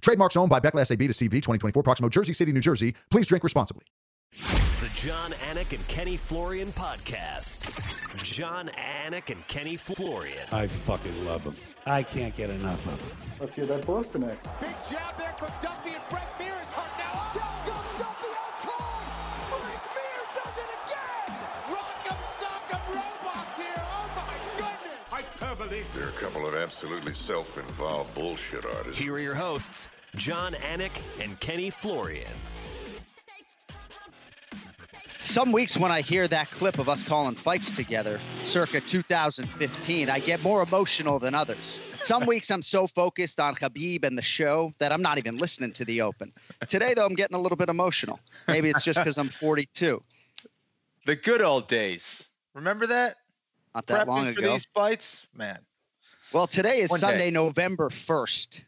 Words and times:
Trademarks 0.00 0.36
owned 0.36 0.50
by 0.50 0.60
Beckless 0.60 0.90
AB 0.90 1.06
to 1.06 1.12
CV 1.12 1.30
2024, 1.30 1.82
Proximo, 1.82 2.08
Jersey 2.08 2.32
City, 2.32 2.52
New 2.52 2.60
Jersey. 2.60 2.94
Please 3.10 3.26
drink 3.26 3.44
responsibly. 3.44 3.84
The 4.32 4.90
Jon 4.94 5.32
Anik 5.50 5.74
and 5.74 5.86
Kenny 5.88 6.16
Florian 6.16 6.72
podcast. 6.72 7.68
Jon 8.22 8.70
Anik 8.78 9.30
and 9.30 9.46
Kenny 9.48 9.76
Florian. 9.76 10.46
I 10.52 10.66
fucking 10.66 11.24
love 11.24 11.44
them. 11.44 11.56
I 11.86 12.02
can't 12.02 12.36
get 12.36 12.50
enough 12.50 12.84
of 12.86 12.98
them. 12.98 13.18
Let's 13.40 13.54
hear 13.56 13.66
that 13.66 13.86
Boston 13.86 14.22
next. 14.22 14.46
Big 14.60 14.70
jab 14.90 15.18
there 15.18 15.34
from 15.38 15.50
Duffy 15.62 15.90
and 15.90 16.02
Frank 16.08 16.28
Hyperbole. 25.70 25.84
They're 25.94 26.08
a 26.08 26.12
couple 26.12 26.46
of 26.46 26.54
absolutely 26.54 27.14
self-involved 27.14 28.14
bullshit 28.14 28.64
artists. 28.64 29.00
Here 29.00 29.14
are 29.14 29.20
your 29.20 29.34
hosts, 29.34 29.88
Jon 30.16 30.52
Anik 30.52 30.92
and 31.20 31.38
Kenny 31.40 31.70
Florian. 31.70 32.32
Some 35.18 35.52
weeks 35.52 35.76
when 35.76 35.92
I 35.92 36.00
hear 36.00 36.26
that 36.26 36.50
clip 36.50 36.78
of 36.78 36.88
us 36.88 37.06
calling 37.06 37.34
fights 37.34 37.70
together, 37.70 38.18
circa 38.42 38.80
2015, 38.80 40.08
I 40.08 40.18
get 40.18 40.42
more 40.42 40.62
emotional 40.62 41.18
than 41.18 41.34
others. 41.34 41.82
Some 42.02 42.26
weeks 42.26 42.50
I'm 42.50 42.62
so 42.62 42.86
focused 42.86 43.38
on 43.38 43.54
Khabib 43.54 44.04
and 44.04 44.16
the 44.16 44.22
show 44.22 44.72
that 44.78 44.92
I'm 44.92 45.02
not 45.02 45.18
even 45.18 45.36
listening 45.36 45.72
to 45.74 45.84
the 45.84 46.02
Open. 46.02 46.32
Today, 46.66 46.94
though, 46.94 47.04
I'm 47.04 47.14
getting 47.14 47.36
a 47.36 47.40
little 47.40 47.56
bit 47.56 47.68
emotional. 47.68 48.18
Maybe 48.48 48.70
it's 48.70 48.82
just 48.82 48.98
because 48.98 49.18
I'm 49.18 49.28
42. 49.28 50.02
The 51.06 51.16
good 51.16 51.42
old 51.42 51.68
days. 51.68 52.24
Remember 52.54 52.86
that? 52.88 53.16
Not 53.74 53.86
that 53.86 54.06
Prepping 54.06 54.10
long 54.10 54.34
for 54.34 54.40
ago. 54.40 54.52
these 54.52 54.66
fights, 54.74 55.20
man. 55.34 55.58
Well, 56.32 56.46
today 56.46 56.78
is 56.78 56.90
One 56.90 57.00
day. 57.00 57.06
Sunday, 57.06 57.30
November 57.30 57.88
1st, 57.88 58.64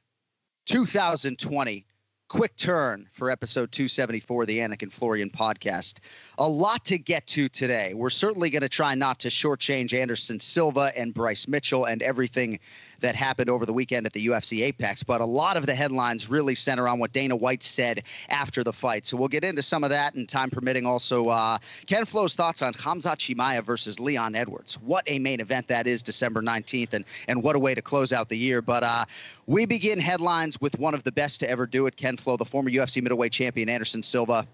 2020. 0.66 1.86
Quick 2.28 2.56
turn 2.56 3.08
for 3.12 3.30
episode 3.30 3.70
274 3.72 4.42
of 4.42 4.46
the 4.46 4.58
Anik 4.58 4.82
and 4.82 4.90
Florian 4.90 5.28
podcast. 5.28 5.98
A 6.38 6.48
lot 6.48 6.86
to 6.86 6.96
get 6.96 7.26
to 7.28 7.50
today. 7.50 7.92
We're 7.92 8.08
certainly 8.08 8.48
going 8.48 8.62
to 8.62 8.70
try 8.70 8.94
not 8.94 9.20
to 9.20 9.28
shortchange 9.28 9.92
Anderson 9.92 10.40
Silva 10.40 10.92
and 10.96 11.12
Bryce 11.12 11.46
Mitchell 11.46 11.84
and 11.84 12.02
everything 12.02 12.60
that 13.02 13.14
happened 13.14 13.50
over 13.50 13.66
the 13.66 13.72
weekend 13.72 14.06
at 14.06 14.12
the 14.12 14.26
UFC 14.26 14.62
Apex, 14.62 15.02
but 15.02 15.20
a 15.20 15.24
lot 15.24 15.56
of 15.56 15.66
the 15.66 15.74
headlines 15.74 16.28
really 16.28 16.54
center 16.54 16.88
on 16.88 16.98
what 16.98 17.12
Dana 17.12 17.36
White 17.36 17.62
said 17.62 18.04
after 18.28 18.64
the 18.64 18.72
fight. 18.72 19.06
So 19.06 19.16
we'll 19.16 19.28
get 19.28 19.44
into 19.44 19.62
some 19.62 19.84
of 19.84 19.90
that 19.90 20.14
and 20.14 20.28
time 20.28 20.50
permitting 20.50 20.86
also 20.86 21.26
uh, 21.26 21.58
Ken 21.86 22.04
Flo's 22.04 22.34
thoughts 22.34 22.62
on 22.62 22.72
Hamzat 22.74 23.18
Chimaev 23.18 23.64
versus 23.64 24.00
Leon 24.00 24.34
Edwards. 24.34 24.74
What 24.80 25.04
a 25.06 25.18
main 25.18 25.40
event 25.40 25.68
that 25.68 25.86
is 25.86 26.02
December 26.02 26.42
19th 26.42 26.94
and, 26.94 27.04
and 27.28 27.42
what 27.42 27.56
a 27.56 27.58
way 27.58 27.74
to 27.74 27.82
close 27.82 28.12
out 28.12 28.28
the 28.28 28.38
year. 28.38 28.62
But 28.62 28.82
uh, 28.82 29.04
we 29.46 29.66
begin 29.66 30.00
headlines 30.00 30.60
with 30.60 30.78
one 30.78 30.94
of 30.94 31.04
the 31.04 31.12
best 31.12 31.40
to 31.40 31.50
ever 31.50 31.66
do 31.66 31.86
it, 31.86 31.96
Ken 31.96 32.16
Flo, 32.16 32.36
the 32.36 32.44
former 32.44 32.70
UFC 32.70 33.02
middleweight 33.02 33.32
champion 33.32 33.68
Anderson 33.68 34.02
Silva 34.02 34.46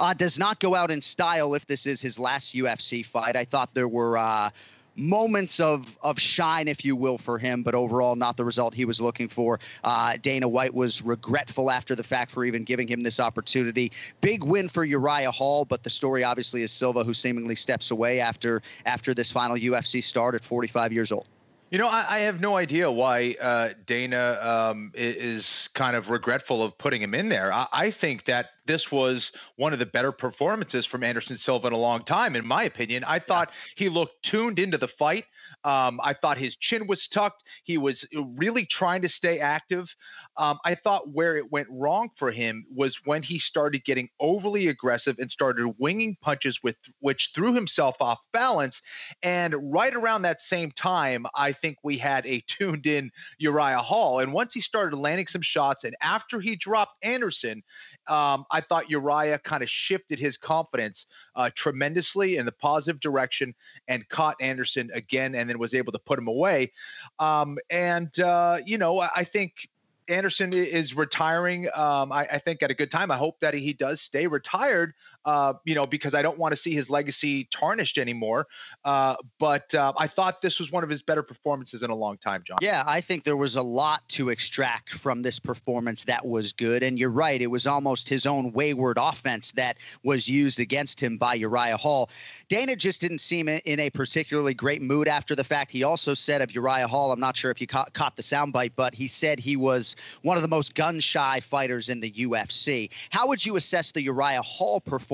uh, 0.00 0.14
does 0.14 0.38
not 0.38 0.58
go 0.58 0.74
out 0.74 0.90
in 0.90 1.02
style 1.02 1.54
if 1.54 1.66
this 1.66 1.86
is 1.86 2.00
his 2.00 2.18
last 2.18 2.54
UFC 2.54 3.04
fight. 3.04 3.36
I 3.36 3.44
thought 3.44 3.74
there 3.74 3.88
were 3.88 4.18
uh, 4.18 4.50
moments 4.94 5.60
of 5.60 5.96
of 6.02 6.18
shine, 6.18 6.68
if 6.68 6.84
you 6.84 6.96
will, 6.96 7.18
for 7.18 7.38
him, 7.38 7.62
but 7.62 7.74
overall 7.74 8.16
not 8.16 8.36
the 8.36 8.44
result 8.44 8.74
he 8.74 8.84
was 8.84 9.00
looking 9.00 9.28
for. 9.28 9.60
Uh, 9.84 10.16
Dana 10.20 10.48
White 10.48 10.74
was 10.74 11.02
regretful 11.02 11.70
after 11.70 11.94
the 11.94 12.02
fact 12.02 12.30
for 12.30 12.44
even 12.44 12.64
giving 12.64 12.88
him 12.88 13.02
this 13.02 13.20
opportunity. 13.20 13.92
Big 14.20 14.44
win 14.44 14.68
for 14.68 14.84
Uriah 14.84 15.30
Hall, 15.30 15.64
but 15.64 15.82
the 15.82 15.90
story 15.90 16.24
obviously 16.24 16.62
is 16.62 16.70
Silva, 16.70 17.04
who 17.04 17.14
seemingly 17.14 17.54
steps 17.54 17.90
away 17.90 18.20
after 18.20 18.62
after 18.86 19.14
this 19.14 19.32
final 19.32 19.56
UFC 19.56 20.02
start 20.02 20.34
at 20.34 20.42
45 20.42 20.92
years 20.92 21.12
old. 21.12 21.28
You 21.72 21.78
know, 21.78 21.88
I, 21.88 22.04
I 22.06 22.18
have 22.18 22.38
no 22.38 22.58
idea 22.58 22.90
why 22.90 23.34
uh, 23.40 23.70
Dana 23.86 24.38
um, 24.42 24.92
is 24.94 25.70
kind 25.72 25.96
of 25.96 26.10
regretful 26.10 26.62
of 26.62 26.76
putting 26.76 27.00
him 27.00 27.14
in 27.14 27.30
there. 27.30 27.50
I, 27.50 27.66
I 27.72 27.90
think 27.90 28.26
that 28.26 28.50
this 28.66 28.92
was 28.92 29.32
one 29.56 29.72
of 29.72 29.78
the 29.78 29.86
better 29.86 30.12
performances 30.12 30.86
from 30.86 31.02
Anderson 31.02 31.36
Silva 31.36 31.68
in 31.68 31.72
a 31.72 31.78
long 31.78 32.04
time, 32.04 32.36
in 32.36 32.46
my 32.46 32.64
opinion. 32.64 33.04
I 33.04 33.18
thought 33.18 33.50
he 33.76 33.88
looked 33.88 34.22
tuned 34.22 34.58
into 34.58 34.78
the 34.78 34.88
fight. 34.88 35.24
Um, 35.64 36.00
I 36.02 36.12
thought 36.12 36.38
his 36.38 36.56
chin 36.56 36.86
was 36.86 37.06
tucked. 37.06 37.44
He 37.62 37.78
was 37.78 38.04
really 38.12 38.66
trying 38.66 39.02
to 39.02 39.08
stay 39.08 39.38
active. 39.38 39.94
Um, 40.36 40.58
I 40.64 40.74
thought 40.74 41.12
where 41.12 41.36
it 41.36 41.52
went 41.52 41.68
wrong 41.70 42.08
for 42.16 42.30
him 42.30 42.64
was 42.74 43.00
when 43.04 43.22
he 43.22 43.38
started 43.38 43.84
getting 43.84 44.08
overly 44.18 44.68
aggressive 44.68 45.16
and 45.18 45.30
started 45.30 45.74
winging 45.78 46.16
punches 46.20 46.62
with 46.62 46.76
which 47.00 47.30
threw 47.34 47.54
himself 47.54 47.96
off 48.00 48.20
balance. 48.32 48.82
And 49.22 49.54
right 49.72 49.94
around 49.94 50.22
that 50.22 50.42
same 50.42 50.72
time, 50.72 51.26
I 51.34 51.52
think 51.52 51.78
we 51.82 51.98
had 51.98 52.26
a 52.26 52.40
tuned 52.48 52.86
in 52.86 53.10
Uriah 53.38 53.78
Hall. 53.78 54.18
And 54.18 54.32
once 54.32 54.54
he 54.54 54.60
started 54.60 54.96
landing 54.96 55.26
some 55.26 55.42
shots, 55.42 55.84
and 55.84 55.94
after 56.02 56.40
he 56.40 56.56
dropped 56.56 56.96
Anderson, 57.02 57.62
um, 58.08 58.44
I 58.50 58.60
thought 58.60 58.90
Uriah 58.90 59.38
kind 59.38 59.62
of 59.62 59.70
shifted 59.70 60.18
his 60.18 60.36
confidence 60.36 61.06
uh, 61.36 61.50
tremendously 61.54 62.36
in 62.36 62.46
the 62.46 62.52
positive 62.52 63.00
direction 63.00 63.54
and 63.88 64.08
caught 64.08 64.36
Anderson 64.40 64.90
again 64.94 65.34
and 65.34 65.48
then 65.48 65.58
was 65.58 65.74
able 65.74 65.92
to 65.92 65.98
put 65.98 66.18
him 66.18 66.28
away. 66.28 66.72
Um, 67.18 67.58
and, 67.70 68.18
uh, 68.20 68.58
you 68.64 68.78
know, 68.78 69.00
I, 69.00 69.08
I 69.16 69.24
think 69.24 69.68
Anderson 70.08 70.52
is 70.52 70.96
retiring. 70.96 71.68
Um, 71.74 72.12
I, 72.12 72.26
I 72.30 72.38
think 72.38 72.62
at 72.62 72.70
a 72.70 72.74
good 72.74 72.90
time. 72.90 73.10
I 73.10 73.16
hope 73.16 73.38
that 73.40 73.54
he 73.54 73.72
does 73.72 74.00
stay 74.00 74.26
retired. 74.26 74.94
Uh, 75.24 75.54
you 75.64 75.74
know, 75.74 75.86
because 75.86 76.14
I 76.14 76.22
don't 76.22 76.38
want 76.38 76.52
to 76.52 76.56
see 76.56 76.74
his 76.74 76.90
legacy 76.90 77.48
tarnished 77.52 77.98
anymore. 77.98 78.48
Uh, 78.84 79.14
but 79.38 79.72
uh, 79.74 79.92
I 79.96 80.08
thought 80.08 80.42
this 80.42 80.58
was 80.58 80.72
one 80.72 80.82
of 80.82 80.90
his 80.90 81.02
better 81.02 81.22
performances 81.22 81.84
in 81.84 81.90
a 81.90 81.94
long 81.94 82.16
time, 82.18 82.42
John. 82.44 82.58
Yeah, 82.60 82.82
I 82.84 83.00
think 83.00 83.22
there 83.22 83.36
was 83.36 83.54
a 83.54 83.62
lot 83.62 84.08
to 84.10 84.30
extract 84.30 84.94
from 84.94 85.22
this 85.22 85.38
performance 85.38 86.04
that 86.04 86.26
was 86.26 86.52
good. 86.52 86.82
And 86.82 86.98
you're 86.98 87.10
right, 87.10 87.40
it 87.40 87.46
was 87.46 87.66
almost 87.66 88.08
his 88.08 88.26
own 88.26 88.52
wayward 88.52 88.98
offense 89.00 89.52
that 89.52 89.76
was 90.02 90.28
used 90.28 90.58
against 90.58 91.00
him 91.00 91.18
by 91.18 91.34
Uriah 91.34 91.76
Hall. 91.76 92.10
Dana 92.48 92.74
just 92.74 93.00
didn't 93.00 93.18
seem 93.18 93.48
in 93.48 93.80
a 93.80 93.90
particularly 93.90 94.54
great 94.54 94.82
mood 94.82 95.06
after 95.06 95.36
the 95.36 95.44
fact. 95.44 95.70
He 95.70 95.84
also 95.84 96.14
said 96.14 96.42
of 96.42 96.52
Uriah 96.52 96.88
Hall, 96.88 97.12
I'm 97.12 97.20
not 97.20 97.36
sure 97.36 97.50
if 97.50 97.60
you 97.60 97.68
caught, 97.68 97.92
caught 97.92 98.16
the 98.16 98.22
soundbite, 98.22 98.72
but 98.74 98.94
he 98.94 99.06
said 99.06 99.38
he 99.38 99.56
was 99.56 99.94
one 100.22 100.36
of 100.36 100.42
the 100.42 100.48
most 100.48 100.74
gun 100.74 100.98
shy 100.98 101.40
fighters 101.40 101.88
in 101.88 102.00
the 102.00 102.10
UFC. 102.10 102.90
How 103.10 103.28
would 103.28 103.44
you 103.44 103.54
assess 103.54 103.92
the 103.92 104.02
Uriah 104.02 104.42
Hall 104.42 104.80
performance? 104.80 105.11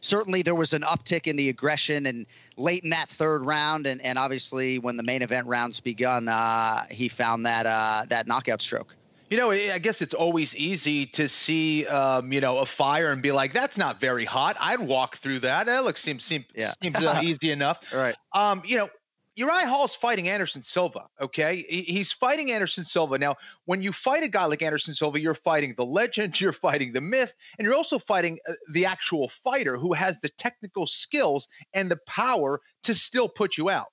Certainly, 0.00 0.42
there 0.42 0.54
was 0.54 0.72
an 0.72 0.82
uptick 0.82 1.26
in 1.26 1.36
the 1.36 1.48
aggression 1.48 2.06
and 2.06 2.26
late 2.56 2.82
in 2.84 2.90
that 2.90 3.08
third 3.08 3.44
round, 3.44 3.86
and, 3.86 4.00
and 4.02 4.18
obviously 4.18 4.78
when 4.78 4.96
the 4.96 5.02
main 5.02 5.22
event 5.22 5.46
rounds 5.46 5.80
begun, 5.80 6.28
uh, 6.28 6.84
he 6.90 7.08
found 7.08 7.46
that 7.46 7.66
uh, 7.66 8.04
that 8.08 8.26
knockout 8.26 8.62
stroke. 8.62 8.94
You 9.30 9.36
know, 9.36 9.50
I 9.50 9.72
I 9.74 9.78
guess 9.78 10.02
it's 10.02 10.14
always 10.14 10.54
easy 10.54 11.06
to 11.06 11.28
see, 11.28 11.84
um, 11.86 12.32
you 12.32 12.40
know, 12.40 12.58
a 12.58 12.66
fire 12.66 13.10
and 13.10 13.20
be 13.20 13.32
like, 13.32 13.52
"That's 13.52 13.76
not 13.76 14.00
very 14.00 14.24
hot." 14.24 14.56
I'd 14.60 14.80
walk 14.80 15.16
through 15.16 15.40
that. 15.40 15.66
That 15.66 15.84
looks 15.84 16.00
seems 16.00 16.24
seems, 16.24 16.44
Yeah. 16.54 16.72
seems 16.82 16.96
uh, 16.96 17.20
easy 17.24 17.50
enough. 17.50 17.80
All 17.92 17.98
right. 17.98 18.14
Um, 18.32 18.62
you 18.64 18.76
know, 18.76 18.88
Uriah 19.36 19.66
Hall's 19.68 19.94
fighting 19.94 20.28
Anderson 20.28 20.62
Silva. 20.62 21.08
Okay, 21.20 21.62
he's 21.68 22.10
fighting 22.10 22.50
Anderson 22.50 22.84
Silva. 22.84 23.18
Now, 23.18 23.36
when 23.66 23.82
you 23.82 23.92
fight 23.92 24.22
a 24.22 24.28
guy 24.28 24.46
like 24.46 24.62
Anderson 24.62 24.94
Silva, 24.94 25.20
you're 25.20 25.34
fighting 25.34 25.74
the 25.76 25.84
legend, 25.84 26.40
you're 26.40 26.54
fighting 26.54 26.92
the 26.92 27.02
myth, 27.02 27.34
and 27.58 27.66
you're 27.66 27.74
also 27.74 27.98
fighting 27.98 28.38
uh, 28.48 28.54
the 28.70 28.86
actual 28.86 29.28
fighter 29.28 29.76
who 29.76 29.92
has 29.92 30.18
the 30.20 30.30
technical 30.30 30.86
skills 30.86 31.48
and 31.74 31.90
the 31.90 31.98
power 32.06 32.62
to 32.84 32.94
still 32.94 33.28
put 33.28 33.58
you 33.58 33.68
out. 33.68 33.88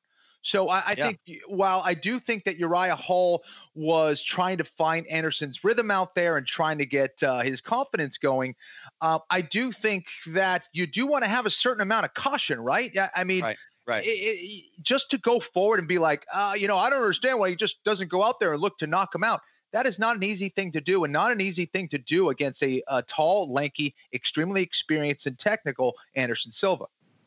So 0.46 0.68
I, 0.68 0.84
I 0.88 0.96
Yeah. 0.96 1.12
think 1.12 1.20
while 1.48 1.82
I 1.86 1.94
do 1.94 2.20
think 2.20 2.44
that 2.44 2.58
Uriah 2.58 2.98
Hall 2.98 3.46
was 3.76 4.22
trying 4.22 4.58
to 4.58 4.66
find 4.66 5.08
Anderson's 5.08 5.64
rhythm 5.64 5.90
out 5.90 6.16
there 6.16 6.36
and 6.36 6.46
trying 6.46 6.78
to 6.80 6.86
get 6.86 7.22
uh, 7.24 7.40
his 7.42 7.62
confidence 7.62 8.18
going, 8.18 8.56
uh, 9.00 9.20
I 9.30 9.40
do 9.42 9.72
think 9.72 10.08
that 10.28 10.68
you 10.74 10.86
do 10.86 11.08
want 11.08 11.24
to 11.24 11.30
have 11.30 11.46
a 11.46 11.50
certain 11.50 11.82
amount 11.82 12.06
of 12.06 12.14
caution, 12.14 12.60
right? 12.60 12.92
Yeah, 12.94 13.10
I 13.16 13.24
mean, 13.24 13.46
Right, 13.46 13.58
right. 13.88 14.04
i- 14.06 14.10
i- 14.10 14.64
just 14.82 15.12
to 15.12 15.18
go 15.18 15.40
forward 15.40 15.80
and 15.80 15.88
be 15.88 15.98
like, 16.00 16.26
uh, 16.34 16.54
you 16.58 16.68
know, 16.68 16.78
I 16.78 16.90
don't 16.90 17.02
understand 17.02 17.40
why 17.40 17.50
he 17.50 17.56
just 17.56 17.84
doesn't 17.84 18.10
go 18.10 18.24
out 18.24 18.40
there 18.40 18.54
and 18.54 18.62
look 18.62 18.78
to 18.80 18.88
knock 18.88 19.14
him 19.14 19.24
out. 19.24 19.42
That 19.72 19.88
is 19.88 19.98
not 19.98 20.16
an 20.16 20.24
easy 20.24 20.50
thing 20.50 20.72
to 20.74 20.82
do, 20.82 21.04
and 21.04 21.12
not 21.12 21.32
an 21.32 21.42
easy 21.42 21.66
thing 21.66 21.88
to 21.90 21.98
do 21.98 22.30
against 22.30 22.62
a, 22.62 22.84
a 22.88 23.02
tall, 23.02 23.52
lanky, 23.52 23.96
extremely 24.14 24.62
experienced 24.62 25.26
and 25.26 25.38
technical 25.38 25.96
Anderson 26.16 26.52
Silva. 26.52 26.86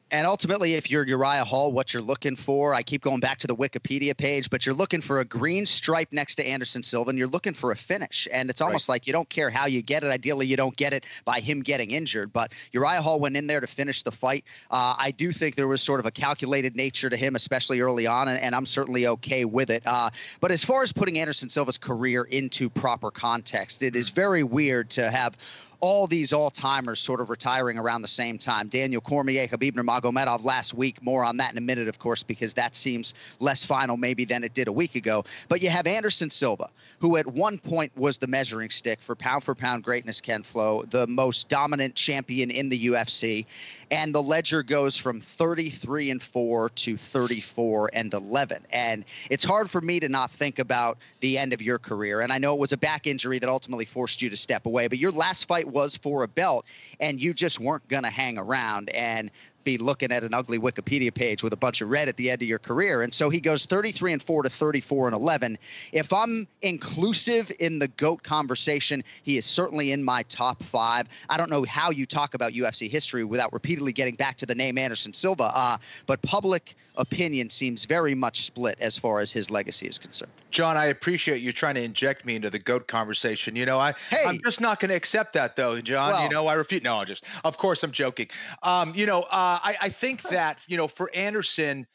And 0.09 0.25
ultimately, 0.25 0.75
if 0.75 0.89
you're 0.89 1.05
Uriah 1.05 1.45
Hall, 1.45 1.73
what 1.73 1.93
you're 1.93 2.03
looking 2.03 2.37
for, 2.37 2.73
I 2.73 2.85
keep 2.85 3.03
going 3.03 3.19
back 3.19 3.39
to 3.39 3.49
the 3.49 3.57
Wikipedia 3.57 4.17
page, 4.17 4.51
but 4.51 4.65
you're 4.65 4.75
looking 4.75 5.01
for 5.01 5.19
a 5.19 5.25
green 5.25 5.67
stripe 5.67 6.13
next 6.13 6.37
to 6.37 6.47
Anderson 6.47 6.85
Silva, 6.85 7.11
and 7.11 7.19
you're 7.19 7.27
looking 7.27 7.55
for 7.55 7.73
a 7.73 7.77
finish. 7.77 8.29
And 8.33 8.49
it's 8.49 8.61
almost 8.61 8.89
right. 8.89 8.95
like 8.95 9.09
you 9.09 9.13
don't 9.13 9.29
care 9.29 9.51
how 9.51 9.67
you 9.67 9.83
get 9.83 10.05
it. 10.05 10.13
Ideally, 10.13 10.47
you 10.47 10.57
don't 10.57 10.77
get 10.77 10.93
it 10.93 11.05
by 11.25 11.41
him 11.41 11.61
getting 11.63 11.91
injured. 11.91 12.33
But 12.33 12.53
Uriah 12.71 13.03
Hall 13.03 13.19
went 13.19 13.37
in 13.37 13.49
there 13.49 13.59
to 13.59 13.67
finish 13.67 14.05
the 14.05 14.13
fight. 14.13 14.45
Uh, 14.71 14.95
I 14.97 15.11
do 15.11 15.33
think 15.33 15.57
there 15.57 15.67
was 15.67 15.83
sort 15.83 15.99
of 15.99 16.07
a 16.07 16.13
calculated 16.13 16.77
nature 16.77 17.11
to 17.11 17.17
him, 17.17 17.35
especially 17.35 17.81
early 17.81 18.07
on, 18.07 18.29
and, 18.29 18.41
and 18.41 18.55
I'm 18.55 18.67
certainly 18.67 19.09
okay 19.09 19.45
with 19.45 19.71
it. 19.71 19.83
Uh, 19.85 20.11
but 20.41 20.53
as 20.53 20.63
far 20.63 20.85
as 20.85 20.93
putting 20.93 21.19
Anderson 21.19 21.49
Silva's 21.49 21.79
career 21.79 22.23
into 22.23 22.71
proper 22.71 23.11
context, 23.11 23.83
it 23.83 23.97
is 23.97 24.11
very 24.11 24.45
weird 24.45 24.91
to 24.91 25.11
have 25.11 25.37
all 25.81 26.07
these 26.07 26.33
all 26.33 26.51
timers 26.51 27.01
sort 27.01 27.21
of 27.21 27.31
retiring 27.31 27.79
around 27.79 28.03
the 28.03 28.09
same 28.09 28.39
time. 28.39 28.69
Daniel 28.69 29.01
Cormier, 29.01 29.47
Khabib 29.47 29.73
Nurmagomedov 29.73 30.45
last 30.45 30.75
week. 30.75 31.03
More 31.03 31.25
on 31.25 31.37
that 31.39 31.53
in 31.53 31.59
a 31.59 31.63
minute, 31.63 31.89
of 31.89 31.99
course, 31.99 32.23
because 32.23 32.55
that 32.55 32.75
seems 32.75 33.15
less 33.41 33.65
final 33.65 33.97
maybe 33.97 34.25
than 34.25 34.45
it 34.45 34.55
did 34.55 34.69
a 34.69 34.73
week 34.73 34.95
ago. 34.95 35.25
But 35.49 35.63
you 35.63 35.71
have 35.71 35.87
Anderson 35.87 36.31
Silva, 36.31 36.71
who 37.01 37.17
at 37.17 37.27
one 37.27 37.59
point 37.59 37.97
was 37.97 38.19
the 38.19 38.27
measuring 38.27 38.71
stick 38.71 39.01
for 39.01 39.15
pound 39.15 39.45
for 39.45 39.55
pound 39.55 39.85
greatness, 39.85 40.21
Ken 40.21 40.43
Flo, 40.43 40.85
the 40.85 41.07
most 41.07 41.49
dominant 41.49 41.95
champion 41.95 42.51
in 42.51 42.69
the 42.69 42.87
UFC 42.87 43.47
and 43.91 44.15
the 44.15 44.23
ledger 44.23 44.63
goes 44.63 44.97
from 44.97 45.21
33 45.21 46.11
and 46.11 46.23
4 46.23 46.71
to 46.71 46.97
34 46.97 47.91
and 47.93 48.13
11 48.13 48.67
and 48.71 49.05
it's 49.31 49.45
hard 49.45 49.71
for 49.71 49.81
me 49.81 50.01
to 50.01 50.09
not 50.09 50.31
think 50.31 50.59
about 50.59 50.99
the 51.21 51.39
end 51.39 51.53
of 51.53 51.63
your 51.63 51.79
career. 51.79 52.21
And 52.21 52.33
i 52.33 52.39
know 52.39 52.53
it 52.53 52.59
was 52.59 52.73
a 52.73 52.77
back 52.77 53.07
injury 53.07 53.39
that 53.39 53.49
ultimately 53.49 53.85
forced 53.85 54.23
you 54.23 54.31
to 54.31 54.37
step 54.37 54.67
away 54.67 54.89
but 54.89 54.99
your 54.99 55.13
last 55.13 55.45
fight 55.45 55.67
was 55.67 55.97
for 55.97 56.23
a 56.23 56.29
belt 56.29 56.67
and 57.01 57.21
you 57.21 57.35
just 57.35 57.61
weren't 57.61 57.87
going 57.89 58.03
to 58.03 58.11
hang 58.11 58.39
around. 58.39 58.91
And 58.91 59.31
be 59.67 59.77
looking 59.77 60.13
at 60.13 60.25
an 60.25 60.33
ugly 60.33 60.59
Wikipedia 60.59 61.13
page 61.13 61.43
with 61.43 61.53
a 61.53 61.57
bunch 61.57 61.83
of 61.83 61.91
red 61.91 62.09
at 62.09 62.17
the 62.17 62.31
end 62.31 62.41
of 62.41 62.49
your 62.49 62.61
career. 62.61 63.03
And 63.03 63.13
so 63.13 63.29
he 63.29 63.41
goes 63.41 63.67
33 63.67 64.15
and 64.15 64.23
4 64.23 64.45
to 64.45 64.49
34 64.49 65.09
and 65.09 65.15
11. 65.15 65.59
If 65.93 66.13
I'm 66.13 66.47
inclusive 66.63 67.53
in 67.59 67.79
the 67.81 67.89
GOAT 67.89 68.23
conversation, 68.23 69.05
he 69.25 69.37
is 69.37 69.45
certainly 69.45 69.93
in 69.93 70.03
my 70.03 70.23
top 70.25 70.63
five. 70.63 71.09
I 71.29 71.37
don't 71.37 71.51
know 71.51 71.65
how 71.65 71.91
you 71.91 72.07
talk 72.07 72.35
about 72.35 72.53
UFC 72.53 72.89
history 72.89 73.25
without 73.25 73.53
repeatedly 73.53 73.93
getting 73.93 74.15
back 74.15 74.37
to 74.39 74.47
the 74.47 74.55
name 74.55 74.79
Anderson 74.79 75.13
Silva, 75.13 75.51
uh, 75.55 75.79
but 76.07 76.23
public 76.23 76.77
opinion 76.97 77.51
seems 77.51 77.85
very 77.85 78.15
much 78.15 78.43
split 78.43 78.79
as 78.81 78.99
far 78.99 79.21
as 79.21 79.33
his 79.33 79.51
legacy 79.51 79.87
is 79.87 79.99
concerned. 79.99 80.33
John, 80.51 80.77
I 80.77 80.87
appreciate 80.87 81.43
you 81.43 81.53
trying 81.53 81.75
to 81.75 81.83
inject 81.83 82.25
me 82.25 82.37
into 82.37 82.51
the 82.51 82.59
GOAT 82.59 82.87
conversation. 82.87 83.57
You 83.57 83.67
know, 83.67 83.79
I, 83.79 83.95
hey, 84.11 84.25
I'm 84.27 84.41
just 84.45 84.61
not 84.61 84.81
going 84.81 84.89
to 84.91 84.95
accept 84.95 85.35
that, 85.35 85.57
though, 85.57 85.81
John. 85.81 86.13
Well, 86.13 86.23
you 86.23 86.31
know, 86.31 86.47
I 86.47 86.55
refute. 86.55 86.83
No, 86.83 86.97
I 86.97 87.05
just, 87.05 87.25
of 87.45 87.59
course, 87.59 87.83
I'm 87.83 87.93
joking. 87.93 88.29
Um, 88.63 88.95
you 88.95 89.07
know, 89.07 89.23
uh, 89.25 89.56
I, 89.63 89.77
I 89.83 89.89
think 89.89 90.23
that 90.23 90.59
you 90.67 90.77
know 90.77 90.89
for 90.89 91.11
Anderson, 91.15 91.87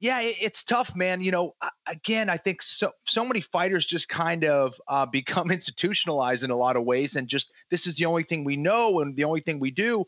yeah, 0.00 0.20
it, 0.20 0.36
it's 0.40 0.62
tough, 0.62 0.94
man. 0.94 1.20
You 1.20 1.32
know, 1.32 1.54
again, 1.86 2.28
I 2.28 2.36
think 2.36 2.62
so 2.62 2.92
so 3.04 3.24
many 3.24 3.40
fighters 3.40 3.84
just 3.84 4.08
kind 4.08 4.44
of 4.44 4.80
uh, 4.86 5.06
become 5.12 5.50
institutionalized 5.50 6.44
in 6.44 6.50
a 6.50 6.56
lot 6.56 6.76
of 6.76 6.84
ways, 6.84 7.16
and 7.16 7.28
just 7.28 7.52
this 7.70 7.86
is 7.86 7.96
the 7.96 8.04
only 8.04 8.22
thing 8.22 8.44
we 8.44 8.56
know 8.56 9.00
and 9.00 9.16
the 9.16 9.24
only 9.24 9.40
thing 9.40 9.58
we 9.58 9.70
do. 9.70 10.04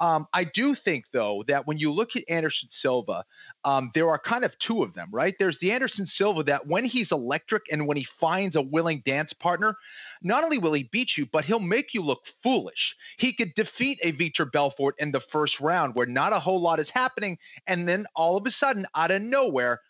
Um, 0.00 0.26
I 0.32 0.44
do 0.44 0.74
think 0.74 1.06
though 1.12 1.44
that 1.48 1.66
when 1.66 1.78
you 1.78 1.92
look 1.92 2.16
at 2.16 2.24
Anderson 2.28 2.70
Silva, 2.70 3.24
um, 3.64 3.90
there 3.94 4.08
are 4.08 4.18
kind 4.18 4.44
of 4.44 4.58
two 4.58 4.82
of 4.82 4.94
them, 4.94 5.08
right? 5.12 5.34
There's 5.38 5.58
the 5.58 5.72
Anderson 5.72 6.06
Silva 6.06 6.42
that 6.44 6.66
when 6.66 6.84
he's 6.84 7.12
electric 7.12 7.64
and 7.70 7.86
when 7.86 7.96
he 7.96 8.04
finds 8.04 8.56
a 8.56 8.62
willing 8.62 9.02
dance 9.04 9.32
partner, 9.32 9.76
not 10.24 10.42
only 10.42 10.58
will 10.58 10.72
he 10.72 10.84
beat 10.84 11.16
you, 11.16 11.26
but 11.26 11.44
he'll 11.44 11.60
make 11.60 11.94
you 11.94 12.02
look 12.02 12.26
foolish. 12.42 12.96
He 13.18 13.32
could 13.32 13.54
defeat 13.54 14.00
a 14.02 14.12
Vitor 14.12 14.50
Belfort 14.50 14.96
in 14.98 15.12
the 15.12 15.20
first 15.20 15.60
round 15.60 15.94
where 15.94 16.06
not 16.06 16.32
a 16.32 16.40
whole 16.40 16.60
lot 16.60 16.80
is 16.80 16.90
happening, 16.90 17.38
and 17.66 17.88
then 17.88 18.06
all 18.16 18.36
of 18.36 18.46
a 18.46 18.50
sudden, 18.50 18.86
out 18.94 19.10
of 19.10 19.22
nowhere, 19.22 19.80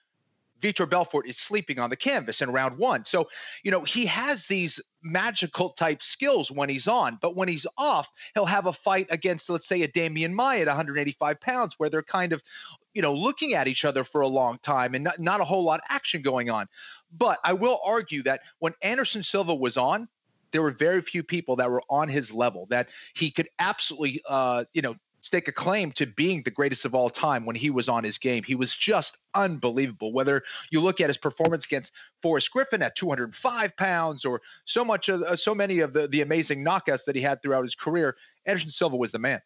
Vitor 0.60 0.88
Belfort 0.88 1.28
is 1.28 1.36
sleeping 1.36 1.78
on 1.78 1.90
the 1.90 1.96
canvas 1.96 2.40
in 2.40 2.50
round 2.50 2.78
one. 2.78 3.04
So, 3.04 3.28
you 3.62 3.70
know, 3.70 3.82
he 3.82 4.06
has 4.06 4.46
these 4.46 4.80
magical 5.02 5.70
type 5.70 6.02
skills 6.02 6.50
when 6.50 6.68
he's 6.68 6.88
on, 6.88 7.18
but 7.20 7.36
when 7.36 7.48
he's 7.48 7.66
off, 7.76 8.08
he'll 8.34 8.46
have 8.46 8.66
a 8.66 8.72
fight 8.72 9.06
against, 9.10 9.50
let's 9.50 9.68
say, 9.68 9.82
a 9.82 9.88
Demian 9.88 10.32
Maia 10.32 10.60
at 10.60 10.66
185 10.66 11.40
pounds, 11.40 11.74
where 11.78 11.90
they're 11.90 12.02
kind 12.02 12.32
of, 12.32 12.42
you 12.94 13.02
know, 13.02 13.12
looking 13.12 13.54
at 13.54 13.68
each 13.68 13.84
other 13.84 14.04
for 14.04 14.22
a 14.22 14.26
long 14.26 14.58
time 14.62 14.94
and 14.94 15.04
not, 15.04 15.18
not 15.18 15.40
a 15.40 15.44
whole 15.44 15.64
lot 15.64 15.80
of 15.80 15.86
action 15.90 16.22
going 16.22 16.48
on. 16.48 16.66
But 17.16 17.38
I 17.44 17.52
will 17.52 17.80
argue 17.84 18.22
that 18.22 18.40
when 18.58 18.72
Anderson 18.80 19.22
Silva 19.22 19.54
was 19.54 19.76
on, 19.76 20.08
there 20.54 20.62
were 20.62 20.70
very 20.70 21.02
few 21.02 21.24
people 21.24 21.56
that 21.56 21.68
were 21.68 21.82
on 21.90 22.08
his 22.08 22.32
level 22.32 22.66
that 22.70 22.88
he 23.14 23.28
could 23.28 23.48
absolutely, 23.58 24.22
uh, 24.28 24.62
you 24.72 24.82
know, 24.82 24.94
stake 25.20 25.48
a 25.48 25.52
claim 25.52 25.90
to 25.90 26.06
being 26.06 26.44
the 26.44 26.50
greatest 26.50 26.84
of 26.84 26.94
all 26.94 27.10
time 27.10 27.44
when 27.44 27.56
he 27.56 27.70
was 27.70 27.88
on 27.88 28.04
his 28.04 28.18
game. 28.18 28.44
He 28.44 28.54
was 28.54 28.72
just 28.72 29.18
unbelievable. 29.34 30.12
Whether 30.12 30.44
you 30.70 30.80
look 30.80 31.00
at 31.00 31.10
his 31.10 31.16
performance 31.16 31.64
against 31.64 31.92
Forrest 32.22 32.52
Griffin 32.52 32.82
at 32.82 32.94
205 32.94 33.76
pounds, 33.76 34.24
or 34.24 34.42
so 34.64 34.84
much 34.84 35.08
of 35.08 35.22
uh, 35.22 35.34
so 35.34 35.56
many 35.56 35.80
of 35.80 35.92
the 35.92 36.06
the 36.06 36.20
amazing 36.20 36.64
knockouts 36.64 37.04
that 37.06 37.16
he 37.16 37.22
had 37.22 37.42
throughout 37.42 37.62
his 37.62 37.74
career, 37.74 38.16
Anderson 38.46 38.70
Silva 38.70 38.96
was 38.96 39.10
the 39.10 39.18
man 39.18 39.40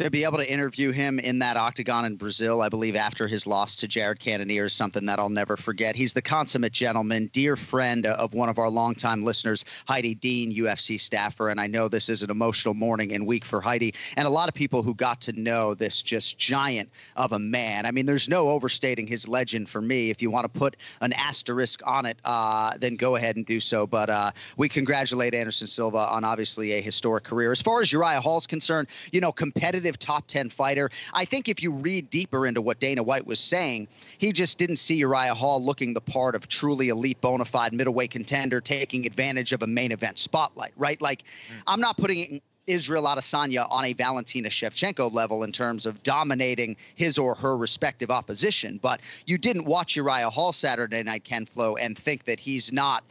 to 0.00 0.10
be 0.10 0.24
able 0.24 0.38
to 0.38 0.50
interview 0.50 0.92
him 0.92 1.18
in 1.18 1.40
that 1.40 1.58
octagon 1.58 2.06
in 2.06 2.16
Brazil, 2.16 2.62
I 2.62 2.70
believe 2.70 2.96
after 2.96 3.28
his 3.28 3.46
loss 3.46 3.76
to 3.76 3.88
Jared 3.88 4.18
Cannonier 4.18 4.64
is 4.64 4.72
something 4.72 5.04
that 5.06 5.18
I'll 5.18 5.28
never 5.28 5.58
forget. 5.58 5.94
He's 5.94 6.14
the 6.14 6.22
consummate 6.22 6.72
gentleman, 6.72 7.28
dear 7.34 7.54
friend 7.54 8.06
of 8.06 8.32
one 8.32 8.48
of 8.48 8.58
our 8.58 8.70
longtime 8.70 9.24
listeners, 9.24 9.66
Heidi 9.86 10.14
Dean, 10.14 10.54
UFC 10.54 10.98
staffer. 10.98 11.50
And 11.50 11.60
I 11.60 11.66
know 11.66 11.88
this 11.88 12.08
is 12.08 12.22
an 12.22 12.30
emotional 12.30 12.72
morning 12.72 13.12
and 13.12 13.26
week 13.26 13.44
for 13.44 13.60
Heidi 13.60 13.92
and 14.16 14.26
a 14.26 14.30
lot 14.30 14.48
of 14.48 14.54
people 14.54 14.82
who 14.82 14.94
got 14.94 15.20
to 15.22 15.32
know 15.32 15.74
this 15.74 16.00
just 16.00 16.38
giant 16.38 16.88
of 17.14 17.32
a 17.32 17.38
man. 17.38 17.84
I 17.84 17.90
mean, 17.90 18.06
there's 18.06 18.26
no 18.26 18.48
overstating 18.48 19.06
his 19.06 19.28
legend 19.28 19.68
for 19.68 19.82
me. 19.82 20.08
If 20.08 20.22
you 20.22 20.30
want 20.30 20.44
to 20.44 20.58
put 20.58 20.78
an 21.02 21.12
asterisk 21.12 21.82
on 21.84 22.06
it, 22.06 22.18
uh, 22.24 22.72
then 22.78 22.94
go 22.94 23.16
ahead 23.16 23.36
and 23.36 23.44
do 23.44 23.60
so. 23.60 23.86
But 23.86 24.08
uh, 24.08 24.30
we 24.56 24.70
congratulate 24.70 25.34
Anderson 25.34 25.66
Silva 25.66 25.98
on 25.98 26.24
obviously 26.24 26.72
a 26.72 26.80
historic 26.80 27.24
career. 27.24 27.52
As 27.52 27.60
far 27.60 27.82
as 27.82 27.92
Uriah 27.92 28.22
Hall's 28.22 28.46
concerned, 28.46 28.88
you 29.12 29.20
know, 29.20 29.30
competitive 29.30 29.89
competitive 29.90 29.98
top 29.98 30.26
10 30.26 30.50
fighter. 30.50 30.90
I 31.12 31.24
think 31.24 31.48
if 31.48 31.62
you 31.62 31.72
read 31.72 32.10
deeper 32.10 32.46
into 32.46 32.60
what 32.62 32.80
Dana 32.80 33.02
White 33.02 33.26
was 33.26 33.40
saying, 33.40 33.88
he 34.18 34.32
just 34.32 34.58
didn't 34.58 34.76
see 34.76 34.96
Uriah 34.96 35.34
Hall 35.34 35.62
looking 35.62 35.94
the 35.94 36.00
part 36.00 36.34
of 36.34 36.48
truly 36.48 36.88
elite 36.88 37.20
bona 37.20 37.44
fide 37.44 37.72
middleweight 37.72 38.10
contender 38.10 38.60
taking 38.60 39.06
advantage 39.06 39.52
of 39.52 39.62
a 39.62 39.66
main 39.66 39.92
event 39.92 40.18
spotlight, 40.18 40.72
right? 40.76 41.00
Like, 41.00 41.22
mm. 41.22 41.62
I'm 41.66 41.80
not 41.80 41.96
putting 41.96 42.40
Israel 42.66 43.04
Adesanya 43.04 43.66
on 43.70 43.84
a 43.84 43.92
Valentina 43.94 44.48
Shevchenko 44.48 45.12
level 45.12 45.42
in 45.42 45.52
terms 45.52 45.86
of 45.86 46.02
dominating 46.02 46.76
his 46.94 47.18
or 47.18 47.34
her 47.34 47.56
respective 47.56 48.10
opposition. 48.10 48.78
But 48.80 49.00
you 49.26 49.38
didn't 49.38 49.64
watch 49.64 49.96
Uriah 49.96 50.30
Hall 50.30 50.52
Saturday 50.52 51.02
night, 51.02 51.24
Ken 51.24 51.46
Flo, 51.46 51.76
and 51.76 51.98
think 51.98 52.24
that 52.24 52.38
he's 52.38 52.72
not, 52.72 53.02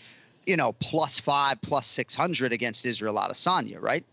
you 0.45 0.55
know, 0.55 0.73
plus 0.73 1.19
five, 1.19 1.61
plus 1.61 1.87
600 1.87 2.53
against 2.53 2.85
Israel 2.85 3.15
Adesanya, 3.15 3.81
right? 3.81 4.05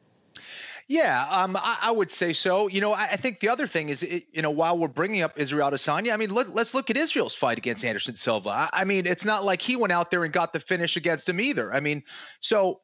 Yeah, 0.88 1.26
um, 1.28 1.56
I, 1.56 1.78
I, 1.82 1.90
would 1.90 2.12
say 2.12 2.32
so. 2.32 2.68
You 2.68 2.80
know, 2.80 2.92
I, 2.92 3.04
I 3.12 3.16
think 3.16 3.40
the 3.40 3.48
other 3.48 3.66
thing 3.66 3.88
is, 3.88 4.04
it, 4.04 4.26
you 4.32 4.40
know, 4.40 4.50
while 4.50 4.78
we're 4.78 4.86
bringing 4.86 5.22
up 5.22 5.32
Israel 5.36 5.68
Adesanya, 5.68 6.12
I 6.12 6.16
mean, 6.16 6.30
let, 6.30 6.46
us 6.56 6.74
look 6.74 6.90
at 6.90 6.96
Israel's 6.96 7.34
fight 7.34 7.58
against 7.58 7.84
Anderson 7.84 8.14
Silva. 8.14 8.50
I, 8.50 8.68
I 8.72 8.84
mean, 8.84 9.04
it's 9.04 9.24
not 9.24 9.44
like 9.44 9.60
he 9.60 9.74
went 9.74 9.92
out 9.92 10.12
there 10.12 10.22
and 10.22 10.32
got 10.32 10.52
the 10.52 10.60
finish 10.60 10.96
against 10.96 11.28
him 11.28 11.40
either. 11.40 11.74
I 11.74 11.80
mean, 11.80 12.04
so 12.38 12.82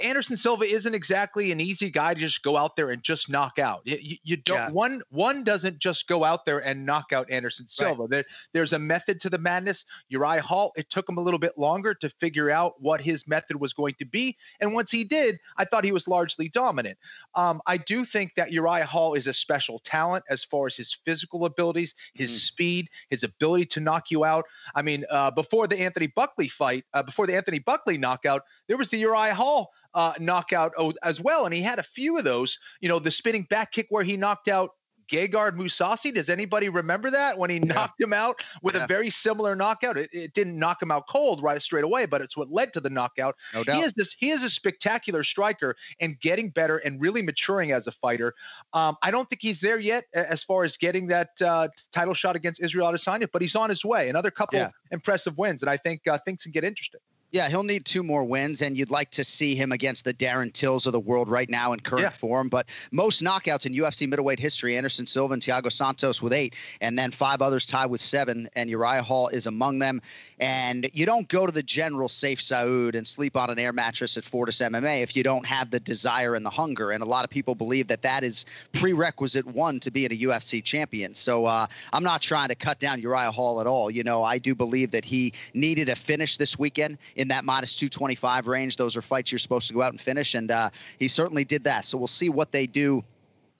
Anderson 0.00 0.36
Silva 0.36 0.64
isn't 0.64 0.94
exactly 0.94 1.52
an 1.52 1.60
easy 1.60 1.90
guy 1.90 2.14
to 2.14 2.20
just 2.20 2.42
go 2.42 2.56
out 2.56 2.76
there 2.76 2.90
and 2.90 3.02
just 3.02 3.28
knock 3.28 3.58
out. 3.58 3.82
You, 3.84 4.16
you 4.22 4.36
don't 4.36 4.56
yeah. 4.56 4.70
one 4.70 5.02
one 5.10 5.44
doesn't 5.44 5.78
just 5.78 6.08
go 6.08 6.24
out 6.24 6.46
there 6.46 6.60
and 6.60 6.86
knock 6.86 7.12
out 7.12 7.30
Anderson 7.30 7.68
Silva. 7.68 8.02
Right. 8.02 8.10
There, 8.10 8.24
there's 8.54 8.72
a 8.72 8.78
method 8.78 9.20
to 9.20 9.30
the 9.30 9.38
madness. 9.38 9.84
Uriah 10.08 10.42
Hall, 10.42 10.72
it 10.76 10.88
took 10.88 11.08
him 11.08 11.18
a 11.18 11.20
little 11.20 11.38
bit 11.38 11.58
longer 11.58 11.94
to 11.94 12.08
figure 12.08 12.50
out 12.50 12.80
what 12.80 13.00
his 13.00 13.28
method 13.28 13.60
was 13.60 13.72
going 13.72 13.94
to 13.98 14.06
be, 14.06 14.36
and 14.60 14.72
once 14.72 14.90
he 14.90 15.04
did, 15.04 15.38
I 15.58 15.64
thought 15.64 15.84
he 15.84 15.92
was 15.92 16.08
largely 16.08 16.48
dominant. 16.48 16.98
Um, 17.34 17.60
I 17.66 17.76
do 17.76 18.04
think 18.04 18.34
that 18.36 18.50
Uriah 18.50 18.86
Hall 18.86 19.14
is 19.14 19.26
a 19.26 19.32
special 19.32 19.78
talent 19.80 20.24
as 20.30 20.42
far 20.42 20.66
as 20.66 20.76
his 20.76 20.96
physical 21.04 21.44
abilities, 21.44 21.94
his 22.14 22.30
mm. 22.30 22.38
speed, 22.38 22.88
his 23.10 23.24
ability 23.24 23.66
to 23.66 23.80
knock 23.80 24.10
you 24.10 24.24
out. 24.24 24.46
I 24.74 24.82
mean, 24.82 25.04
uh, 25.10 25.30
before 25.30 25.66
the 25.66 25.78
Anthony 25.78 26.06
Buckley 26.06 26.48
fight, 26.48 26.84
uh, 26.94 27.02
before 27.02 27.26
the 27.26 27.36
Anthony 27.36 27.58
Buckley 27.58 27.98
knockout, 27.98 28.42
there 28.68 28.76
was 28.76 28.88
the 28.88 28.98
Uriah 28.98 29.34
Hall 29.34 29.70
uh, 29.94 30.12
knockout 30.18 30.72
as 31.02 31.20
well. 31.20 31.44
And 31.44 31.54
he 31.54 31.62
had 31.62 31.78
a 31.78 31.82
few 31.82 32.18
of 32.18 32.24
those, 32.24 32.58
you 32.80 32.88
know, 32.88 32.98
the 32.98 33.10
spinning 33.10 33.46
back 33.50 33.72
kick 33.72 33.86
where 33.90 34.04
he 34.04 34.16
knocked 34.16 34.48
out 34.48 34.70
Gegard 35.12 35.56
Mousasi. 35.56 36.14
Does 36.14 36.28
anybody 36.28 36.68
remember 36.68 37.10
that 37.10 37.36
when 37.36 37.50
he 37.50 37.56
yeah. 37.56 37.74
knocked 37.74 38.00
him 38.00 38.12
out 38.12 38.36
with 38.62 38.74
yeah. 38.74 38.84
a 38.84 38.86
very 38.86 39.10
similar 39.10 39.54
knockout? 39.54 39.98
It, 39.98 40.10
it, 40.12 40.32
didn't 40.32 40.58
knock 40.58 40.80
him 40.80 40.90
out 40.90 41.06
cold 41.08 41.42
right 41.42 41.60
straight 41.60 41.84
away, 41.84 42.06
but 42.06 42.22
it's 42.22 42.36
what 42.36 42.50
led 42.50 42.72
to 42.72 42.80
the 42.80 42.88
knockout. 42.88 43.36
No 43.52 43.62
doubt. 43.64 43.76
He 43.76 43.82
is 43.82 43.92
this. 43.92 44.16
He 44.18 44.30
is 44.30 44.42
a 44.42 44.48
spectacular 44.48 45.22
striker 45.22 45.76
and 46.00 46.18
getting 46.20 46.48
better 46.48 46.78
and 46.78 47.00
really 47.00 47.20
maturing 47.20 47.72
as 47.72 47.86
a 47.86 47.92
fighter. 47.92 48.34
Um, 48.72 48.96
I 49.02 49.10
don't 49.10 49.28
think 49.28 49.42
he's 49.42 49.60
there 49.60 49.78
yet 49.78 50.04
as 50.14 50.42
far 50.42 50.64
as 50.64 50.76
getting 50.76 51.08
that 51.08 51.30
uh, 51.44 51.68
title 51.92 52.14
shot 52.14 52.36
against 52.36 52.62
Israel 52.62 52.90
Adesanya, 52.90 53.28
but 53.30 53.42
he's 53.42 53.54
on 53.54 53.68
his 53.68 53.84
way. 53.84 54.08
Another 54.08 54.30
couple 54.30 54.58
yeah. 54.58 54.70
impressive 54.90 55.36
wins, 55.36 55.62
and 55.62 55.70
I 55.70 55.76
think 55.76 56.06
uh, 56.06 56.18
things 56.24 56.42
can 56.42 56.52
get 56.52 56.64
interesting. 56.64 57.00
Yeah, 57.32 57.48
he'll 57.48 57.62
need 57.62 57.86
two 57.86 58.02
more 58.02 58.24
wins, 58.24 58.60
and 58.60 58.76
you'd 58.76 58.90
like 58.90 59.10
to 59.12 59.24
see 59.24 59.54
him 59.54 59.72
against 59.72 60.04
the 60.04 60.12
Darren 60.12 60.52
Tills 60.52 60.84
of 60.86 60.92
the 60.92 61.00
world 61.00 61.30
right 61.30 61.48
now 61.48 61.72
in 61.72 61.80
current 61.80 62.02
Yeah. 62.02 62.10
form. 62.10 62.50
But 62.50 62.66
most 62.90 63.22
knockouts 63.22 63.64
in 63.64 63.72
UFC 63.72 64.06
middleweight 64.06 64.38
history, 64.38 64.76
Anderson 64.76 65.06
Silva 65.06 65.32
and 65.32 65.42
Thiago 65.42 65.72
Santos 65.72 66.20
with 66.20 66.34
eight, 66.34 66.54
and 66.82 66.98
then 66.98 67.10
five 67.10 67.40
others 67.40 67.64
tied 67.64 67.86
with 67.86 68.02
seven, 68.02 68.50
and 68.54 68.68
Uriah 68.68 69.02
Hall 69.02 69.28
is 69.28 69.46
among 69.46 69.78
them. 69.78 70.02
And 70.40 70.90
you 70.92 71.06
don't 71.06 71.26
go 71.28 71.46
to 71.46 71.52
the 71.52 71.62
general 71.62 72.10
safe 72.10 72.40
Saud 72.40 72.94
and 72.94 73.06
sleep 73.06 73.34
on 73.34 73.48
an 73.48 73.58
air 73.58 73.72
mattress 73.72 74.18
at 74.18 74.24
Fortis 74.24 74.60
MMA 74.60 75.00
if 75.00 75.16
you 75.16 75.22
don't 75.22 75.46
have 75.46 75.70
the 75.70 75.80
desire 75.80 76.34
and 76.34 76.44
the 76.44 76.50
hunger. 76.50 76.90
And 76.90 77.02
a 77.02 77.06
lot 77.06 77.24
of 77.24 77.30
people 77.30 77.54
believe 77.54 77.86
that 77.88 78.02
that 78.02 78.24
is 78.24 78.44
prerequisite 78.72 79.46
one 79.46 79.80
to 79.80 79.90
being 79.90 80.12
a 80.12 80.16
UFC 80.26 80.62
champion. 80.62 81.14
So 81.14 81.46
uh, 81.46 81.66
I'm 81.94 82.02
not 82.04 82.20
trying 82.20 82.48
to 82.48 82.54
cut 82.56 82.78
down 82.78 83.00
Uriah 83.00 83.30
Hall 83.30 83.60
at 83.62 83.66
all. 83.66 83.90
You 83.90 84.02
know, 84.04 84.22
I 84.22 84.36
do 84.36 84.54
believe 84.54 84.90
that 84.90 85.06
he 85.06 85.32
needed 85.54 85.88
a 85.88 85.96
finish 85.96 86.36
this 86.36 86.58
weekend 86.58 86.98
in 87.22 87.28
that 87.28 87.44
modest 87.44 87.62
minus 87.62 87.74
225 87.74 88.48
range. 88.48 88.76
Those 88.76 88.96
are 88.96 89.02
fights 89.02 89.30
you're 89.30 89.38
supposed 89.38 89.68
to 89.68 89.74
go 89.74 89.80
out 89.80 89.92
and 89.92 90.00
finish, 90.00 90.34
and 90.34 90.50
uh, 90.50 90.70
he 90.98 91.08
certainly 91.08 91.44
did 91.44 91.64
that. 91.64 91.84
So 91.84 91.96
we'll 91.96 92.08
see 92.08 92.28
what 92.28 92.50
they 92.50 92.66
do 92.66 93.04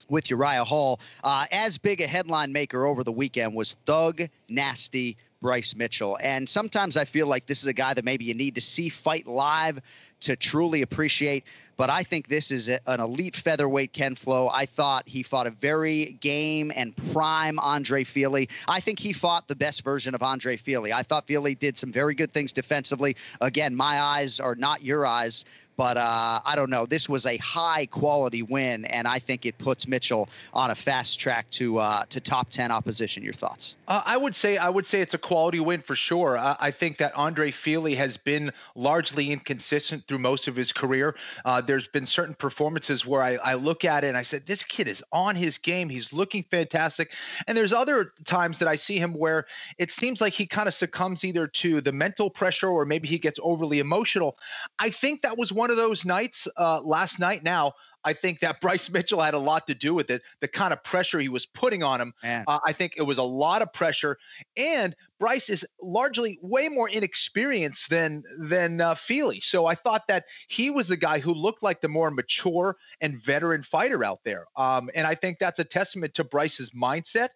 with 0.09 0.29
Uriah 0.29 0.65
Hall. 0.65 1.01
Uh, 1.23 1.47
as 1.53 1.79
big 1.79 2.01
a 2.01 2.07
headline 2.07 2.53
maker 2.53 2.85
over 2.85 3.05
the 3.05 3.13
weekend 3.13 3.55
was 3.55 3.75
Thug 3.87 4.23
Nasty 4.49 5.17
Bryce 5.43 5.75
Mitchell. 5.75 6.17
And 6.23 6.49
sometimes 6.49 6.97
I 6.97 7.05
feel 7.05 7.27
like 7.27 7.47
this 7.47 7.61
is 7.61 7.67
a 7.67 7.75
guy 7.75 7.93
that 7.93 8.05
maybe 8.05 8.25
you 8.25 8.35
need 8.35 8.55
to 8.55 8.63
see 8.63 8.89
fight 8.89 9.27
live 9.27 9.81
to 10.21 10.37
truly 10.37 10.83
appreciate. 10.83 11.45
But 11.77 11.91
I 11.91 12.05
think 12.05 12.29
this 12.29 12.53
is 12.53 12.69
a- 12.69 12.81
an 12.87 13.01
elite 13.01 13.35
featherweight 13.35 13.93
Ken 13.93 14.15
Flo. 14.15 14.49
I 14.49 14.67
thought 14.67 15.09
he 15.09 15.25
fought 15.25 15.49
a 15.49 15.51
very 15.51 16.17
game 16.21 16.73
and 16.75 16.95
prime 17.13 17.59
Andre 17.59 18.05
Fili. 18.05 18.49
I 18.69 18.79
think 18.79 19.01
he 19.01 19.13
fought 19.13 19.49
the 19.49 19.57
best 19.57 19.83
version 19.83 20.15
of 20.15 20.23
Andre 20.23 20.57
Fili. 20.57 20.93
I 20.93 21.03
thought 21.03 21.27
Fili 21.27 21.57
did 21.57 21.77
some 21.77 21.91
very 21.91 22.15
good 22.15 22.33
things 22.33 22.53
defensively. 22.53 23.17
Again, 23.41 23.75
my 23.75 24.01
eyes 24.01 24.39
are 24.39 24.55
not 24.55 24.83
your 24.83 25.05
eyes. 25.05 25.45
But 25.77 25.97
uh, 25.97 26.41
I 26.45 26.55
don't 26.57 26.71
know. 26.71 26.87
This 26.87 27.09
was 27.09 27.27
a 27.27 27.37
high 27.39 27.87
quality 27.87 28.43
win, 28.43 28.85
and 28.85 29.09
I 29.09 29.19
think 29.19 29.47
it 29.47 29.59
puts 29.59 29.89
Mitchell 29.89 30.29
on 30.53 30.71
a 30.71 30.75
fast 30.75 31.19
track 31.19 31.49
to 31.51 31.79
uh, 31.79 32.05
to 32.11 32.21
top 32.21 32.51
ten 32.51 32.71
opposition. 32.71 33.23
Your 33.23 33.33
thoughts? 33.33 33.77
Uh, 33.89 34.03
I 34.05 34.17
would 34.17 34.35
say 34.35 34.57
I 34.57 34.69
would 34.69 34.87
say 34.87 35.01
it's 35.01 35.15
a 35.15 35.19
quality 35.19 35.61
win 35.61 35.81
for 35.81 35.97
sure. 35.97 36.39
I, 36.39 36.71
think 36.71 36.99
that 36.99 37.15
Andre 37.15 37.51
Fili 37.51 37.95
has 37.95 38.17
been 38.17 38.51
largely 38.75 39.31
inconsistent 39.31 40.07
through 40.09 40.19
most 40.19 40.49
of 40.49 40.57
his 40.57 40.73
career. 40.73 41.15
Uh, 41.45 41.61
there's 41.61 41.87
been 41.89 42.07
certain 42.07 42.35
performances 42.35 43.07
where 43.07 43.23
I, 43.23 43.37
I 43.37 43.55
look 43.55 43.85
at 43.85 44.05
it 44.05 44.09
and 44.09 44.17
I 44.17 44.23
said, 44.23 44.47
this 44.47 44.65
kid 44.65 44.89
is 44.89 45.03
on 45.13 45.37
his 45.37 45.59
game. 45.59 45.89
He's 45.89 46.13
looking 46.13 46.45
fantastic. 46.51 47.13
And 47.47 47.57
there's 47.57 47.73
other 47.73 48.13
times 48.25 48.59
that 48.59 48.69
I 48.69 48.77
see 48.77 48.99
him 48.99 49.13
where 49.13 49.47
it 49.79 49.93
seems 49.93 50.21
like 50.21 50.33
he 50.33 50.47
kind 50.47 50.69
of 50.69 50.75
succumbs 50.75 51.25
either 51.25 51.47
to 51.47 51.81
the 51.81 51.93
mental 51.93 52.31
pressure 52.31 52.69
or 52.69 52.85
maybe 52.85 53.09
he 53.09 53.19
gets 53.19 53.39
overly 53.43 53.79
emotional. 53.79 54.39
I 54.79 54.91
think 54.91 55.23
that 55.23 55.39
was 55.39 55.53
one 55.53 55.62
of 55.71 55.77
those 55.77 56.05
nights 56.05 56.49
uh, 56.57 56.81
last 56.81 57.19
night. 57.19 57.43
Now. 57.43 57.73
I 58.05 58.13
think 58.13 58.41
that 58.41 58.61
Bryce 58.61 58.91
Mitchell 58.91 59.21
had 59.21 59.35
a 59.35 59.39
lot 59.39 59.67
to 59.69 59.75
do 59.75 59.95
with 59.95 60.11
it. 60.11 60.23
The 60.41 60.49
kind 60.49 60.73
of 60.73 60.83
pressure 60.83 61.21
he 61.21 61.29
was 61.29 61.47
putting 61.47 61.83
on 61.83 62.01
him. 62.01 62.13
Uh, 62.49 62.59
I 62.67 62.73
think 62.73 62.95
it 62.97 63.03
was 63.03 63.19
a 63.19 63.23
lot 63.23 63.63
of 63.63 63.73
pressure, 63.73 64.19
and 64.57 64.97
Bryce 65.19 65.49
is 65.49 65.65
largely 65.81 66.39
way 66.43 66.69
more 66.69 66.89
inexperienced 66.89 67.91
than 67.91 68.25
than 68.39 68.81
uh, 68.81 68.95
Fili. 68.97 69.41
So 69.41 69.67
I 69.67 69.75
thought 69.75 70.09
that 70.09 70.25
he 70.49 70.71
was 70.71 70.89
the 70.89 70.97
guy 70.97 71.21
who 71.21 71.33
looked 71.33 71.63
like 71.63 71.81
the 71.81 71.89
more 71.89 72.11
mature 72.11 72.77
and 73.01 73.23
veteran 73.23 73.63
fighter 73.63 74.05
out 74.05 74.21
there. 74.25 74.47
Um, 74.57 74.91
and 74.95 75.07
I 75.07 75.15
think 75.15 75.39
that's 75.39 75.61
a 75.61 75.65
testament 75.65 76.15
to 76.15 76.25
Bryce's 76.25 76.71
mindset. 76.71 77.29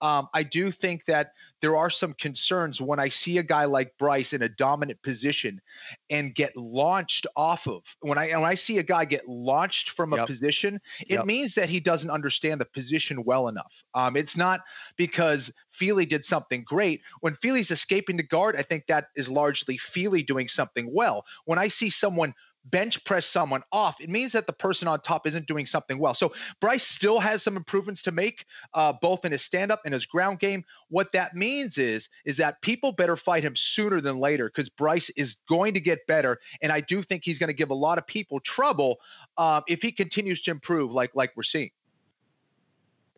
Um, 0.00 0.28
I 0.34 0.42
do 0.42 0.70
think 0.70 1.04
that 1.06 1.32
there 1.60 1.76
are 1.76 1.90
some 1.90 2.14
concerns 2.14 2.80
when 2.80 3.00
I 3.00 3.08
see 3.08 3.38
a 3.38 3.42
guy 3.42 3.64
like 3.64 3.96
Bryce 3.98 4.32
in 4.32 4.42
a 4.42 4.48
dominant 4.48 5.02
position 5.02 5.60
and 6.08 6.34
get 6.34 6.56
launched 6.56 7.26
off 7.36 7.66
of. 7.66 7.82
When 8.00 8.16
I 8.16 8.28
when 8.28 8.44
I 8.44 8.54
see 8.54 8.78
a 8.78 8.82
guy 8.82 9.04
get 9.04 9.28
launched 9.28 9.90
from 9.90 10.12
a 10.12 10.24
position, 10.26 10.80
it 11.08 11.14
Yep. 11.18 11.24
means 11.26 11.54
that 11.54 11.68
he 11.68 11.80
doesn't 11.80 12.10
understand 12.10 12.60
the 12.60 12.64
position 12.64 13.24
well 13.24 13.48
enough. 13.48 13.84
Um, 13.94 14.16
it's 14.16 14.36
not 14.36 14.60
because 14.96 15.52
Fili 15.70 16.06
did 16.06 16.24
something 16.24 16.62
great. 16.64 17.02
When 17.20 17.34
Fili's 17.34 17.70
escaping 17.70 18.16
the 18.16 18.22
guard, 18.22 18.56
I 18.56 18.62
think 18.62 18.86
that 18.86 19.06
is 19.16 19.28
largely 19.28 19.78
Fili 19.78 20.22
doing 20.22 20.48
something 20.48 20.92
well. 20.94 21.24
When 21.44 21.58
I 21.58 21.68
see 21.68 21.90
someone 21.90 22.34
bench 22.70 23.02
press 23.04 23.26
someone 23.26 23.62
off, 23.72 24.00
it 24.00 24.08
means 24.08 24.32
that 24.32 24.46
the 24.46 24.52
person 24.52 24.88
on 24.88 25.00
top 25.00 25.26
isn't 25.26 25.46
doing 25.46 25.66
something 25.66 25.98
well. 25.98 26.14
So 26.14 26.32
Bryce 26.60 26.86
still 26.86 27.18
has 27.20 27.42
some 27.42 27.56
improvements 27.56 28.02
to 28.02 28.12
make, 28.12 28.44
uh, 28.74 28.92
both 29.00 29.24
in 29.24 29.32
his 29.32 29.42
stand 29.42 29.70
up 29.70 29.82
and 29.84 29.92
his 29.92 30.06
ground 30.06 30.38
game. 30.38 30.64
What 30.88 31.12
that 31.12 31.34
means 31.34 31.78
is 31.78 32.08
is 32.24 32.36
that 32.38 32.60
people 32.62 32.92
better 32.92 33.16
fight 33.16 33.44
him 33.44 33.56
sooner 33.56 34.00
than 34.00 34.18
later 34.18 34.48
because 34.48 34.68
Bryce 34.68 35.10
is 35.10 35.36
going 35.48 35.74
to 35.74 35.80
get 35.80 36.06
better, 36.06 36.38
and 36.62 36.72
I 36.72 36.80
do 36.80 37.02
think 37.02 37.24
he's 37.24 37.38
going 37.38 37.48
to 37.48 37.54
give 37.54 37.70
a 37.70 37.74
lot 37.74 37.98
of 37.98 38.06
people 38.06 38.40
trouble 38.40 38.96
um, 39.36 39.62
if 39.68 39.82
he 39.82 39.92
continues 39.92 40.42
to 40.42 40.50
improve, 40.50 40.92
like 40.92 41.14
like 41.14 41.32
we're 41.36 41.42
seeing. 41.42 41.70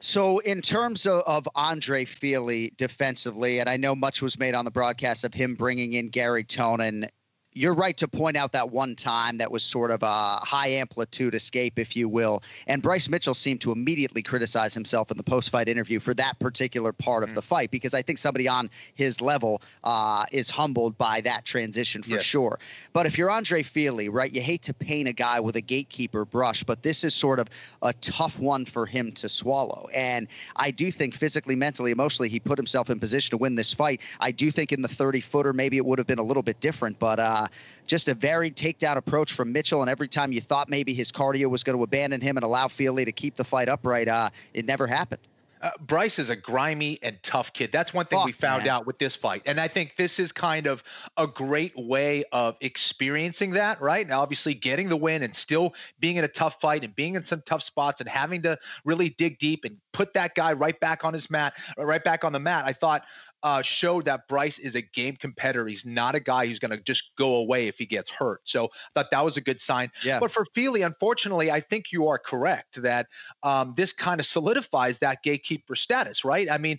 So, 0.02 0.38
in 0.40 0.62
terms 0.62 1.06
of, 1.06 1.22
of 1.26 1.46
Andre 1.54 2.06
Fili 2.06 2.72
defensively, 2.78 3.60
and 3.60 3.68
I 3.68 3.76
know 3.76 3.94
much 3.94 4.22
was 4.22 4.38
made 4.38 4.54
on 4.54 4.64
the 4.64 4.70
broadcast 4.70 5.24
of 5.24 5.34
him 5.34 5.54
bringing 5.54 5.92
in 5.92 6.08
Garry 6.08 6.42
Tonon. 6.42 7.06
You're 7.52 7.74
right 7.74 7.96
to 7.96 8.06
point 8.06 8.36
out 8.36 8.52
that 8.52 8.70
one 8.70 8.94
time 8.94 9.38
that 9.38 9.50
was 9.50 9.64
sort 9.64 9.90
of 9.90 10.04
a 10.04 10.36
high 10.36 10.68
amplitude 10.68 11.34
escape, 11.34 11.80
if 11.80 11.96
you 11.96 12.08
will. 12.08 12.42
And 12.68 12.80
Bryce 12.80 13.08
Mitchell 13.08 13.34
seemed 13.34 13.60
to 13.62 13.72
immediately 13.72 14.22
criticize 14.22 14.72
himself 14.72 15.10
in 15.10 15.16
the 15.16 15.24
post 15.24 15.50
fight 15.50 15.68
interview 15.68 15.98
for 15.98 16.14
that 16.14 16.38
particular 16.38 16.92
part 16.92 17.24
of 17.24 17.34
the 17.34 17.42
fight 17.42 17.72
because 17.72 17.92
I 17.92 18.02
think 18.02 18.18
somebody 18.18 18.46
on 18.46 18.70
his 18.94 19.20
level 19.20 19.62
uh, 19.82 20.26
is 20.30 20.48
humbled 20.48 20.96
by 20.96 21.22
that 21.22 21.44
transition 21.44 22.02
for 22.04 22.10
Yes. 22.10 22.22
sure. 22.22 22.58
But 22.92 23.06
if 23.06 23.18
you're 23.18 23.30
Andre 23.30 23.64
Fili, 23.64 24.08
right, 24.08 24.32
you 24.32 24.40
hate 24.42 24.62
to 24.62 24.74
paint 24.74 25.08
a 25.08 25.12
guy 25.12 25.40
with 25.40 25.56
a 25.56 25.60
gatekeeper 25.60 26.24
brush, 26.24 26.62
but 26.62 26.82
this 26.84 27.02
is 27.02 27.14
sort 27.14 27.40
of 27.40 27.48
a 27.82 27.92
tough 27.94 28.38
one 28.38 28.64
for 28.64 28.86
him 28.86 29.10
to 29.12 29.28
swallow. 29.28 29.88
And 29.92 30.28
I 30.54 30.70
do 30.70 30.90
think 30.92 31.14
physically, 31.16 31.56
mentally, 31.56 31.90
emotionally, 31.90 32.28
he 32.28 32.38
put 32.38 32.58
himself 32.58 32.90
in 32.90 33.00
position 33.00 33.30
to 33.30 33.38
win 33.38 33.56
this 33.56 33.74
fight. 33.74 34.00
I 34.20 34.30
do 34.30 34.52
think 34.52 34.70
in 34.70 34.82
the 34.82 34.88
30 34.88 35.20
footer, 35.20 35.52
maybe 35.52 35.76
it 35.78 35.84
would 35.84 35.98
have 35.98 36.06
been 36.06 36.18
a 36.20 36.22
little 36.24 36.42
bit 36.44 36.60
different, 36.60 36.98
but 37.00 37.18
uh, 37.18 37.39
just 37.86 38.08
a 38.08 38.14
varied 38.14 38.56
takedown 38.56 38.96
approach 38.96 39.32
from 39.32 39.52
Mitchell. 39.52 39.82
And 39.82 39.90
every 39.90 40.08
time 40.08 40.32
you 40.32 40.40
thought 40.40 40.68
maybe 40.68 40.94
his 40.94 41.10
cardio 41.12 41.46
was 41.46 41.64
going 41.64 41.76
to 41.76 41.82
abandon 41.82 42.20
him 42.20 42.36
and 42.36 42.44
allow 42.44 42.68
Fili 42.68 43.04
to 43.04 43.12
keep 43.12 43.36
the 43.36 43.44
fight 43.44 43.68
upright, 43.68 44.08
uh, 44.08 44.30
it 44.54 44.64
never 44.64 44.86
happened. 44.86 45.20
Uh, 45.62 45.70
Bryce 45.80 46.18
is 46.18 46.30
a 46.30 46.36
grimy 46.36 46.98
and 47.02 47.22
tough 47.22 47.52
kid. 47.52 47.70
That's 47.70 47.92
one 47.92 48.06
thing 48.06 48.18
we 48.24 48.32
found 48.32 48.64
man. 48.64 48.70
out 48.70 48.86
with 48.86 48.98
this 48.98 49.14
fight. 49.14 49.42
And 49.44 49.60
I 49.60 49.68
think 49.68 49.94
this 49.96 50.18
is 50.18 50.32
kind 50.32 50.66
of 50.66 50.82
a 51.18 51.26
great 51.26 51.72
way 51.76 52.24
of 52.32 52.56
experiencing 52.62 53.50
that, 53.50 53.80
right? 53.82 54.08
Now, 54.08 54.22
obviously, 54.22 54.54
getting 54.54 54.88
the 54.88 54.96
win 54.96 55.22
and 55.22 55.34
still 55.34 55.74
being 55.98 56.16
in 56.16 56.24
a 56.24 56.28
tough 56.28 56.60
fight 56.60 56.82
and 56.82 56.96
being 56.96 57.14
in 57.14 57.26
some 57.26 57.42
tough 57.44 57.62
spots 57.62 58.00
and 58.00 58.08
having 58.08 58.40
to 58.42 58.58
really 58.86 59.10
dig 59.10 59.38
deep 59.38 59.66
and 59.66 59.76
put 59.92 60.14
that 60.14 60.34
guy 60.34 60.54
right 60.54 60.78
back 60.80 61.04
on 61.04 61.12
his 61.12 61.30
mat, 61.30 61.52
right 61.76 62.02
back 62.02 62.24
on 62.24 62.32
the 62.32 62.40
mat. 62.40 62.64
I 62.64 62.72
thought 62.72 63.04
uh, 63.42 63.62
showed 63.62 64.04
that 64.04 64.28
Bryce 64.28 64.58
is 64.58 64.74
a 64.74 64.82
game 64.82 65.16
competitor. 65.16 65.66
He's 65.66 65.86
not 65.86 66.14
a 66.14 66.20
guy 66.20 66.46
who's 66.46 66.58
going 66.58 66.70
to 66.70 66.82
just 66.82 67.12
go 67.16 67.36
away 67.36 67.68
if 67.68 67.78
he 67.78 67.86
gets 67.86 68.10
hurt. 68.10 68.42
So 68.44 68.66
I 68.66 68.68
thought 68.94 69.10
that 69.10 69.24
was 69.24 69.36
a 69.36 69.40
good 69.40 69.60
sign. 69.60 69.90
Yeah. 70.04 70.18
But 70.20 70.30
for 70.30 70.44
Fili, 70.44 70.82
unfortunately, 70.82 71.50
I 71.50 71.60
think 71.60 71.92
you 71.92 72.08
are 72.08 72.18
correct 72.18 72.82
that 72.82 73.06
um, 73.42 73.74
this 73.76 73.92
kind 73.92 74.20
of 74.20 74.26
solidifies 74.26 74.98
that 74.98 75.22
gatekeeper 75.22 75.76
status, 75.76 76.24
right? 76.24 76.50
I 76.50 76.58
mean, 76.58 76.78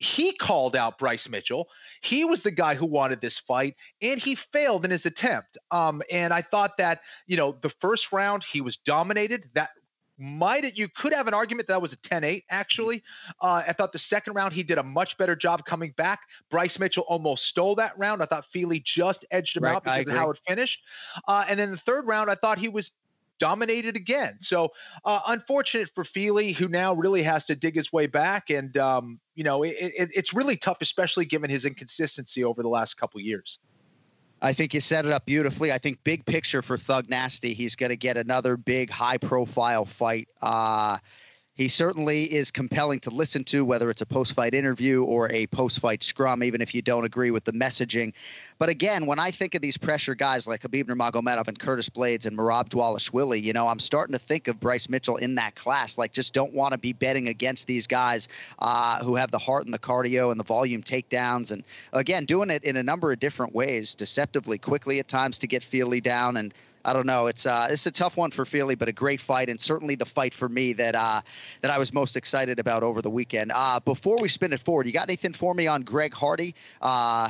he 0.00 0.32
called 0.32 0.76
out 0.76 0.98
Bryce 0.98 1.28
Mitchell. 1.28 1.68
He 2.02 2.24
was 2.24 2.42
the 2.42 2.52
guy 2.52 2.76
who 2.76 2.86
wanted 2.86 3.20
this 3.20 3.36
fight, 3.36 3.74
and 4.00 4.20
he 4.20 4.36
failed 4.36 4.84
in 4.84 4.92
his 4.92 5.06
attempt. 5.06 5.58
Um, 5.72 6.02
and 6.10 6.32
I 6.32 6.40
thought 6.40 6.76
that, 6.78 7.00
you 7.26 7.36
know, 7.36 7.58
the 7.60 7.70
first 7.70 8.12
round 8.12 8.44
he 8.44 8.60
was 8.60 8.76
dominated. 8.76 9.50
That 9.54 9.70
might 10.18 10.76
you 10.76 10.88
could 10.88 11.12
have 11.12 11.28
an 11.28 11.34
argument 11.34 11.68
that, 11.68 11.80
was 11.80 11.92
a 11.92 11.96
10-8 11.96 12.42
actually. 12.50 13.04
Uh, 13.40 13.62
i 13.66 13.72
thought 13.72 13.92
the 13.92 13.98
second 13.98 14.34
round 14.34 14.52
he 14.52 14.62
did 14.62 14.78
a 14.78 14.82
much 14.82 15.16
better 15.16 15.36
job 15.36 15.64
coming 15.64 15.92
back. 15.96 16.20
Bryce 16.50 16.78
mitchell 16.78 17.04
almost 17.08 17.46
stole 17.46 17.76
that 17.76 17.96
round. 17.96 18.22
I 18.22 18.26
thought 18.26 18.44
Fili 18.46 18.80
just 18.80 19.24
edged 19.30 19.56
him 19.56 19.62
Right, 19.62 19.76
out 19.76 19.84
because 19.84 20.08
of 20.08 20.16
how 20.16 20.30
it 20.30 20.38
finished. 20.46 20.82
Uh, 21.26 21.44
and 21.48 21.58
then 21.58 21.70
the 21.70 21.76
third 21.76 22.06
round 22.06 22.30
i 22.30 22.34
thought 22.34 22.58
he 22.58 22.68
was 22.68 22.92
dominated 23.38 23.94
again. 23.94 24.36
So 24.40 24.72
uh, 25.04 25.20
unfortunate 25.28 25.88
for 25.94 26.02
Fili 26.02 26.52
who 26.52 26.66
now 26.66 26.94
really 26.94 27.22
has 27.22 27.46
to 27.46 27.54
dig 27.54 27.76
his 27.76 27.92
way 27.92 28.08
back. 28.08 28.50
And 28.50 28.76
um, 28.76 29.20
you 29.36 29.44
know 29.44 29.62
it, 29.62 29.76
it, 29.78 30.10
it's 30.14 30.34
really 30.34 30.56
tough 30.56 30.78
especially 30.80 31.24
given 31.24 31.48
his 31.48 31.64
inconsistency 31.64 32.42
over 32.42 32.62
the 32.62 32.68
last 32.68 32.94
couple 32.94 33.20
years 33.20 33.60
I 34.40 34.52
think 34.52 34.74
you 34.74 34.80
set 34.80 35.04
it 35.04 35.12
up 35.12 35.26
beautifully. 35.26 35.72
I 35.72 35.78
think 35.78 36.04
big 36.04 36.24
picture 36.24 36.62
for 36.62 36.76
Thug 36.76 37.08
Nasty, 37.08 37.54
he's 37.54 37.76
going 37.76 37.90
to 37.90 37.96
get 37.96 38.16
another 38.16 38.56
big 38.56 38.90
high 38.90 39.18
profile 39.18 39.84
fight. 39.84 40.28
Uh, 40.40 40.98
He 41.58 41.66
certainly 41.66 42.22
is 42.22 42.52
compelling 42.52 43.00
to 43.00 43.10
listen 43.10 43.42
to, 43.46 43.64
whether 43.64 43.90
it's 43.90 44.00
a 44.00 44.06
post 44.06 44.34
fight 44.34 44.54
interview 44.54 45.02
or 45.02 45.28
a 45.32 45.48
post 45.48 45.80
fight 45.80 46.04
scrum, 46.04 46.44
even 46.44 46.60
if 46.60 46.72
you 46.72 46.82
don't 46.82 47.04
agree 47.04 47.32
with 47.32 47.42
the 47.42 47.52
messaging. 47.52 48.12
But 48.58 48.68
again, 48.68 49.06
when 49.06 49.18
I 49.18 49.32
think 49.32 49.56
of 49.56 49.60
these 49.60 49.76
pressure 49.76 50.14
guys 50.14 50.46
like 50.46 50.62
Habib 50.62 50.86
Nurmagomedov 50.86 51.48
and 51.48 51.58
Curtis 51.58 51.90
Blaydes 51.90 52.26
and 52.26 52.38
Merab 52.38 52.68
Dvalishvili, 52.68 53.42
you 53.42 53.52
know, 53.52 53.66
I'm 53.66 53.80
starting 53.80 54.12
to 54.12 54.20
think 54.20 54.46
of 54.46 54.60
Bryce 54.60 54.88
Mitchell 54.88 55.16
in 55.16 55.34
that 55.34 55.56
class. 55.56 55.98
Like, 55.98 56.12
just 56.12 56.32
don't 56.32 56.54
want 56.54 56.72
to 56.72 56.78
be 56.78 56.92
betting 56.92 57.26
against 57.26 57.66
these 57.66 57.88
guys 57.88 58.28
uh, 58.60 59.02
who 59.02 59.16
have 59.16 59.32
the 59.32 59.38
heart 59.40 59.64
and 59.64 59.74
the 59.74 59.80
cardio 59.80 60.30
and 60.30 60.38
the 60.38 60.44
volume 60.44 60.84
takedowns. 60.84 61.50
And 61.50 61.64
again, 61.92 62.24
doing 62.24 62.50
it 62.50 62.62
in 62.62 62.76
a 62.76 62.84
number 62.84 63.10
of 63.10 63.18
different 63.18 63.52
ways, 63.52 63.96
deceptively 63.96 64.58
quickly 64.58 65.00
at 65.00 65.08
times 65.08 65.38
to 65.40 65.48
get 65.48 65.64
Fili 65.64 66.00
down 66.00 66.36
and 66.36 66.54
I 66.88 66.94
don't 66.94 67.04
know. 67.04 67.26
It's 67.26 67.44
uh, 67.44 67.68
it's 67.70 67.84
a 67.84 67.90
tough 67.90 68.16
one 68.16 68.30
for 68.30 68.46
Fili, 68.46 68.74
but 68.74 68.88
a 68.88 68.92
great 68.92 69.20
fight, 69.20 69.50
and 69.50 69.60
certainly 69.60 69.94
the 69.94 70.06
fight 70.06 70.32
for 70.32 70.48
me 70.48 70.72
that 70.72 70.94
uh, 70.94 71.20
that 71.60 71.70
I 71.70 71.76
was 71.76 71.92
most 71.92 72.16
excited 72.16 72.58
about 72.58 72.82
over 72.82 73.02
the 73.02 73.10
weekend. 73.10 73.52
Uh, 73.54 73.80
before 73.80 74.16
we 74.22 74.28
spin 74.28 74.54
it 74.54 74.60
forward, 74.60 74.86
you 74.86 74.92
got 74.92 75.06
anything 75.06 75.34
for 75.34 75.52
me 75.52 75.66
on 75.66 75.82
Greg 75.82 76.14
Hardy? 76.14 76.54
Uh, 76.80 77.28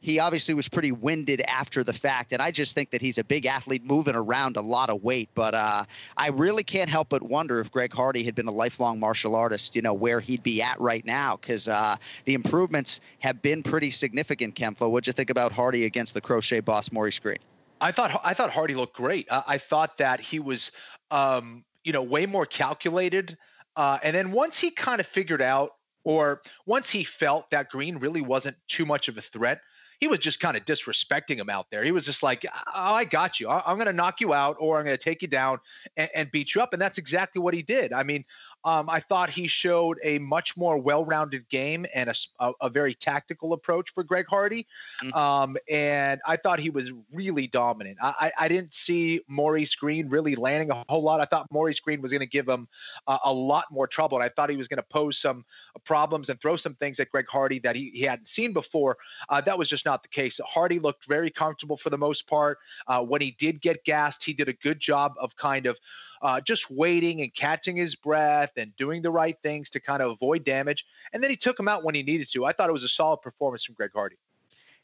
he 0.00 0.20
obviously 0.20 0.54
was 0.54 0.70
pretty 0.70 0.90
winded 0.90 1.42
after 1.42 1.84
the 1.84 1.92
fact, 1.92 2.32
and 2.32 2.40
I 2.40 2.50
just 2.50 2.74
think 2.74 2.92
that 2.92 3.02
he's 3.02 3.18
a 3.18 3.24
big 3.24 3.44
athlete 3.44 3.84
moving 3.84 4.14
around 4.14 4.56
a 4.56 4.62
lot 4.62 4.88
of 4.88 5.02
weight. 5.02 5.28
But 5.34 5.54
uh, 5.54 5.84
I 6.16 6.28
really 6.28 6.64
can't 6.64 6.88
help 6.88 7.10
but 7.10 7.22
wonder 7.22 7.60
if 7.60 7.70
Greg 7.70 7.92
Hardy 7.92 8.22
had 8.22 8.34
been 8.34 8.48
a 8.48 8.52
lifelong 8.52 9.00
martial 9.00 9.36
artist, 9.36 9.76
you 9.76 9.82
know, 9.82 9.94
where 9.94 10.20
he'd 10.20 10.42
be 10.42 10.62
at 10.62 10.80
right 10.80 11.04
now, 11.04 11.36
because 11.36 11.68
uh, 11.68 11.96
the 12.24 12.32
improvements 12.32 13.00
have 13.18 13.42
been 13.42 13.62
pretty 13.62 13.90
significant. 13.90 14.54
Ken-Flo, 14.54 14.88
what'd 14.88 15.06
you 15.06 15.12
think 15.12 15.28
about 15.28 15.52
Hardy 15.52 15.84
against 15.84 16.14
the 16.14 16.22
crochet 16.22 16.60
boss 16.60 16.90
Maurice 16.90 17.18
Greene? 17.18 17.36
I 17.84 17.92
thought 17.92 18.18
I 18.24 18.32
thought 18.32 18.50
Hardy 18.50 18.74
looked 18.74 18.96
great. 18.96 19.30
Uh, 19.30 19.42
I 19.46 19.58
thought 19.58 19.98
that 19.98 20.18
he 20.18 20.40
was, 20.40 20.72
um, 21.10 21.64
you 21.84 21.92
know, 21.92 22.02
way 22.02 22.24
more 22.24 22.46
calculated. 22.46 23.36
Uh, 23.76 23.98
and 24.02 24.16
then 24.16 24.30
once 24.30 24.58
he 24.58 24.70
kind 24.70 25.00
of 25.00 25.06
figured 25.06 25.42
out, 25.42 25.72
or 26.02 26.40
once 26.64 26.88
he 26.88 27.04
felt 27.04 27.50
that 27.50 27.68
Greene 27.68 27.98
really 27.98 28.22
wasn't 28.22 28.56
too 28.68 28.86
much 28.86 29.08
of 29.08 29.18
a 29.18 29.20
threat, 29.20 29.60
he 30.00 30.08
was 30.08 30.18
just 30.18 30.40
kind 30.40 30.56
of 30.56 30.64
disrespecting 30.64 31.36
him 31.36 31.50
out 31.50 31.66
there. 31.70 31.84
He 31.84 31.92
was 31.92 32.06
just 32.06 32.22
like, 32.22 32.46
oh, 32.46 32.70
I 32.74 33.04
got 33.04 33.38
you. 33.38 33.48
I- 33.48 33.70
am 33.70 33.76
going 33.76 33.86
to 33.86 33.92
knock 33.92 34.20
you 34.20 34.32
out 34.32 34.56
or 34.58 34.78
I'm 34.78 34.84
going 34.84 34.96
to 34.96 35.02
take 35.02 35.20
you 35.20 35.28
down 35.28 35.60
and, 35.96 36.08
and, 36.14 36.30
beat 36.30 36.54
you 36.54 36.62
up. 36.62 36.72
And 36.72 36.80
that's 36.80 36.98
exactly 36.98 37.40
what 37.40 37.54
he 37.54 37.62
did. 37.62 37.92
I 37.92 38.02
mean, 38.02 38.24
um, 38.64 38.88
I 38.88 39.00
thought 39.00 39.30
he 39.30 39.46
showed 39.46 39.98
a 40.02 40.18
much 40.18 40.56
more 40.56 40.78
well-rounded 40.78 41.48
game 41.48 41.86
and 41.94 42.10
a, 42.10 42.14
a, 42.40 42.52
a 42.62 42.70
very 42.70 42.94
tactical 42.94 43.52
approach 43.52 43.90
for 43.92 44.02
Greg 44.04 44.26
Hardy, 44.28 44.66
mm-hmm. 45.02 45.16
um, 45.16 45.56
and 45.70 46.20
I 46.26 46.36
thought 46.36 46.58
he 46.58 46.70
was 46.70 46.92
really 47.12 47.46
dominant. 47.46 47.98
I, 48.02 48.32
I, 48.38 48.48
didn't 48.48 48.74
see 48.74 49.20
Maurice 49.28 49.74
Greene 49.74 50.08
really 50.08 50.34
landing 50.34 50.70
a 50.70 50.84
whole 50.88 51.02
lot. 51.02 51.20
I 51.20 51.24
thought 51.24 51.48
Maurice 51.50 51.80
Greene 51.80 52.00
was 52.00 52.12
going 52.12 52.20
to 52.20 52.26
give 52.26 52.48
him 52.48 52.68
uh, 53.06 53.18
a 53.24 53.32
lot 53.32 53.66
more 53.70 53.86
trouble, 53.86 54.18
and 54.18 54.24
I 54.24 54.28
thought 54.28 54.50
he 54.50 54.56
was 54.56 54.68
going 54.68 54.78
to 54.78 54.82
pose 54.82 55.18
some 55.18 55.44
problems 55.84 56.28
and 56.28 56.40
throw 56.40 56.56
some 56.56 56.74
things 56.74 57.00
at 57.00 57.10
Greg 57.10 57.26
Hardy 57.28 57.58
that 57.60 57.76
he, 57.76 57.90
he 57.90 58.02
hadn't 58.02 58.28
seen 58.28 58.52
before. 58.52 58.96
Uh, 59.28 59.40
that 59.40 59.58
was 59.58 59.68
just 59.68 59.84
not 59.84 60.02
the 60.02 60.08
case. 60.08 60.40
Hardy 60.44 60.78
looked 60.78 61.06
very 61.06 61.30
comfortable 61.30 61.76
for 61.76 61.90
the 61.90 61.98
most 61.98 62.26
part. 62.26 62.58
Uh, 62.86 63.02
when 63.02 63.20
he 63.20 63.32
did 63.32 63.60
get 63.60 63.84
gassed, 63.84 64.24
he 64.24 64.32
did 64.32 64.48
a 64.48 64.52
good 64.54 64.80
job 64.80 65.12
of 65.20 65.36
kind 65.36 65.66
of 65.66 65.78
uh, 66.22 66.40
just 66.40 66.70
waiting 66.70 67.20
and 67.22 67.34
catching 67.34 67.76
his 67.76 67.94
breath 67.94 68.52
and 68.56 68.74
doing 68.76 69.02
the 69.02 69.10
right 69.10 69.36
things 69.42 69.70
to 69.70 69.80
kind 69.80 70.02
of 70.02 70.10
avoid 70.10 70.44
damage. 70.44 70.84
And 71.12 71.22
then 71.22 71.30
he 71.30 71.36
took 71.36 71.58
him 71.58 71.68
out 71.68 71.84
when 71.84 71.94
he 71.94 72.02
needed 72.02 72.30
to. 72.32 72.44
I 72.44 72.52
thought 72.52 72.68
it 72.68 72.72
was 72.72 72.84
a 72.84 72.88
solid 72.88 73.18
performance 73.18 73.64
from 73.64 73.74
Greg 73.74 73.90
Hardy. 73.94 74.16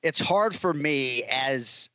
It's 0.03 0.21
hard 0.21 0.55
for 0.55 0.73
me 0.73 1.25
as 1.25 1.91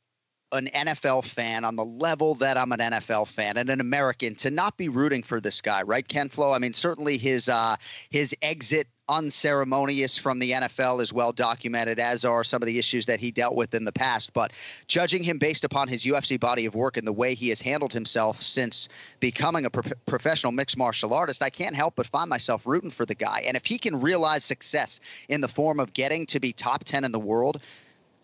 an 0.56 0.68
NFL 0.74 1.24
fan 1.24 1.64
on 1.64 1.76
the 1.76 1.84
level 1.84 2.34
that 2.36 2.56
I'm 2.56 2.72
an 2.72 2.80
NFL 2.80 3.28
fan 3.28 3.56
and 3.56 3.70
an 3.70 3.80
American 3.80 4.34
to 4.36 4.50
not 4.50 4.76
be 4.76 4.88
rooting 4.88 5.22
for 5.22 5.40
this 5.40 5.60
guy, 5.60 5.82
right, 5.82 6.06
Ken-Flo? 6.06 6.52
I 6.52 6.58
mean, 6.58 6.74
certainly 6.74 7.18
his 7.18 7.48
uh, 7.48 7.76
his 8.10 8.34
exit 8.42 8.88
unceremonious 9.08 10.18
from 10.18 10.38
the 10.38 10.50
NFL 10.50 11.00
is 11.00 11.12
well 11.12 11.32
documented, 11.32 12.00
as 12.00 12.24
are 12.24 12.42
some 12.42 12.62
of 12.62 12.66
the 12.66 12.78
issues 12.78 13.06
that 13.06 13.20
he 13.20 13.30
dealt 13.30 13.54
with 13.54 13.74
in 13.74 13.84
the 13.84 13.92
past. 13.92 14.32
But 14.32 14.52
judging 14.88 15.22
him 15.22 15.38
based 15.38 15.64
upon 15.64 15.88
his 15.88 16.04
UFC 16.04 16.38
body 16.38 16.66
of 16.66 16.74
work 16.74 16.96
and 16.96 17.06
the 17.06 17.12
way 17.12 17.34
he 17.34 17.48
has 17.50 17.60
handled 17.60 17.92
himself 17.92 18.42
since 18.42 18.88
becoming 19.20 19.64
a 19.64 19.70
pro- 19.70 19.92
professional 20.06 20.52
mixed 20.52 20.76
martial 20.76 21.14
artist, 21.14 21.42
I 21.42 21.50
can't 21.50 21.76
help 21.76 21.94
but 21.96 22.06
find 22.06 22.28
myself 22.28 22.66
rooting 22.66 22.90
for 22.90 23.06
the 23.06 23.14
guy. 23.14 23.42
And 23.46 23.56
if 23.56 23.64
he 23.64 23.78
can 23.78 24.00
realize 24.00 24.44
success 24.44 25.00
in 25.28 25.40
the 25.40 25.48
form 25.48 25.78
of 25.78 25.92
getting 25.92 26.26
to 26.26 26.40
be 26.40 26.52
top 26.52 26.84
10 26.84 27.04
in 27.04 27.12
the 27.12 27.20
world, 27.20 27.62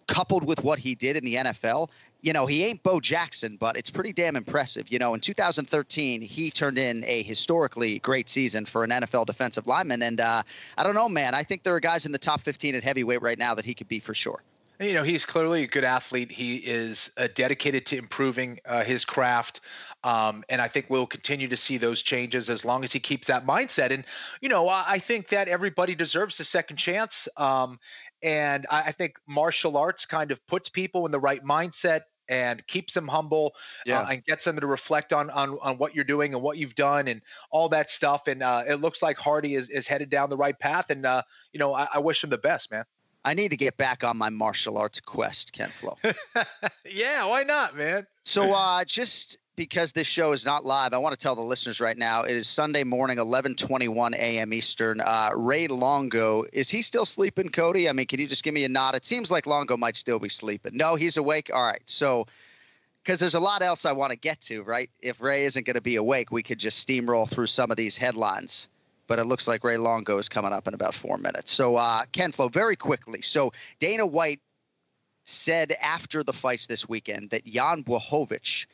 coupled 0.08 0.44
with 0.44 0.62
what 0.64 0.78
he 0.78 0.94
did 0.94 1.16
in 1.16 1.24
the 1.24 1.36
NFL, 1.36 1.88
you 2.22 2.32
know, 2.32 2.46
he 2.46 2.64
ain't 2.64 2.82
Bo 2.82 3.00
Jackson, 3.00 3.56
but 3.58 3.76
it's 3.76 3.90
pretty 3.90 4.12
damn 4.12 4.36
impressive. 4.36 4.90
You 4.90 4.98
know, 4.98 5.12
in 5.12 5.20
2013, 5.20 6.22
he 6.22 6.50
turned 6.50 6.78
in 6.78 7.04
a 7.04 7.22
historically 7.22 7.98
great 7.98 8.28
season 8.28 8.64
for 8.64 8.84
an 8.84 8.90
NFL 8.90 9.26
defensive 9.26 9.66
lineman. 9.66 10.02
And 10.02 10.20
uh, 10.20 10.42
I 10.78 10.82
don't 10.84 10.94
know, 10.94 11.08
man. 11.08 11.34
I 11.34 11.42
think 11.42 11.64
there 11.64 11.74
are 11.74 11.80
guys 11.80 12.06
in 12.06 12.12
the 12.12 12.18
top 12.18 12.40
15 12.40 12.76
at 12.76 12.84
heavyweight 12.84 13.22
right 13.22 13.38
now 13.38 13.54
that 13.56 13.64
he 13.64 13.74
could 13.74 13.88
be 13.88 13.98
for 13.98 14.14
sure. 14.14 14.42
You 14.80 14.94
know, 14.94 15.02
he's 15.02 15.24
clearly 15.24 15.64
a 15.64 15.66
good 15.66 15.84
athlete. 15.84 16.32
He 16.32 16.56
is 16.56 17.10
uh, 17.16 17.28
dedicated 17.34 17.86
to 17.86 17.98
improving 17.98 18.58
uh, 18.64 18.82
his 18.82 19.04
craft. 19.04 19.60
Um, 20.02 20.42
and 20.48 20.60
I 20.60 20.66
think 20.66 20.86
we'll 20.88 21.06
continue 21.06 21.46
to 21.48 21.56
see 21.56 21.76
those 21.76 22.02
changes 22.02 22.50
as 22.50 22.64
long 22.64 22.82
as 22.82 22.92
he 22.92 22.98
keeps 22.98 23.28
that 23.28 23.46
mindset. 23.46 23.92
And, 23.92 24.04
you 24.40 24.48
know, 24.48 24.68
I, 24.68 24.84
I 24.88 24.98
think 24.98 25.28
that 25.28 25.46
everybody 25.46 25.94
deserves 25.94 26.40
a 26.40 26.44
second 26.44 26.78
chance. 26.78 27.28
Um, 27.36 27.78
and 28.22 28.66
I, 28.70 28.82
I, 28.82 28.92
think 28.92 29.18
martial 29.28 29.76
arts 29.76 30.06
kind 30.06 30.32
of 30.32 30.44
puts 30.48 30.68
people 30.68 31.06
in 31.06 31.12
the 31.12 31.20
right 31.20 31.44
mindset 31.44 32.02
and 32.32 32.66
keeps 32.66 32.94
them 32.94 33.06
humble 33.06 33.52
uh, 33.54 33.58
yeah. 33.84 34.00
uh, 34.00 34.06
and 34.06 34.24
gets 34.24 34.44
them 34.44 34.58
to 34.58 34.66
reflect 34.66 35.12
on, 35.12 35.28
on 35.30 35.58
on 35.60 35.76
what 35.76 35.94
you're 35.94 36.02
doing 36.02 36.32
and 36.32 36.42
what 36.42 36.56
you've 36.56 36.74
done 36.74 37.08
and 37.08 37.20
all 37.50 37.68
that 37.68 37.90
stuff. 37.90 38.26
And 38.26 38.42
uh, 38.42 38.64
it 38.66 38.76
looks 38.76 39.02
like 39.02 39.18
Hardy 39.18 39.54
is, 39.54 39.68
is 39.68 39.86
headed 39.86 40.08
down 40.08 40.30
the 40.30 40.36
right 40.36 40.58
path. 40.58 40.88
And 40.88 41.04
uh, 41.04 41.22
you 41.52 41.60
know, 41.60 41.74
I, 41.74 41.88
I, 41.94 41.98
wish 41.98 42.24
him 42.24 42.30
the 42.30 42.38
best, 42.38 42.70
man. 42.70 42.84
I 43.22 43.34
need 43.34 43.50
to 43.50 43.56
get 43.58 43.76
back 43.76 44.02
on 44.02 44.16
my 44.16 44.30
martial 44.30 44.78
arts 44.78 44.98
quest, 44.98 45.52
Ken-Flo. 45.52 45.96
yeah, 46.90 47.24
why 47.26 47.44
not, 47.44 47.76
man? 47.76 48.06
So, 48.24 48.52
uh, 48.52 48.84
just 48.84 49.38
because 49.56 49.92
this 49.92 50.06
show 50.06 50.32
is 50.32 50.46
not 50.46 50.64
live, 50.64 50.94
I 50.94 50.98
want 50.98 51.18
to 51.18 51.22
tell 51.22 51.34
the 51.34 51.42
listeners 51.42 51.80
right 51.80 51.96
now. 51.96 52.22
It 52.22 52.34
is 52.34 52.48
Sunday 52.48 52.84
morning, 52.84 53.18
11:21 53.18 54.14
a.m. 54.14 54.52
Eastern. 54.52 55.00
Uh, 55.00 55.30
Ray 55.34 55.66
Longo 55.68 56.44
is 56.52 56.70
he 56.70 56.82
still 56.82 57.04
sleeping, 57.04 57.50
Cody? 57.50 57.88
I 57.88 57.92
mean, 57.92 58.06
can 58.06 58.20
you 58.20 58.26
just 58.26 58.44
give 58.44 58.54
me 58.54 58.64
a 58.64 58.68
nod? 58.68 58.94
It 58.94 59.04
seems 59.04 59.30
like 59.30 59.46
Longo 59.46 59.76
might 59.76 59.96
still 59.96 60.18
be 60.18 60.28
sleeping. 60.28 60.76
No, 60.76 60.94
he's 60.94 61.16
awake. 61.16 61.50
All 61.52 61.62
right, 61.62 61.82
so 61.84 62.26
because 63.02 63.20
there's 63.20 63.34
a 63.34 63.40
lot 63.40 63.62
else 63.62 63.84
I 63.84 63.92
want 63.92 64.10
to 64.10 64.16
get 64.16 64.40
to, 64.42 64.62
right? 64.62 64.90
If 65.00 65.20
Ray 65.20 65.44
isn't 65.44 65.66
going 65.66 65.74
to 65.74 65.80
be 65.80 65.96
awake, 65.96 66.30
we 66.30 66.42
could 66.42 66.58
just 66.58 66.86
steamroll 66.86 67.28
through 67.28 67.48
some 67.48 67.70
of 67.70 67.76
these 67.76 67.96
headlines. 67.96 68.68
But 69.08 69.18
it 69.18 69.24
looks 69.24 69.48
like 69.48 69.64
Ray 69.64 69.76
Longo 69.76 70.18
is 70.18 70.28
coming 70.28 70.52
up 70.52 70.68
in 70.68 70.74
about 70.74 70.94
four 70.94 71.18
minutes. 71.18 71.50
So, 71.52 71.76
uh, 71.76 72.04
Ken-Flo, 72.12 72.48
very 72.48 72.76
quickly. 72.76 73.20
So, 73.20 73.52
Dana 73.80 74.06
White 74.06 74.40
said 75.24 75.72
after 75.72 76.22
the 76.22 76.32
fights 76.32 76.68
this 76.68 76.88
weekend 76.88 77.30
that 77.30 77.44
Jan 77.44 77.82
Blachowicz– 77.82 78.66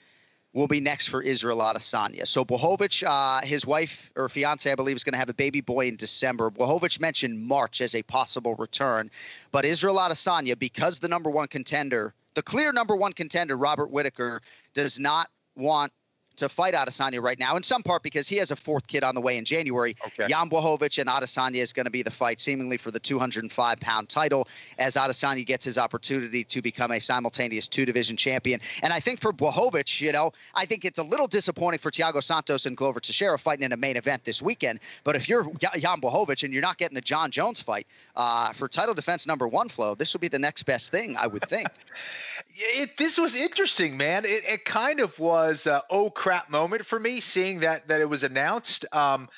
will 0.53 0.67
be 0.67 0.81
next 0.81 1.09
for 1.09 1.23
Israel 1.23 1.59
Adesanya. 1.59 2.27
So 2.27 2.45
Blachowicz, 2.45 3.05
uh, 3.07 3.47
his 3.47 3.67
wife 3.67 4.11
or 4.17 4.29
fiance, 4.29 4.71
I 4.71 4.75
believe, 4.75 4.97
is 4.97 5.05
going 5.05 5.13
to 5.13 5.19
have 5.19 5.29
a 5.29 5.35
baby 5.35 5.61
boy 5.61 5.89
in 5.89 5.97
December. 5.97 6.51
Blachowicz 6.51 7.01
mentioned 7.01 7.41
March 7.41 7.81
as 7.81 7.95
a 7.95 8.03
possible 8.03 8.55
return, 8.55 9.11
but 9.53 9.65
Israel 9.65 9.97
Adesanya, 9.97 10.59
because 10.59 10.99
the 10.99 11.09
number 11.09 11.31
one 11.31 11.49
contender, 11.49 12.15
the 12.35 12.43
clear 12.43 12.73
number 12.73 12.97
one 12.97 13.13
contender, 13.13 13.57
Robert 13.57 13.91
Whitaker, 13.91 14.41
does 14.75 14.99
not 14.99 15.29
want 15.57 15.93
to 16.39 16.49
fight 16.49 16.75
Adesanya 16.75 17.23
right 17.23 17.39
now, 17.39 17.57
in 17.57 17.63
some 17.63 17.83
part 17.83 18.03
because 18.03 18.29
he 18.29 18.37
has 18.37 18.51
a 18.51 18.57
fourth 18.57 18.87
kid 18.87 19.05
on 19.05 19.15
the 19.15 19.21
way 19.21 19.39
in 19.39 19.45
January. 19.45 19.97
Okay. 20.07 20.29
Jan 20.29 20.49
Blachowicz 20.49 20.99
and 20.99 21.09
Adesanya 21.09 21.61
is 21.61 21.73
going 21.73 21.85
to 21.85 21.91
be 21.91 22.03
the 22.03 22.11
fight, 22.11 22.41
seemingly 22.41 22.77
for 22.77 22.91
the 22.91 23.01
205 23.01 23.81
pound 23.81 24.09
title, 24.09 24.49
as 24.79 24.97
Adesanya 24.97 25.45
gets 25.45 25.65
his 25.65 25.79
opportunity 25.79 26.45
to 26.45 26.63
become 26.63 26.91
a 26.91 27.01
simultaneous 27.01 27.69
two 27.69 27.85
division 27.85 28.17
champion. 28.17 28.61
And 28.83 28.93
I 28.93 29.01
think 29.01 29.21
for 29.21 29.33
Blachowicz, 29.33 30.01
you 30.01 30.13
know, 30.13 30.33
I 30.55 30.67
think 30.67 30.85
it's 30.85 30.99
a 30.99 31.03
little 31.03 31.27
disappointing 31.27 31.79
for 31.81 31.91
Thiago 31.91 32.23
Santos 32.23 32.67
and 32.67 32.77
Glover 32.77 33.01
Teixeira 33.01 33.39
fighting 33.39 33.65
in 33.65 33.73
a 33.73 33.77
main 33.77 33.97
event 33.97 34.25
this 34.25 34.41
weekend. 34.41 34.81
But 35.05 35.17
if 35.17 35.29
you're 35.29 35.45
Jan 35.59 36.01
Blachowicz 36.01 36.45
and 36.45 36.53
you're 36.53 36.63
not 36.63 36.79
getting 36.79 36.95
the 36.95 37.01
Jon 37.01 37.31
Jones 37.31 37.61
fight 37.61 37.87
uh, 38.17 38.53
for 38.53 38.69
title 38.69 38.95
defense 38.95 39.27
number 39.27 39.49
one 39.49 39.69
flow, 39.69 39.95
this 39.95 40.15
would 40.15 40.21
be 40.21 40.29
the 40.29 40.39
next 40.39 40.65
best 40.65 40.91
thing, 40.91 41.17
I 41.17 41.27
would 41.27 41.49
think. 41.49 41.69
it, 42.55 42.97
this 42.97 43.19
was 43.19 43.35
interesting, 43.35 43.97
man. 43.97 44.25
It, 44.25 44.45
it 44.47 44.65
kind 44.65 45.01
of 45.01 45.19
was 45.19 45.67
uh, 45.67 45.81
oh 45.91 46.11
crap 46.11 46.28
moment 46.49 46.87
for 46.87 46.99
me 46.99 47.21
seeing 47.21 47.61
that 47.61 47.89
that 47.89 48.01
it 48.01 48.09
was 48.09 48.23
announced. 48.23 48.85
Um, 48.93 49.29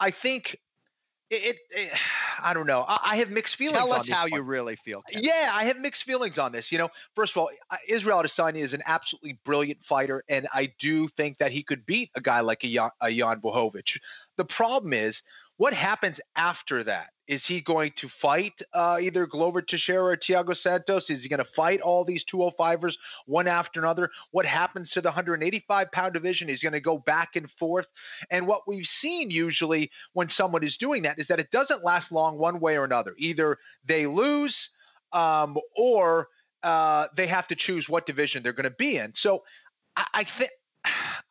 I 0.00 0.10
think 0.10 0.58
it, 1.30 1.56
it, 1.70 1.92
I 2.42 2.54
don't 2.54 2.66
know. 2.66 2.84
I, 2.86 2.98
I, 3.04 3.16
have 3.16 3.30
mixed 3.30 3.56
feelings. 3.56 3.78
Tell 3.78 3.92
us 3.92 4.08
how 4.08 4.26
you 4.26 4.42
really 4.42 4.76
feel. 4.76 5.02
Ken. 5.02 5.22
Yeah, 5.24 5.50
I 5.52 5.64
have 5.64 5.78
mixed 5.78 6.04
feelings 6.04 6.38
on 6.38 6.52
this. 6.52 6.70
You 6.70 6.78
know, 6.78 6.90
first 7.16 7.32
of 7.32 7.38
all, 7.38 7.50
Israel 7.88 8.18
Adesanya 8.18 8.58
is 8.58 8.74
an 8.74 8.82
absolutely 8.86 9.38
brilliant 9.44 9.82
fighter, 9.82 10.22
and 10.28 10.46
I 10.52 10.72
do 10.78 11.08
think 11.08 11.38
that 11.38 11.50
he 11.50 11.62
could 11.62 11.86
beat 11.86 12.10
a 12.14 12.20
guy 12.20 12.40
like 12.40 12.64
a 12.64 12.72
Jan, 12.72 12.90
a 13.00 13.10
Jan 13.10 13.40
Blachowicz. 13.40 13.98
The 14.36 14.44
problem 14.44 14.92
is 14.92 15.22
what 15.56 15.72
happens 15.72 16.20
after 16.36 16.84
that? 16.84 17.10
Is 17.26 17.46
he 17.46 17.60
going 17.62 17.92
to 17.92 18.08
fight 18.08 18.60
uh, 18.74 18.98
either 19.00 19.26
Glover 19.26 19.62
Teixeira 19.62 20.04
or 20.04 20.16
Thiago 20.16 20.54
Santos? 20.54 21.08
Is 21.08 21.22
he 21.22 21.28
going 21.28 21.38
to 21.38 21.44
fight 21.44 21.80
all 21.80 22.04
these 22.04 22.24
205ers 22.24 22.98
one 23.26 23.48
after 23.48 23.80
another? 23.80 24.10
What 24.30 24.44
happens 24.44 24.90
to 24.90 25.00
the 25.00 25.08
185 25.08 25.90
pound 25.90 26.12
division? 26.12 26.48
He's 26.48 26.62
going 26.62 26.74
to 26.74 26.80
go 26.80 26.98
back 26.98 27.36
and 27.36 27.50
forth. 27.50 27.86
And 28.30 28.46
what 28.46 28.68
we've 28.68 28.86
seen 28.86 29.30
usually 29.30 29.90
when 30.12 30.28
someone 30.28 30.64
is 30.64 30.76
doing 30.76 31.02
that 31.02 31.18
is 31.18 31.28
that 31.28 31.40
it 31.40 31.50
doesn't 31.50 31.84
last 31.84 32.12
long 32.12 32.36
one 32.36 32.60
way 32.60 32.76
or 32.76 32.84
another. 32.84 33.14
Either 33.16 33.58
they 33.86 34.06
lose 34.06 34.70
um, 35.12 35.56
or 35.76 36.28
uh, 36.62 37.06
they 37.16 37.26
have 37.26 37.46
to 37.46 37.54
choose 37.54 37.88
what 37.88 38.06
division 38.06 38.42
they're 38.42 38.52
going 38.52 38.64
to 38.64 38.70
be 38.70 38.98
in. 38.98 39.14
So 39.14 39.44
I, 39.96 40.06
I 40.12 40.24
think. 40.24 40.50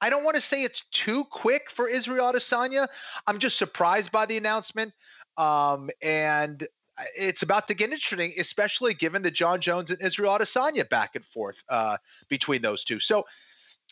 I 0.04 0.10
don't 0.10 0.26
want 0.26 0.36
to 0.36 0.42
say 0.42 0.64
it's 0.64 0.82
too 0.92 1.24
quick 1.24 1.72
for 1.72 1.88
Israel 1.88 2.34
Adesanya. 2.34 2.90
I'm 3.26 3.40
just 3.40 3.58
surprised 3.58 4.12
by 4.12 4.26
the 4.26 4.36
announcement. 4.36 4.92
Um, 5.38 5.90
and 6.02 6.68
it's 7.16 7.42
about 7.42 7.70
to 7.70 7.74
get 7.74 7.90
interesting, 7.90 8.34
especially 8.38 8.94
given 8.96 9.22
the 9.22 9.32
Jon 9.32 9.62
Jones 9.62 9.92
and 9.92 10.02
Israel 10.02 10.38
Adesanya 10.38 10.90
back 10.90 11.16
and 11.16 11.24
forth 11.24 11.64
uh, 11.70 11.96
between 12.28 12.62
those 12.62 12.84
two. 12.84 13.00
So 13.00 13.24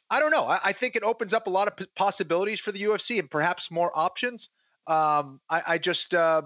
I 0.09 0.19
don't 0.19 0.31
know. 0.31 0.43
I, 0.43 0.59
I, 0.65 0.73
think 0.73 0.97
it 0.97 1.03
opens 1.03 1.33
up 1.33 1.47
a 1.47 1.49
lot 1.49 1.69
of 1.69 1.87
possibilities 1.95 2.59
for 2.59 2.73
the 2.73 2.81
UFC 2.81 3.17
and 3.17 3.31
perhaps 3.31 3.71
more 3.71 3.97
options. 3.97 4.49
Um, 4.87 5.39
I, 5.49 5.61
I, 5.65 5.77
just, 5.77 6.13
uh, 6.13 6.41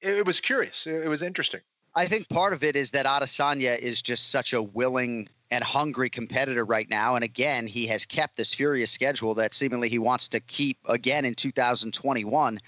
it, 0.00 0.16
it, 0.16 0.26
was 0.26 0.40
curious. 0.40 0.84
It, 0.84 1.04
it 1.04 1.08
was 1.08 1.22
interesting. 1.22 1.60
I 1.96 2.04
think 2.04 2.28
part 2.28 2.52
of 2.52 2.62
it 2.62 2.76
is 2.76 2.90
that 2.90 3.06
Adesanya 3.06 3.78
is 3.78 4.02
just 4.02 4.30
such 4.30 4.52
a 4.52 4.62
willing 4.62 5.30
and 5.50 5.64
hungry 5.64 6.10
competitor 6.10 6.62
right 6.62 6.88
now. 6.90 7.14
And 7.14 7.24
again, 7.24 7.66
he 7.66 7.86
has 7.86 8.04
kept 8.04 8.36
this 8.36 8.52
furious 8.52 8.90
schedule 8.90 9.34
that 9.36 9.54
seemingly 9.54 9.88
he 9.88 9.98
wants 9.98 10.28
to 10.28 10.40
keep 10.40 10.76
again 10.84 11.24
in 11.24 11.34
2021. 11.34 12.60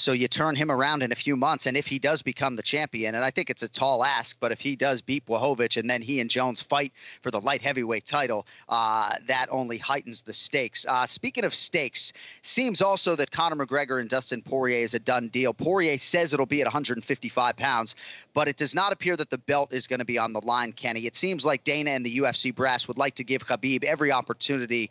So 0.00 0.12
you 0.12 0.28
turn 0.28 0.56
him 0.56 0.70
around 0.70 1.02
in 1.02 1.12
a 1.12 1.14
few 1.14 1.36
months, 1.36 1.66
and 1.66 1.76
if 1.76 1.86
he 1.86 1.98
does 1.98 2.22
become 2.22 2.56
the 2.56 2.62
champion, 2.62 3.14
and 3.14 3.24
I 3.24 3.30
think 3.30 3.50
it's 3.50 3.62
a 3.62 3.68
tall 3.68 4.02
ask, 4.02 4.36
but 4.40 4.50
if 4.50 4.60
he 4.60 4.74
does 4.74 5.02
beat 5.02 5.26
Blachowicz 5.26 5.76
and 5.76 5.88
then 5.90 6.00
he 6.00 6.20
and 6.20 6.30
Jones 6.30 6.62
fight 6.62 6.92
for 7.22 7.30
the 7.30 7.40
light 7.40 7.60
heavyweight 7.60 8.06
title, 8.06 8.46
uh, 8.68 9.12
that 9.26 9.48
only 9.50 9.76
heightens 9.76 10.22
the 10.22 10.32
stakes. 10.32 10.86
Uh, 10.86 11.06
speaking 11.06 11.44
of 11.44 11.54
stakes, 11.54 12.12
seems 12.42 12.80
also 12.80 13.14
that 13.16 13.30
Conor 13.30 13.66
McGregor 13.66 14.00
and 14.00 14.08
Dustin 14.08 14.42
Poirier 14.42 14.82
is 14.82 14.94
a 14.94 14.98
done 14.98 15.28
deal. 15.28 15.52
Poirier 15.52 15.98
says 15.98 16.32
it'll 16.32 16.46
be 16.46 16.62
at 16.62 16.66
155 16.66 17.56
pounds, 17.56 17.94
but 18.32 18.48
it 18.48 18.56
does 18.56 18.74
not 18.74 18.92
appear 18.92 19.16
that 19.16 19.28
the 19.28 19.38
belt 19.38 19.72
is 19.72 19.86
going 19.86 19.98
to 19.98 20.04
be 20.06 20.18
on 20.18 20.32
the 20.32 20.40
line, 20.40 20.72
Kenny. 20.72 21.06
It 21.06 21.16
seems 21.16 21.44
like 21.44 21.64
Dana 21.64 21.90
and 21.90 22.06
the 22.06 22.18
UFC 22.18 22.54
brass 22.54 22.88
would 22.88 22.98
like 22.98 23.16
to 23.16 23.24
give 23.24 23.46
Khabib 23.46 23.84
every 23.84 24.12
opportunity 24.12 24.90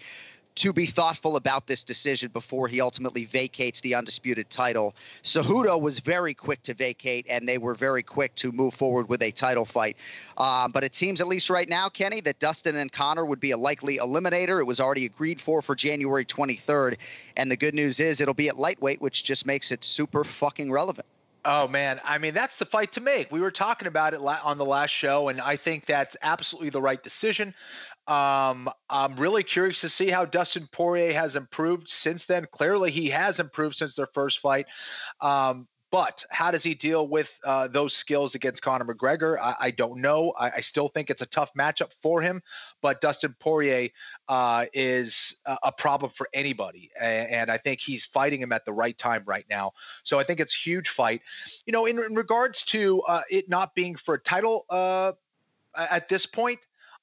to 0.56 0.74
be 0.74 0.86
thoughtful 0.86 1.36
about 1.36 1.68
this 1.68 1.84
decision 1.84 2.30
before 2.32 2.68
he 2.68 2.82
ultimately 2.82 3.26
vacates 3.26 3.82
the 3.82 3.96
undisputed 3.96 4.50
title. 4.50 4.96
Cejudo 5.24 5.82
was 5.82 6.00
very 6.00 6.34
quick 6.34 6.62
to 6.64 6.74
vacate, 6.74 7.26
and 7.30 7.48
they 7.48 7.58
were 7.58 7.74
very 7.74 8.04
quick 8.04 8.36
to 8.36 8.52
move 8.52 8.74
forward 8.74 9.08
with 9.08 9.22
a 9.22 9.32
title 9.32 9.66
fight. 9.66 9.98
Um, 10.38 10.72
but 10.72 10.84
it 10.84 10.96
seems, 10.96 11.22
at 11.22 11.28
least 11.28 11.50
right 11.50 11.70
now, 11.70 11.90
Kenny, 11.90 12.22
that 12.22 12.40
Dustin 12.40 12.76
and 12.76 12.92
Conor 12.92 13.26
would 13.26 13.40
be 13.40 13.52
a 13.52 13.58
likely 13.58 13.98
eliminator. 13.98 14.60
It 14.60 14.66
was 14.66 14.80
already 14.80 15.06
agreed 15.06 15.40
for 15.40 15.62
for 15.62 15.76
January 15.76 16.26
23rd. 16.26 16.98
And 17.38 17.52
the 17.52 17.58
good 17.58 17.74
news 17.74 18.00
is 18.00 18.22
it'll 18.22 18.34
be 18.34 18.50
at 18.50 18.58
lightweight, 18.58 19.02
which 19.02 19.24
just 19.24 19.46
makes 19.46 19.72
it 19.72 19.84
super 19.84 20.24
fucking 20.24 20.72
relevant. 20.72 21.06
Oh 21.46 21.68
man, 21.70 22.02
I 22.04 22.18
mean 22.18 22.34
that's 22.34 22.58
the 22.58 22.66
fight 22.66 22.92
to 22.94 23.02
make. 23.02 23.32
We 23.32 23.40
were 23.40 23.52
talking 23.52 23.88
about 23.88 24.14
it 24.14 24.20
on 24.20 24.58
the 24.58 24.66
last 24.66 24.92
show, 24.92 25.30
and 25.30 25.40
I 25.40 25.56
think 25.56 25.86
that's 25.86 26.18
absolutely 26.22 26.70
the 26.70 26.82
right 26.82 27.02
decision. 27.02 27.54
Um, 28.10 28.70
I'm 28.90 29.16
really 29.18 29.44
curious 29.44 29.82
to 29.82 29.90
see 29.90 30.10
how 30.10 30.26
Dustin 30.26 30.68
Poirier 30.72 31.14
has 31.14 31.36
improved 31.36 31.88
since 31.88 32.26
then. 32.26 32.48
Clearly, 32.52 32.90
he 32.90 33.08
has 33.10 33.40
improved 33.40 33.76
since 33.76 33.94
their 33.94 34.08
first 34.08 34.40
fight. 34.40 34.66
Um, 35.22 35.68
but 35.92 36.24
how 36.30 36.52
does 36.52 36.64
he 36.64 36.76
deal 36.76 37.08
with 37.08 37.40
uh, 37.44 37.68
those 37.68 37.96
skills 37.96 38.36
against 38.36 38.62
Conor 38.62 38.86
McGregor? 38.86 39.40
I, 39.40 39.56
I 39.60 39.72
don't 39.72 40.02
know. 40.02 40.34
I, 40.40 40.52
I, 40.58 40.60
still 40.62 40.88
think 40.88 41.10
it's 41.10 41.24
a 41.24 41.26
tough 41.26 41.52
matchup 41.58 41.94
for 42.00 42.22
him. 42.22 42.44
But 42.82 43.02
Dustin 43.02 43.36
Poirier 43.40 43.90
uh, 44.28 44.68
is 44.72 45.38
a, 45.46 45.58
a, 45.64 45.72
problem 45.72 46.12
for 46.12 46.30
anybody, 46.34 46.92
and, 47.00 47.30
and, 47.30 47.52
I 47.52 47.58
think 47.58 47.82
he's 47.82 48.06
fighting 48.06 48.40
him 48.42 48.52
at 48.52 48.66
the 48.66 48.74
right 48.74 48.98
time 48.98 49.24
right 49.26 49.46
now. 49.50 49.72
So 50.04 50.20
I 50.20 50.24
think 50.24 50.40
it's 50.40 50.54
a 50.54 50.60
huge 50.60 50.90
fight. 50.90 51.22
You 51.66 51.74
know, 51.74 51.88
in, 51.88 51.98
in 52.00 52.14
regards 52.14 52.64
to 52.66 53.02
uh, 53.04 53.22
it 53.32 53.50
not 53.50 53.74
being 53.74 53.96
for 53.96 54.14
a 54.14 54.20
title 54.20 54.66
uh, 54.70 55.14
at 55.76 56.08
this 56.08 56.26
point, 56.26 56.60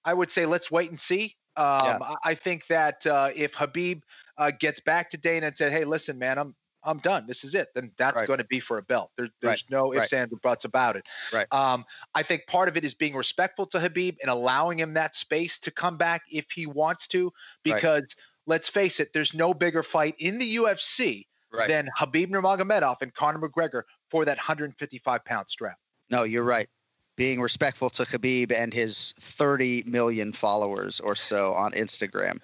I 0.07 0.14
would 0.14 0.31
say 0.31 0.47
let's 0.47 0.71
wait 0.71 0.90
and 0.90 1.01
see. 1.01 1.35
Um, 1.57 1.85
yeah. 1.85 2.14
I 2.25 2.35
think 2.35 2.66
that 2.69 3.07
uh, 3.07 3.31
if 3.35 3.55
Habib 3.55 4.03
uh, 4.38 4.53
gets 4.59 4.81
back 4.81 5.11
to 5.11 5.19
Dana 5.19 5.49
and 5.49 5.57
said, 5.57 5.73
"Hey, 5.73 5.85
listen, 5.85 6.19
man, 6.19 6.38
I'm 6.38 6.55
I'm 6.85 6.99
done. 6.99 7.27
This 7.27 7.42
is 7.45 7.55
it," 7.55 7.69
then 7.75 7.90
that's 7.99 8.21
right. 8.21 8.27
going 8.27 8.38
to 8.38 8.45
be 8.45 8.61
for 8.61 8.79
a 8.79 8.83
belt. 8.83 9.11
There, 9.16 9.29
there's 9.42 9.64
right. 9.71 9.79
no 9.79 9.92
ifs, 9.92 10.12
right. 10.12 10.21
ands, 10.21 10.33
or 10.33 10.38
buts 10.42 10.64
about 10.64 10.97
it. 10.97 11.05
Right. 11.33 11.47
Um, 11.51 11.85
I 12.14 12.23
think 12.23 12.47
part 12.47 12.69
of 12.69 12.77
it 12.77 12.85
is 12.85 12.95
being 12.95 13.16
respectful 13.16 13.66
to 13.69 13.81
Habib 13.81 14.16
and 14.23 14.31
allowing 14.31 14.79
him 14.79 14.95
that 14.95 15.14
space 15.14 15.59
to 15.61 15.71
come 15.71 15.97
back 15.97 16.23
if 16.31 16.51
he 16.55 16.66
wants 16.66 17.09
to, 17.09 17.33
because 17.64 18.14
let's 18.47 18.69
face 18.69 19.01
it, 19.01 19.12
there's 19.12 19.35
no 19.35 19.53
bigger 19.53 19.83
fight 19.83 20.14
in 20.19 20.38
the 20.38 20.57
UFC 20.57 21.27
than 21.66 21.88
Habib 21.97 22.31
Nurmagomedov 22.31 22.97
and 23.01 23.14
Conor 23.14 23.49
McGregor 23.49 23.83
for 24.11 24.27
that 24.27 24.37
155 24.37 25.25
pound 25.25 25.49
strap. 25.49 25.79
No, 26.11 26.25
you're 26.25 26.45
right 26.45 26.69
being 27.16 27.40
respectful 27.40 27.90
to 27.90 28.05
Khabib 28.05 28.52
and 28.52 28.72
his 28.72 29.14
30 29.18 29.85
million 29.87 30.33
followers 30.33 31.00
or 31.00 31.16
so 31.16 31.55
on 31.55 31.72
Instagram. 31.72 32.38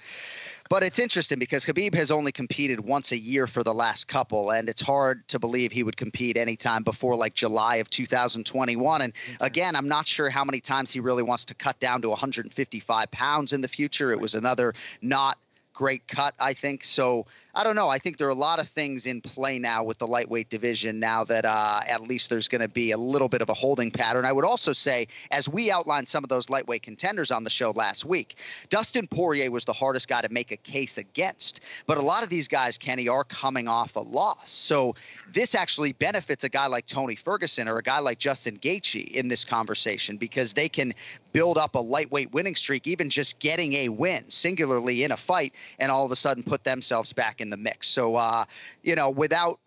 But 0.69 0.83
it's 0.83 0.99
interesting 0.99 1.39
because 1.39 1.67
Khabib 1.67 1.95
has 1.95 2.11
only 2.11 2.33
competed 2.33 2.81
once 2.81 3.13
a 3.13 3.19
year 3.19 3.47
for 3.47 3.63
the 3.63 3.75
last 3.75 4.09
couple, 4.09 4.51
and 4.51 4.71
it's 4.71 4.81
hard 4.81 5.29
to 5.29 5.39
believe 5.39 5.71
he 5.71 5.83
would 5.83 5.99
compete 5.99 6.39
anytime 6.39 6.83
before 6.83 7.15
like 7.15 7.35
July 7.35 7.77
of 7.77 7.91
2021. 7.91 9.03
And 9.03 9.13
again, 9.41 9.77
I'm 9.77 9.89
not 9.89 10.07
sure 10.07 10.31
how 10.31 10.45
many 10.45 10.61
times 10.61 10.91
he 10.91 11.01
really 11.01 11.23
wants 11.23 11.45
to 11.47 11.55
cut 11.55 11.79
down 11.79 12.01
to 12.03 12.09
155 12.09 13.11
pounds 13.11 13.53
in 13.53 13.61
the 13.61 13.69
future. 13.69 14.13
It 14.13 14.21
was 14.21 14.35
another 14.35 14.73
not 15.03 15.37
great 15.75 16.09
cut, 16.09 16.35
I 16.41 16.55
think. 16.55 16.85
So 16.85 17.27
I 17.55 17.65
don't 17.65 17.77
know. 17.77 17.91
I 17.91 17.99
think 17.99 18.17
there 18.17 18.29
are 18.29 18.31
a 18.31 18.35
lot 18.35 18.61
of 18.61 18.69
things 18.69 19.05
in 19.05 19.21
play 19.21 19.59
now 19.59 19.85
with 19.85 19.99
the 19.99 20.07
lightweight 20.07 20.49
division 20.49 20.99
now 21.01 21.25
that 21.25 21.45
uh, 21.45 21.81
at 21.87 22.01
least 22.01 22.31
there's 22.31 22.49
going 22.49 22.63
to 22.63 22.69
be 22.69 22.93
a 22.93 22.97
little 22.97 23.29
bit 23.29 23.43
of 23.43 23.51
a 23.51 23.55
holding 23.55 23.91
pattern. 23.91 24.25
I 24.25 24.33
would 24.33 24.47
also 24.47 24.73
say, 24.73 25.09
as 25.31 25.51
we 25.51 25.71
outlined 25.71 26.09
some 26.09 26.25
of 26.25 26.31
those 26.31 26.49
lightweight 26.49 26.83
contenders 26.83 27.31
on 27.31 27.45
the 27.45 27.51
show 27.51 27.73
last 27.73 28.07
week, 28.07 28.37
Dustin 28.71 29.07
Poirier 29.07 29.51
was 29.51 29.67
the 29.67 29.75
hardest 29.75 30.09
guy 30.09 30.23
to 30.23 30.31
make 30.31 30.51
a 30.51 30.57
case 30.57 30.97
against. 30.97 31.61
But 31.85 31.99
a 31.99 32.01
lot 32.01 32.23
of 32.23 32.31
these 32.31 32.49
guys, 32.49 32.79
Kenny, 32.79 33.07
are 33.09 33.25
coming 33.25 33.69
off 33.69 33.97
a 33.97 34.01
loss. 34.01 34.49
So 34.51 34.95
this 35.31 35.55
actually 35.55 35.93
benefits 35.93 36.45
a 36.45 36.49
guy 36.49 36.69
like 36.69 36.87
Tony 36.87 37.17
Ferguson 37.17 37.69
or 37.69 37.77
a 37.77 37.83
guy 37.83 37.99
like 37.99 38.19
Justin 38.19 38.57
Gaethje 38.57 39.09
in 39.09 39.29
this 39.29 39.45
conversation 39.45 40.17
because 40.17 40.55
they 40.55 40.71
can 40.71 40.95
build 41.35 41.59
up 41.59 41.75
a 41.75 41.81
lightweight 41.81 42.33
winning 42.33 42.55
streak, 42.55 42.87
even 42.87 43.11
just 43.11 43.39
getting 43.41 43.75
a 43.75 43.89
win 43.91 44.25
singularly 44.29 45.05
in 45.05 45.13
a 45.13 45.17
fight, 45.19 45.53
and 45.79 45.93
all 45.93 46.07
of 46.07 46.13
a 46.13 46.17
sudden 46.17 46.43
put 46.43 46.65
themselves 46.65 47.13
back 47.13 47.42
in 47.43 47.51
the 47.51 47.57
mix. 47.57 47.89
So, 47.89 48.17
uh, 48.17 48.45
you 48.83 48.95
know, 48.95 49.11
without 49.11 49.61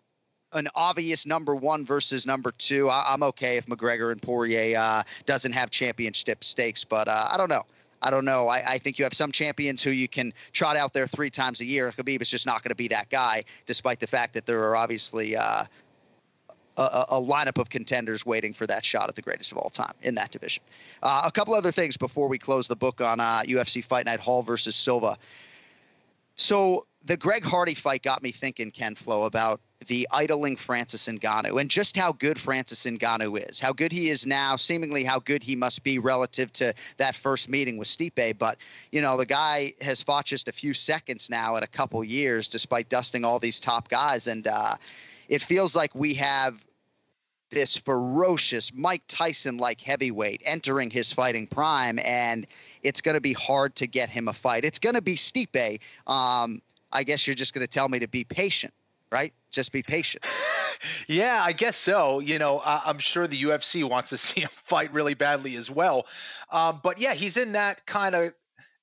an 0.52 0.68
obvious 0.74 1.26
number 1.26 1.54
one 1.54 1.84
versus 1.84 2.26
number 2.26 2.52
two, 2.52 2.88
I, 2.88 3.12
am 3.12 3.22
okay 3.22 3.56
if 3.58 3.66
McGregor 3.66 4.10
and 4.10 4.20
Poirier 4.20 4.78
uh, 4.78 5.02
doesn't 5.26 5.52
have 5.52 5.70
championship 5.70 6.42
stakes, 6.42 6.84
but 6.84 7.08
uh, 7.08 7.28
I 7.30 7.36
don't 7.36 7.48
know. 7.48 7.64
I 8.02 8.10
don't 8.10 8.24
know. 8.24 8.48
I, 8.48 8.72
I, 8.72 8.78
think 8.78 8.98
you 8.98 9.04
have 9.04 9.14
some 9.14 9.32
champions 9.32 9.82
who 9.82 9.90
you 9.90 10.06
can 10.06 10.32
trot 10.52 10.76
out 10.76 10.92
there 10.92 11.06
three 11.06 11.30
times 11.30 11.60
a 11.60 11.64
year. 11.64 11.92
Khabib 11.92 12.20
is 12.20 12.30
just 12.30 12.46
not 12.46 12.62
going 12.62 12.68
to 12.70 12.76
be 12.76 12.88
that 12.88 13.08
guy, 13.08 13.44
despite 13.64 14.00
the 14.00 14.06
fact 14.06 14.34
that 14.34 14.44
there 14.44 14.62
are 14.64 14.76
obviously 14.76 15.36
uh, 15.36 15.64
a, 16.76 17.06
a, 17.10 17.20
lineup 17.20 17.58
of 17.58 17.70
contenders 17.70 18.26
waiting 18.26 18.52
for 18.52 18.66
that 18.66 18.84
shot 18.84 19.08
at 19.08 19.16
the 19.16 19.22
greatest 19.22 19.52
of 19.52 19.58
all 19.58 19.70
time 19.70 19.94
in 20.02 20.14
that 20.16 20.30
division. 20.30 20.62
Uh, 21.02 21.22
a 21.24 21.32
couple 21.32 21.54
other 21.54 21.72
things 21.72 21.96
before 21.96 22.28
we 22.28 22.38
close 22.38 22.68
the 22.68 22.76
book 22.76 23.00
on 23.00 23.18
uh, 23.20 23.42
UFC 23.46 23.82
Fight 23.82 24.06
Night 24.06 24.20
Hall 24.20 24.42
versus 24.42 24.76
Silva. 24.76 25.16
So 26.36 26.86
the 27.06 27.16
Greg 27.16 27.44
Hardy 27.44 27.74
fight 27.74 28.02
got 28.02 28.22
me 28.22 28.32
thinking, 28.32 28.72
Ken 28.72 28.96
Flo, 28.96 29.24
about 29.24 29.60
the 29.86 30.08
idling 30.10 30.56
Francis 30.56 31.06
Ngannou 31.06 31.60
and 31.60 31.70
just 31.70 31.96
how 31.96 32.12
good 32.12 32.40
Francis 32.40 32.84
Ngannou 32.84 33.48
is, 33.48 33.60
how 33.60 33.72
good 33.72 33.92
he 33.92 34.08
is 34.08 34.26
now, 34.26 34.56
seemingly 34.56 35.04
how 35.04 35.20
good 35.20 35.42
he 35.42 35.54
must 35.54 35.84
be 35.84 36.00
relative 36.00 36.52
to 36.54 36.74
that 36.96 37.14
first 37.14 37.48
meeting 37.48 37.76
with 37.76 37.86
Stipe. 37.86 38.36
But, 38.38 38.58
you 38.90 39.02
know, 39.02 39.16
the 39.16 39.26
guy 39.26 39.74
has 39.80 40.02
fought 40.02 40.24
just 40.24 40.48
a 40.48 40.52
few 40.52 40.74
seconds 40.74 41.30
now 41.30 41.56
in 41.56 41.62
a 41.62 41.68
couple 41.68 42.02
years, 42.02 42.48
despite 42.48 42.88
dusting 42.88 43.24
all 43.24 43.38
these 43.38 43.60
top 43.60 43.88
guys. 43.88 44.26
And 44.26 44.46
uh, 44.46 44.74
it 45.28 45.42
feels 45.42 45.76
like 45.76 45.94
we 45.94 46.14
have 46.14 46.60
this 47.50 47.76
ferocious 47.76 48.72
Mike 48.74 49.04
Tyson 49.06 49.58
like 49.58 49.80
heavyweight 49.80 50.42
entering 50.44 50.90
his 50.90 51.12
fighting 51.12 51.46
prime. 51.46 52.00
And 52.00 52.48
it's 52.82 53.00
going 53.00 53.14
to 53.14 53.20
be 53.20 53.34
hard 53.34 53.76
to 53.76 53.86
get 53.86 54.08
him 54.10 54.26
a 54.26 54.32
fight. 54.32 54.64
It's 54.64 54.80
going 54.80 54.96
to 54.96 55.02
be 55.02 55.14
Stipe. 55.14 55.80
Um, 56.08 56.62
I 56.96 57.02
guess 57.02 57.26
you're 57.26 57.34
just 57.34 57.52
going 57.52 57.60
to 57.60 57.70
tell 57.70 57.90
me 57.90 57.98
to 57.98 58.08
be 58.08 58.24
patient, 58.24 58.72
right? 59.12 59.34
Just 59.50 59.70
be 59.70 59.82
patient. 59.82 60.24
yeah, 61.08 61.42
I 61.44 61.52
guess 61.52 61.76
so. 61.76 62.20
You 62.20 62.38
know, 62.38 62.58
uh, 62.60 62.80
I'm 62.86 62.98
sure 62.98 63.26
the 63.26 63.42
UFC 63.42 63.86
wants 63.86 64.08
to 64.10 64.16
see 64.26 64.40
him 64.40 64.48
fight 64.64 64.90
really 64.94 65.12
badly 65.12 65.56
as 65.56 65.70
well. 65.70 66.06
Um, 66.50 66.80
but 66.82 66.98
yeah, 66.98 67.12
he's 67.12 67.36
in 67.36 67.52
that 67.52 67.84
kind 67.84 68.14
of 68.14 68.32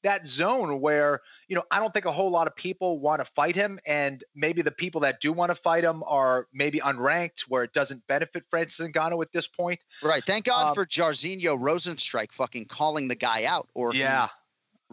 that 0.03 0.27
zone 0.27 0.79
where 0.79 1.21
you 1.47 1.55
know 1.55 1.63
I 1.71 1.79
don't 1.79 1.91
think 1.91 2.05
a 2.05 2.11
whole 2.11 2.29
lot 2.29 2.45
of 2.45 2.55
people 2.55 2.99
want 2.99 3.19
to 3.19 3.25
fight 3.25 3.55
him, 3.55 3.79
and 3.87 4.23
maybe 4.35 4.61
the 4.61 4.71
people 4.71 5.01
that 5.01 5.19
do 5.19 5.33
want 5.33 5.49
to 5.49 5.55
fight 5.55 5.83
him 5.83 6.03
are 6.05 6.47
maybe 6.53 6.79
unranked, 6.79 7.41
where 7.47 7.63
it 7.63 7.73
doesn't 7.73 8.05
benefit 8.05 8.43
Francis 8.49 8.85
Ngannou 8.85 9.23
at 9.23 9.31
this 9.31 9.47
point. 9.47 9.79
Right. 10.03 10.23
Thank 10.23 10.45
God 10.45 10.67
Um, 10.67 10.75
for 10.75 10.85
Jairzinho 10.85 11.57
Rozenstruik 11.57 12.31
fucking 12.31 12.65
calling 12.65 13.07
the 13.07 13.15
guy 13.15 13.45
out, 13.45 13.69
or 13.73 13.95
Yeah, 13.95 14.27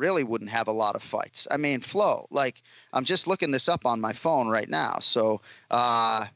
really 0.00 0.24
wouldn't 0.24 0.50
have 0.50 0.66
a 0.66 0.72
lot 0.72 0.96
of 0.96 1.02
fights. 1.02 1.46
I 1.50 1.58
mean, 1.58 1.80
Flo, 1.80 2.26
like 2.30 2.62
I'm 2.92 3.04
just 3.04 3.26
looking 3.26 3.50
this 3.50 3.68
up 3.68 3.86
on 3.86 4.00
my 4.00 4.12
phone 4.12 4.48
right 4.48 4.68
now. 4.68 4.98
So, 5.00 5.42
uh, 5.70 6.26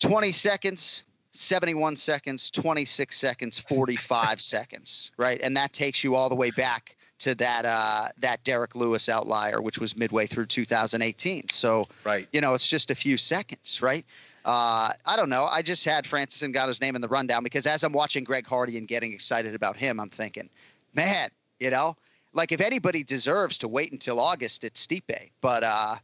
20 0.00 0.32
seconds, 0.32 1.02
71 1.32 1.96
seconds, 1.96 2.50
26 2.50 3.18
seconds, 3.18 3.58
45 3.58 4.40
seconds, 4.54 5.10
right? 5.16 5.40
And 5.42 5.56
that 5.56 5.72
takes 5.72 6.04
you 6.04 6.14
all 6.14 6.28
the 6.28 6.36
way 6.36 6.50
back 6.52 6.96
to 7.18 7.34
that 7.34 7.64
uh, 7.64 8.08
that 8.18 8.44
Derek 8.44 8.76
Lewis 8.76 9.08
outlier, 9.08 9.60
which 9.60 9.78
was 9.78 9.96
midway 9.96 10.26
through 10.26 10.46
2018. 10.46 11.48
So, 11.48 11.88
right. 12.04 12.28
you 12.32 12.40
know, 12.40 12.54
it's 12.54 12.68
just 12.68 12.92
a 12.92 12.94
few 12.94 13.16
seconds, 13.16 13.82
right? 13.82 14.04
Uh, 14.44 14.92
I 15.04 15.16
don't 15.16 15.28
know. 15.28 15.44
I 15.44 15.62
just 15.62 15.84
had 15.84 16.06
Francis 16.06 16.40
Ngannou's 16.48 16.80
name 16.80 16.94
in 16.94 17.02
the 17.02 17.08
rundown 17.08 17.42
because 17.42 17.66
as 17.66 17.82
I'm 17.82 17.92
watching 17.92 18.22
Greg 18.22 18.46
Hardy 18.46 18.78
and 18.78 18.86
getting 18.86 19.12
excited 19.12 19.54
about 19.54 19.76
him, 19.76 19.98
I'm 19.98 20.10
thinking, 20.10 20.48
man, 20.94 21.30
you 21.58 21.70
know, 21.70 21.96
like 22.32 22.52
if 22.52 22.60
anybody 22.60 23.02
deserves 23.02 23.58
to 23.58 23.68
wait 23.68 23.92
until 23.92 24.20
August, 24.20 24.64
it's 24.64 24.86
Stipe. 24.86 25.30
But 25.40 25.64
uh, 25.64 25.96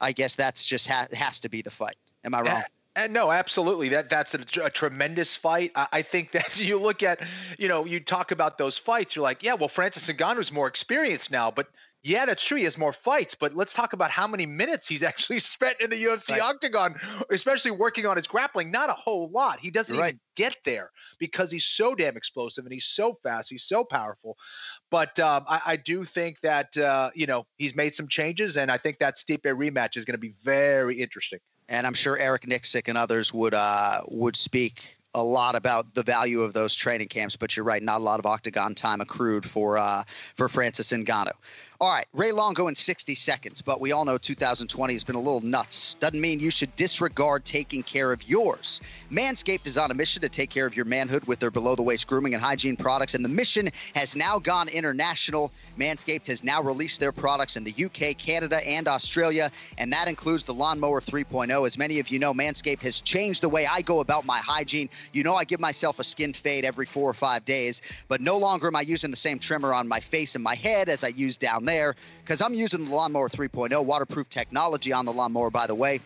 I 0.00 0.12
guess 0.12 0.34
that's 0.34 0.64
just 0.66 0.88
ha- 0.88 1.08
has 1.12 1.40
to 1.40 1.48
be 1.48 1.62
the 1.62 1.70
fight. 1.70 1.96
Am 2.24 2.34
I 2.34 2.40
wrong? 2.40 2.48
And, 2.48 2.64
and 2.96 3.12
no, 3.12 3.30
absolutely. 3.30 3.90
That 3.90 4.08
that's 4.08 4.34
a, 4.34 4.40
a 4.62 4.70
tremendous 4.70 5.34
fight. 5.34 5.72
I, 5.74 5.88
I 5.92 6.02
think 6.02 6.32
that 6.32 6.58
you 6.60 6.78
look 6.78 7.02
at, 7.02 7.20
you 7.58 7.68
know, 7.68 7.84
you 7.84 8.00
talk 8.00 8.30
about 8.30 8.58
those 8.58 8.78
fights. 8.78 9.16
You're 9.16 9.22
like, 9.22 9.42
yeah, 9.42 9.54
well, 9.54 9.68
Francis 9.68 10.06
Ngannou's 10.06 10.52
more 10.52 10.66
experienced 10.66 11.30
now, 11.30 11.50
but 11.50 11.68
yeah, 12.04 12.26
that's 12.26 12.44
true. 12.44 12.58
He 12.58 12.64
has 12.64 12.76
more 12.78 12.92
fights, 12.92 13.34
but 13.34 13.54
let's 13.56 13.72
talk 13.72 13.94
about 13.94 14.10
how 14.10 14.26
many 14.28 14.44
minutes 14.46 14.86
he's 14.86 15.02
actually 15.10 15.40
spent 15.40 15.80
in 15.80 15.88
the 15.90 15.96
UFC 16.04 16.32
Right. 16.32 16.42
octagon, 16.42 16.94
especially 17.30 17.70
working 17.72 18.04
on 18.06 18.16
his 18.16 18.26
grappling. 18.26 18.70
Not 18.70 18.90
a 18.90 18.92
whole 18.92 19.30
lot. 19.30 19.58
He 19.60 19.70
doesn't 19.70 19.96
Right. 19.96 20.08
even 20.10 20.20
get 20.36 20.56
there 20.64 20.90
because 21.18 21.50
he's 21.50 21.64
so 21.66 21.94
damn 21.94 22.16
explosive 22.16 22.64
and 22.64 22.72
he's 22.72 22.84
so 22.86 23.18
fast. 23.22 23.48
He's 23.50 23.64
so 23.64 23.82
powerful. 23.84 24.36
But 24.90 25.18
um, 25.18 25.44
I, 25.48 25.60
I 25.64 25.76
do 25.76 26.04
think 26.04 26.40
that 26.42 26.76
uh, 26.76 27.10
you 27.14 27.26
know 27.26 27.46
he's 27.56 27.74
made 27.74 27.94
some 27.94 28.06
changes, 28.08 28.56
and 28.56 28.70
I 28.70 28.76
think 28.76 28.98
that 28.98 29.16
Stipe 29.16 29.40
rematch 29.42 29.96
is 29.96 30.04
going 30.04 30.14
to 30.14 30.18
be 30.18 30.34
very 30.44 31.00
interesting. 31.00 31.38
and 31.68 31.86
I'm 31.86 31.94
sure 31.94 32.16
Eric 32.18 32.42
Nicksick 32.42 32.88
and 32.88 32.98
others 32.98 33.32
would 33.32 33.54
uh, 33.54 34.02
would 34.08 34.36
speak 34.36 34.96
a 35.16 35.22
lot 35.22 35.54
about 35.54 35.94
the 35.94 36.02
value 36.02 36.42
of 36.42 36.52
those 36.52 36.74
training 36.74 37.06
camps. 37.08 37.36
But 37.36 37.56
you're 37.56 37.64
right, 37.64 37.82
not 37.82 38.00
a 38.00 38.04
lot 38.04 38.18
of 38.18 38.26
octagon 38.26 38.74
time 38.74 39.00
accrued 39.00 39.48
for 39.48 39.78
uh, 39.78 40.02
for 40.36 40.48
Francis 40.48 40.92
Ngannou. 40.92 41.30
All 41.84 41.90
right, 41.90 42.06
Ray 42.14 42.32
Longo 42.32 42.68
in 42.68 42.74
60 42.74 43.14
seconds, 43.14 43.60
but 43.60 43.78
we 43.78 43.92
all 43.92 44.06
know 44.06 44.16
2020 44.16 44.94
has 44.94 45.04
been 45.04 45.16
a 45.16 45.20
little 45.20 45.42
nuts. 45.42 45.96
Doesn't 45.96 46.18
mean 46.18 46.40
you 46.40 46.50
should 46.50 46.74
disregard 46.76 47.44
taking 47.44 47.82
care 47.82 48.10
of 48.10 48.26
yours. 48.26 48.80
Manscaped 49.12 49.66
is 49.66 49.76
on 49.76 49.90
a 49.90 49.94
mission 49.94 50.22
to 50.22 50.30
take 50.30 50.48
care 50.48 50.64
of 50.64 50.74
your 50.74 50.86
manhood 50.86 51.26
with 51.26 51.40
their 51.40 51.50
below 51.50 51.74
the 51.76 51.82
waist 51.82 52.06
grooming 52.06 52.32
and 52.32 52.42
hygiene 52.42 52.78
products, 52.78 53.14
and 53.14 53.22
the 53.22 53.28
mission 53.28 53.68
has 53.94 54.16
now 54.16 54.38
gone 54.38 54.68
international. 54.68 55.52
Manscaped 55.78 56.26
has 56.28 56.42
now 56.42 56.62
released 56.62 57.00
their 57.00 57.12
products 57.12 57.58
in 57.58 57.64
the 57.64 57.74
UK, 57.84 58.16
Canada, 58.16 58.66
and 58.66 58.88
Australia, 58.88 59.50
and 59.76 59.92
that 59.92 60.08
includes 60.08 60.44
the 60.44 60.54
Lawnmower 60.54 61.02
3.0. 61.02 61.66
As 61.66 61.76
many 61.76 61.98
of 61.98 62.08
you 62.08 62.18
know, 62.18 62.32
Manscaped 62.32 62.80
has 62.80 63.02
changed 63.02 63.42
the 63.42 63.50
way 63.50 63.66
I 63.66 63.82
go 63.82 64.00
about 64.00 64.24
my 64.24 64.38
hygiene. 64.38 64.88
You 65.12 65.22
know, 65.22 65.34
I 65.34 65.44
give 65.44 65.60
myself 65.60 65.98
a 65.98 66.04
skin 66.04 66.32
fade 66.32 66.64
every 66.64 66.86
four 66.86 67.10
or 67.10 67.14
five 67.14 67.44
days, 67.44 67.82
but 68.08 68.22
no 68.22 68.38
longer 68.38 68.68
am 68.68 68.76
I 68.76 68.80
using 68.80 69.10
the 69.10 69.18
same 69.18 69.38
trimmer 69.38 69.74
on 69.74 69.86
my 69.86 70.00
face 70.00 70.34
and 70.34 70.42
my 70.42 70.54
head 70.54 70.88
as 70.88 71.04
I 71.04 71.08
use 71.08 71.36
down 71.36 71.66
there 71.66 71.73
because 72.22 72.40
I'm 72.42 72.54
using 72.54 72.84
the 72.84 72.94
Lawnmower 72.94 73.28
3.0 73.28 73.84
waterproof 73.84 74.28
technology 74.28 74.92
on 74.92 75.04
the 75.04 75.12
lawnmower, 75.12 75.50
by 75.50 75.66
the 75.66 75.74
way. 75.74 76.00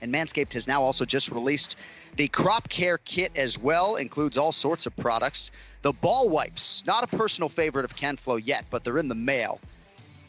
And 0.00 0.12
Manscaped 0.12 0.52
has 0.52 0.68
now 0.68 0.82
also 0.82 1.04
just 1.04 1.30
released 1.30 1.76
the 2.16 2.28
crop 2.28 2.68
care 2.68 2.98
kit 2.98 3.32
as 3.36 3.58
well, 3.58 3.96
includes 3.96 4.36
all 4.36 4.52
sorts 4.52 4.86
of 4.86 4.96
products. 4.96 5.52
The 5.82 5.92
ball 5.92 6.28
wipes, 6.28 6.84
not 6.86 7.04
a 7.04 7.06
personal 7.06 7.48
favorite 7.48 7.84
of 7.84 7.96
Ken 7.96 8.16
Flo 8.16 8.36
yet, 8.36 8.66
but 8.70 8.84
they're 8.84 8.98
in 8.98 9.08
the 9.08 9.14
mail. 9.14 9.60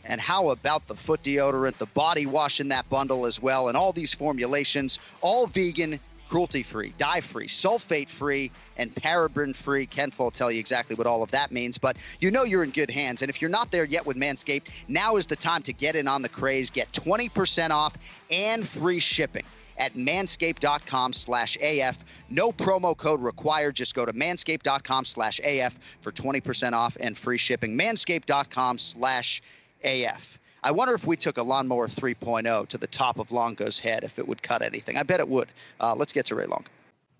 And 0.05 0.21
how 0.21 0.49
about 0.49 0.87
the 0.87 0.95
foot 0.95 1.21
deodorant, 1.21 1.77
the 1.77 1.85
body 1.85 2.25
wash 2.25 2.61
in 2.61 2.69
that 2.69 2.89
bundle 2.89 3.25
as 3.25 3.41
well, 3.41 3.67
and 3.67 3.75
all 3.75 3.91
these 3.91 4.13
formulations, 4.13 4.99
all 5.19 5.47
vegan, 5.47 5.99
cruelty 6.29 6.63
free, 6.63 6.93
dye 6.97 7.21
free, 7.21 7.47
sulfate 7.47 8.09
free, 8.09 8.51
and 8.77 8.93
paraben 8.93 9.55
free. 9.55 9.85
Ken 9.85 10.11
will 10.17 10.31
tell 10.31 10.51
you 10.51 10.59
exactly 10.59 10.95
what 10.95 11.07
all 11.07 11.23
of 11.23 11.31
that 11.31 11.51
means, 11.51 11.77
but 11.77 11.97
you 12.19 12.31
know 12.31 12.43
you're 12.43 12.63
in 12.63 12.71
good 12.71 12.91
hands. 12.91 13.21
And 13.21 13.29
if 13.29 13.41
you're 13.41 13.49
not 13.49 13.71
there 13.71 13.85
yet 13.85 14.05
with 14.05 14.17
Manscaped, 14.17 14.67
now 14.87 15.15
is 15.15 15.27
the 15.27 15.35
time 15.35 15.61
to 15.63 15.73
get 15.73 15.95
in 15.95 16.07
on 16.07 16.21
the 16.21 16.29
craze. 16.29 16.69
Get 16.69 16.91
20% 16.91 17.71
off 17.71 17.93
and 18.29 18.67
free 18.67 18.99
shipping 18.99 19.45
at 19.77 19.93
manscaped.com 19.93 21.13
slash 21.13 21.57
AF. 21.61 21.97
No 22.29 22.51
promo 22.51 22.95
code 22.95 23.21
required. 23.21 23.75
Just 23.75 23.95
go 23.95 24.05
to 24.05 24.13
manscaped.com 24.13 25.05
slash 25.05 25.39
AF 25.43 25.77
for 26.01 26.11
20% 26.11 26.73
off 26.73 26.97
and 26.99 27.17
free 27.17 27.37
shipping. 27.37 27.77
Manscaped.com 27.77 28.77
slash 28.77 29.41
AF. 29.83 30.39
I 30.67 30.71
wonder 30.71 30.93
if 30.93 31.07
we 31.07 31.15
took 31.15 31.37
a 31.37 31.43
lawnmower 31.43 31.87
3.0 31.87 32.67
to 32.67 32.77
the 32.77 32.87
top 32.87 33.19
of 33.19 33.31
Longo's 33.31 33.79
head, 33.79 34.03
if 34.03 34.19
it 34.19 34.27
would 34.27 34.43
cut 34.43 34.61
anything. 34.61 34.97
I 34.97 35.03
bet 35.03 35.21
it 35.21 35.29
would. 35.29 35.47
Uh, 35.79 35.95
let's 35.95 36.11
get 36.11 36.25
to 36.25 36.35
Ray 36.35 36.45
Longo. 36.45 36.67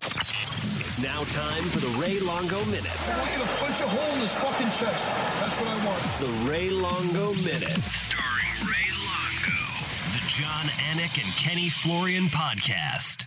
It's 0.02 1.02
now 1.02 1.24
time 1.24 1.64
for 1.70 1.78
the 1.78 1.88
Ray 1.98 2.20
Longo 2.20 2.62
Minute. 2.66 2.92
I 3.08 3.18
want 3.18 3.32
you 3.32 3.38
to 3.38 3.48
punch 3.56 3.80
a 3.80 3.88
hole 3.88 4.14
in 4.16 4.20
his 4.20 4.34
fucking 4.34 4.66
chest. 4.66 5.06
That's 5.40 5.58
what 5.58 5.66
I 5.66 5.86
want. 5.86 6.02
The 6.20 6.50
Ray 6.50 6.68
Longo 6.68 7.32
Minute. 7.36 7.80
Starring 7.80 8.68
Ray 8.68 8.92
Longo. 9.08 9.56
The 10.12 10.28
Jon 10.28 10.66
Anik 10.92 11.24
and 11.24 11.32
Kenny 11.34 11.70
Florian 11.70 12.28
podcast. 12.28 13.24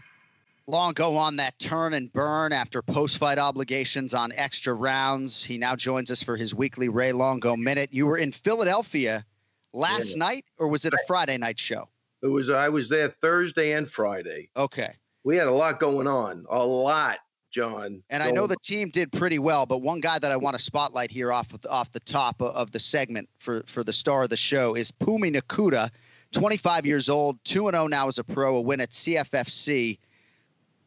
Longo 0.68 1.16
on 1.16 1.38
that 1.38 1.58
turn 1.58 1.96
and 1.96 2.14
burn 2.14 2.54
after 2.54 2.84
post 2.84 3.18
fight 3.18 3.40
obligations 3.40 4.14
on 4.14 4.34
extra 4.34 4.76
rounds. 4.76 5.44
He 5.44 5.58
now 5.58 5.76
joins 5.76 6.12
us 6.12 6.22
for 6.22 6.38
his 6.38 6.54
weekly 6.54 6.90
Ray 6.90 7.12
Longo 7.12 7.56
Minute. 7.56 7.90
You 7.92 8.06
were 8.06 8.18
in 8.18 8.32
Philadelphia 8.32 9.26
last 9.74 10.12
Yeah. 10.16 10.20
night, 10.26 10.46
or 10.58 10.68
was 10.68 10.86
it 10.86 10.94
a 10.94 10.98
Friday 11.08 11.38
night 11.38 11.60
show? 11.60 11.90
It 12.22 12.28
was 12.28 12.50
I 12.50 12.70
was 12.70 12.90
there 12.90 13.10
Thursday 13.10 13.74
and 13.74 13.90
Friday. 13.90 14.50
Okay. 14.56 14.96
We 15.24 15.38
had 15.38 15.48
a 15.48 15.52
lot 15.52 15.80
going 15.80 16.08
on. 16.08 16.46
A 16.50 16.64
lot, 16.66 17.18
John. 17.52 18.04
And 18.10 18.24
I 18.24 18.32
know 18.32 18.48
the 18.48 18.58
team 18.64 18.90
did 18.90 19.12
pretty 19.12 19.40
well, 19.40 19.66
but 19.66 19.82
one 19.82 20.00
guy 20.02 20.18
that 20.20 20.32
I 20.32 20.38
want 20.38 20.58
to 20.58 20.64
spotlight 20.64 21.12
here 21.12 21.32
off 21.32 21.54
of, 21.54 21.66
off 21.70 21.92
the 21.92 22.00
top 22.00 22.42
of, 22.42 22.50
of 22.56 22.72
the 22.72 22.80
segment 22.80 23.30
for 23.40 23.64
for 23.68 23.84
the 23.84 23.94
star 23.94 24.24
of 24.24 24.30
the 24.30 24.38
show 24.38 24.76
is 24.76 24.92
Pumi 24.92 25.36
Nakuda, 25.36 25.90
25 26.32 26.86
years 26.86 27.10
old, 27.10 27.44
2 27.44 27.68
and 27.68 27.76
0 27.76 27.88
now 27.88 28.08
as 28.08 28.18
a 28.20 28.24
pro, 28.24 28.56
a 28.56 28.62
win 28.62 28.82
at 28.82 28.92
CFFC. 28.92 30.00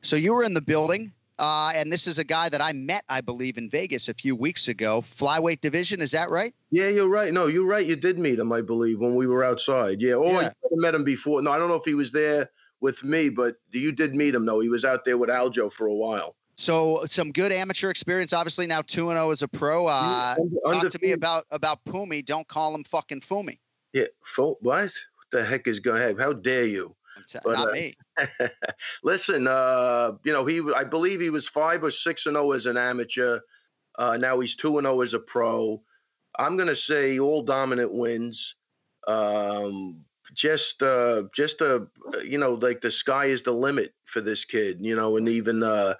So 0.02 0.16
you 0.16 0.34
were 0.34 0.42
in 0.44 0.54
the 0.54 0.60
building, 0.60 1.12
uh, 1.38 1.72
and 1.74 1.92
this 1.92 2.06
is 2.06 2.18
a 2.18 2.24
guy 2.24 2.48
that 2.48 2.60
I 2.60 2.72
met, 2.72 3.04
I 3.08 3.20
believe, 3.20 3.58
in 3.58 3.68
Vegas 3.70 4.08
a 4.08 4.14
few 4.14 4.36
weeks 4.36 4.68
ago. 4.68 5.04
Flyweight 5.16 5.60
division, 5.60 6.00
is 6.00 6.12
that 6.12 6.30
right? 6.30 6.54
Yeah, 6.70 6.88
you're 6.88 7.08
right. 7.08 7.32
No, 7.32 7.46
you're 7.46 7.66
right. 7.66 7.84
You 7.86 7.96
did 7.96 8.18
meet 8.18 8.38
him, 8.38 8.52
I 8.52 8.60
believe, 8.62 9.00
when 9.00 9.14
we 9.14 9.26
were 9.26 9.42
outside. 9.44 10.00
Yeah. 10.00 10.14
Oh, 10.14 10.30
Yeah. 10.40 10.48
I 10.48 10.68
met 10.72 10.94
him 10.94 11.04
before. 11.04 11.42
No, 11.42 11.50
I 11.52 11.58
don't 11.58 11.68
know 11.68 11.74
if 11.74 11.84
he 11.84 11.94
was 11.94 12.12
there 12.12 12.50
with 12.80 13.02
me, 13.02 13.28
but 13.30 13.56
you 13.72 13.92
did 13.92 14.14
meet 14.14 14.34
him. 14.34 14.44
though. 14.46 14.60
he 14.60 14.68
was 14.68 14.84
out 14.84 15.04
there 15.04 15.18
with 15.18 15.30
Aljo 15.30 15.72
for 15.72 15.86
a 15.86 15.94
while. 15.94 16.36
So 16.56 17.02
some 17.06 17.32
good 17.32 17.50
amateur 17.50 17.90
experience. 17.90 18.32
Obviously 18.32 18.66
now 18.68 18.82
two 18.82 19.10
and 19.10 19.16
zero 19.18 19.30
as 19.32 19.42
a 19.42 19.48
pro. 19.48 19.86
Uh, 19.88 20.36
Unde- 20.38 20.82
talk 20.82 20.90
to 20.90 20.98
me 21.02 21.10
about 21.10 21.46
about 21.50 21.84
Pumi. 21.84 22.24
Don't 22.24 22.46
call 22.46 22.72
him 22.74 22.84
fucking 22.84 23.22
Fumi. 23.22 23.58
Yeah. 23.92 24.04
Fo- 24.24 24.56
what? 24.60 24.82
What 24.84 24.92
the 25.32 25.44
heck 25.44 25.66
is 25.66 25.80
going 25.80 26.00
on? 26.00 26.16
How 26.16 26.32
dare 26.32 26.64
you? 26.64 26.94
But, 27.44 27.52
not 27.52 27.68
uh, 27.68 27.72
me. 27.72 27.96
Listen, 29.02 29.46
uh, 29.46 30.12
you 30.24 30.32
know, 30.32 30.44
he 30.44 30.62
I 30.74 30.84
believe 30.84 31.20
he 31.20 31.30
was 31.30 31.48
five 31.48 31.82
or 31.82 31.90
six 31.90 32.26
and 32.26 32.34
zero 32.34 32.52
as 32.52 32.66
an 32.66 32.76
amateur. 32.76 33.40
Uh, 33.96 34.16
now 34.16 34.40
he's 34.40 34.56
two 34.56 34.78
and 34.78 34.84
zero 34.84 35.00
as 35.00 35.14
a 35.14 35.18
pro. 35.18 35.82
I'm 36.38 36.56
going 36.56 36.68
to 36.68 36.76
say 36.76 37.18
all 37.18 37.42
dominant 37.42 37.92
wins. 37.92 38.56
Um, 39.06 40.04
just, 40.32 40.82
uh, 40.82 41.24
just 41.34 41.60
a, 41.60 41.86
you 42.24 42.38
know, 42.38 42.54
like 42.54 42.80
the 42.80 42.90
sky 42.90 43.26
is 43.26 43.42
the 43.42 43.52
limit 43.52 43.94
for 44.04 44.20
this 44.20 44.44
kid. 44.44 44.78
You 44.80 44.96
know, 44.96 45.16
and 45.16 45.28
even, 45.28 45.62
uh, 45.62 45.94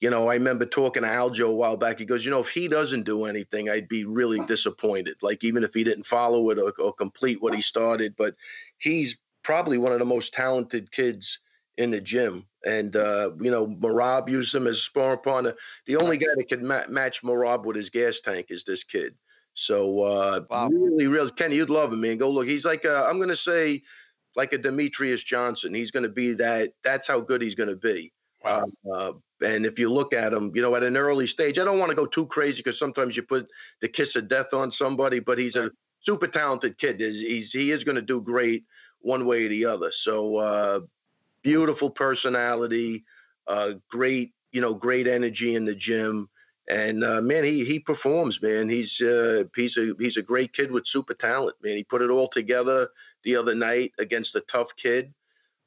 you 0.00 0.10
know, 0.10 0.28
I 0.28 0.34
remember 0.34 0.66
talking 0.66 1.02
to 1.02 1.08
Aljo 1.08 1.48
a 1.48 1.52
while 1.52 1.76
back. 1.76 1.98
He 1.98 2.04
goes, 2.04 2.24
you 2.24 2.30
know, 2.30 2.40
if 2.40 2.50
he 2.50 2.68
doesn't 2.68 3.04
do 3.04 3.24
anything, 3.24 3.68
I'd 3.68 3.88
be 3.88 4.04
really 4.04 4.40
disappointed. 4.40 5.16
Like 5.22 5.42
even 5.42 5.64
if 5.64 5.74
he 5.74 5.84
didn't 5.84 6.04
follow 6.04 6.50
it 6.50 6.58
or, 6.58 6.72
or 6.78 6.92
complete 6.92 7.42
what 7.42 7.54
he 7.54 7.62
started, 7.62 8.14
but 8.16 8.34
he's 8.78 9.16
probably 9.46 9.78
one 9.78 9.92
of 9.92 10.00
the 10.00 10.04
most 10.04 10.34
talented 10.34 10.90
kids 10.90 11.38
in 11.76 11.92
the 11.92 12.00
gym. 12.00 12.48
And 12.66 12.96
uh, 12.96 13.30
you 13.40 13.52
know, 13.52 13.64
Merab 13.64 14.28
used 14.28 14.52
him 14.52 14.66
as 14.66 14.76
a 14.76 14.80
sparring 14.80 15.20
partner. 15.20 15.54
The 15.86 15.96
only 15.98 16.18
guy 16.18 16.34
that 16.36 16.48
could 16.48 16.64
ma- 16.64 16.88
match 16.88 17.22
Merab 17.22 17.64
with 17.64 17.76
his 17.76 17.90
gas 17.90 18.18
tank 18.18 18.46
is 18.50 18.64
this 18.64 18.82
kid. 18.82 19.14
So 19.54 20.02
uh, 20.02 20.40
Wow. 20.50 20.68
really, 20.68 21.06
really, 21.06 21.30
Kenny, 21.30 21.56
you'd 21.56 21.70
love 21.70 21.92
him, 21.92 22.00
man. 22.00 22.18
Go 22.18 22.28
look. 22.28 22.48
He's 22.48 22.64
like 22.64 22.84
i 22.84 23.04
I'm 23.04 23.18
going 23.18 23.28
to 23.28 23.36
say 23.36 23.82
like 24.34 24.52
a 24.52 24.58
Demetrious 24.58 25.24
Johnson. 25.24 25.72
He's 25.74 25.92
going 25.92 26.02
to 26.02 26.08
be 26.08 26.32
that. 26.34 26.72
That's 26.82 27.06
how 27.06 27.20
good 27.20 27.40
he's 27.40 27.54
going 27.54 27.70
to 27.70 27.76
be. 27.76 28.12
Wow. 28.44 28.64
Uh, 28.92 29.12
and 29.44 29.64
if 29.64 29.78
you 29.78 29.92
look 29.92 30.12
at 30.12 30.32
him, 30.32 30.50
you 30.56 30.62
know, 30.62 30.74
at 30.74 30.82
an 30.82 30.96
early 30.96 31.28
stage, 31.28 31.56
I 31.58 31.64
don't 31.64 31.78
want 31.78 31.90
to 31.90 31.96
go 31.96 32.06
too 32.06 32.26
crazy 32.26 32.58
because 32.58 32.78
sometimes 32.78 33.16
you 33.16 33.22
put 33.22 33.46
the 33.80 33.88
kiss 33.88 34.16
of 34.16 34.28
death 34.28 34.52
on 34.52 34.72
somebody, 34.72 35.20
but 35.20 35.38
he's 35.38 35.54
a 35.54 35.70
super 36.00 36.26
talented 36.26 36.78
kid. 36.78 36.98
He's, 37.00 37.20
he's 37.20 37.52
he 37.52 37.70
is 37.70 37.84
going 37.84 37.96
to 37.96 38.02
do 38.02 38.20
great 38.20 38.64
one 39.06 39.24
way 39.24 39.44
or 39.44 39.48
the 39.48 39.64
other. 39.64 39.92
So 39.92 40.36
uh, 40.36 40.80
beautiful 41.42 41.90
personality, 41.90 43.04
uh, 43.46 43.74
great 43.88 44.32
you 44.50 44.60
know 44.60 44.74
great 44.74 45.06
energy 45.06 45.54
in 45.54 45.64
the 45.64 45.74
gym. 45.74 46.28
And 46.68 47.04
uh, 47.04 47.20
man, 47.20 47.44
he 47.44 47.64
he 47.64 47.78
performs, 47.78 48.42
man. 48.42 48.68
He's 48.68 49.00
uh, 49.00 49.44
he's 49.54 49.76
a 49.76 49.94
he's 50.00 50.16
a 50.16 50.22
great 50.22 50.52
kid 50.52 50.72
with 50.72 50.88
super 50.88 51.14
talent, 51.14 51.56
man. 51.62 51.76
He 51.76 51.84
put 51.84 52.02
it 52.02 52.10
all 52.10 52.28
together 52.28 52.88
the 53.22 53.36
other 53.36 53.54
night 53.54 53.92
against 54.00 54.34
a 54.34 54.40
tough 54.40 54.74
kid, 54.74 55.14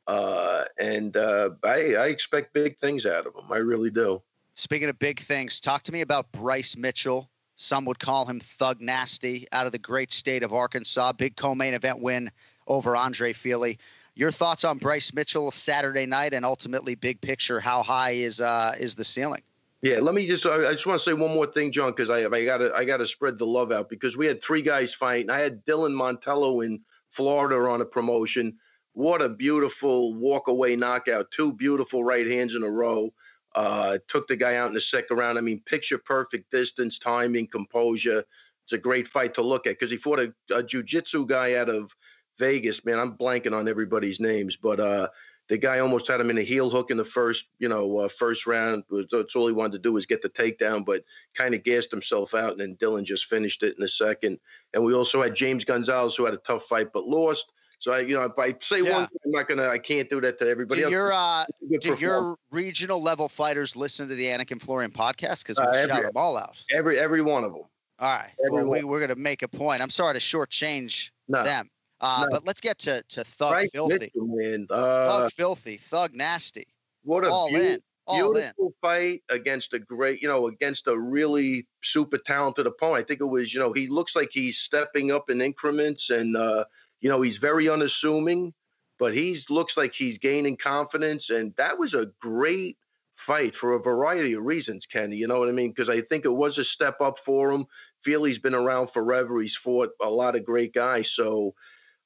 uh, 0.08 0.66
and 0.78 1.16
uh, 1.16 1.52
I 1.64 1.96
I 1.96 2.08
expect 2.08 2.54
big 2.54 2.78
things 2.80 3.06
out 3.06 3.26
of 3.26 3.34
him. 3.34 3.50
I 3.50 3.58
really 3.58 3.90
do. 3.90 4.22
Speaking 4.56 4.90
of 4.90 5.00
big 5.00 5.22
things, 5.22 5.62
talk 5.62 5.84
to 5.84 5.94
me 5.94 6.02
about 6.02 6.30
Bryce 6.34 6.76
Mitchell. 6.76 7.32
Some 7.56 7.86
would 7.86 8.00
call 8.00 8.26
him 8.26 8.42
Thug 8.42 8.82
Nasty 8.82 9.48
out 9.54 9.66
of 9.66 9.72
the 9.72 9.80
great 9.80 10.12
state 10.12 10.44
of 10.44 10.54
Arkansas. 10.54 11.14
Big 11.14 11.38
co-main 11.38 11.74
event 11.74 12.02
win 12.02 12.32
over 12.70 12.96
Andre 12.96 13.34
Fili. 13.34 13.78
Your 14.16 14.32
thoughts 14.32 14.64
on 14.64 14.78
Bryce 14.78 15.14
Mitchell 15.14 15.52
Saturday 15.52 16.06
night, 16.06 16.34
and 16.34 16.46
ultimately 16.46 16.96
big 16.96 17.22
picture, 17.22 17.60
how 17.60 17.84
high 17.84 18.12
is 18.12 18.40
uh, 18.40 18.76
is 18.80 18.96
the 18.96 19.04
ceiling? 19.04 19.42
Yeah, 19.82 20.00
let 20.00 20.14
me 20.14 20.28
just. 20.28 20.46
I 20.46 20.72
just 20.74 20.86
want 20.86 21.00
to 21.00 21.04
say 21.04 21.14
one 21.14 21.34
more 21.34 21.48
thing, 21.48 21.72
John, 21.72 21.92
because 21.92 22.10
I 22.10 22.26
I 22.26 22.44
gotta 22.44 22.74
I 22.76 22.84
gotta 22.84 23.06
spread 23.06 23.38
the 23.38 23.46
love 23.46 23.72
out 23.72 23.90
because 23.90 24.18
we 24.18 24.26
had 24.26 24.44
three 24.44 24.62
guys 24.62 24.94
fighting. 24.94 25.30
I 25.30 25.40
had 25.40 25.66
Dylan 25.66 25.94
Montello 25.94 26.66
in 26.66 26.82
Florida 27.08 27.56
on 27.56 27.82
a 27.82 27.86
promotion. 27.86 28.58
What 28.92 29.22
a 29.22 29.30
beautiful 29.30 30.14
walk 30.16 30.48
away 30.48 30.76
knockout! 30.76 31.32
Two 31.32 31.54
beautiful 31.54 32.04
right 32.04 32.28
hands 32.28 32.56
in 32.56 32.64
a 32.64 32.70
row. 32.70 33.14
Uh, 33.56 34.00
took 34.10 34.28
the 34.28 34.36
guy 34.36 34.58
out 34.58 34.68
in 34.68 34.74
the 34.74 34.82
second 34.82 35.18
round. 35.18 35.38
I 35.38 35.42
mean, 35.42 35.62
picture 35.66 35.98
perfect 35.98 36.52
distance, 36.52 37.00
timing, 37.00 37.48
composure. 37.48 38.26
It's 38.66 38.74
a 38.74 38.78
great 38.78 39.08
fight 39.08 39.34
to 39.36 39.42
look 39.42 39.66
at 39.66 39.80
because 39.80 39.90
he 39.90 39.98
fought 39.98 40.20
a, 40.20 40.34
a 40.54 40.62
jiu-jitsu 40.62 41.26
guy 41.26 41.56
out 41.56 41.70
of 41.70 41.92
Vegas. 42.40 42.84
Man, 42.86 42.98
I'm 42.98 43.14
blanking 43.16 43.54
on 43.56 43.68
everybody's 43.68 44.20
names, 44.20 44.56
but 44.56 44.80
uh, 44.80 45.10
the 45.50 45.58
guy 45.58 45.80
almost 45.80 46.08
had 46.08 46.20
him 46.22 46.30
in 46.30 46.38
a 46.38 46.42
heel 46.44 46.70
hook 46.70 46.90
in 46.90 46.98
the 46.98 47.06
first, 47.06 47.46
you 47.60 47.68
know, 47.70 48.00
uh, 48.00 48.08
first 48.08 48.48
round. 48.48 48.84
That's 49.12 49.36
all 49.36 49.48
he 49.48 49.54
wanted 49.54 49.74
to 49.74 49.80
do 49.80 49.94
was 49.94 50.06
get 50.06 50.22
the 50.22 50.30
takedown, 50.30 50.86
but 50.86 51.04
kind 51.36 51.54
of 51.54 51.64
gassed 51.64 51.92
himself 51.92 52.34
out. 52.34 52.52
And 52.52 52.60
then 52.62 52.78
Dylan 52.78 53.04
just 53.04 53.26
finished 53.26 53.62
it 53.64 53.76
in 53.76 53.82
the 53.82 53.88
second. 53.88 54.40
And 54.74 54.84
we 54.84 54.94
also 54.94 55.22
had 55.22 55.36
James 55.36 55.66
Gonzalez, 55.66 56.16
who 56.16 56.26
had 56.26 56.34
a 56.34 56.38
tough 56.38 56.64
fight 56.64 56.94
but 56.94 57.06
lost. 57.06 57.52
So 57.80 57.94
I, 57.94 58.00
you 58.02 58.14
know, 58.16 58.24
if 58.24 58.38
I 58.38 58.56
say 58.62 58.82
Yeah. 58.82 58.92
one, 58.92 59.08
thing, 59.08 59.18
I'm 59.26 59.32
not 59.32 59.48
gonna. 59.48 59.70
I 59.70 59.78
can't 59.78 60.10
do 60.10 60.20
that 60.22 60.38
to 60.40 60.50
everybody 60.50 60.82
Do 60.82 60.86
else. 60.86 60.92
your 60.92 61.14
uh, 61.14 61.46
do 61.80 61.96
your 61.98 62.36
regional 62.52 63.02
level 63.02 63.30
fighters 63.30 63.74
listen 63.76 64.10
to 64.10 64.16
the 64.16 64.26
Anik 64.26 64.52
and 64.52 64.62
Florian 64.62 64.92
podcast? 64.92 65.44
Because 65.44 65.58
we'll 65.60 65.70
Uh, 65.70 65.88
shout 65.88 66.02
them 66.04 66.12
all 66.16 66.36
out. 66.38 66.58
every 66.72 67.00
every 67.00 67.22
one 67.22 67.46
of 67.46 67.54
them. 67.54 67.64
All 68.00 68.16
right. 68.16 68.32
Well, 68.38 68.60
everyone. 68.60 68.78
we, 68.80 68.84
we're 68.84 69.00
going 69.00 69.10
to 69.10 69.16
make 69.16 69.44
a 69.44 69.48
point. 69.48 69.82
I'm 69.82 69.90
sorry 69.90 70.14
to 70.14 70.20
shortchange 70.20 71.12
No, 71.28 71.44
them. 71.44 71.70
Uh, 72.02 72.26
no. 72.30 72.36
But 72.36 72.46
let's 72.46 72.62
get 72.62 72.80
to, 72.80 73.04
to 73.10 73.24
Thug 73.24 73.52
Bryce 73.52 73.70
Filthy. 73.74 74.12
Mitchell. 74.16 74.66
Uh, 74.70 75.06
Thug 75.06 75.32
Filthy. 75.32 75.78
Thug 75.78 76.14
Nasty. 76.14 76.68
what 77.04 77.24
a 77.24 77.30
All 77.30 77.50
beau- 77.52 77.58
in. 77.58 77.80
All 78.06 78.36
in. 78.36 78.42
beautiful 78.42 78.74
fight 78.82 79.22
against 79.30 79.74
a 79.74 79.80
great, 79.80 80.22
you 80.22 80.28
know, 80.28 80.48
against 80.48 80.88
a 80.88 80.98
really 80.98 81.68
super 81.84 82.18
talented 82.18 82.66
opponent. 82.66 83.04
I 83.04 83.08
think 83.08 83.22
it 83.22 83.26
was, 83.26 83.54
you 83.54 83.60
know, 83.60 83.72
he 83.72 83.88
looks 83.88 84.16
like 84.16 84.30
he's 84.32 84.58
stepping 84.58 85.12
up 85.12 85.30
in 85.30 85.42
increments, 85.42 86.10
and 86.10 86.36
uh, 86.36 86.66
you 87.02 87.10
know, 87.10 87.22
he's 87.22 87.38
very 87.38 87.70
unassuming, 87.70 88.54
but 88.98 89.14
he's 89.14 89.50
looks 89.52 89.78
like 89.78 89.94
he's 89.94 90.18
gaining 90.18 90.58
confidence, 90.58 91.30
and 91.30 91.54
that 91.58 91.78
was 91.78 91.94
a 91.94 92.08
great 92.20 92.78
fight 93.16 93.54
for 93.54 93.74
a 93.74 93.80
variety 93.80 94.34
of 94.34 94.44
reasons, 94.44 94.88
Kenny. 94.88 95.18
You 95.18 95.28
know 95.28 95.38
what 95.38 95.50
I 95.50 95.52
mean? 95.52 95.70
Because 95.70 95.90
I 95.90 96.02
think 96.02 96.26
it 96.26 96.30
was 96.30 96.58
a 96.58 96.64
step 96.64 97.02
up 97.02 97.20
for 97.20 97.52
him. 97.52 97.68
Feel 98.02 98.24
he's 98.24 98.40
been 98.40 98.56
around 98.56 98.90
forever. 98.90 99.40
He's 99.40 99.58
fought 99.58 99.90
a 100.02 100.10
lot 100.10 100.36
of 100.36 100.46
great 100.46 100.74
guys, 100.74 101.12
so 101.12 101.54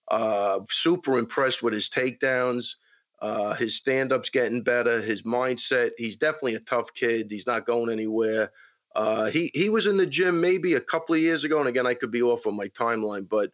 uh, 0.10 0.60
super 0.70 1.18
impressed 1.18 1.64
with 1.64 1.74
his 1.74 1.90
takedowns. 1.90 2.76
Uh, 3.22 3.54
his 3.54 3.76
stand 3.76 4.12
up's 4.12 4.30
getting 4.30 4.62
better. 4.62 5.02
His 5.02 5.24
mindset, 5.24 5.92
he's 5.98 6.18
definitely 6.18 6.56
a 6.56 6.60
tough 6.60 6.94
kid. 6.94 7.28
He's 7.30 7.48
not 7.48 7.66
going 7.66 7.90
anywhere. 7.90 8.52
Uh, 8.96 9.26
he, 9.26 9.50
he 9.54 9.70
was 9.70 9.88
in 9.88 9.98
the 9.98 10.06
gym 10.06 10.40
maybe 10.40 10.74
a 10.74 10.82
couple 10.82 11.16
of 11.16 11.22
years 11.22 11.44
ago. 11.44 11.60
And 11.60 11.70
again, 11.70 11.88
I 11.88 11.94
could 11.94 12.12
be 12.12 12.22
off 12.22 12.46
on 12.46 12.56
my 12.56 12.68
timeline, 12.70 13.28
but 13.28 13.52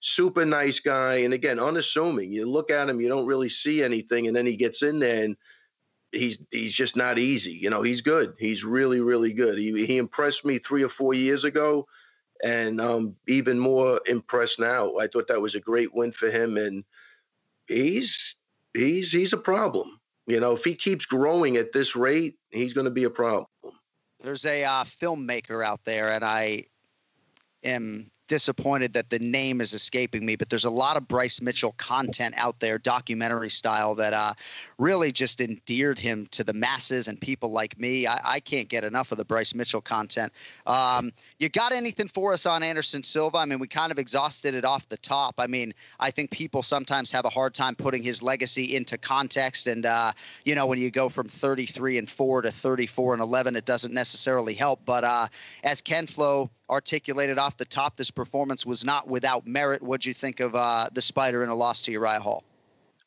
super 0.00 0.44
nice 0.44 0.80
guy. 0.80 1.16
And 1.16 1.34
again, 1.34 1.58
unassuming. 1.60 2.32
You 2.32 2.50
look 2.50 2.70
at 2.70 2.88
him, 2.88 3.00
you 3.00 3.08
don't 3.08 3.26
really 3.26 3.50
see 3.50 3.82
anything. 3.82 4.26
And 4.26 4.34
then 4.34 4.46
he 4.46 4.56
gets 4.56 4.82
in 4.82 4.98
there 4.98 5.24
and 5.24 5.36
he's 6.12 6.42
he's 6.50 6.74
just 6.74 6.96
not 6.96 7.18
easy. 7.18 7.52
You 7.52 7.70
know, 7.70 7.82
he's 7.82 8.00
good. 8.00 8.34
He's 8.38 8.64
really, 8.64 9.00
really 9.00 9.32
good. 9.32 9.58
He, 9.58 9.86
he 9.86 9.98
impressed 9.98 10.44
me 10.44 10.58
three 10.58 10.82
or 10.82 10.88
four 10.88 11.14
years 11.14 11.44
ago. 11.44 11.86
And 12.42 12.80
um, 12.80 13.16
even 13.26 13.58
more 13.58 14.00
impressed 14.06 14.58
now. 14.58 14.96
I 14.96 15.06
thought 15.06 15.28
that 15.28 15.40
was 15.40 15.54
a 15.54 15.60
great 15.60 15.94
win 15.94 16.10
for 16.10 16.30
him. 16.30 16.56
And 16.56 16.84
he's 17.66 18.36
he's 18.74 19.12
he's 19.12 19.32
a 19.32 19.38
problem. 19.38 20.00
You 20.26 20.40
know, 20.40 20.52
if 20.52 20.64
he 20.64 20.74
keeps 20.74 21.06
growing 21.06 21.56
at 21.56 21.72
this 21.72 21.96
rate, 21.96 22.36
he's 22.50 22.72
going 22.72 22.84
to 22.84 22.90
be 22.90 23.04
a 23.04 23.10
problem. 23.10 23.46
There's 24.22 24.44
a 24.44 24.64
uh, 24.64 24.84
filmmaker 24.84 25.64
out 25.64 25.80
there, 25.84 26.10
and 26.10 26.24
I 26.24 26.64
am 27.64 28.10
disappointed 28.30 28.92
that 28.92 29.10
the 29.10 29.18
name 29.18 29.60
is 29.60 29.74
escaping 29.74 30.24
me, 30.24 30.36
but 30.36 30.48
there's 30.48 30.64
a 30.64 30.70
lot 30.70 30.96
of 30.96 31.08
Bryce 31.08 31.40
Mitchell 31.40 31.74
content 31.76 32.32
out 32.36 32.60
there, 32.60 32.78
documentary 32.78 33.50
style, 33.50 33.96
that 33.96 34.12
uh, 34.12 34.34
really 34.78 35.10
just 35.10 35.40
endeared 35.40 35.98
him 35.98 36.28
to 36.30 36.44
the 36.44 36.52
masses 36.52 37.08
and 37.08 37.20
people 37.20 37.50
like 37.50 37.76
me. 37.76 38.06
I, 38.06 38.20
I 38.36 38.40
can't 38.40 38.68
get 38.68 38.84
enough 38.84 39.10
of 39.10 39.18
the 39.18 39.24
Bryce 39.24 39.52
Mitchell 39.52 39.80
content. 39.80 40.32
Um, 40.64 41.12
you 41.40 41.48
got 41.48 41.72
anything 41.72 42.06
for 42.06 42.32
us 42.32 42.46
on 42.46 42.62
Anderson 42.62 43.02
Silva? 43.02 43.38
I 43.38 43.46
mean, 43.46 43.58
we 43.58 43.66
kind 43.66 43.90
of 43.90 43.98
exhausted 43.98 44.54
it 44.54 44.64
off 44.64 44.88
the 44.88 44.96
top. 44.98 45.34
I 45.38 45.48
mean, 45.48 45.74
I 45.98 46.12
think 46.12 46.30
people 46.30 46.62
sometimes 46.62 47.10
have 47.10 47.24
a 47.24 47.30
hard 47.30 47.52
time 47.52 47.74
putting 47.74 48.04
his 48.04 48.22
legacy 48.22 48.76
into 48.76 48.96
context. 48.96 49.66
And, 49.66 49.84
uh, 49.84 50.12
you 50.44 50.54
know, 50.54 50.66
when 50.66 50.78
you 50.78 50.92
go 50.92 51.08
from 51.08 51.26
33 51.26 51.98
and 51.98 52.08
4 52.08 52.42
to 52.42 52.52
34 52.52 53.14
and 53.14 53.22
11, 53.22 53.56
it 53.56 53.64
doesn't 53.64 53.92
necessarily 53.92 54.54
help. 54.54 54.82
But 54.84 55.02
uh, 55.02 55.26
as 55.64 55.82
Ken 55.82 56.06
Flo 56.06 56.48
articulated 56.70 57.38
off 57.38 57.56
the 57.56 57.64
top, 57.64 57.96
this 57.96 58.10
performance 58.10 58.64
was 58.64 58.84
not 58.84 59.08
without 59.08 59.46
merit. 59.46 59.82
What'd 59.82 60.06
you 60.06 60.14
think 60.14 60.40
of 60.40 60.54
uh, 60.54 60.88
the 60.92 61.02
Spider 61.02 61.42
in 61.42 61.48
a 61.50 61.54
loss 61.54 61.82
to 61.82 61.92
Uriah 61.92 62.20
Hall? 62.20 62.44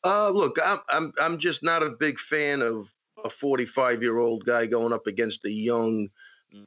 Uh, 0.04 0.28
look, 0.30 0.58
I'm 0.62 0.80
I'm 0.90 1.12
I'm 1.18 1.38
just 1.38 1.62
not 1.62 1.82
a 1.82 1.90
big 1.90 2.18
fan 2.18 2.60
of 2.62 2.94
a 3.24 3.30
45 3.30 4.02
year 4.02 4.18
old 4.18 4.44
guy 4.44 4.66
going 4.66 4.92
up 4.92 5.06
against 5.06 5.44
a 5.44 5.50
young, 5.50 6.10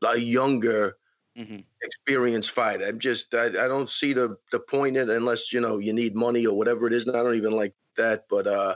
a 0.03 0.17
younger, 0.17 0.97
Mhm. 1.38 1.65
experienced 1.81 2.51
fighter. 2.51 2.86
I'm 2.86 2.99
just 2.99 3.33
I, 3.36 3.45
I 3.45 3.67
don't 3.67 3.89
see 3.89 4.13
the 4.13 4.38
the 4.51 4.60
point 4.60 4.97
in 4.97 5.10
it 5.10 5.15
unless 5.15 5.53
you 5.53 5.62
know 5.62 5.77
you 5.77 5.93
need 5.93 6.15
money 6.15 6.45
or 6.45 6.57
whatever 6.57 6.88
it 6.88 6.93
is. 6.93 7.05
And 7.07 7.15
I 7.15 7.23
don't 7.23 7.36
even 7.36 7.53
like 7.53 7.75
that. 7.97 8.25
But 8.29 8.47
uh, 8.47 8.75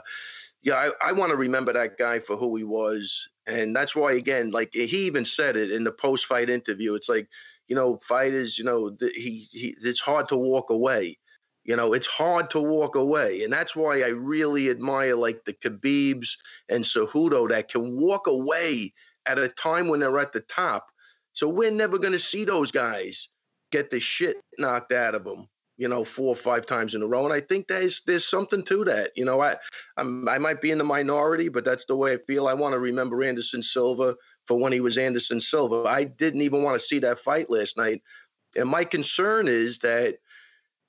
yeah, 0.62 0.74
I, 0.76 1.10
I 1.10 1.12
want 1.12 1.30
to 1.30 1.36
remember 1.36 1.72
that 1.72 1.98
guy 1.98 2.20
for 2.20 2.36
who 2.36 2.56
he 2.56 2.64
was, 2.64 3.28
and 3.46 3.74
that's 3.74 3.96
why 3.96 4.12
again, 4.12 4.50
like 4.52 4.74
he 4.74 5.06
even 5.06 5.24
said 5.24 5.56
it 5.56 5.72
in 5.72 5.84
the 5.84 5.92
post 5.92 6.26
fight 6.26 6.48
interview. 6.50 6.94
It's 6.94 7.08
like 7.08 7.28
you 7.72 7.76
know, 7.76 7.98
fighters, 8.06 8.58
you 8.58 8.66
know, 8.66 8.94
he, 9.00 9.48
he 9.50 9.74
it's 9.80 9.98
hard 9.98 10.28
to 10.28 10.36
walk 10.36 10.68
away. 10.68 11.16
You 11.64 11.74
know, 11.74 11.94
it's 11.94 12.06
hard 12.06 12.50
to 12.50 12.60
walk 12.60 12.96
away. 12.96 13.44
And 13.44 13.50
that's 13.50 13.74
why 13.74 14.02
I 14.02 14.08
really 14.08 14.68
admire 14.68 15.16
like 15.16 15.46
the 15.46 15.54
Khabibs 15.54 16.32
and 16.68 16.84
Cejudo 16.84 17.48
that 17.48 17.70
can 17.70 17.98
walk 17.98 18.26
away 18.26 18.92
at 19.24 19.38
a 19.38 19.48
time 19.48 19.88
when 19.88 20.00
they're 20.00 20.20
at 20.20 20.34
the 20.34 20.40
top. 20.40 20.88
So 21.32 21.48
we're 21.48 21.70
never 21.70 21.96
going 21.96 22.12
to 22.12 22.18
see 22.18 22.44
those 22.44 22.70
guys 22.70 23.30
get 23.70 23.90
the 23.90 24.00
shit 24.00 24.36
knocked 24.58 24.92
out 24.92 25.14
of 25.14 25.24
them, 25.24 25.48
you 25.76 25.88
know, 25.88 26.04
four 26.04 26.28
or 26.28 26.36
five 26.36 26.66
times 26.66 26.94
in 26.94 27.02
a 27.02 27.06
row. 27.06 27.24
And 27.24 27.32
I 27.32 27.40
think 27.40 27.66
there's 27.66 28.02
there's 28.02 28.26
something 28.26 28.62
to 28.64 28.84
that. 28.84 29.12
You 29.16 29.24
know, 29.24 29.40
I 29.40 29.56
I'm, 29.96 30.28
I 30.28 30.38
might 30.38 30.60
be 30.60 30.70
in 30.70 30.78
the 30.78 30.84
minority, 30.84 31.48
but 31.48 31.64
that's 31.64 31.84
the 31.86 31.96
way 31.96 32.14
I 32.14 32.18
feel. 32.18 32.46
I 32.46 32.54
want 32.54 32.74
to 32.74 32.78
remember 32.78 33.22
Anderson 33.22 33.62
Silva 33.62 34.16
for 34.46 34.58
when 34.58 34.72
he 34.72 34.80
was 34.80 34.98
Anderson 34.98 35.40
Silva. 35.40 35.84
I 35.88 36.04
didn't 36.04 36.42
even 36.42 36.62
want 36.62 36.78
to 36.78 36.84
see 36.84 36.98
that 37.00 37.18
fight 37.18 37.50
last 37.50 37.76
night. 37.76 38.02
And 38.56 38.68
my 38.68 38.84
concern 38.84 39.48
is 39.48 39.78
that 39.78 40.18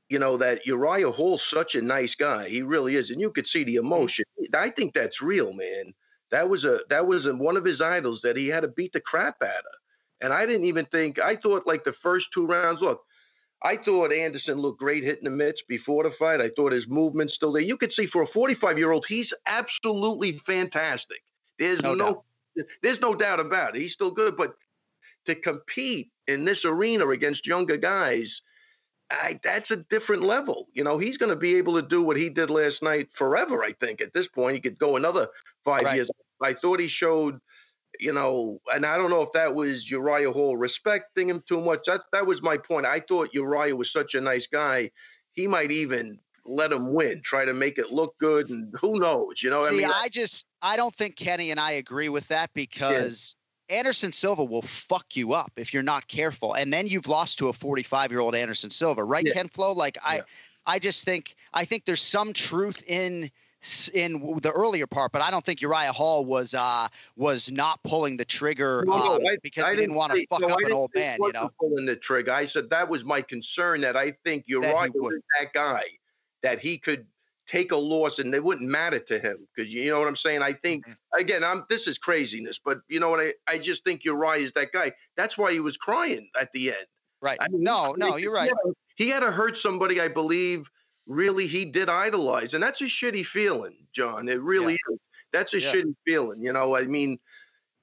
you 0.10 0.20
know 0.20 0.38
that 0.38 0.66
Uriah 0.66 1.12
Hall's 1.12 1.44
such 1.44 1.76
a 1.76 1.82
nice 1.82 2.16
guy. 2.16 2.50
He 2.50 2.62
really 2.62 2.96
is, 2.96 3.10
and 3.10 3.22
you 3.22 3.32
could 3.32 3.48
see 3.48 3.64
the 3.64 3.76
mm. 3.76 3.86
emotion. 3.86 4.26
I 4.54 4.70
think 4.70 4.94
that's 4.94 5.22
real, 5.22 5.54
man. 5.54 5.94
That 6.32 6.50
was 6.50 6.66
a 6.66 6.82
that 6.90 7.08
was 7.08 7.26
a, 7.26 7.34
one 7.36 7.58
of 7.58 7.66
his 7.66 7.82
idols 7.82 8.22
that 8.22 8.38
he 8.38 8.48
had 8.48 8.62
to 8.62 8.68
beat 8.68 8.94
the 8.94 9.00
crap 9.00 9.42
out 9.42 9.50
of. 9.50 9.80
And 10.22 10.34
I 10.34 10.46
didn't 10.46 10.66
even 10.66 10.86
think. 10.86 11.20
I 11.20 11.36
thought 11.36 11.68
like 11.68 11.84
the 11.84 11.94
first 11.94 12.32
two 12.34 12.46
rounds. 12.46 12.82
Look, 12.82 13.02
I 13.64 13.78
thought 13.78 14.14
Anderson 14.14 14.60
looked 14.60 14.80
great 14.80 15.04
hitting 15.04 15.26
the 15.26 15.30
mitts 15.32 15.64
before 15.64 16.04
the 16.04 16.12
fight. 16.12 16.42
I 16.42 16.50
thought 16.50 16.74
his 16.74 16.88
movement's 16.90 17.34
still 17.36 17.52
there. 17.54 17.62
You 17.64 17.78
could 17.78 17.92
see 17.94 18.06
for 18.06 18.22
a 18.24 18.28
45 18.28 18.78
year 18.78 18.92
old, 18.92 19.06
he's 19.08 19.34
absolutely 19.46 20.34
fantastic. 20.34 21.24
There's 21.60 21.84
No 21.84 21.96
no, 21.96 22.16
doubt. 22.16 22.26
there's 22.82 23.02
no 23.02 23.16
doubt 23.16 23.40
about 23.40 23.76
it. 23.76 23.82
He's 23.82 23.94
still 23.94 24.12
good, 24.12 24.38
but 24.38 24.56
to 25.26 25.36
compete 25.36 26.12
in 26.28 26.46
this 26.46 26.66
arena 26.66 27.08
against 27.10 27.48
younger 27.48 27.78
guys, 27.78 28.42
I, 29.10 29.40
that's 29.44 29.72
a 29.72 29.78
different 29.78 30.24
level. 30.24 30.68
You 30.74 30.84
know, 30.84 30.98
he's 30.98 31.18
going 31.18 31.30
to 31.30 31.36
be 31.36 31.56
able 31.56 31.76
to 31.82 31.88
do 31.88 32.02
what 32.04 32.18
he 32.18 32.30
did 32.30 32.50
last 32.50 32.84
night 32.84 33.14
forever. 33.14 33.64
I 33.64 33.74
think 33.74 34.02
at 34.02 34.14
this 34.14 34.28
point, 34.28 34.56
he 34.56 34.62
could 34.62 34.80
go 34.80 34.96
another 34.98 35.30
five 35.64 35.84
Right. 35.84 35.92
years. 35.92 36.10
I 36.42 36.54
thought 36.56 36.80
he 36.80 36.88
showed 36.88 37.40
you 38.00 38.14
know, 38.14 38.60
and 38.74 38.86
I 38.86 38.98
don't 38.98 39.10
know 39.10 39.22
if 39.22 39.32
that 39.34 39.54
was 39.54 39.90
Uriah 39.90 40.32
Hall 40.32 40.58
respecting 40.58 41.30
him 41.30 41.44
too 41.48 41.62
much. 41.62 41.86
That 41.86 42.02
that 42.12 42.26
was 42.26 42.42
my 42.42 42.58
point. 42.58 42.86
I 42.86 43.00
thought 43.00 43.34
Uriah 43.34 43.76
was 43.76 43.92
such 43.92 44.16
a 44.16 44.22
nice 44.22 44.48
guy. 44.48 44.92
He 45.32 45.48
might 45.48 45.72
even 45.72 46.20
let 46.46 46.72
him 46.72 46.94
win, 46.94 47.22
try 47.22 47.46
to 47.46 47.54
make 47.54 47.78
it 47.78 47.92
look 47.92 48.18
good, 48.18 48.50
and 48.50 48.74
who 48.80 49.00
knows? 49.00 49.42
You 49.42 49.50
know, 49.50 49.64
See, 49.66 49.76
I 49.76 49.78
mean, 49.78 49.92
I 49.94 50.10
just 50.10 50.46
I 50.62 50.76
don't 50.76 50.94
think 50.94 51.16
Kenny 51.16 51.52
and 51.52 51.60
I 51.60 51.72
agree 51.74 52.10
with 52.10 52.28
that 52.28 52.52
because 52.54 53.36
Anderson 53.70 54.12
Silva 54.12 54.44
will 54.44 54.62
fuck 54.62 55.16
you 55.16 55.34
up 55.34 55.52
if 55.56 55.74
you're 55.74 55.84
not 55.84 56.08
careful, 56.08 56.54
and 56.54 56.72
then 56.72 56.88
you've 56.88 57.08
lost 57.08 57.40
to 57.40 57.50
a 57.50 57.54
45 57.54 58.12
year 58.12 58.20
old 58.20 58.36
Anderson 58.36 58.72
Silva, 58.72 59.04
right, 59.04 59.24
Yeah. 59.26 59.34
Ken 59.34 59.50
Flo? 59.50 59.74
Like 59.74 59.98
I, 60.04 60.18
Yeah. 60.18 60.22
I 60.66 60.80
just 60.80 61.06
think 61.06 61.36
I 61.54 61.66
think 61.66 61.86
there's 61.86 62.02
some 62.02 62.34
truth 62.34 62.84
in 62.88 63.32
in 63.94 64.38
the 64.42 64.52
earlier 64.52 64.88
part, 64.88 65.12
but 65.12 65.22
I 65.22 65.32
don't 65.32 65.44
think 65.46 65.62
Uriah 65.62 65.94
Hall 65.94 66.26
was 66.26 66.54
uh 66.54 66.88
was 67.16 67.52
not 67.52 67.82
pulling 67.84 68.18
the 68.18 68.26
trigger 68.26 68.84
No, 68.86 68.98
no, 68.98 69.16
um, 69.16 69.22
I- 69.26 69.38
because 69.42 69.64
I 69.64 69.72
he 69.72 69.78
didn't 69.78 69.96
want 69.96 70.14
to 70.14 70.26
fuck 70.28 70.42
no, 70.42 70.48
up 70.48 70.60
an 70.60 70.72
old 70.72 70.92
man, 70.94 71.20
you 71.22 71.32
know. 71.32 71.50
Pulling 71.60 71.86
the 71.86 71.96
trigger. 71.96 72.32
I 72.32 72.46
said 72.46 72.70
that 72.72 72.90
was 72.90 73.06
my 73.06 73.22
concern. 73.22 73.82
That 73.82 73.96
I 73.96 74.12
think 74.24 74.46
you're 74.48 74.62
That 74.62 74.94
was 74.96 75.14
that 75.40 75.54
guy 75.54 75.86
that 76.42 76.60
he 76.60 76.78
could 76.78 77.08
take 77.48 77.72
a 77.72 77.78
loss 77.78 78.20
and 78.20 78.34
it 78.34 78.44
wouldn't 78.44 78.70
matter 78.70 79.00
to 79.00 79.20
him 79.20 79.48
because 79.56 79.74
you 79.74 79.90
know 79.92 80.00
what 80.00 80.08
I'm 80.08 80.16
saying. 80.16 80.42
I 80.42 80.54
think 80.54 80.86
Mm-hmm. 80.86 81.20
again, 81.22 81.44
I'm 81.44 81.66
this 81.70 81.88
is 81.88 81.98
craziness, 81.98 82.60
but 82.60 82.82
you 82.90 83.00
know 83.00 83.10
what? 83.10 83.20
I 83.22 83.34
I 83.48 83.58
just 83.60 83.84
think 83.84 84.04
you're. 84.04 84.36
Is 84.36 84.52
that 84.54 84.72
guy? 84.72 84.94
That's 85.16 85.38
why 85.38 85.52
he 85.54 85.60
was 85.60 85.78
crying 85.78 86.30
at 86.40 86.52
the 86.54 86.70
end. 86.70 86.88
Right. 87.22 87.38
I 87.40 87.48
mean, 87.48 87.64
no, 87.64 87.94
no, 87.98 88.18
you're 88.18 88.34
right. 88.34 88.52
He 88.96 89.10
had 89.10 89.22
to 89.22 89.32
hurt 89.32 89.58
somebody, 89.58 90.02
I 90.02 90.10
believe. 90.10 90.70
Really, 91.06 91.48
he 91.48 91.66
did 91.66 91.90
idolize, 91.90 92.54
and 92.54 92.64
that's 92.64 92.82
a 92.82 92.86
shitty 92.86 93.26
feeling, 93.26 93.88
John. 93.94 94.30
It 94.30 94.42
really 94.42 94.76
is. 94.76 95.00
That's 95.34 95.54
a 95.54 95.60
Yeah. 95.60 95.74
shitty 95.74 95.96
feeling. 96.06 96.44
You 96.44 96.54
know, 96.54 96.76
I 96.78 96.86
mean, 96.86 97.20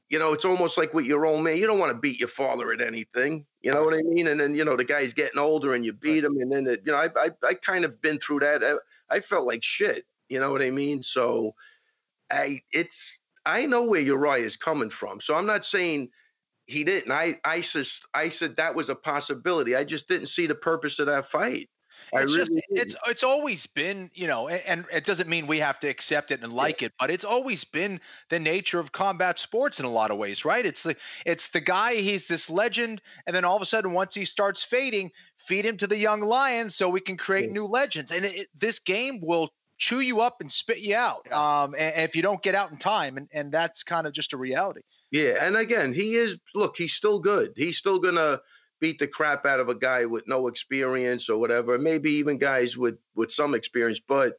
you 0.09 0.19
know, 0.19 0.33
it's 0.33 0.45
almost 0.47 0.79
like 0.79 0.95
with 0.95 1.07
your 1.07 1.27
own 1.27 1.43
man. 1.43 1.59
You 1.59 1.67
don't 1.67 1.79
want 1.79 1.93
to 1.93 1.99
beat 1.99 2.19
your 2.19 2.29
father 2.29 2.73
at 2.73 2.81
anything. 2.81 3.47
You 3.61 3.73
know 3.73 3.83
what 3.83 3.95
I 3.95 4.03
mean? 4.03 4.27
And 4.27 4.41
then 4.41 4.55
you 4.55 4.65
know 4.65 4.77
the 4.77 4.85
guy's 4.85 5.15
getting 5.15 5.39
older, 5.39 5.75
and 5.75 5.85
you 5.85 5.93
beat 5.93 6.25
him, 6.25 6.37
and 6.39 6.51
then 6.51 6.67
it, 6.67 6.83
you 6.87 6.93
know, 6.93 6.99
I 6.99 7.11
I 7.17 7.31
I 7.47 7.55
kind 7.55 7.85
of 7.85 8.01
been 8.01 8.19
through 8.19 8.41
that. 8.41 8.65
I, 8.65 9.17
I 9.17 9.21
felt 9.21 9.47
like 9.47 9.63
shit. 9.63 10.07
You 10.29 10.41
know 10.41 10.51
what 10.53 10.63
I 10.63 10.71
mean? 10.71 11.03
So, 11.03 11.55
I 12.31 12.63
it's 12.73 13.21
I 13.47 13.67
know 13.67 13.85
where 13.85 14.01
Uriah 14.01 14.45
is 14.47 14.57
coming 14.57 14.91
from. 14.91 15.21
So 15.21 15.35
I'm 15.37 15.47
not 15.47 15.65
saying 15.65 16.11
he 16.67 16.85
didn't. 16.85 17.13
I 17.13 17.41
I 17.45 17.61
sus, 17.63 18.03
I 18.15 18.29
said 18.31 18.57
that 18.57 18.75
was 18.75 18.91
a 18.91 18.95
possibility. 18.97 19.77
I 19.77 19.85
just 19.85 20.09
didn't 20.09 20.29
see 20.29 20.47
the 20.47 20.55
purpose 20.55 20.99
of 20.99 21.07
that 21.07 21.27
fight. 21.27 21.71
I 22.15 22.21
It's 22.21 22.37
really 22.37 22.47
just 22.49 22.53
it's 22.75 22.95
it's 23.07 23.23
always 23.23 23.67
been 23.67 24.11
you 24.15 24.27
know 24.27 24.49
and, 24.49 24.63
and 24.67 24.87
it 24.93 25.05
doesn't 25.05 25.29
mean 25.29 25.47
we 25.47 25.59
have 25.59 25.81
to 25.81 25.89
accept 25.89 26.31
it 26.31 26.43
and 26.43 26.53
like 26.53 26.83
it 26.83 26.93
but 26.99 27.11
it's 27.11 27.25
always 27.25 27.65
been 27.65 28.01
the 28.29 28.41
nature 28.41 28.79
of 28.79 28.93
combat 28.93 29.39
sports 29.39 29.79
in 29.79 29.87
a 29.87 29.91
lot 29.91 30.11
of 30.11 30.19
ways 30.19 30.45
right 30.45 30.67
it's 30.67 30.83
the 30.83 30.97
it's 31.25 31.49
the 31.49 31.61
guy 31.61 31.95
he's 31.95 32.27
this 32.29 32.51
legend 32.51 33.01
and 33.27 33.35
then 33.35 33.45
all 33.45 33.57
of 33.57 33.63
a 33.63 33.67
sudden 33.67 33.93
once 33.93 34.15
he 34.15 34.25
starts 34.25 34.63
fading 34.63 35.11
feed 35.39 35.65
him 35.65 35.77
to 35.77 35.87
the 35.87 35.97
young 35.97 36.21
lions 36.21 36.75
so 36.77 36.89
we 36.89 37.01
can 37.01 37.17
create 37.17 37.49
Yeah. 37.49 37.53
new 37.53 37.65
legends 37.65 38.11
and 38.13 38.25
it, 38.25 38.35
it- 38.37 38.49
this 38.55 38.79
game 38.79 39.21
will 39.23 39.51
chew 39.79 40.01
you 40.01 40.21
up 40.21 40.37
and 40.41 40.53
spit 40.53 40.79
you 40.81 40.95
out 40.95 41.31
um 41.33 41.75
and, 41.75 41.95
and 41.95 42.05
if 42.09 42.15
you 42.15 42.23
don't 42.23 42.43
get 42.43 42.55
out 42.55 42.71
in 42.71 42.77
time 42.77 43.17
and 43.17 43.29
and 43.33 43.53
that's 43.53 43.83
kind 43.83 44.07
of 44.07 44.13
just 44.13 44.33
a 44.33 44.37
reality 44.37 44.83
Yeah, 45.11 45.45
and 45.45 45.57
again, 45.57 45.93
he 45.93 46.15
is. 46.15 46.39
Look, 46.55 46.77
he's 46.77 46.95
still 46.95 47.19
good. 47.19 47.53
He's 47.57 47.77
still 47.77 47.99
gonna 47.99 48.41
beat 48.81 48.99
the 48.99 49.07
crap 49.07 49.47
out 49.47 49.61
of 49.61 49.69
a 49.69 49.75
guy 49.75 50.05
with 50.07 50.27
no 50.27 50.49
experience 50.49 51.29
or 51.29 51.39
whatever. 51.39 51.79
Maybe 51.79 52.13
even 52.13 52.39
guys 52.39 52.77
with 52.77 52.99
with 53.15 53.31
some 53.31 53.55
experience. 53.55 54.01
But, 54.01 54.39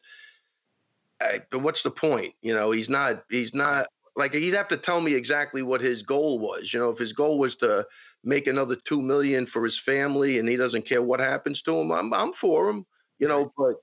uh, 1.20 1.40
but 1.50 1.60
what's 1.60 1.84
the 1.84 1.92
point? 1.92 2.34
You 2.42 2.54
know, 2.54 2.72
he's 2.72 2.90
not. 2.90 3.24
He's 3.30 3.54
not 3.54 3.88
like 4.16 4.34
he'd 4.34 4.54
have 4.54 4.68
to 4.70 4.78
tell 4.78 5.00
me 5.00 5.14
exactly 5.14 5.62
what 5.62 5.82
his 5.82 6.04
goal 6.04 6.40
was. 6.40 6.74
You 6.74 6.80
know, 6.80 6.90
if 6.90 6.98
his 6.98 7.14
goal 7.14 7.40
was 7.40 7.56
to 7.58 7.86
make 8.24 8.48
another 8.48 8.76
two 8.76 9.02
million 9.02 9.46
for 9.46 9.64
his 9.64 9.80
family 9.80 10.40
and 10.40 10.50
he 10.50 10.58
doesn't 10.58 10.86
care 10.86 11.02
what 11.02 11.20
happens 11.20 11.62
to 11.64 11.80
him, 11.80 11.92
I'm 11.92 12.14
I'm 12.14 12.34
for 12.34 12.70
him. 12.70 12.86
You 13.20 13.28
know, 13.28 13.54
but. 13.58 13.76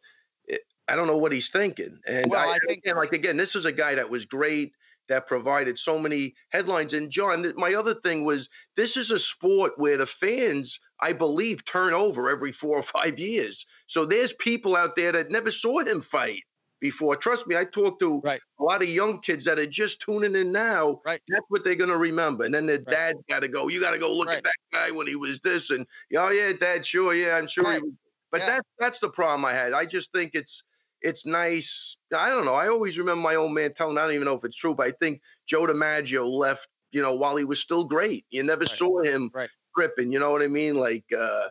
It, 0.47 0.63
I 0.91 0.97
don't 0.97 1.07
know 1.07 1.19
what 1.19 1.33
he's 1.33 1.51
thinking, 1.51 1.99
and 2.07 2.31
Well, 2.31 2.49
I, 2.49 2.55
I 2.55 2.59
think- 2.67 2.85
and 2.87 2.97
like 2.97 3.13
again, 3.13 3.37
this 3.37 3.55
is 3.55 3.67
a 3.67 3.73
guy 3.73 3.95
that 3.97 4.09
was 4.09 4.25
great 4.25 4.73
that 5.09 5.27
provided 5.27 5.79
so 5.79 5.99
many 5.99 6.35
headlines. 6.51 6.95
And 6.95 7.11
John, 7.11 7.53
my 7.57 7.75
other 7.75 7.95
thing 7.95 8.25
was 8.25 8.49
this 8.77 8.97
is 8.97 9.11
a 9.11 9.19
sport 9.19 9.73
where 9.77 9.97
the 9.97 10.07
fans, 10.07 10.81
I 11.01 11.13
believe, 11.13 11.65
turn 11.65 11.95
over 11.95 12.31
every 12.31 12.53
four 12.53 12.77
or 12.79 12.83
five 12.83 13.19
years. 13.19 13.67
So 13.87 14.05
there's 14.05 14.33
people 14.33 14.77
out 14.77 14.97
there 14.97 15.13
that 15.13 15.31
never 15.31 15.51
saw 15.51 15.81
him 15.81 16.01
fight 16.01 16.43
before. 16.81 17.17
Trust 17.17 17.47
me, 17.47 17.57
I 17.57 17.65
talked 17.65 18.01
to 18.01 18.21
Right. 18.21 18.41
a 18.61 18.63
lot 18.63 18.83
of 18.83 18.89
young 18.89 19.21
kids 19.21 19.47
that 19.47 19.59
are 19.59 19.67
just 19.67 20.01
tuning 20.01 20.37
in 20.37 20.53
now. 20.53 21.01
Right. 21.05 21.21
That's 21.29 21.45
what 21.49 21.65
they're 21.65 21.75
going 21.75 21.91
to 21.91 21.97
remember. 21.97 22.45
And 22.45 22.55
then 22.55 22.67
their 22.67 22.77
Right. 22.77 22.87
dad 22.87 23.17
got 23.29 23.41
to 23.41 23.49
go, 23.49 23.69
you 23.69 23.81
got 23.81 23.91
to 23.93 23.99
go 23.99 24.15
look 24.15 24.29
at 24.31 24.45
that 24.45 24.55
guy 24.73 24.91
when 24.93 25.07
he 25.07 25.17
was 25.17 25.41
this. 25.41 25.71
And, 25.71 25.87
oh, 26.17 26.31
yeah, 26.31 26.53
dad, 26.53 26.87
sure. 26.87 27.15
Yeah, 27.15 27.37
I'm 27.37 27.49
sure. 27.49 27.73
he 27.73 27.81
was. 27.81 27.93
But 28.31 28.43
Yeah. 28.43 28.47
that, 28.47 28.67
that's 28.79 28.99
the 29.01 29.09
problem 29.09 29.45
I 29.45 29.55
had. 29.55 29.73
I 29.73 29.87
just 29.87 30.13
think 30.13 30.35
it's, 30.35 30.63
it's 31.03 31.27
nice. 31.27 31.97
I 32.15 32.29
don't 32.31 32.45
know. 32.45 32.55
I 32.55 32.69
always 32.69 32.99
remember 32.99 33.23
my 33.23 33.35
old 33.35 33.53
man 33.53 33.75
telling. 33.75 33.99
I 33.99 34.03
don't 34.03 34.15
even 34.15 34.27
know 34.27 34.35
if 34.35 34.45
it's 34.45 34.57
true, 34.57 34.75
but 34.75 34.87
I 34.87 34.93
think 34.93 35.23
Joe 35.47 35.67
DiMaggio 35.67 36.29
left. 36.29 36.69
You 36.91 37.03
know, 37.03 37.15
while 37.15 37.37
he 37.37 37.45
was 37.45 37.61
still 37.61 37.85
great, 37.85 38.25
you 38.31 38.43
never 38.43 38.61
Right. 38.61 38.69
saw 38.69 39.03
him 39.03 39.31
Right. 39.35 39.51
tripping. 39.77 40.11
You 40.11 40.19
know 40.19 40.31
what 40.31 40.41
I 40.41 40.47
mean? 40.47 40.77
Like, 40.77 41.05
uh, 41.13 41.51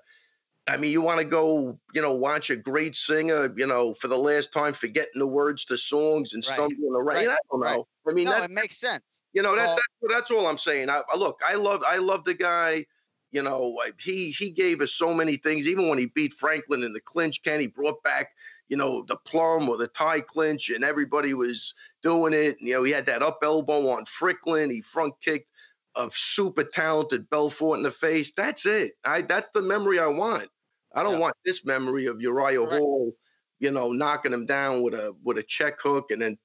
I 0.67 0.77
mean, 0.77 0.91
you 0.91 0.99
want 1.01 1.19
to 1.19 1.25
go, 1.25 1.79
you 1.93 2.01
know, 2.01 2.11
watch 2.13 2.49
a 2.49 2.55
great 2.55 2.95
singer, 2.95 3.53
you 3.55 3.67
know, 3.67 3.93
for 3.93 4.07
the 4.07 4.17
last 4.17 4.51
time, 4.51 4.73
forgetting 4.73 5.19
the 5.19 5.27
words 5.27 5.63
to 5.65 5.77
songs 5.77 6.33
and 6.33 6.43
Right. 6.43 6.55
stumbling 6.55 6.91
around. 6.91 7.05
Right. 7.05 7.29
I 7.29 7.37
don't 7.51 7.61
know. 7.61 7.67
Right. 7.67 7.85
I 8.09 8.13
mean, 8.13 8.25
no, 8.25 8.31
that, 8.31 8.45
it 8.45 8.51
makes 8.51 8.77
sense. 8.77 9.03
you 9.33 9.43
know, 9.43 9.55
that, 9.55 9.67
Well- 9.67 9.75
that's 9.75 10.13
that's 10.15 10.31
all 10.31 10.47
I'm 10.47 10.57
saying. 10.57 10.89
I, 10.89 11.03
I 11.09 11.15
look, 11.15 11.39
I 11.47 11.53
love, 11.53 11.83
I 11.87 11.97
love 11.97 12.23
the 12.23 12.33
guy. 12.33 12.85
You 13.31 13.43
know, 13.43 13.79
he 13.99 14.31
he 14.31 14.49
gave 14.49 14.81
us 14.81 14.93
so 14.93 15.13
many 15.13 15.37
things. 15.37 15.67
Even 15.67 15.89
when 15.89 15.99
he 15.99 16.05
beat 16.07 16.33
Franklin 16.33 16.81
in 16.83 16.93
the 16.93 17.01
clinch, 17.01 17.43
Ken, 17.43 17.59
he 17.59 17.67
brought 17.67 18.01
back, 18.01 18.31
you 18.69 18.77
know, 18.77 19.03
the 19.07 19.15
plum 19.17 19.69
or 19.69 19.77
the 19.77 19.87
tie 19.87 20.21
clinch, 20.21 20.69
and 20.69 20.83
everybody 20.83 21.33
was 21.33 21.73
doing 22.01 22.33
it. 22.33 22.57
And, 22.59 22.67
You 22.67 22.75
know, 22.75 22.83
he 22.83 22.91
had 22.91 23.05
that 23.07 23.23
up 23.23 23.39
elbow 23.43 23.89
on 23.89 24.05
Franklin. 24.05 24.69
He 24.71 24.81
front 24.81 25.15
kicked 25.21 25.49
a 25.95 26.09
super 26.13 26.63
talented 26.63 27.29
Belfort 27.29 27.77
in 27.77 27.83
the 27.83 27.91
face. 27.91 28.33
That's 28.33 28.65
it. 28.65 28.93
I 29.05 29.21
that's 29.21 29.49
the 29.53 29.61
memory 29.61 29.99
I 29.99 30.07
want. 30.07 30.49
I 30.95 31.03
don't 31.03 31.17
Yeah. 31.17 31.19
want 31.19 31.35
this 31.45 31.65
memory 31.65 32.05
of 32.05 32.21
Uriah 32.21 32.63
Correct. 32.63 32.67
Hall, 32.67 33.13
you 33.59 33.71
know, 33.71 33.91
knocking 33.91 34.33
him 34.33 34.45
down 34.45 34.81
with 34.83 34.93
a 34.93 35.15
with 35.23 35.37
a 35.37 35.43
check 35.43 35.81
hook 35.81 36.11
and 36.11 36.21
then 36.21 36.37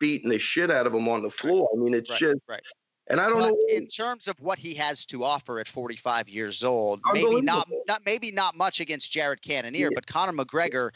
beating 0.00 0.30
the 0.30 0.38
shit 0.38 0.70
out 0.70 0.86
of 0.86 0.94
him 0.94 1.08
on 1.08 1.22
the 1.22 1.30
floor. 1.30 1.70
I 1.74 1.78
mean, 1.78 1.94
it's 1.94 2.10
Right. 2.10 2.22
just 2.22 2.38
Right. 2.48 2.62
and 3.08 3.20
I 3.20 3.28
don't 3.30 3.40
But 3.40 3.54
know. 3.54 3.56
in 3.66 3.86
terms 3.86 4.28
of 4.28 4.40
what 4.40 4.58
he 4.58 4.74
has 4.74 5.06
to 5.06 5.24
offer 5.24 5.58
at 5.60 5.68
45 5.68 6.28
years 6.28 6.64
old, 6.64 7.04
maybe 7.10 7.40
not, 7.40 7.68
not 7.86 8.02
maybe 8.04 8.30
not 8.32 8.56
much 8.56 8.80
against 8.80 9.12
Jared 9.12 9.42
Cannonier, 9.42 9.90
Yeah. 9.90 9.96
but 9.96 10.06
Conor 10.06 10.32
McGregor 10.32 10.92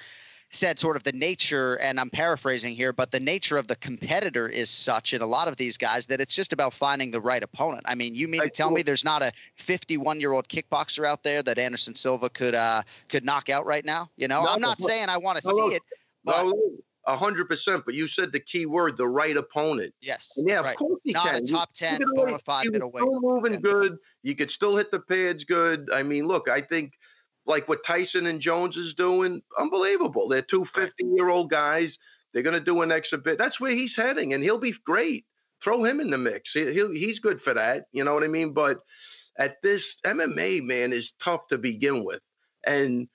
said 0.50 0.78
sort 0.78 0.96
of 0.96 1.02
the 1.02 1.12
nature, 1.12 1.74
and 1.76 1.98
I'm 1.98 2.08
paraphrasing 2.10 2.74
here, 2.74 2.92
but 2.92 3.10
the 3.10 3.20
nature 3.20 3.56
of 3.58 3.66
the 3.66 3.76
competitor 3.76 4.48
is 4.48 4.70
such 4.70 5.12
in 5.12 5.20
a 5.20 5.26
lot 5.26 5.48
of 5.48 5.56
these 5.56 5.76
guys 5.76 6.06
that 6.06 6.20
it's 6.20 6.34
just 6.34 6.52
about 6.52 6.72
finding 6.72 7.10
the 7.10 7.20
right 7.20 7.42
opponent. 7.42 7.82
I 7.86 7.94
mean, 7.94 8.14
you 8.14 8.28
mean 8.28 8.42
to 8.42 8.50
tell 8.50 8.70
me 8.70 8.82
there's 8.82 9.04
not 9.04 9.22
a 9.22 9.32
51 9.56 10.20
year 10.20 10.32
old 10.32 10.48
kickboxer 10.48 11.04
out 11.06 11.22
there 11.22 11.42
that 11.42 11.58
Anderson 11.58 11.94
Silva 11.94 12.28
could 12.30 12.54
uh 12.54 12.82
could 13.08 13.24
knock 13.24 13.48
out 13.48 13.66
right 13.66 13.84
now? 13.84 14.08
You 14.16 14.28
know, 14.28 14.44
No, 14.44 14.50
I'm 14.50 14.60
not 14.60 14.80
saying 14.80 15.08
I 15.08 15.16
want 15.18 15.40
to 15.40 15.48
no, 15.48 15.68
see 15.68 15.74
it, 15.76 15.82
but 16.24 16.46
a 17.08 17.16
hundred 17.16 17.48
percent. 17.48 17.84
But 17.84 17.94
you 17.94 18.06
said 18.06 18.32
the 18.32 18.40
key 18.40 18.66
word, 18.66 18.96
the 18.96 19.06
right 19.08 19.36
opponent. 19.36 19.94
yes, 20.00 20.34
And 20.36 20.48
yeah, 20.48 20.56
right. 20.56 20.70
of 20.70 20.76
course 20.76 21.00
he 21.04 21.12
not 21.12 21.26
can. 21.26 21.34
a 21.36 21.46
top 21.46 21.72
10 21.74 22.02
always- 22.02 22.24
bona 22.32 22.38
fide 22.40 22.70
middleweight. 22.70 23.02
Still 23.04 23.20
moving 23.20 23.52
contender. 23.54 23.80
good. 23.90 23.98
You 24.22 24.34
could 24.36 24.50
still 24.50 24.76
hit 24.76 24.90
the 24.90 25.00
pads 25.00 25.44
good. 25.44 25.90
I 25.92 26.02
mean, 26.02 26.26
look, 26.26 26.48
I 26.48 26.60
think 26.60 26.92
like 27.46 27.68
what 27.68 27.84
Tyson 27.84 28.26
and 28.26 28.40
Jones 28.40 28.76
is 28.76 28.94
doing, 28.94 29.42
unbelievable. 29.58 30.28
They're 30.28 30.42
two 30.42 30.64
50 30.64 31.04
year 31.04 31.28
old 31.28 31.50
guys. 31.50 31.98
They're 32.32 32.42
going 32.42 32.58
to 32.58 32.64
do 32.64 32.82
an 32.82 32.92
exhibit. 32.92 33.38
That's 33.38 33.60
where 33.60 33.72
he's 33.72 33.96
heading, 33.96 34.34
and 34.34 34.42
he'll 34.42 34.58
be 34.58 34.74
great. 34.84 35.24
Throw 35.62 35.84
him 35.84 36.00
in 36.00 36.10
the 36.10 36.18
mix. 36.18 36.52
He, 36.52 36.70
he'll, 36.72 36.92
he's 36.92 37.20
good 37.20 37.40
for 37.40 37.54
that. 37.54 37.84
You 37.92 38.04
know 38.04 38.12
what 38.12 38.24
I 38.24 38.28
mean? 38.28 38.52
But 38.52 38.80
at 39.38 39.62
this 39.62 39.96
MMA, 40.04 40.62
man, 40.62 40.92
is 40.92 41.12
tough 41.12 41.48
to 41.48 41.58
begin 41.58 42.04
with. 42.04 42.20
And 42.66 43.08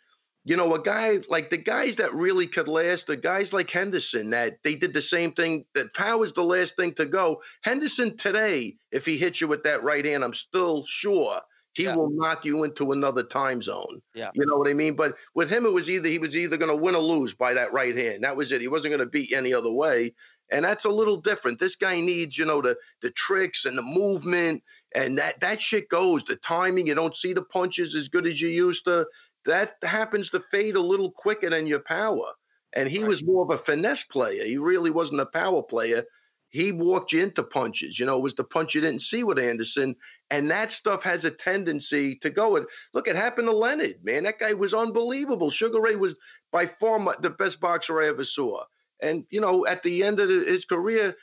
you 0.43 0.57
know, 0.57 0.73
a 0.73 0.81
guy 0.81 1.19
like 1.29 1.51
the 1.51 1.57
guys 1.57 1.97
that 1.97 2.15
really 2.15 2.47
could 2.47 2.67
last, 2.67 3.05
the 3.05 3.15
guys 3.15 3.53
like 3.53 3.69
Henderson 3.69 4.31
that 4.31 4.57
they 4.63 4.73
did 4.73 4.91
the 4.93 5.01
same 5.01 5.33
thing. 5.33 5.65
That 5.75 5.93
Power 5.93 6.25
is 6.25 6.33
the 6.33 6.43
last 6.43 6.75
thing 6.75 6.93
to 6.95 7.05
go. 7.05 7.43
Henderson 7.61 8.17
today, 8.17 8.77
if 8.91 9.05
he 9.05 9.17
hits 9.17 9.39
you 9.39 9.47
with 9.47 9.63
that 9.63 9.83
right 9.83 10.03
hand, 10.03 10.23
I'm 10.23 10.33
still 10.33 10.83
sure 10.85 11.41
he 11.73 11.83
Yeah. 11.83 11.95
will 11.95 12.09
knock 12.09 12.45
you 12.45 12.63
into 12.63 12.91
another 12.91 13.23
time 13.23 13.61
zone. 13.61 14.01
Yeah. 14.13 14.31
You 14.33 14.45
know 14.45 14.57
what 14.57 14.69
I 14.69 14.73
mean? 14.73 14.95
But 14.95 15.17
with 15.33 15.49
him, 15.49 15.65
it 15.65 15.73
was 15.73 15.89
either 15.89 16.09
he 16.09 16.19
was 16.19 16.35
either 16.35 16.57
going 16.57 16.69
to 16.71 16.75
win 16.75 16.95
or 16.95 17.01
lose 17.01 17.33
by 17.33 17.53
that 17.53 17.73
right 17.73 17.95
hand. 17.95 18.23
That 18.23 18.35
was 18.35 18.51
it. 18.51 18.61
He 18.61 18.67
wasn't 18.67 18.91
going 18.91 18.99
to 18.99 19.05
beat 19.05 19.33
any 19.33 19.53
other 19.53 19.71
way. 19.71 20.13
And 20.51 20.65
that's 20.65 20.83
a 20.83 20.89
little 20.89 21.17
different. 21.17 21.59
This 21.59 21.77
guy 21.77 22.01
needs, 22.01 22.37
you 22.37 22.43
know, 22.45 22.61
the 22.61 22.75
the 23.01 23.09
tricks 23.09 23.63
and 23.65 23.77
the 23.77 23.81
movement, 23.81 24.63
and 24.93 25.17
that 25.17 25.39
that 25.39 25.61
shit 25.61 25.87
goes. 25.87 26.25
The 26.25 26.35
timing, 26.35 26.87
you 26.87 26.95
don't 26.95 27.15
see 27.15 27.31
the 27.31 27.41
punches 27.41 27.95
as 27.95 28.09
good 28.09 28.27
as 28.27 28.41
you 28.41 28.49
used 28.49 28.83
to. 28.85 29.07
That 29.45 29.77
happens 29.81 30.29
to 30.31 30.41
fade 30.41 30.75
a 30.75 30.81
little 30.81 31.09
quicker 31.11 31.49
than 31.49 31.67
your 31.67 31.79
power. 31.79 32.33
And 32.73 32.89
he 32.89 33.03
was 33.03 33.23
more 33.23 33.43
of 33.43 33.49
a 33.49 33.57
finesse 33.57 34.03
player. 34.03 34.43
He 34.45 34.57
really 34.57 34.91
wasn't 34.91 35.21
a 35.21 35.25
power 35.25 35.63
player. 35.63 36.03
He 36.51 36.73
walked 36.73 37.13
you 37.13 37.23
into 37.23 37.43
punches. 37.43 37.97
You 37.97 38.05
know, 38.05 38.17
it 38.17 38.21
was 38.21 38.35
the 38.35 38.43
punch 38.43 38.75
you 38.75 38.81
didn't 38.81 39.01
see 39.01 39.23
with 39.23 39.39
Anderson. 39.39 39.95
And 40.29 40.51
that 40.51 40.73
stuff 40.73 41.03
has 41.03 41.23
a 41.23 41.31
tendency 41.31 42.15
to 42.17 42.29
go. 42.29 42.57
And 42.57 42.65
look, 42.93 43.07
it 43.07 43.15
happened 43.15 43.47
to 43.47 43.55
Leonard, 43.55 44.03
man. 44.03 44.23
That 44.23 44.37
guy 44.37 44.53
was 44.53 44.73
unbelievable. 44.73 45.49
Sugar 45.49 45.79
Ray 45.79 45.95
was 45.95 46.19
by 46.51 46.65
far 46.65 46.99
my, 46.99 47.15
the 47.21 47.29
best 47.29 47.61
boxer 47.61 48.01
I 48.01 48.09
ever 48.09 48.25
saw. 48.25 48.65
And, 49.01 49.25
you 49.29 49.39
know, 49.39 49.65
at 49.65 49.81
the 49.81 50.03
end 50.03 50.19
of 50.19 50.27
the, 50.27 50.43
his 50.45 50.65
career, 50.65 51.15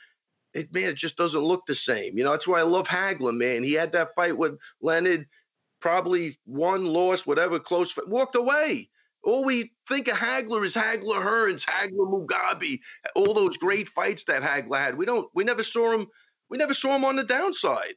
it, 0.53 0.73
man, 0.73 0.89
it 0.89 0.95
just 0.95 1.15
doesn't 1.15 1.39
look 1.39 1.67
the 1.67 1.75
same. 1.75 2.17
You 2.17 2.23
know, 2.23 2.31
that's 2.31 2.47
why 2.47 2.59
I 2.59 2.63
love 2.63 2.87
Hagler, 2.87 3.35
man. 3.35 3.63
He 3.63 3.73
had 3.73 3.91
that 3.91 4.15
fight 4.15 4.35
with 4.35 4.57
Leonard, 4.81 5.27
probably 5.79 6.39
won, 6.47 6.85
lost, 6.85 7.27
whatever, 7.27 7.59
close, 7.59 7.95
walked 8.07 8.35
away. 8.35 8.89
All 9.23 9.43
we 9.43 9.71
think 9.87 10.07
of 10.07 10.15
Hagler 10.15 10.63
is 10.63 10.73
Hagler 10.73 11.21
Hearns, 11.21 11.65
Hagler 11.65 12.07
Mugabe, 12.09 12.79
all 13.15 13.33
those 13.33 13.57
great 13.57 13.89
fights 13.89 14.23
that 14.25 14.41
Hagler 14.41 14.79
had. 14.79 14.97
We 14.97 15.05
don't, 15.05 15.29
we 15.33 15.43
never 15.43 15.63
saw 15.63 15.91
him, 15.93 16.07
we 16.49 16.57
never 16.57 16.73
saw 16.73 16.95
him 16.95 17.05
on 17.05 17.15
the 17.15 17.23
downside. 17.23 17.95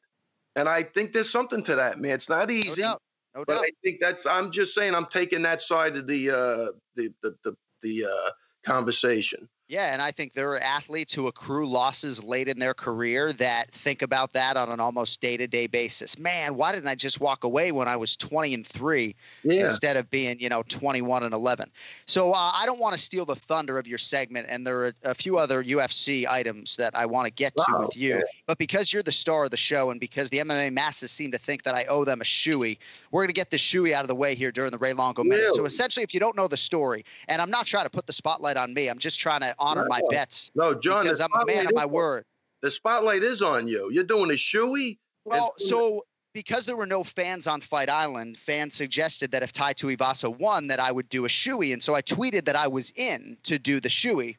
And 0.57 0.69
I 0.69 0.83
think 0.83 1.13
there's 1.13 1.31
something 1.31 1.63
to 1.65 1.77
that, 1.77 1.99
man. 2.01 2.13
It's 2.13 2.29
not 2.29 2.51
easy. 2.51 2.83
No 2.83 2.89
doubt. 2.89 3.03
No 3.35 3.45
but 3.47 3.55
doubt. 3.55 3.65
I 3.65 3.71
think 3.83 4.01
that's 4.01 4.27
I'm 4.27 4.53
just 4.53 4.75
saying 4.75 4.95
I'm 4.95 5.07
taking 5.07 5.43
that 5.43 5.63
side 5.63 5.97
of 5.97 6.07
the 6.07 6.31
uh 6.31 6.73
the 6.95 7.11
the 7.23 7.35
the, 7.45 7.57
the 7.83 8.05
uh 8.05 8.31
conversation. 8.65 9.49
Yeah, 9.73 9.95
and 9.95 10.03
I 10.03 10.11
think 10.11 10.35
there 10.35 10.51
are 10.51 10.61
athletes 10.61 11.15
who 11.15 11.29
accrue 11.29 11.67
losses 11.67 12.23
late 12.23 12.47
in 12.47 12.59
their 12.59 12.75
career 12.75 13.33
that 13.33 13.71
think 13.71 14.03
about 14.03 14.35
that 14.35 14.59
on 14.59 14.69
an 14.69 14.81
almost 14.81 15.23
day-to-day 15.23 15.67
basis. 15.67 16.19
Man, 16.19 16.57
why 16.57 16.73
didn't 16.73 16.89
I 16.89 16.95
just 16.95 17.23
walk 17.23 17.45
away 17.45 17.73
when 17.73 17.89
I 17.89 17.97
was 17.97 18.15
20 18.15 18.53
and 18.53 18.67
3 18.67 19.17
Yeah. 19.45 19.65
instead 19.65 19.97
of 19.97 20.11
being, 20.11 20.39
you 20.41 20.51
know, 20.51 20.63
21 20.65 21.23
and 21.23 21.33
11? 21.33 21.71
So 22.05 22.33
uh, 22.33 22.51
I 22.55 22.67
don't 22.67 22.81
want 22.81 22.95
to 22.99 23.03
steal 23.03 23.25
the 23.25 23.35
thunder 23.35 23.79
of 23.79 23.87
your 23.87 23.97
segment 23.97 24.47
and 24.51 24.67
there 24.67 24.85
are 24.85 24.93
a 25.05 25.15
few 25.15 25.39
other 25.39 25.65
UFC 25.65 26.27
items 26.29 26.77
that 26.77 26.95
I 26.95 27.07
want 27.07 27.25
to 27.25 27.31
get 27.31 27.57
to 27.57 27.77
with 27.79 27.97
you. 27.97 28.23
But 28.47 28.59
because 28.59 28.93
you're 28.93 29.03
the 29.03 29.11
star 29.11 29.45
of 29.45 29.53
the 29.53 29.57
show 29.57 29.91
and 29.91 29.99
because 29.99 30.29
the 30.29 30.41
MMA 30.41 30.71
masses 30.75 31.11
seem 31.11 31.31
to 31.31 31.39
think 31.39 31.63
that 31.63 31.75
I 31.75 31.85
owe 31.85 32.05
them 32.05 32.21
a 32.21 32.25
shoey, 32.25 32.77
we're 33.11 33.23
going 33.23 33.29
to 33.29 33.33
get 33.33 33.49
the 33.49 33.57
shoey 33.57 33.95
out 33.95 34.05
of 34.05 34.09
the 34.09 34.15
way 34.15 34.35
here 34.35 34.53
during 34.53 34.71
the 34.71 34.77
Ray 34.77 34.93
Longo 34.93 35.25
minute. 35.25 35.55
So 35.55 35.65
essentially 35.65 36.05
if 36.05 36.13
you 36.13 36.21
don't 36.21 36.37
know 36.37 36.47
the 36.47 36.59
story, 36.59 37.07
and 37.27 37.41
I'm 37.41 37.51
not 37.51 37.65
trying 37.65 37.85
to 37.85 37.91
put 37.91 38.07
the 38.07 38.13
spotlight 38.13 38.59
on 38.59 38.75
me, 38.75 38.89
I'm 38.89 38.99
just 38.99 39.19
trying 39.19 39.41
to 39.41 39.55
honor 39.63 39.87
my 39.89 40.01
bets 40.11 40.51
No, 40.55 40.75
John, 40.75 41.05
because 41.05 41.21
I'm 41.21 41.31
a 41.33 41.47
man 41.47 41.67
of 41.67 41.75
my 41.75 41.87
word. 41.87 42.25
The 42.63 42.71
spotlight 42.71 43.23
is 43.23 43.43
on 43.43 43.69
you. 43.69 43.91
You're 43.91 44.05
doing 44.05 44.31
a 44.31 44.35
shoey. 44.35 44.99
Well, 45.25 45.55
And- 45.59 45.69
so 45.69 46.05
because 46.33 46.65
there 46.65 46.77
were 46.77 46.87
no 46.87 47.05
fans 47.05 47.47
on 47.47 47.61
Fight 47.61 47.91
Island, 47.91 48.39
fans 48.39 48.75
suggested 48.75 49.33
that 49.33 49.43
if 49.43 49.53
Tai 49.53 49.75
Tuivasa 49.75 50.35
won, 50.35 50.69
that 50.69 50.81
I 50.81 50.91
would 50.91 51.09
do 51.09 51.25
a 51.25 51.29
shoey, 51.29 51.73
and 51.73 51.83
so 51.83 51.95
I 51.95 52.03
tweeted 52.03 52.47
that 52.47 52.57
I 52.57 52.69
was 52.69 52.91
in 52.97 53.37
to 53.45 53.59
do 53.59 53.81
the 53.81 53.89
shoey. 53.91 54.37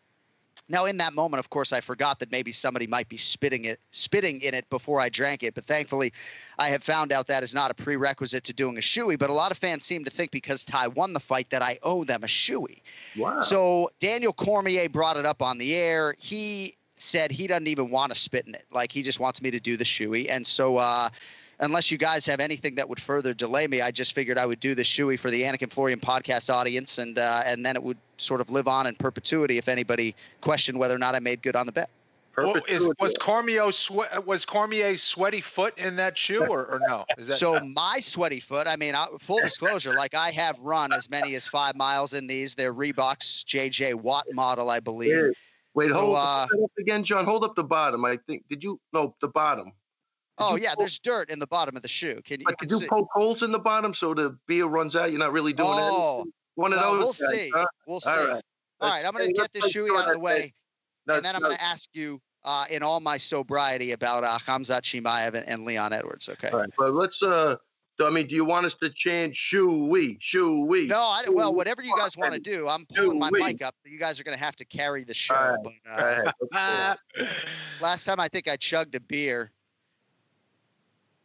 Now, 0.70 0.86
in 0.86 0.98
that 0.98 1.14
moment, 1.14 1.40
of 1.40 1.50
course, 1.50 1.74
I 1.74 1.82
forgot 1.82 2.20
that 2.20 2.32
maybe 2.32 2.52
somebody 2.52 2.88
might 2.88 3.10
be 3.10 3.18
spitting 3.18 3.66
it, 3.66 3.80
spitting 3.92 4.42
in 4.42 4.54
it 4.54 4.70
before 4.70 5.00
I 5.02 5.10
drank 5.10 5.44
it. 5.44 5.54
But 5.54 5.66
thankfully, 5.66 6.14
I 6.58 6.70
have 6.70 6.84
found 6.84 7.12
out 7.12 7.28
that 7.28 7.44
is 7.44 7.54
not 7.54 7.70
a 7.70 7.74
prerequisite 7.74 8.46
to 8.46 8.54
doing 8.54 8.78
a 8.78 8.82
shoey. 8.82 9.20
But 9.20 9.30
a 9.30 9.34
lot 9.34 9.52
of 9.52 9.58
fans 9.58 9.86
seem 9.86 10.06
to 10.06 10.12
think 10.12 10.32
because 10.32 10.64
Ty 10.64 10.88
won 10.88 11.14
the 11.14 11.20
fight 11.20 11.50
that 11.50 11.62
I 11.62 11.80
owe 11.84 12.04
them 12.04 12.24
a 12.24 12.28
shoey. 12.28 12.82
Wow. 13.18 13.42
So 13.42 13.92
Daniel 14.00 14.32
Cormier 14.34 14.88
brought 14.88 15.18
it 15.18 15.26
up 15.26 15.42
on 15.42 15.58
the 15.58 15.76
air. 15.76 16.16
He 16.18 16.78
said 16.96 17.32
he 17.32 17.48
doesn't 17.48 17.68
even 17.68 17.92
want 17.92 18.14
to 18.14 18.20
spit 18.20 18.48
in 18.48 18.56
it. 18.56 18.66
Like 18.72 18.92
he 18.92 19.04
just 19.04 19.20
wants 19.20 19.42
me 19.42 19.52
to 19.52 19.60
do 19.60 19.76
the 19.76 19.84
shoey. 19.84 20.30
And 20.30 20.48
so 20.48 20.78
uh 20.78 21.10
unless 21.64 21.92
you 21.92 21.98
guys 21.98 22.26
have 22.26 22.40
anything 22.40 22.76
that 22.76 22.88
would 22.88 23.02
further 23.02 23.34
delay 23.34 23.68
me, 23.68 23.82
I 23.82 23.92
just 23.92 24.14
figured 24.14 24.38
I 24.38 24.46
would 24.46 24.60
do 24.60 24.76
the 24.76 24.84
shoey 24.84 25.20
for 25.20 25.30
the 25.30 25.42
Anik 25.44 25.62
and 25.62 25.72
Florian 25.72 26.00
podcast 26.00 26.54
audience 26.54 26.98
and 26.98 27.18
uh 27.18 27.44
and 27.46 27.66
then 27.66 27.76
it 27.76 27.84
would 27.84 27.98
sort 28.18 28.42
of 28.42 28.50
live 28.50 28.68
on 28.68 28.88
in 28.88 28.96
perpetuity 28.96 29.58
if 29.58 29.68
anybody 29.68 30.16
questioned 30.42 30.80
whether 30.80 30.96
or 30.96 31.00
not 31.00 31.16
I 31.16 31.20
made 31.20 31.42
good 31.42 31.56
on 31.56 31.66
the 31.66 31.72
bet. 31.72 31.90
Well, 32.36 32.56
is, 32.68 32.88
was 33.00 33.14
Cormier 33.20 33.72
swe- 33.72 34.08
was 34.26 34.44
Cormier's 34.44 35.04
sweaty 35.04 35.42
foot 35.42 35.78
in 35.78 35.96
that 35.98 36.18
shoe 36.18 36.44
or, 36.44 36.66
or 36.66 36.82
no? 36.88 37.06
Is 37.18 37.28
that, 37.28 37.38
So 37.38 37.60
my 37.60 38.00
sweaty 38.00 38.40
foot, 38.40 38.66
I 38.66 38.76
mean, 38.76 38.96
I, 38.96 39.06
full 39.20 39.40
disclosure, 39.40 39.94
like 39.94 40.16
I 40.16 40.32
have 40.32 40.58
run 40.60 40.94
as 40.94 41.12
many 41.12 41.36
as 41.36 41.48
five 41.48 41.76
miles 41.76 42.16
in 42.16 42.26
these. 42.26 42.56
They're 42.56 42.74
Reeboks 42.74 43.44
JJ 43.46 43.94
Watt 43.94 44.26
model, 44.32 44.72
I 44.72 44.80
believe. 44.80 45.12
Yeah. 45.12 45.30
Wait, 45.76 45.92
So, 45.92 46.00
hold 46.00 46.18
uh, 46.18 46.48
up 46.64 46.72
again, 46.80 47.04
John. 47.04 47.26
Hold 47.26 47.44
up 47.44 47.56
the 47.56 47.64
bottom. 47.64 48.04
I 48.04 48.18
think. 48.18 48.48
Did 48.50 48.64
you? 48.64 48.80
No, 48.94 49.16
the 49.22 49.28
bottom. 49.28 49.72
Oh 50.38 50.56
yeah, 50.56 50.74
pull- 50.74 50.82
there's 50.84 51.00
dirt 51.00 51.30
in 51.30 51.40
the 51.40 51.48
bottom 51.48 51.76
of 51.76 51.82
the 51.84 51.88
shoe. 51.88 52.22
Can 52.26 52.40
you, 52.40 52.46
you 52.50 52.56
can 52.56 52.70
you 52.70 52.78
see? 52.80 52.88
poke 52.88 53.10
holes 53.14 53.44
in 53.44 53.52
the 53.52 53.60
bottom 53.60 53.94
so 53.94 54.14
the 54.14 54.38
beer 54.48 54.66
runs 54.66 54.96
out? 54.96 55.12
You're 55.12 55.20
not 55.20 55.32
really 55.32 55.54
doing 55.54 55.70
Oh, 55.72 56.16
anything. 56.18 56.34
One 56.56 56.74
of 56.74 56.80
well, 56.80 56.94
those. 56.94 57.20
we'll 57.20 57.32
guys, 57.32 57.40
see. 57.44 57.52
huh? 57.54 57.66
We'll 57.88 58.00
see. 58.00 58.10
All 58.10 58.18
All 58.20 58.26
right. 58.28 58.34
right, 58.34 58.44
Let's- 58.82 59.06
I'm 59.06 59.12
going 59.14 59.28
to 59.28 59.34
get 59.34 59.52
this 59.54 59.74
shoey 59.74 59.96
out 59.98 60.08
of 60.08 60.14
the 60.14 60.20
way, 60.20 60.54
they- 61.06 61.16
and 61.16 61.26
then 61.26 61.36
I'm 61.36 61.42
going 61.42 61.56
to 61.56 61.64
ask 61.64 61.90
you 61.94 62.20
uh, 62.44 62.66
in 62.70 62.84
all 62.84 63.00
my 63.00 63.18
sobriety 63.18 63.92
about 63.92 64.24
uh, 64.24 64.38
Khamzat 64.40 64.82
Chimaev 64.82 65.34
and, 65.36 65.48
and 65.48 65.66
Leon 65.66 65.94
Edwards. 65.94 66.28
Okay. 66.30 66.50
All 66.50 66.60
right, 66.60 66.70
but 66.78 66.94
let's. 66.94 67.22
uh 67.24 67.56
I 68.02 68.10
mean, 68.10 68.26
do 68.26 68.34
you 68.34 68.44
want 68.44 68.66
us 68.66 68.74
to 68.78 68.90
chant 68.90 69.36
"shoo 69.36 69.86
wee, 69.86 70.18
shoo 70.20 70.66
wee"? 70.66 70.88
No, 70.88 70.98
I, 71.00 71.26
well, 71.30 71.54
whatever 71.54 71.84
you 71.84 71.96
guys 71.96 72.18
want 72.18 72.34
to 72.34 72.40
do, 72.40 72.68
I'm 72.68 72.88
pulling 72.88 73.20
my 73.20 73.30
mic 73.32 73.62
up. 73.62 73.76
You 73.86 74.00
guys 74.00 74.20
are 74.20 74.24
going 74.24 74.36
to 74.36 74.44
have 74.44 74.56
to 74.58 74.66
carry 74.66 75.04
the 75.04 75.14
show. 75.14 75.36
All 75.36 75.50
right, 75.52 75.60
But, 75.64 75.92
uh, 75.92 75.96
right, 76.26 76.34
let's 76.52 76.98
do 77.16 77.24
it. 77.24 77.30
last 77.82 78.04
time 78.06 78.20
I 78.20 78.28
think 78.28 78.48
I 78.48 78.58
chugged 78.58 78.96
a 78.96 79.00
beer. 79.00 79.52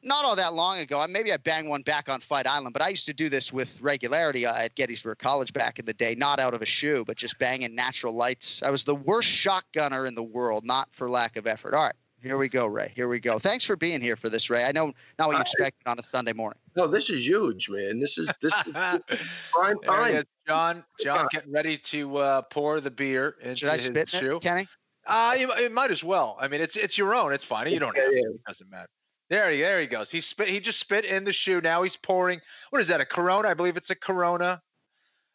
Not 0.03 0.24
all 0.24 0.36
that 0.36 0.55
long 0.55 0.78
ago. 0.78 1.05
Maybe 1.09 1.32
I 1.32 1.36
banged 1.38 1.68
one 1.68 1.82
back 1.82 2.09
on 2.09 2.20
Fight 2.20 2.46
Island, 2.46 2.72
but 2.72 2.82
I 2.82 2.88
used 2.88 3.07
to 3.07 3.12
do 3.12 3.28
this 3.28 3.53
with 3.53 3.80
regularity 3.80 4.46
uh, 4.46 4.55
at 4.55 4.74
Gettysburg 4.76 5.18
College 5.18 5.53
back 5.53 5.78
in 5.80 5.86
the 5.86 5.92
day, 5.92 6.14
not 6.14 6.38
out 6.38 6.55
of 6.55 6.62
a 6.62 6.66
shoe, 6.66 7.05
but 7.05 7.16
just 7.16 7.38
banging 7.38 7.74
natural 7.74 8.14
lights. 8.14 8.62
I 8.62 8.70
was 8.70 8.84
the 8.84 8.94
worst 8.94 9.28
shotgunner 9.28 10.07
in 10.07 10.14
the 10.14 10.22
world, 10.22 10.64
not 10.64 10.88
for 10.92 11.11
lack 11.11 11.36
of 11.36 11.49
effort. 11.49 11.74
All 11.74 11.82
right, 11.82 11.94
here 12.22 12.38
we 12.38 12.49
go, 12.49 12.66
Ray. 12.66 12.92
Here 12.94 13.09
we 13.09 13.18
go. 13.18 13.40
Thanks 13.40 13.64
for 13.64 13.74
being 13.74 14.01
here 14.01 14.14
for 14.14 14.28
this, 14.28 14.49
Ray. 14.51 14.64
I 14.64 14.70
know 14.70 14.86
not 15.18 15.26
what 15.26 15.26
you 15.26 15.26
All 15.32 15.38
right. 15.38 15.40
expected 15.40 15.86
on 15.86 15.99
a 15.99 16.03
Sunday 16.05 16.32
morning. 16.32 16.61
No, 16.76 16.86
this 16.86 17.11
is 17.11 17.26
huge, 17.26 17.68
man. 17.68 17.99
This 17.99 18.18
is 18.18 18.30
this 18.40 18.53
is 18.55 18.72
prime 19.53 19.76
there 19.82 20.07
he 20.07 20.12
time. 20.12 20.24
John. 20.46 20.84
John 21.01 21.26
getting 21.32 21.53
ready 21.53 21.76
to 21.76 22.16
uh, 22.18 22.42
pour 22.42 22.80
the 22.80 22.90
beer 22.90 23.34
into 23.42 23.57
Should 23.57 23.68
I 23.70 23.72
his 23.72 23.84
spit 23.86 24.14
in 24.14 24.20
shoe. 24.20 24.36
it, 24.36 24.42
Kenny? 24.42 24.68
Uh, 25.07 25.34
you, 25.38 25.51
it 25.55 25.72
might 25.72 25.90
as 25.90 26.05
well. 26.05 26.36
I 26.40 26.46
mean, 26.46 26.61
it's 26.61 26.76
it's 26.76 26.96
your 26.96 27.14
own. 27.14 27.32
It's 27.32 27.44
fine. 27.44 27.68
You 27.68 27.80
don't 27.80 27.96
have 27.96 28.11
to. 28.11 28.14
Yeah, 28.14 28.28
It 28.34 28.44
doesn't 28.46 28.70
matter. 28.70 28.88
There 29.28 29.50
he 29.50 29.60
there 29.60 29.80
he 29.80 29.86
goes. 29.86 30.10
He 30.10 30.20
spit. 30.20 30.48
He 30.48 30.58
just 30.60 30.78
spit 30.80 31.04
in 31.04 31.24
the 31.24 31.32
shoe. 31.32 31.60
Now 31.60 31.82
he's 31.82 31.96
pouring. 31.96 32.40
What 32.70 32.80
is 32.80 32.88
that? 32.88 33.00
A 33.00 33.04
Corona? 33.04 33.48
I 33.48 33.54
believe 33.54 33.76
it's 33.76 33.90
a 33.90 33.94
Corona. 33.94 34.62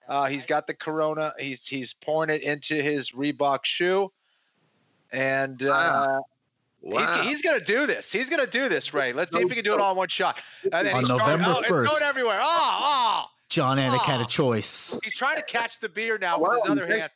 Uh, 0.07 0.25
he's 0.25 0.45
got 0.45 0.65
the 0.67 0.73
Corona. 0.73 1.33
He's 1.39 1.65
he's 1.67 1.93
pouring 1.93 2.29
it 2.29 2.41
into 2.41 2.75
his 2.75 3.11
Reebok 3.11 3.59
shoe, 3.65 4.11
and 5.11 5.61
uh, 5.63 5.67
Wow. 5.67 6.25
he's 6.81 6.91
Wow. 7.09 7.21
he's 7.23 7.41
gonna 7.41 7.63
do 7.63 7.85
this. 7.85 8.11
He's 8.11 8.29
gonna 8.29 8.47
do 8.47 8.67
this, 8.67 8.93
Ray. 8.93 9.13
Let's 9.13 9.31
see 9.31 9.39
if 9.41 9.49
he 9.49 9.55
can 9.55 9.63
do 9.63 9.73
it 9.73 9.79
all 9.79 9.91
in 9.91 9.97
one 9.97 10.09
shot. 10.09 10.41
And 10.63 10.87
then 10.87 10.93
On 10.95 10.99
he's 11.01 11.09
going- 11.09 11.19
November 11.19 11.45
oh, 11.55 11.59
it's 11.59 11.69
going 11.69 12.03
everywhere. 12.03 12.39
Oh, 12.41 12.45
oh. 12.81 13.25
John 13.49 13.77
Anik 13.77 14.01
had 14.01 14.19
a 14.19 14.23
Oh. 14.23 14.27
choice. 14.27 14.99
He's 15.03 15.15
trying 15.15 15.35
to 15.35 15.43
catch 15.43 15.79
the 15.79 15.87
beer 15.89 16.17
now 16.17 16.39
with 16.39 16.49
Wow, 16.49 16.53
his 16.55 16.71
other 16.71 16.87
he's 16.87 16.99
hand. 16.99 17.11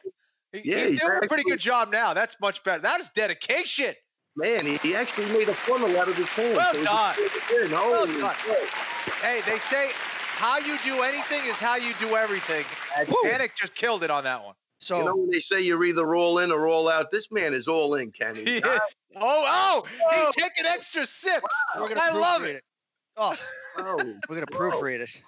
He- 0.54 0.62
yeah, 0.64 0.78
he's 0.82 0.90
he's 0.92 1.00
doing 1.02 1.20
a 1.24 1.28
pretty 1.28 1.44
good 1.44 1.60
job 1.60 1.90
now. 1.92 2.14
That's 2.14 2.40
much 2.40 2.64
better. 2.64 2.82
That 2.84 3.02
is 3.02 3.10
dedication. 3.10 3.96
Man, 4.38 4.68
he, 4.68 4.78
he 4.78 4.96
actually 4.96 5.26
made 5.34 5.50
a 5.50 5.54
funnel 5.54 5.98
out 5.98 6.08
of 6.08 6.16
his 6.16 6.28
hand. 6.28 6.56
Well 6.58 6.74
so 6.74 6.84
done. 6.84 7.16
could 7.16 7.32
put 7.32 7.58
it 7.58 7.66
in. 7.66 7.72
Well 7.72 8.06
done. 8.06 8.36
Hey, 9.22 9.42
they 9.48 9.58
say 9.58 9.90
how 10.38 10.60
you 10.60 10.78
do 10.86 11.02
anything 11.02 11.44
is 11.46 11.56
how 11.56 11.76
you 11.76 11.94
do 12.00 12.16
everything. 12.16 12.64
And 12.96 13.08
Anik 13.08 13.56
just 13.56 13.74
killed 13.74 14.04
it 14.04 14.12
on 14.12 14.24
that 14.26 14.44
one. 14.46 14.54
So 14.80 15.00
You 15.00 15.06
know 15.06 15.16
when 15.16 15.32
they 15.32 15.40
say 15.40 15.62
you're 15.62 15.84
either 15.84 16.16
all 16.16 16.38
in 16.38 16.52
or 16.52 16.68
all 16.68 16.88
out? 16.88 17.10
This 17.10 17.32
man 17.32 17.56
is 17.56 17.68
all 17.68 17.96
in, 17.96 18.12
Kenny. 18.12 18.44
He 18.46 18.58
is. 18.58 18.64
Oh, 19.16 19.46
oh, 19.48 19.84
he's 19.88 20.02
oh. 20.12 20.32
taking 20.38 20.68
extra 20.68 21.04
sips. 21.08 21.56
we're 21.76 21.90
gonna 21.90 22.00
I 22.00 22.12
love 22.12 22.44
it. 22.44 22.58
it. 22.58 22.64
Oh, 23.18 23.36
Oh, 23.80 23.98
we're 24.30 24.36
gonna 24.36 24.46
proofread 24.48 25.00
it. 25.02 25.22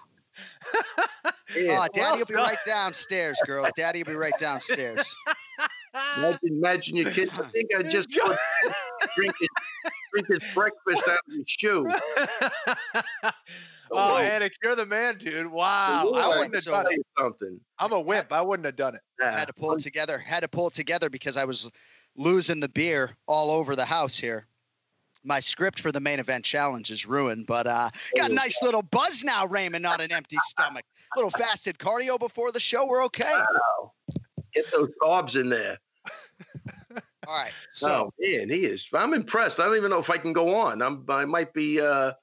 yeah. 1.56 1.80
Oh, 1.82 1.88
Daddy 1.94 2.00
Well 2.00 2.18
will 2.18 2.26
be 2.26 2.34
done. 2.36 2.44
right 2.44 2.58
downstairs, 2.66 3.40
girls. 3.46 3.72
Daddy 3.76 4.04
will 4.04 4.14
be 4.14 4.18
right 4.18 4.38
downstairs. 4.40 5.16
Imagine, 6.18 6.40
imagine 6.50 6.96
your 6.98 7.12
kid. 7.12 7.30
I 7.34 7.48
think 7.50 7.70
I 7.78 7.84
just 7.84 8.10
put, 8.12 8.38
drink, 9.16 9.34
his, 9.40 9.50
drink 10.14 10.28
his 10.28 10.40
breakfast 10.54 11.08
out 11.08 11.20
of 11.28 11.34
his 11.34 11.44
shoe. 11.48 11.90
oh, 13.92 14.18
Anik, 14.22 14.52
you're 14.64 14.76
the 14.76 14.86
man, 14.86 15.18
dude. 15.18 15.48
Wow. 15.48 16.00
I 16.00 16.04
Lord, 16.04 16.38
wouldn't 16.38 16.56
have 16.56 16.64
so- 16.64 16.72
done 16.72 16.86
it. 16.92 16.98
you 16.98 17.04
something. 17.18 17.60
I'm 17.78 17.92
a 17.92 18.00
wimp. 18.00 18.32
I 18.32 18.42
wouldn't 18.42 18.66
have 18.66 18.76
done 18.76 18.96
it. 18.96 19.02
Yeah. 19.20 19.38
had 19.38 19.48
to 19.48 19.54
pull 19.54 19.74
it 19.74 19.80
together. 19.82 20.18
Had 20.18 20.42
to 20.42 20.48
pull 20.48 20.68
it 20.68 20.74
together 20.74 21.10
because 21.10 21.38
I 21.38 21.46
was 21.46 21.70
losing 22.16 22.60
the 22.60 22.70
beer 22.70 23.12
all 23.28 23.52
over 23.52 23.76
the 23.76 23.86
house 23.86 24.18
here. 24.18 24.46
My 25.24 25.40
script 25.40 25.80
for 25.82 25.92
the 25.92 26.00
main 26.00 26.20
event 26.20 26.46
challenge 26.46 26.92
is 26.92 27.06
ruined, 27.06 27.46
but 27.46 27.68
uh, 27.68 27.90
got 28.16 28.32
a 28.32 28.34
nice 28.34 28.62
little 28.64 28.82
buzz 28.82 29.22
now, 29.24 29.46
Raymond. 29.48 29.84
Not 29.84 30.00
an 30.00 30.14
empty 30.14 30.38
stomach. 30.44 30.86
little 31.18 31.30
fasted 31.32 31.78
cardio 31.78 32.18
before 32.18 32.54
the 32.54 32.60
show. 32.60 32.86
We're 32.86 33.04
okay. 33.06 33.26
Wow. 33.30 33.92
Get 34.54 34.72
those 34.72 34.90
carbs 35.04 35.40
in 35.40 35.50
there. 35.50 35.78
All 37.28 37.36
right. 37.36 37.52
So 37.70 37.92
oh, 37.92 38.14
man, 38.20 38.50
he 38.50 38.66
is. 38.66 38.90
I'm 38.94 39.14
impressed. 39.14 39.60
I 39.60 39.66
don't 39.66 39.78
even 39.78 39.92
know 39.92 40.00
if 40.00 40.10
I 40.10 40.18
can 40.18 40.34
go 40.34 40.56
on. 40.56 40.82
I'm. 40.82 41.06
I 41.10 41.26
might 41.26 41.54
be 41.54 41.80
uh, 41.80 42.14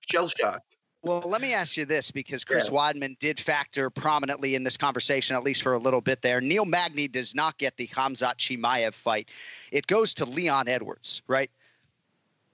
shell 0.00 0.28
shocked. 0.28 0.76
Well, 1.02 1.22
let 1.24 1.40
me 1.40 1.52
ask 1.52 1.76
you 1.76 1.84
this 1.84 2.10
because 2.10 2.44
Chris 2.44 2.68
Yeah. 2.68 2.78
Weidman 2.78 3.16
did 3.20 3.38
factor 3.38 3.90
prominently 3.90 4.56
in 4.56 4.64
this 4.64 4.76
conversation, 4.76 5.36
at 5.36 5.44
least 5.44 5.62
for 5.62 5.74
a 5.74 5.78
little 5.78 6.00
bit 6.00 6.20
there. 6.20 6.40
Neil 6.40 6.64
Magny 6.64 7.06
does 7.06 7.32
not 7.32 7.58
get 7.58 7.76
the 7.76 7.86
Khamzat 7.86 8.38
Chimaev 8.38 8.92
fight. 8.92 9.28
It 9.70 9.86
goes 9.86 10.14
to 10.14 10.24
Leon 10.24 10.66
Edwards, 10.66 11.22
right? 11.28 11.48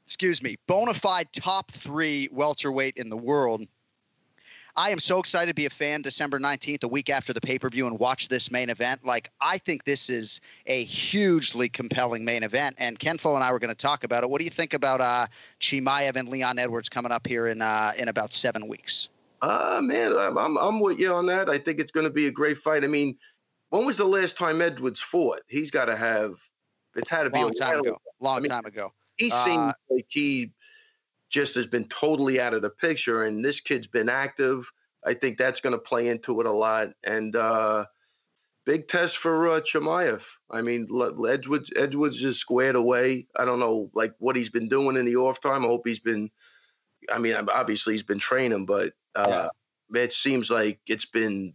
Excuse 0.05 0.43
me. 0.43 0.59
Bona 0.67 0.93
fide 0.93 1.33
top 1.33 1.71
three 1.71 2.29
welterweight 2.31 2.99
in 2.99 3.09
the 3.09 3.17
world. 3.17 3.67
I 4.75 4.91
am 4.91 4.99
so 4.99 5.19
excited 5.19 5.49
to 5.51 5.55
be 5.55 5.67
a 5.67 5.71
fan 5.71 6.01
December 6.01 6.39
19th, 6.39 6.85
a 6.85 6.89
week 6.89 7.11
after 7.11 7.33
the 7.33 7.41
pay 7.41 7.59
per 7.59 7.69
view, 7.69 7.87
and 7.87 7.99
watch 7.99 8.29
this 8.29 8.51
main 8.51 8.71
event. 8.71 9.05
Like, 9.05 9.31
I 9.41 9.59
think 9.59 9.85
this 9.85 10.09
is 10.09 10.41
a 10.67 10.85
hugely 10.85 11.69
compelling 11.69 12.25
main 12.25 12.43
event. 12.43 12.77
And 12.79 12.99
Ken 12.99 13.19
Flo 13.19 13.35
and 13.35 13.45
I 13.45 13.53
were 13.53 13.59
going 13.59 13.69
to 13.69 13.75
talk 13.75 14.05
about 14.05 14.25
it. 14.25 14.31
What 14.31 14.39
do 14.39 14.45
you 14.45 14.51
think 14.51 14.73
about 14.73 15.03
uh, 15.03 15.27
Chimaev 15.61 16.17
and 16.17 16.29
Leon 16.29 16.59
Edwards 16.59 16.89
coming 16.89 17.13
up 17.13 17.27
here 17.27 17.49
in 17.49 17.61
uh, 17.61 17.93
in 17.99 18.09
about 18.09 18.33
seven 18.33 18.67
weeks? 18.67 19.09
Uh 19.43 19.81
man, 19.83 20.17
I'm 20.17 20.39
I'm, 20.39 20.57
I'm 20.57 20.81
with 20.81 21.01
you 21.01 21.13
on 21.13 21.27
that. 21.27 21.51
I 21.51 21.59
think 21.59 21.81
it's 21.81 21.91
going 21.91 22.05
to 22.05 22.11
be 22.11 22.29
a 22.29 22.31
great 22.31 22.59
fight. 22.59 22.85
I 22.85 22.87
mean, 22.87 23.19
when 23.71 23.85
was 23.85 23.97
the 23.97 24.05
last 24.05 24.39
time 24.39 24.63
Edwards 24.63 25.01
fought? 25.01 25.41
He's 25.49 25.71
got 25.71 25.87
to 25.87 25.97
have. 25.97 26.37
It's 26.95 27.11
had 27.11 27.25
to 27.25 27.31
be 27.31 27.41
Long 27.41 27.51
a 27.51 27.55
time 27.55 27.81
ago. 27.81 27.99
Long 28.21 28.37
I 28.37 28.41
mean, 28.41 28.51
time 28.51 28.65
ago. 28.65 28.93
He 29.17 29.31
Uh, 29.33 29.45
seems 29.45 29.75
like 29.91 30.07
he 30.09 30.53
just 31.33 31.55
has 31.55 31.67
been 31.67 31.89
totally 31.89 32.39
out 32.39 32.55
of 32.55 32.63
the 32.63 32.71
picture, 32.71 33.25
and 33.25 33.45
this 33.45 33.61
kid's 33.61 33.89
been 33.89 34.09
active. 34.09 34.71
I 35.05 35.15
think 35.15 35.39
that's 35.39 35.61
going 35.61 35.73
to 35.73 35.79
play 35.79 36.09
into 36.09 36.41
it 36.41 36.47
a 36.47 36.53
lot. 36.53 36.91
And 37.03 37.35
uh, 37.35 37.87
big 38.65 38.87
test 38.87 39.17
for 39.17 39.51
uh, 39.51 39.61
Chimaev. 39.61 40.25
I 40.51 40.63
mean, 40.63 40.87
Edwards 41.29 41.71
Edwards 41.75 42.23
is 42.23 42.39
squared 42.39 42.77
away. 42.77 43.27
I 43.37 43.45
don't 43.45 43.59
know 43.59 43.91
like 43.95 44.15
what 44.19 44.37
he's 44.37 44.51
been 44.51 44.69
doing 44.69 44.97
in 44.97 45.07
the 45.07 45.17
off 45.17 45.41
time. 45.41 45.65
I 45.65 45.69
hope 45.69 45.87
he's 45.87 46.01
been. 46.01 46.31
I 47.11 47.19
mean, 47.19 47.35
obviously 47.35 47.95
he's 47.95 48.05
been 48.05 48.21
training, 48.21 48.67
but 48.67 48.93
uh, 49.17 49.49
it 49.93 50.13
seems 50.13 50.51
like 50.51 50.81
it's 50.87 51.07
been 51.07 51.55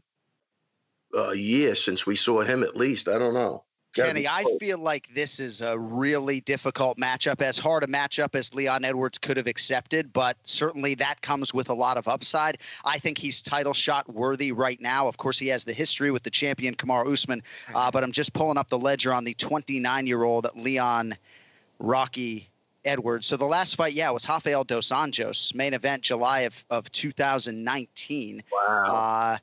a 1.15 1.33
year 1.35 1.75
since 1.75 2.05
we 2.05 2.17
saw 2.17 2.41
him. 2.41 2.63
At 2.63 2.75
least 2.75 3.07
I 3.07 3.17
don't 3.17 3.35
know. 3.35 3.63
Gotta 3.95 4.13
be 4.13 4.23
Kenny, 4.23 4.27
I 4.27 4.43
feel 4.59 4.77
like 4.77 5.13
this 5.13 5.39
is 5.39 5.61
a 5.61 5.77
really 5.77 6.41
difficult 6.41 6.97
matchup, 6.97 7.41
as 7.41 7.57
hard 7.57 7.83
a 7.83 7.87
matchup 7.87 8.35
as 8.35 8.53
Leon 8.53 8.85
Edwards 8.85 9.17
could 9.17 9.37
have 9.37 9.47
accepted, 9.47 10.13
but 10.13 10.37
certainly 10.43 10.95
that 10.95 11.21
comes 11.21 11.53
with 11.53 11.69
a 11.69 11.73
lot 11.73 11.97
of 11.97 12.07
upside. 12.07 12.59
I 12.85 12.99
think 12.99 13.17
he's 13.17 13.41
title 13.41 13.73
shot 13.73 14.07
worthy 14.09 14.51
right 14.51 14.79
now. 14.79 15.07
Of 15.07 15.17
course, 15.17 15.39
he 15.39 15.47
has 15.47 15.63
the 15.63 15.73
history 15.73 16.11
with 16.11 16.23
the 16.23 16.29
champion 16.29 16.75
Kamaru 16.75 17.13
Usman, 17.13 17.43
uh, 17.73 17.91
but 17.91 18.03
I'm 18.03 18.11
just 18.11 18.33
pulling 18.33 18.57
up 18.57 18.69
the 18.69 18.79
ledger 18.79 19.13
on 19.13 19.23
the 19.23 19.33
29 19.33 20.07
year 20.07 20.23
old 20.23 20.47
Leon 20.55 21.17
Rocky 21.79 22.49
Edwards. 22.85 23.27
So 23.27 23.37
the 23.37 23.45
last 23.45 23.75
fight, 23.75 23.93
yeah, 23.93 24.09
was 24.11 24.27
Rafael 24.27 24.63
Dos 24.63 24.89
Anjos, 24.89 25.53
main 25.53 25.73
event 25.73 26.03
July 26.03 26.41
of, 26.41 26.65
of 26.69 26.91
2019. 26.91 28.43
Wow. 28.51 28.85
Uh, 28.85 29.37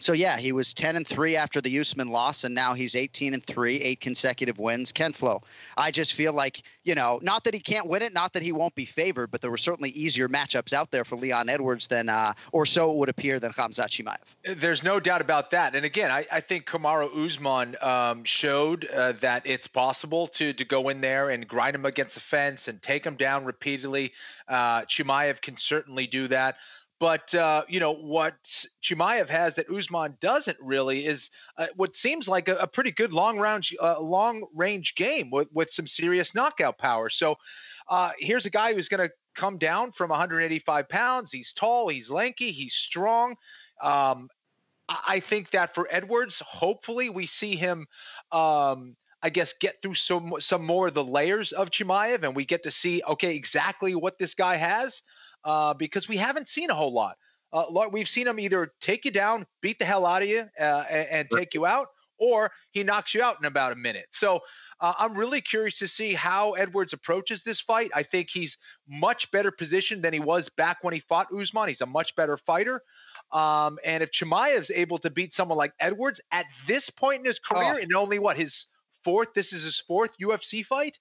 so 0.00 0.12
yeah, 0.12 0.36
he 0.36 0.52
was 0.52 0.74
10 0.74 0.96
and 0.96 1.06
3 1.06 1.36
after 1.36 1.60
the 1.60 1.78
Usman 1.78 2.10
loss, 2.10 2.44
and 2.44 2.54
now 2.54 2.74
he's 2.74 2.94
18 2.94 3.34
and 3.34 3.44
3, 3.44 3.76
eight 3.76 4.00
consecutive 4.00 4.58
wins. 4.58 4.92
Ken 4.92 5.12
Flo, 5.12 5.42
I 5.76 5.90
just 5.90 6.14
feel 6.14 6.32
like, 6.32 6.62
you 6.84 6.94
know, 6.94 7.18
not 7.22 7.44
that 7.44 7.54
he 7.54 7.60
can't 7.60 7.86
win 7.86 8.02
it, 8.02 8.12
not 8.12 8.32
that 8.32 8.42
he 8.42 8.52
won't 8.52 8.74
be 8.74 8.84
favored, 8.84 9.30
but 9.30 9.40
there 9.40 9.50
were 9.50 9.56
certainly 9.56 9.90
easier 9.90 10.28
matchups 10.28 10.72
out 10.72 10.90
there 10.90 11.04
for 11.04 11.16
Leon 11.16 11.48
Edwards 11.48 11.86
than, 11.86 12.08
uh, 12.08 12.32
or 12.52 12.66
so 12.66 12.92
it 12.92 12.96
would 12.96 13.08
appear, 13.08 13.40
than 13.40 13.52
Khamzat 13.52 13.88
Chimaev. 13.88 14.58
There's 14.58 14.82
no 14.82 15.00
doubt 15.00 15.20
about 15.20 15.50
that. 15.52 15.74
And 15.74 15.84
again, 15.84 16.10
I, 16.10 16.26
I 16.30 16.40
think 16.40 16.66
Kamaru 16.66 17.26
Usman 17.26 17.76
um, 17.80 18.24
showed 18.24 18.86
uh, 18.86 19.12
that 19.20 19.42
it's 19.44 19.66
possible 19.66 20.28
to 20.28 20.52
to 20.52 20.64
go 20.64 20.88
in 20.88 21.00
there 21.00 21.30
and 21.30 21.46
grind 21.46 21.74
him 21.74 21.84
against 21.84 22.14
the 22.14 22.20
fence 22.20 22.68
and 22.68 22.80
take 22.82 23.04
him 23.04 23.16
down 23.16 23.44
repeatedly. 23.44 24.12
Uh, 24.48 24.82
Chimaev 24.82 25.40
can 25.40 25.56
certainly 25.56 26.06
do 26.06 26.28
that. 26.28 26.56
But 27.00 27.34
uh, 27.34 27.64
you 27.66 27.80
know 27.80 27.94
what 27.94 28.34
Chimaev 28.82 29.28
has 29.30 29.54
that 29.54 29.70
Usman 29.70 30.18
doesn't 30.20 30.58
really 30.60 31.06
is 31.06 31.30
uh, 31.56 31.68
what 31.74 31.96
seems 31.96 32.28
like 32.28 32.48
a, 32.48 32.56
a 32.56 32.66
pretty 32.66 32.90
good 32.90 33.14
long 33.14 33.38
range 33.38 33.74
uh, 33.80 33.98
long 33.98 34.44
range 34.54 34.94
game 34.94 35.30
with 35.30 35.48
with 35.52 35.70
some 35.70 35.86
serious 35.86 36.34
knockout 36.34 36.76
power. 36.78 37.08
So 37.08 37.36
uh, 37.88 38.12
here's 38.18 38.44
a 38.44 38.50
guy 38.50 38.74
who's 38.74 38.88
going 38.88 39.08
to 39.08 39.14
come 39.34 39.56
down 39.56 39.92
from 39.92 40.10
185 40.10 40.88
pounds. 40.90 41.32
He's 41.32 41.54
tall, 41.54 41.88
he's 41.88 42.10
lanky, 42.10 42.50
he's 42.50 42.74
strong. 42.74 43.36
Um, 43.82 44.28
I 44.88 45.20
think 45.20 45.52
that 45.52 45.74
for 45.74 45.88
Edwards, 45.90 46.42
hopefully 46.44 47.08
we 47.08 47.26
see 47.26 47.56
him. 47.56 47.86
Um, 48.30 48.96
I 49.22 49.30
guess 49.30 49.54
get 49.54 49.82
through 49.82 49.94
some 49.94 50.34
some 50.38 50.64
more 50.64 50.88
of 50.88 50.94
the 50.94 51.04
layers 51.04 51.52
of 51.52 51.70
Chimaev, 51.70 52.24
and 52.24 52.34
we 52.34 52.44
get 52.44 52.64
to 52.64 52.70
see 52.70 53.02
okay 53.06 53.36
exactly 53.36 53.94
what 53.94 54.18
this 54.18 54.34
guy 54.34 54.56
has, 54.56 55.02
uh, 55.44 55.74
because 55.74 56.08
we 56.08 56.16
haven't 56.16 56.48
seen 56.48 56.70
a 56.70 56.74
whole 56.74 56.92
lot. 56.92 57.16
Uh, 57.52 57.64
we've 57.90 58.08
seen 58.08 58.28
him 58.28 58.38
either 58.38 58.72
take 58.80 59.04
you 59.04 59.10
down, 59.10 59.46
beat 59.60 59.78
the 59.78 59.84
hell 59.84 60.06
out 60.06 60.22
of 60.22 60.28
you, 60.28 60.48
uh, 60.60 60.84
and, 60.88 61.08
and 61.08 61.30
take 61.30 61.52
you 61.54 61.66
out, 61.66 61.88
or 62.18 62.50
he 62.70 62.84
knocks 62.84 63.12
you 63.14 63.22
out 63.22 63.36
in 63.40 63.44
about 63.46 63.72
a 63.72 63.76
minute. 63.76 64.06
So 64.12 64.40
uh, 64.80 64.94
I'm 64.98 65.14
really 65.14 65.40
curious 65.40 65.78
to 65.80 65.88
see 65.88 66.14
how 66.14 66.52
Edwards 66.52 66.92
approaches 66.92 67.42
this 67.42 67.60
fight. 67.60 67.90
I 67.92 68.02
think 68.04 68.30
he's 68.30 68.56
much 68.88 69.30
better 69.32 69.50
positioned 69.50 70.02
than 70.04 70.12
he 70.12 70.20
was 70.20 70.48
back 70.48 70.78
when 70.82 70.94
he 70.94 71.00
fought 71.00 71.26
Usman. 71.36 71.68
He's 71.68 71.80
a 71.80 71.86
much 71.86 72.14
better 72.14 72.36
fighter. 72.36 72.82
Um, 73.32 73.78
and 73.84 74.02
if 74.02 74.10
Chimaev's 74.12 74.70
able 74.70 74.98
to 74.98 75.10
beat 75.10 75.34
someone 75.34 75.58
like 75.58 75.72
Edwards 75.80 76.20
at 76.30 76.46
this 76.68 76.88
point 76.88 77.20
in 77.20 77.24
his 77.26 77.38
career, 77.40 77.74
Oh. 77.74 77.78
in 77.78 77.94
only 77.94 78.18
what 78.20 78.36
his 78.36 78.66
fourth, 79.02 79.34
this 79.34 79.52
is 79.52 79.64
his 79.64 79.80
fourth 79.80 80.16
UFC 80.18 80.64
fight 80.64 80.98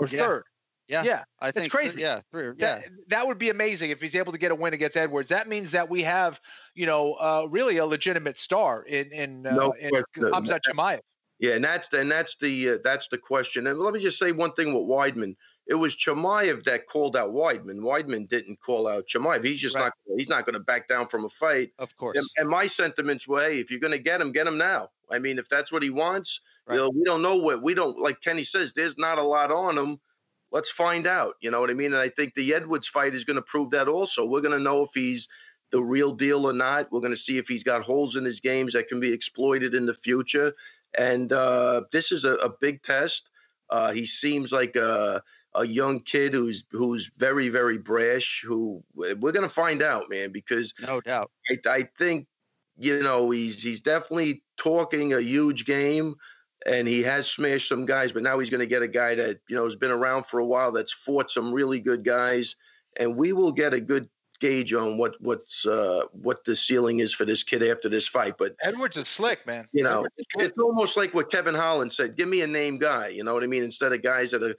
or 0.00 0.08
Yeah. 0.08 0.18
third. 0.26 0.44
Yeah, 0.90 1.02
Yeah, 1.04 1.24
I 1.40 1.46
that's 1.52 1.60
think 1.62 1.72
crazy. 1.72 2.00
Yeah, 2.00 2.20
three, 2.32 2.52
yeah. 2.58 2.80
That, 2.80 2.84
that 3.08 3.26
would 3.26 3.38
be 3.38 3.48
amazing 3.48 3.90
if 3.90 4.00
he's 4.00 4.16
able 4.16 4.32
to 4.32 4.38
get 4.38 4.50
a 4.50 4.54
win 4.54 4.74
against 4.74 4.96
Edwards. 4.96 5.28
That 5.30 5.48
means 5.48 5.70
that 5.70 5.88
we 5.88 6.02
have, 6.02 6.40
you 6.74 6.86
know, 6.86 7.14
uh, 7.14 7.46
really 7.50 7.76
a 7.78 7.86
legitimate 7.86 8.38
star 8.38 8.82
in 8.84 9.12
in, 9.12 9.46
uh, 9.46 9.54
No 9.54 9.72
in 9.72 9.90
question. 9.90 10.24
Khamzat 10.32 10.60
Chimaev. 10.68 11.00
Yeah, 11.38 11.54
and 11.54 11.64
that's 11.64 11.90
and 11.94 12.10
that's 12.10 12.36
the 12.36 12.70
uh, 12.72 12.78
that's 12.84 13.08
the 13.08 13.16
question. 13.16 13.66
And 13.66 13.78
let 13.78 13.94
me 13.94 14.00
just 14.00 14.18
say 14.18 14.30
one 14.32 14.52
thing 14.52 14.74
with 14.74 14.84
Weidman. 14.84 15.36
It 15.66 15.74
was 15.76 15.96
Chimaev 15.96 16.64
that 16.64 16.86
called 16.86 17.16
out 17.16 17.30
Weidman. 17.30 17.78
Weidman 17.80 18.28
didn't 18.28 18.60
call 18.60 18.86
out 18.86 19.06
Chimaev. 19.06 19.42
He's 19.44 19.60
just 19.60 19.74
Right. 19.76 19.84
not 19.84 19.92
he's 20.18 20.28
not 20.28 20.44
going 20.44 20.54
to 20.54 20.60
back 20.60 20.86
down 20.88 21.08
from 21.08 21.24
a 21.24 21.30
fight. 21.30 21.70
Of 21.78 21.96
course. 21.96 22.18
And, 22.18 22.26
and 22.36 22.48
my 22.50 22.66
sentiments 22.66 23.26
were, 23.26 23.40
hey, 23.42 23.58
if 23.60 23.70
you're 23.70 23.80
going 23.80 23.92
to 23.92 23.98
get 23.98 24.20
him, 24.20 24.32
get 24.32 24.46
him 24.46 24.58
now. 24.58 24.88
I 25.10 25.18
mean, 25.18 25.38
if 25.38 25.48
that's 25.48 25.72
what 25.72 25.82
he 25.82 25.88
wants, 25.90 26.40
Right. 26.66 26.74
you 26.74 26.80
know, 26.82 26.90
we 26.90 27.04
don't 27.04 27.22
know 27.22 27.36
what 27.36 27.62
we 27.62 27.72
don't 27.72 27.98
like. 27.98 28.20
Kenny 28.20 28.42
says 28.44 28.74
there's 28.74 28.98
not 28.98 29.16
a 29.18 29.22
lot 29.22 29.50
on 29.50 29.78
him. 29.78 29.98
Let's 30.52 30.70
find 30.70 31.06
out. 31.06 31.34
You 31.40 31.50
know 31.50 31.60
what 31.60 31.70
I 31.70 31.74
mean? 31.74 31.92
And 31.92 32.02
I 32.02 32.08
think 32.08 32.34
the 32.34 32.54
Edwards 32.54 32.88
fight 32.88 33.14
is 33.14 33.24
going 33.24 33.36
to 33.36 33.42
prove 33.42 33.70
that 33.70 33.88
also. 33.88 34.24
We're 34.24 34.40
going 34.40 34.56
to 34.56 34.62
know 34.62 34.82
if 34.82 34.90
he's 34.94 35.28
the 35.70 35.82
real 35.82 36.12
deal 36.12 36.46
or 36.46 36.52
not. 36.52 36.90
We're 36.90 37.00
going 37.00 37.12
to 37.12 37.20
see 37.20 37.38
if 37.38 37.48
he's 37.48 37.64
got 37.64 37.82
holes 37.82 38.16
in 38.16 38.24
his 38.24 38.40
games 38.40 38.72
that 38.72 38.88
can 38.88 39.00
be 39.00 39.12
exploited 39.12 39.74
in 39.74 39.86
the 39.86 39.94
future. 39.94 40.54
And 40.96 41.32
uh, 41.32 41.82
this 41.92 42.12
is 42.12 42.24
a, 42.24 42.34
a 42.34 42.50
big 42.60 42.82
test. 42.82 43.30
Uh, 43.68 43.92
he 43.92 44.04
seems 44.04 44.52
like 44.52 44.74
a, 44.74 45.22
a 45.54 45.64
young 45.64 46.00
kid 46.00 46.34
who's 46.34 46.64
who's 46.70 47.10
very 47.16 47.48
very 47.48 47.78
brash. 47.78 48.42
Who 48.44 48.82
we're 48.94 49.14
going 49.14 49.42
to 49.42 49.48
find 49.48 49.82
out, 49.82 50.10
man, 50.10 50.32
because 50.32 50.74
no 50.80 51.00
doubt. 51.00 51.30
I, 51.48 51.58
I 51.68 51.88
think 51.98 52.26
you 52.76 53.02
know 53.02 53.30
he's 53.30 53.62
he's 53.62 53.80
definitely 53.80 54.42
talking 54.56 55.12
a 55.12 55.20
huge 55.20 55.64
game, 55.64 56.16
and 56.66 56.86
he 56.86 57.02
has 57.02 57.30
smashed 57.30 57.68
some 57.68 57.86
guys. 57.86 58.12
But 58.12 58.22
now 58.22 58.38
he's 58.38 58.50
going 58.50 58.60
to 58.60 58.66
get 58.66 58.82
a 58.82 58.88
guy 58.88 59.14
that 59.14 59.40
you 59.48 59.56
know 59.56 59.64
has 59.64 59.76
been 59.76 59.90
around 59.90 60.26
for 60.26 60.40
a 60.40 60.46
while, 60.46 60.72
that's 60.72 60.92
fought 60.92 61.30
some 61.30 61.52
really 61.52 61.80
good 61.80 62.04
guys, 62.04 62.56
and 62.98 63.16
we 63.16 63.32
will 63.32 63.52
get 63.52 63.74
a 63.74 63.80
good 63.80 64.08
gauge 64.40 64.72
on 64.72 64.96
what 64.98 65.14
what's 65.20 65.66
uh, 65.66 66.02
what 66.12 66.44
the 66.44 66.56
ceiling 66.56 66.98
is 67.00 67.12
for 67.12 67.24
this 67.24 67.42
kid 67.42 67.62
after 67.62 67.88
this 67.88 68.08
fight. 68.08 68.34
But 68.38 68.56
Edwards 68.62 68.96
is 68.96 69.08
slick, 69.08 69.46
man. 69.46 69.66
you 69.72 69.84
know, 69.84 70.06
it's 70.38 70.58
almost 70.58 70.96
like 70.96 71.14
what 71.14 71.30
Kevin 71.30 71.54
Holland 71.54 71.92
said: 71.92 72.16
"Give 72.16 72.28
me 72.28 72.42
a 72.42 72.46
name 72.46 72.78
guy." 72.78 73.08
You 73.08 73.24
know 73.24 73.34
what 73.34 73.44
I 73.44 73.46
mean? 73.46 73.62
Instead 73.62 73.92
of 73.92 74.02
guys 74.02 74.30
that 74.32 74.42
are 74.42 74.56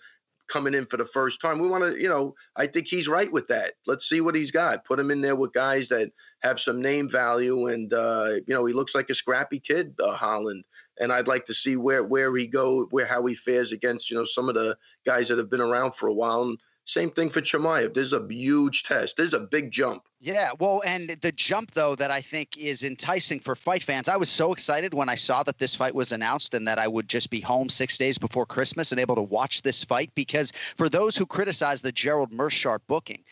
coming 0.52 0.74
in 0.74 0.86
for 0.86 0.98
the 0.98 1.06
first 1.06 1.40
time, 1.42 1.60
we 1.60 1.68
want 1.68 1.84
to. 1.84 2.00
You 2.00 2.10
know, 2.10 2.36
I 2.56 2.68
think 2.68 2.88
he's 2.88 3.08
right 3.08 3.32
with 3.32 3.48
that. 3.48 3.74
Let's 3.88 4.08
see 4.08 4.22
what 4.22 4.36
he's 4.36 4.52
got. 4.52 4.86
Put 4.86 5.00
him 5.00 5.10
in 5.10 5.22
there 5.22 5.36
with 5.36 5.54
guys 5.54 5.90
that 5.90 6.12
have 6.42 6.60
some 6.60 6.82
name 6.82 7.10
value, 7.10 7.68
and 7.68 7.94
uh, 7.94 8.34
you 8.46 8.54
know, 8.54 8.66
he 8.66 8.74
looks 8.74 8.94
like 8.94 9.10
a 9.10 9.16
scrappy 9.16 9.60
kid, 9.60 9.96
uh, 10.04 10.14
Holland. 10.14 10.64
And 11.00 11.12
I'd 11.12 11.28
like 11.28 11.46
to 11.46 11.54
see 11.54 11.78
where 11.78 12.04
where 12.04 12.36
he 12.36 12.48
go, 12.48 12.86
where 12.92 13.06
how 13.06 13.26
he 13.26 13.34
fares 13.34 13.72
against 13.72 14.12
you 14.12 14.18
know 14.18 14.26
some 14.26 14.50
of 14.50 14.56
the 14.56 14.78
guys 15.06 15.30
that 15.30 15.38
have 15.38 15.50
been 15.50 15.62
around 15.62 15.96
for 15.96 16.08
a 16.08 16.14
while. 16.14 16.44
And 16.44 16.58
same 16.86 17.12
thing 17.12 17.30
for 17.30 17.42
Chimaev. 17.42 17.94
There's 17.94 18.14
a 18.14 18.26
huge 18.28 18.84
test. 18.84 19.16
There's 19.16 19.34
a 19.34 19.40
big 19.40 19.72
jump. 19.72 20.04
Yeah, 20.20 20.52
well, 20.60 20.82
and 20.86 21.10
the 21.22 21.32
jump 21.32 21.72
though 21.72 21.96
that 21.96 22.12
I 22.12 22.22
think 22.22 22.58
is 22.58 22.84
enticing 22.84 23.40
for 23.40 23.56
fight 23.56 23.84
fans. 23.84 24.10
I 24.10 24.18
was 24.18 24.30
so 24.30 24.52
excited 24.52 24.94
when 24.94 25.10
I 25.10 25.16
saw 25.16 25.44
that 25.44 25.58
this 25.58 25.76
fight 25.76 25.96
was 25.96 26.12
announced 26.12 26.54
and 26.54 26.68
that 26.68 26.80
I 26.80 26.88
would 26.88 27.08
just 27.08 27.30
be 27.30 27.40
home 27.40 27.70
six 27.70 27.98
days 27.98 28.18
before 28.18 28.46
Christmas 28.46 28.92
and 28.92 29.00
able 29.00 29.16
to 29.16 29.22
watch 29.22 29.62
this 29.62 29.84
fight. 29.84 30.12
Because 30.16 30.52
for 30.78 30.90
those 30.90 31.16
who 31.16 31.26
criticize 31.26 31.82
the 31.82 31.92
Gerald 31.92 32.32
Meerschaert 32.32 32.82
booking, 32.88 33.24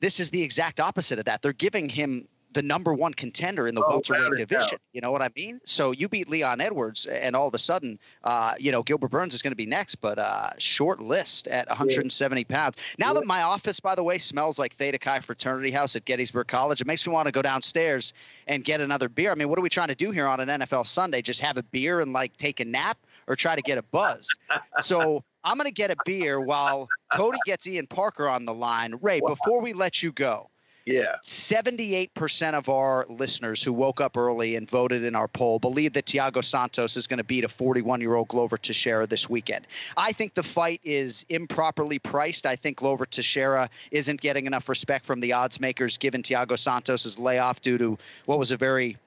this 0.00 0.20
is 0.20 0.30
the 0.30 0.42
exact 0.42 0.80
opposite 0.80 1.18
of 1.18 1.24
that. 1.26 1.42
They're 1.42 1.52
giving 1.52 1.88
him 1.88 2.28
the 2.54 2.62
number 2.62 2.94
one 2.94 3.12
contender 3.12 3.66
in 3.66 3.74
the 3.74 3.82
Oh, 3.84 3.90
welterweight 3.90 4.30
without 4.30 4.32
a 4.32 4.36
doubt. 4.46 4.48
division. 4.48 4.78
You 4.92 5.00
know 5.02 5.10
what 5.12 5.20
I 5.22 5.28
mean? 5.36 5.60
So 5.64 5.92
you 5.92 6.08
beat 6.08 6.28
Leon 6.28 6.60
Edwards, 6.60 7.04
and 7.06 7.36
all 7.36 7.46
of 7.48 7.54
a 7.54 7.58
sudden, 7.58 7.98
uh, 8.22 8.54
you 8.58 8.72
know, 8.72 8.82
Gilbert 8.82 9.08
Burns 9.10 9.34
is 9.34 9.42
going 9.42 9.52
to 9.52 9.56
be 9.56 9.66
next, 9.66 9.96
but 9.96 10.18
uh, 10.18 10.50
short 10.58 11.00
list 11.02 11.48
at 11.48 11.68
170 11.68 12.44
pounds. 12.44 12.76
Now 12.98 13.12
that 13.14 13.26
my 13.26 13.42
office, 13.42 13.80
by 13.80 13.94
the 13.94 14.02
way, 14.02 14.18
smells 14.18 14.58
like 14.58 14.74
Theta 14.74 14.98
Chi 14.98 15.20
Fraternity 15.20 15.70
House 15.70 15.96
at 15.96 16.04
Gettysburg 16.04 16.46
College, 16.46 16.80
it 16.80 16.86
makes 16.86 17.06
me 17.06 17.12
want 17.12 17.26
to 17.26 17.32
go 17.32 17.42
downstairs 17.42 18.14
and 18.46 18.64
get 18.64 18.80
another 18.80 19.08
beer. 19.08 19.30
I 19.30 19.34
mean, 19.34 19.48
what 19.48 19.58
are 19.58 19.62
we 19.62 19.68
trying 19.68 19.88
to 19.88 19.94
do 19.94 20.10
here 20.10 20.26
on 20.26 20.40
an 20.40 20.48
NFL 20.60 20.86
Sunday? 20.86 21.20
Just 21.20 21.40
have 21.40 21.56
a 21.58 21.62
beer 21.62 22.00
and 22.00 22.12
like 22.12 22.36
take 22.36 22.60
a 22.60 22.64
nap, 22.64 22.98
or 23.26 23.36
try 23.36 23.56
to 23.56 23.62
get 23.62 23.78
a 23.78 23.82
buzz? 23.82 24.28
so 24.80 25.24
I'm 25.42 25.56
going 25.56 25.66
to 25.68 25.72
get 25.74 25.90
a 25.90 25.96
beer 26.04 26.40
while 26.40 26.88
Cody 27.12 27.38
gets 27.44 27.66
Ian 27.66 27.86
Parker 27.86 28.28
on 28.28 28.44
the 28.44 28.54
line. 28.54 28.94
Ray, 29.00 29.20
before 29.20 29.60
we 29.60 29.72
let 29.72 30.02
you 30.02 30.12
go. 30.12 30.50
Yeah. 30.86 31.16
78% 31.22 32.52
of 32.52 32.68
our 32.68 33.06
listeners 33.08 33.62
who 33.62 33.72
woke 33.72 34.02
up 34.02 34.18
early 34.18 34.56
and 34.56 34.68
voted 34.68 35.02
in 35.02 35.14
our 35.14 35.28
poll 35.28 35.58
believe 35.58 35.94
that 35.94 36.04
Thiago 36.04 36.44
Santos 36.44 36.96
is 36.96 37.06
going 37.06 37.18
to 37.18 37.24
beat 37.24 37.44
a 37.44 37.48
41 37.48 38.02
year 38.02 38.14
old 38.14 38.28
Glover 38.28 38.58
Teixeira 38.58 39.06
this 39.06 39.28
weekend. 39.28 39.66
I 39.96 40.12
think 40.12 40.34
the 40.34 40.42
fight 40.42 40.80
is 40.84 41.24
improperly 41.30 41.98
priced. 41.98 42.44
I 42.44 42.56
think 42.56 42.76
Glover 42.76 43.06
Teixeira 43.06 43.70
isn't 43.90 44.20
getting 44.20 44.46
enough 44.46 44.68
respect 44.68 45.06
from 45.06 45.20
the 45.20 45.32
odds 45.32 45.58
makers 45.58 45.96
given 45.96 46.22
Thiago 46.22 46.58
Santos' 46.58 47.18
layoff 47.18 47.62
due 47.62 47.78
to 47.78 47.98
what 48.26 48.38
was 48.38 48.50
a 48.50 48.58
very 48.58 48.98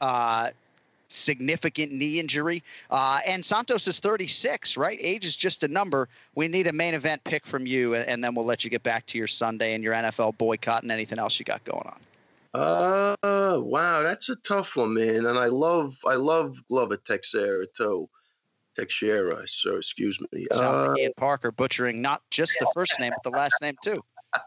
uh, 0.00 0.50
significant 1.08 1.92
knee 1.92 2.18
injury. 2.18 2.62
Uh, 2.90 3.20
and 3.26 3.44
Santos 3.44 3.88
is 3.88 4.00
36, 4.00 4.76
right? 4.76 4.98
Age 5.00 5.24
is 5.24 5.36
just 5.36 5.62
a 5.62 5.68
number. 5.68 6.08
We 6.34 6.48
need 6.48 6.66
a 6.66 6.72
main 6.72 6.94
event 6.94 7.24
pick 7.24 7.46
from 7.46 7.66
you, 7.66 7.94
and, 7.94 8.08
and 8.08 8.24
then 8.24 8.34
we'll 8.34 8.44
let 8.44 8.64
you 8.64 8.70
get 8.70 8.82
back 8.82 9.06
to 9.06 9.18
your 9.18 9.26
Sunday 9.26 9.74
and 9.74 9.82
your 9.82 9.94
NFL 9.94 10.38
boycott 10.38 10.82
and 10.82 10.92
anything 10.92 11.18
else 11.18 11.38
you 11.38 11.44
got 11.44 11.64
going 11.64 11.86
on. 11.86 12.00
Uh, 12.54 13.58
wow, 13.60 14.02
that's 14.02 14.28
a 14.30 14.36
tough 14.36 14.76
one, 14.76 14.94
man. 14.94 15.26
And 15.26 15.38
I 15.38 15.46
love, 15.46 15.96
I 16.06 16.14
love 16.14 16.56
Glover 16.68 16.96
Teixeira 16.96 17.66
too. 17.76 18.08
Teixeira, 18.76 19.46
so 19.46 19.76
excuse 19.76 20.20
me. 20.32 20.46
Uh, 20.50 20.94
Ian 20.98 21.12
Parker 21.16 21.50
butchering 21.50 22.02
not 22.02 22.22
just 22.30 22.56
the 22.60 22.70
first 22.74 23.00
name, 23.00 23.12
but 23.14 23.30
the 23.30 23.36
last 23.36 23.54
name 23.60 23.76
too. 23.82 23.96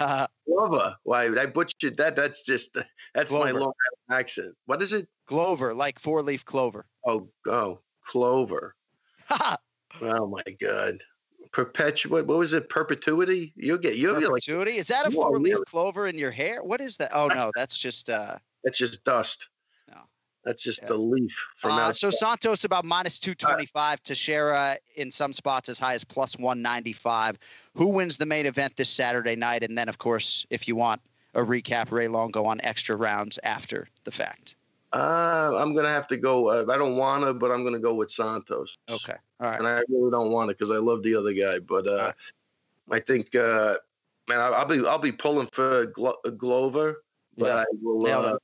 Uh, 0.00 0.26
Glover. 0.46 0.96
Why 1.04 1.26
I 1.26 1.46
butchered 1.46 1.98
that? 1.98 2.16
That's 2.16 2.44
just 2.44 2.76
that's 3.14 3.32
my 3.32 3.52
Glover. 3.52 3.60
Long 3.60 3.72
accent. 4.10 4.56
What 4.66 4.82
is 4.82 4.92
it? 4.92 5.08
Glover, 5.28 5.74
like 5.74 5.98
four 6.00 6.22
leaf 6.22 6.44
clover. 6.44 6.86
Oh, 7.06 7.28
oh, 7.46 7.80
Clover. 8.06 8.74
oh 9.30 10.26
my 10.26 10.42
God. 10.60 11.02
Perpetuate. 11.52 12.26
What 12.26 12.38
was 12.38 12.52
it? 12.52 12.68
Perpetuity. 12.68 13.52
You'll 13.56 13.78
get. 13.78 13.96
You'll 13.96 14.14
get 14.20 14.30
like. 14.30 14.42
Perpetuity? 14.44 14.76
Is 14.78 14.88
that 14.88 15.06
a 15.06 15.10
four 15.10 15.38
leaf 15.38 15.54
really- 15.54 15.64
clover 15.66 16.06
in 16.06 16.18
your 16.18 16.30
hair? 16.30 16.62
What 16.62 16.80
is 16.80 16.96
that? 16.98 17.10
Oh 17.14 17.28
no, 17.28 17.50
that's 17.54 17.78
just 17.78 18.10
uh 18.10 18.36
That's 18.64 18.76
just 18.78 19.02
dust. 19.04 19.48
No. 19.88 19.96
That's 20.44 20.62
just 20.62 20.80
Yeah. 20.86 20.94
a 20.94 20.96
leaf 20.96 21.36
from 21.56 21.72
Uh, 21.72 21.92
so 21.92 22.10
Santos 22.10 22.64
about 22.64 22.84
minus 22.84 23.18
225, 23.18 24.02
Teixeira 24.02 24.76
in 24.96 25.10
some 25.10 25.32
spots 25.32 25.68
as 25.68 25.78
high 25.78 25.94
as 25.94 26.04
plus 26.04 26.38
195. 26.38 27.38
Who 27.74 27.86
wins 27.88 28.16
the 28.18 28.26
main 28.26 28.44
event 28.46 28.76
this 28.76 28.90
Saturday 28.90 29.36
night? 29.36 29.62
And 29.62 29.76
then, 29.76 29.88
of 29.88 29.96
course, 29.98 30.46
if 30.50 30.68
you 30.68 30.76
want 30.76 31.00
a 31.34 31.40
recap, 31.40 31.90
Ray 31.92 32.08
Longo 32.08 32.44
on 32.44 32.60
extra 32.62 32.94
rounds 32.96 33.38
after 33.42 33.88
the 34.04 34.10
fact. 34.10 34.56
Uh, 34.92 35.52
I'm 35.56 35.74
gonna 35.74 35.88
have 35.88 36.08
to 36.08 36.16
go. 36.16 36.48
Uh, 36.48 36.64
I 36.70 36.78
don't 36.78 36.96
wanna, 36.96 37.34
but 37.34 37.50
I'm 37.50 37.64
gonna 37.64 37.78
go 37.78 37.94
with 37.94 38.10
Santos. 38.10 38.76
Okay. 38.90 39.16
All 39.40 39.50
right. 39.50 39.58
And 39.58 39.68
I 39.68 39.82
really 39.88 40.10
don't 40.10 40.30
want 40.30 40.50
it 40.50 40.58
because 40.58 40.70
I 40.70 40.78
love 40.78 41.02
the 41.02 41.14
other 41.14 41.32
guy. 41.32 41.58
But 41.58 41.86
uh, 41.86 42.12
I 42.90 43.00
think, 43.00 43.34
uh, 43.34 43.76
man, 44.28 44.40
I'll, 44.40 44.54
I'll 44.54 44.64
be 44.66 44.86
I'll 44.86 44.98
be 44.98 45.12
pulling 45.12 45.48
for 45.52 45.86
Glo- 45.86 46.20
Glover, 46.36 47.02
but 47.36 47.46
Yeah. 47.48 47.56
I 47.56 47.64
will. 47.82 48.06
Uh, 48.06 48.38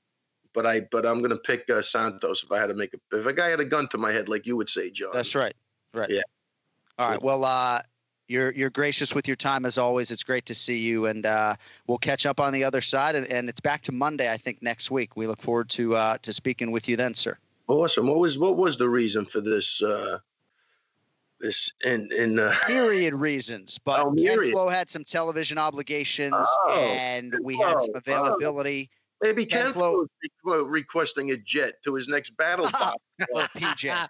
but 0.52 0.66
I 0.66 0.82
but 0.92 1.06
I'm 1.06 1.22
gonna 1.22 1.36
pick 1.36 1.68
uh, 1.70 1.82
Santos 1.82 2.44
if 2.44 2.52
I 2.52 2.58
had 2.58 2.68
to 2.68 2.74
make 2.74 2.94
a 2.94 3.18
if 3.18 3.26
a 3.26 3.32
guy 3.32 3.48
had 3.48 3.60
a 3.60 3.64
gun 3.64 3.88
to 3.88 3.98
my 3.98 4.12
head 4.12 4.28
like 4.28 4.46
you 4.46 4.56
would 4.56 4.68
say, 4.68 4.90
John. 4.90 5.10
That's 5.12 5.34
right. 5.34 5.54
Right. 5.94 6.10
Yeah. 6.10 6.22
All 6.98 7.10
right. 7.10 7.22
Well, 7.22 7.44
uh, 7.44 7.80
you're 8.28 8.52
you're 8.52 8.70
gracious 8.70 9.14
with 9.14 9.26
your 9.26 9.36
time 9.36 9.64
as 9.64 9.78
always. 9.78 10.10
It's 10.10 10.22
great 10.22 10.46
to 10.46 10.54
see 10.54 10.78
you, 10.78 11.06
and 11.06 11.26
uh, 11.26 11.56
we'll 11.86 11.98
catch 11.98 12.26
up 12.26 12.40
on 12.40 12.52
the 12.52 12.64
other 12.64 12.80
side. 12.80 13.14
And, 13.14 13.26
and 13.26 13.48
it's 13.48 13.60
back 13.60 13.82
to 13.82 13.92
Monday, 13.92 14.30
I 14.30 14.36
think, 14.36 14.62
next 14.62 14.90
week. 14.90 15.16
We 15.16 15.26
look 15.26 15.40
forward 15.42 15.68
to 15.70 15.94
uh, 15.96 16.18
to 16.22 16.32
speaking 16.32 16.70
with 16.70 16.88
you 16.88 16.96
then, 16.96 17.14
sir. 17.14 17.36
Awesome. 17.68 18.06
What 18.06 18.18
was 18.18 18.38
what 18.38 18.56
was 18.56 18.76
the 18.76 18.88
reason 18.88 19.24
for 19.24 19.40
this? 19.40 19.82
Uh, 19.82 20.18
this 21.40 21.72
in 21.84 22.10
in 22.12 22.38
uh, 22.38 22.54
myriad 22.68 23.14
reasons, 23.14 23.78
but 23.84 24.00
Oh, 24.00 24.14
Ken. 24.14 24.52
Flo 24.52 24.68
had 24.68 24.88
some 24.88 25.04
television 25.04 25.58
obligations, 25.58 26.34
Oh, 26.66 26.72
and 26.72 27.34
we 27.42 27.56
had 27.58 27.80
some 27.80 27.90
oh, 27.90 27.96
oh. 27.96 27.98
availability. 27.98 28.88
maybe 29.20 29.44
Ken 29.44 29.64
Ken 29.64 29.72
Flo- 29.72 30.06
requesting 30.64 31.32
a 31.32 31.36
jet 31.36 31.82
to 31.84 31.94
his 31.94 32.08
next 32.08 32.30
battle. 32.36 32.70
Well, 33.32 33.48
PJ. 33.56 34.08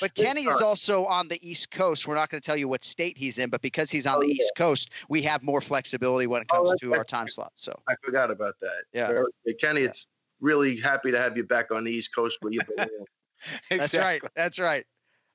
But 0.00 0.14
Kenny 0.14 0.42
is 0.42 0.60
also 0.60 1.04
on 1.04 1.28
the 1.28 1.38
East 1.48 1.70
Coast. 1.70 2.06
We're 2.08 2.14
not 2.16 2.30
going 2.30 2.40
to 2.40 2.46
tell 2.46 2.56
you 2.56 2.68
what 2.68 2.82
state 2.84 3.16
he's 3.16 3.38
in, 3.38 3.50
but 3.50 3.62
because 3.62 3.90
he's 3.90 4.06
on 4.06 4.16
Oh, 4.16 4.20
the 4.20 4.28
yeah. 4.28 4.34
East 4.42 4.52
Coast, 4.56 4.90
we 5.08 5.22
have 5.22 5.42
more 5.42 5.60
flexibility 5.60 6.26
when 6.26 6.42
it 6.42 6.48
Oh, 6.50 6.56
comes 6.56 6.70
that's 6.70 6.80
to 6.80 6.94
our 6.94 7.04
time 7.04 7.28
slot. 7.28 7.52
So 7.54 7.78
I 7.88 7.94
forgot 8.04 8.30
about 8.30 8.54
that. 8.60 8.82
Yeah. 8.92 9.22
Good. 9.44 9.58
Kenny, 9.60 9.82
it's 9.82 10.08
really 10.40 10.76
happy 10.76 11.10
to 11.12 11.18
have 11.18 11.36
you 11.36 11.44
back 11.44 11.70
on 11.70 11.84
the 11.84 11.92
East 11.92 12.14
Coast 12.14 12.38
where 12.40 12.52
you 12.52 12.60
belong. 12.74 12.88
that's 13.70 13.96
right. 13.96 14.22
That's 14.34 14.58
right. 14.58 14.84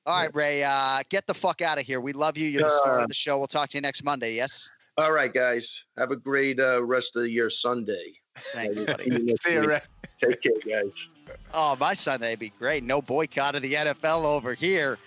All 0.06 0.18
right, 0.18 0.34
Ray. 0.34 0.64
Uh, 0.64 1.00
get 1.10 1.26
the 1.26 1.34
fuck 1.34 1.60
out 1.62 1.78
of 1.78 1.84
here. 1.86 2.00
We 2.00 2.12
love 2.12 2.36
you. 2.38 2.48
You're 2.48 2.62
the 2.62 2.76
star 2.78 3.00
Uh, 3.00 3.02
of 3.02 3.08
the 3.08 3.14
show. 3.14 3.38
We'll 3.38 3.46
talk 3.46 3.68
to 3.70 3.76
you 3.76 3.82
next 3.82 4.02
Monday. 4.02 4.34
Yes. 4.34 4.68
All 4.96 5.12
right, 5.12 5.32
guys. 5.32 5.84
Have 5.98 6.10
a 6.10 6.16
great 6.16 6.58
uh, 6.58 6.82
rest 6.82 7.16
of 7.16 7.28
your 7.28 7.48
Sunday. 7.50 8.14
Thank 8.52 8.76
you, 8.76 8.86
buddy. 8.86 9.36
See 9.42 9.52
you. 9.52 9.66
Ray. 9.66 9.80
Take 10.20 10.42
care, 10.42 10.82
guys. 10.82 11.08
Oh, 11.54 11.76
my 11.76 11.94
Sunday 11.94 12.36
be 12.36 12.52
great. 12.58 12.84
No 12.84 13.00
boycott 13.00 13.54
of 13.54 13.62
the 13.62 13.74
NFL 13.74 14.24
over 14.24 14.54
here. 14.54 14.98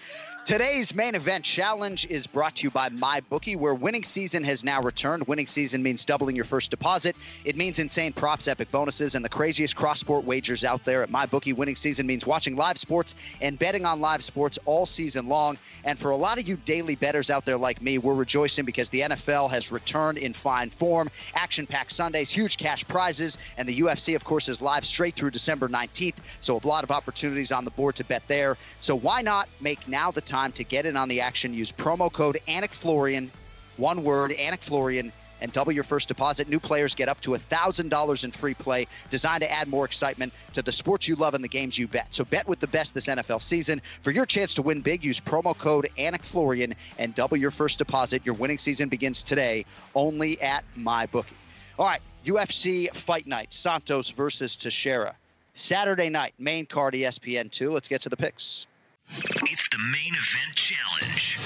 Today's 0.45 0.93
main 0.93 1.15
event 1.15 1.45
challenge 1.45 2.05
is 2.07 2.27
brought 2.27 2.57
to 2.57 2.63
you 2.63 2.69
by 2.69 2.89
MyBookie, 2.89 3.55
where 3.55 3.73
winning 3.73 4.03
season 4.03 4.43
has 4.43 4.61
now 4.61 4.81
returned. 4.81 5.25
Winning 5.25 5.47
season 5.47 5.81
means 5.81 6.03
doubling 6.03 6.35
your 6.35 6.43
first 6.43 6.69
deposit. 6.69 7.15
It 7.45 7.55
means 7.55 7.79
insane 7.79 8.11
props, 8.11 8.49
epic 8.49 8.69
bonuses, 8.69 9.15
and 9.15 9.23
the 9.23 9.29
craziest 9.29 9.77
cross-sport 9.77 10.25
wagers 10.25 10.65
out 10.65 10.83
there. 10.83 11.01
At 11.01 11.09
MyBookie, 11.09 11.55
winning 11.55 11.77
season 11.77 12.05
means 12.05 12.25
watching 12.25 12.57
live 12.57 12.77
sports 12.77 13.15
and 13.39 13.57
betting 13.57 13.85
on 13.85 14.01
live 14.01 14.21
sports 14.21 14.59
all 14.65 14.85
season 14.85 15.29
long. 15.29 15.57
And 15.85 15.97
for 15.97 16.11
a 16.11 16.17
lot 16.17 16.37
of 16.39 16.45
you 16.45 16.57
daily 16.65 16.95
bettors 16.95 17.29
out 17.29 17.45
there 17.45 17.57
like 17.57 17.81
me, 17.81 17.97
we're 17.97 18.13
rejoicing 18.13 18.65
because 18.65 18.89
the 18.89 18.99
NFL 18.99 19.49
has 19.49 19.71
returned 19.71 20.17
in 20.17 20.33
fine 20.33 20.69
form. 20.71 21.09
Action-packed 21.35 21.93
Sundays, 21.93 22.29
huge 22.29 22.57
cash 22.57 22.85
prizes, 22.85 23.37
and 23.57 23.65
the 23.65 23.79
UFC, 23.79 24.13
of 24.17 24.25
course, 24.25 24.49
is 24.49 24.61
live 24.61 24.83
straight 24.85 25.13
through 25.13 25.31
December 25.31 25.69
19th. 25.69 26.17
So 26.41 26.59
a 26.61 26.67
lot 26.67 26.83
of 26.83 26.91
opportunities 26.91 27.53
on 27.53 27.63
the 27.63 27.71
board 27.71 27.95
to 27.95 28.03
bet 28.03 28.27
there. 28.27 28.57
So 28.81 28.93
why 28.93 29.21
not 29.21 29.47
make 29.61 29.87
now 29.87 30.11
the 30.11 30.19
time 30.19 30.32
to 30.33 30.63
get 30.63 30.85
in 30.85 30.97
on 30.97 31.09
the 31.09 31.21
action? 31.21 31.53
Use 31.53 31.71
promo 31.71 32.11
code 32.11 32.39
ANIKFlorian, 32.47 33.29
one 33.77 34.03
word, 34.03 34.31
ANIKFlorian, 34.31 35.11
and 35.41 35.53
double 35.53 35.71
your 35.71 35.83
first 35.83 36.07
deposit. 36.07 36.49
New 36.49 36.59
players 36.59 36.95
get 36.95 37.07
up 37.07 37.21
to 37.21 37.31
$1,000 37.31 38.23
in 38.23 38.31
free 38.31 38.53
play, 38.55 38.87
designed 39.11 39.41
to 39.41 39.51
add 39.51 39.67
more 39.67 39.85
excitement 39.85 40.33
to 40.53 40.63
the 40.63 40.71
sports 40.71 41.07
you 41.07 41.15
love 41.15 41.35
and 41.35 41.43
the 41.43 41.47
games 41.49 41.77
you 41.77 41.87
bet. 41.87 42.07
So 42.09 42.23
bet 42.23 42.47
with 42.47 42.59
the 42.59 42.67
best 42.67 42.95
this 42.95 43.05
NFL 43.07 43.41
season. 43.41 43.81
For 44.01 44.09
your 44.09 44.25
chance 44.25 44.55
to 44.55 44.63
win 44.63 44.81
big, 44.81 45.03
use 45.03 45.19
promo 45.19 45.55
code 45.55 45.89
ANIKFlorian 45.97 46.73
and 46.97 47.13
double 47.13 47.37
your 47.37 47.51
first 47.51 47.77
deposit. 47.77 48.25
Your 48.25 48.35
winning 48.35 48.57
season 48.57 48.89
begins 48.89 49.21
today 49.21 49.65
only 49.93 50.41
at 50.41 50.63
MyBookie. 50.75 51.35
All 51.77 51.85
right, 51.85 52.01
UFC 52.25 52.91
Fight 52.95 53.27
Night, 53.27 53.53
Santos 53.53 54.09
versus 54.09 54.55
Teixeira. 54.55 55.15
Saturday 55.55 56.09
night, 56.09 56.33
main 56.39 56.65
card 56.65 56.95
E 56.95 57.01
ESPN2. 57.01 57.71
Let's 57.71 57.87
get 57.87 58.01
to 58.01 58.09
the 58.09 58.17
picks. 58.17 58.65
It's 59.09 59.67
the 59.69 59.77
main 59.91 60.13
event 60.13 60.55
challenge. 60.55 61.37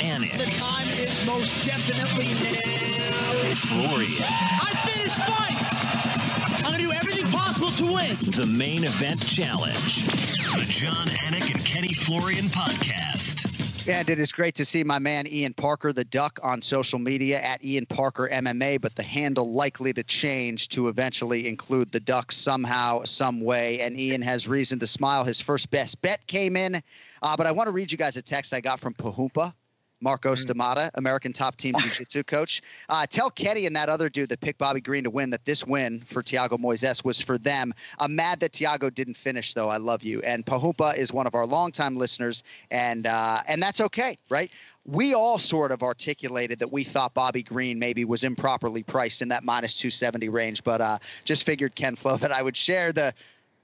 Anik, 0.00 0.38
The 0.38 0.50
time 0.58 0.88
is 0.88 1.26
most 1.26 1.64
definitely 1.66 2.32
now. 2.32 3.54
Florian, 3.54 4.22
I 4.22 4.72
finished 4.86 5.22
fights. 5.22 6.64
I'm 6.64 6.72
gonna 6.72 6.78
do 6.84 6.92
everything 6.92 7.26
possible 7.30 7.70
to 7.72 7.92
win. 7.94 8.16
the 8.32 8.46
main 8.46 8.84
event 8.84 9.26
challenge. 9.26 10.06
The 10.06 10.64
John 10.68 11.06
Anik 11.26 11.50
and 11.54 11.64
Kenny 11.64 11.92
Florian 11.92 12.46
podcast. 12.48 13.47
And 13.88 14.10
it 14.10 14.18
is 14.18 14.32
great 14.32 14.54
to 14.56 14.66
see 14.66 14.84
my 14.84 14.98
man 14.98 15.26
Ian 15.26 15.54
Parker, 15.54 15.94
the 15.94 16.04
Duck, 16.04 16.38
on 16.42 16.60
social 16.60 16.98
media 16.98 17.40
at 17.40 17.64
Ian 17.64 17.86
Parker 17.86 18.28
MMA, 18.30 18.82
but 18.82 18.94
the 18.94 19.02
handle 19.02 19.50
likely 19.50 19.94
to 19.94 20.02
change 20.02 20.68
to 20.68 20.88
eventually 20.88 21.48
include 21.48 21.90
the 21.90 21.98
Duck 21.98 22.30
somehow, 22.30 23.04
some 23.04 23.40
way. 23.40 23.80
And 23.80 23.98
Ian 23.98 24.20
has 24.20 24.46
reason 24.46 24.78
to 24.80 24.86
smile. 24.86 25.24
His 25.24 25.40
first 25.40 25.70
best 25.70 26.02
bet 26.02 26.26
came 26.26 26.54
in, 26.54 26.82
uh, 27.22 27.36
but 27.38 27.46
I 27.46 27.52
want 27.52 27.68
to 27.68 27.70
read 27.70 27.90
you 27.90 27.96
guys 27.96 28.18
a 28.18 28.22
text 28.22 28.52
I 28.52 28.60
got 28.60 28.78
from 28.78 28.92
Pahumpa. 28.92 29.54
Marco 30.00 30.34
Mm. 30.34 30.46
Stamata, 30.46 30.90
American 30.94 31.32
top 31.32 31.56
team 31.56 31.74
jiu-jitsu 31.78 32.22
coach. 32.24 32.62
Uh, 32.88 33.06
tell 33.06 33.30
Kenny 33.30 33.66
and 33.66 33.76
that 33.76 33.88
other 33.88 34.08
dude 34.08 34.28
that 34.28 34.40
picked 34.40 34.58
Bobby 34.58 34.80
Green 34.80 35.04
to 35.04 35.10
win 35.10 35.30
that 35.30 35.44
this 35.44 35.66
win 35.66 36.00
for 36.00 36.22
Tiago 36.22 36.56
Moises 36.56 37.04
was 37.04 37.20
for 37.20 37.38
them. 37.38 37.74
I'm 37.98 38.16
mad 38.16 38.40
that 38.40 38.52
Tiago 38.52 38.90
didn't 38.90 39.16
finish, 39.16 39.54
though. 39.54 39.68
I 39.68 39.78
love 39.78 40.02
you. 40.02 40.20
And 40.22 40.44
Pahumpa 40.44 40.96
is 40.96 41.12
one 41.12 41.26
of 41.26 41.34
our 41.34 41.46
longtime 41.46 41.96
listeners, 41.96 42.44
and 42.70 43.06
uh, 43.06 43.42
and 43.46 43.62
that's 43.62 43.80
okay, 43.80 44.18
right? 44.28 44.50
We 44.84 45.12
all 45.14 45.38
sort 45.38 45.70
of 45.70 45.82
articulated 45.82 46.60
that 46.60 46.72
we 46.72 46.82
thought 46.82 47.12
Bobby 47.12 47.42
Green 47.42 47.78
maybe 47.78 48.06
was 48.06 48.24
improperly 48.24 48.82
priced 48.82 49.20
in 49.20 49.28
that 49.28 49.44
minus 49.44 49.76
270 49.78 50.30
range, 50.30 50.64
but 50.64 50.80
uh, 50.80 50.98
just 51.24 51.44
figured 51.44 51.74
Ken 51.74 51.94
Flo 51.94 52.16
that 52.18 52.32
I 52.32 52.42
would 52.42 52.56
share 52.56 52.92
the 52.92 53.12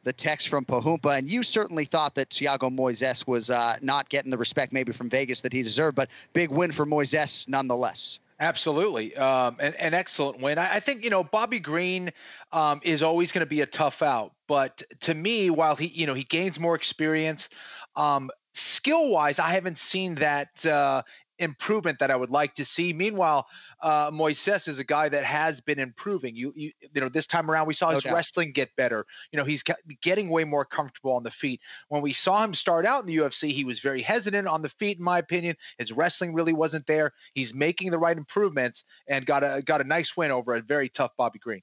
the 0.04 0.12
text 0.12 0.48
from 0.48 0.64
Pahumpa, 0.64 1.18
and 1.18 1.28
you 1.28 1.42
certainly 1.42 1.84
thought 1.84 2.14
that 2.14 2.30
Tiago 2.30 2.70
Moises 2.70 3.26
was 3.26 3.50
uh, 3.50 3.76
not 3.82 4.08
getting 4.08 4.30
the 4.30 4.38
respect 4.38 4.72
maybe 4.72 4.92
from 4.92 5.10
Vegas 5.10 5.40
that 5.42 5.52
he 5.52 5.62
deserved, 5.62 5.96
but 5.96 6.10
big 6.32 6.50
win 6.50 6.72
for 6.72 6.86
Moises 6.86 7.48
nonetheless. 7.48 8.20
Absolutely, 8.40 9.16
um, 9.16 9.56
an, 9.60 9.74
an 9.74 9.94
excellent 9.94 10.40
win. 10.40 10.58
I, 10.58 10.74
I 10.74 10.80
think 10.80 11.04
you 11.04 11.10
know 11.10 11.24
Bobby 11.24 11.60
Green 11.60 12.12
um, 12.52 12.80
is 12.82 13.02
always 13.02 13.32
going 13.32 13.40
to 13.40 13.46
be 13.46 13.60
a 13.60 13.66
tough 13.66 14.02
out, 14.02 14.32
but 14.46 14.82
to 15.00 15.14
me, 15.14 15.50
while 15.50 15.76
he 15.76 15.86
you 15.86 16.06
know 16.06 16.14
he 16.14 16.24
gains 16.24 16.58
more 16.58 16.74
experience, 16.74 17.48
um, 17.96 18.30
skill 18.52 19.08
wise, 19.08 19.38
I 19.38 19.50
haven't 19.50 19.78
seen 19.78 20.16
that 20.16 20.66
uh, 20.66 21.02
improvement 21.38 21.98
that 21.98 22.10
I 22.10 22.16
would 22.16 22.30
like 22.30 22.54
to 22.54 22.64
see. 22.64 22.92
Meanwhile, 22.92 23.46
uh, 23.80 24.10
Moises 24.10 24.68
is 24.68 24.78
a 24.78 24.84
guy 24.84 25.08
that 25.08 25.24
has 25.24 25.60
been 25.60 25.78
improving. 25.78 26.36
You, 26.36 26.52
you, 26.56 26.72
you 26.80 27.00
know, 27.00 27.08
this 27.08 27.26
time 27.26 27.50
around 27.50 27.66
we 27.66 27.74
saw 27.74 27.90
his 27.90 28.04
wrestling 28.04 28.52
get 28.52 28.74
better. 28.76 29.04
You 29.32 29.38
know, 29.38 29.44
he's 29.44 29.64
getting 30.02 30.28
way 30.30 30.44
more 30.44 30.64
comfortable 30.64 31.12
on 31.12 31.22
the 31.22 31.30
feet. 31.30 31.60
When 31.88 32.02
we 32.02 32.12
saw 32.12 32.42
him 32.44 32.54
start 32.54 32.86
out 32.86 33.00
in 33.00 33.06
the 33.06 33.16
UFC, 33.16 33.52
he 33.52 33.64
was 33.64 33.80
very 33.80 34.02
hesitant 34.02 34.48
on 34.48 34.62
the 34.62 34.68
feet, 34.68 34.98
in 34.98 35.04
my 35.04 35.18
opinion. 35.18 35.56
His 35.78 35.92
wrestling 35.92 36.34
really 36.34 36.52
wasn't 36.52 36.86
there. 36.86 37.12
He's 37.34 37.54
making 37.54 37.90
the 37.90 37.98
right 37.98 38.16
improvements 38.16 38.84
and 39.08 39.26
got 39.26 39.42
a 39.42 39.62
got 39.62 39.80
a 39.80 39.84
nice 39.84 40.16
win 40.16 40.30
over 40.30 40.54
a 40.54 40.62
very 40.62 40.88
tough 40.88 41.12
Bobby 41.16 41.38
Green. 41.38 41.62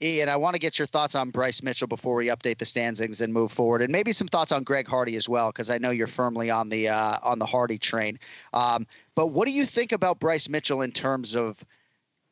Ian, 0.00 0.28
I 0.28 0.36
want 0.36 0.54
to 0.54 0.60
get 0.60 0.78
your 0.78 0.86
thoughts 0.86 1.16
on 1.16 1.30
Bryce 1.30 1.62
Mitchell 1.62 1.88
before 1.88 2.14
we 2.14 2.26
update 2.26 2.58
the 2.58 2.64
standings 2.64 3.20
and 3.20 3.32
move 3.32 3.50
forward, 3.50 3.82
and 3.82 3.90
maybe 3.90 4.12
some 4.12 4.28
thoughts 4.28 4.52
on 4.52 4.62
Greg 4.62 4.86
Hardy 4.86 5.16
as 5.16 5.28
well, 5.28 5.50
because 5.50 5.70
I 5.70 5.78
know 5.78 5.90
you're 5.90 6.06
firmly 6.06 6.50
on 6.50 6.68
the 6.68 6.88
uh, 6.88 7.18
on 7.22 7.40
the 7.40 7.46
Hardy 7.46 7.78
train. 7.78 8.20
Um, 8.52 8.86
but 9.16 9.28
what 9.28 9.48
do 9.48 9.52
you 9.52 9.64
think 9.64 9.90
about 9.90 10.20
Bryce 10.20 10.48
Mitchell 10.48 10.82
in 10.82 10.92
terms 10.92 11.34
of 11.34 11.56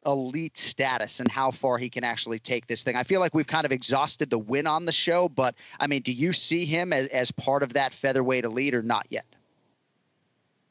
elite 0.04 0.56
status 0.56 1.18
and 1.18 1.28
how 1.28 1.50
far 1.50 1.76
he 1.78 1.90
can 1.90 2.04
actually 2.04 2.38
take 2.38 2.68
this 2.68 2.84
thing? 2.84 2.94
I 2.94 3.02
feel 3.02 3.18
like 3.18 3.34
we've 3.34 3.48
kind 3.48 3.64
of 3.64 3.72
exhausted 3.72 4.30
the 4.30 4.38
win 4.38 4.68
on 4.68 4.84
the 4.84 4.92
show, 4.92 5.28
but 5.28 5.56
I 5.80 5.88
mean, 5.88 6.02
do 6.02 6.12
you 6.12 6.32
see 6.32 6.66
him 6.66 6.92
as, 6.92 7.08
as 7.08 7.32
part 7.32 7.64
of 7.64 7.72
that 7.72 7.92
featherweight 7.92 8.44
elite 8.44 8.76
or 8.76 8.82
not 8.82 9.06
yet? 9.10 9.26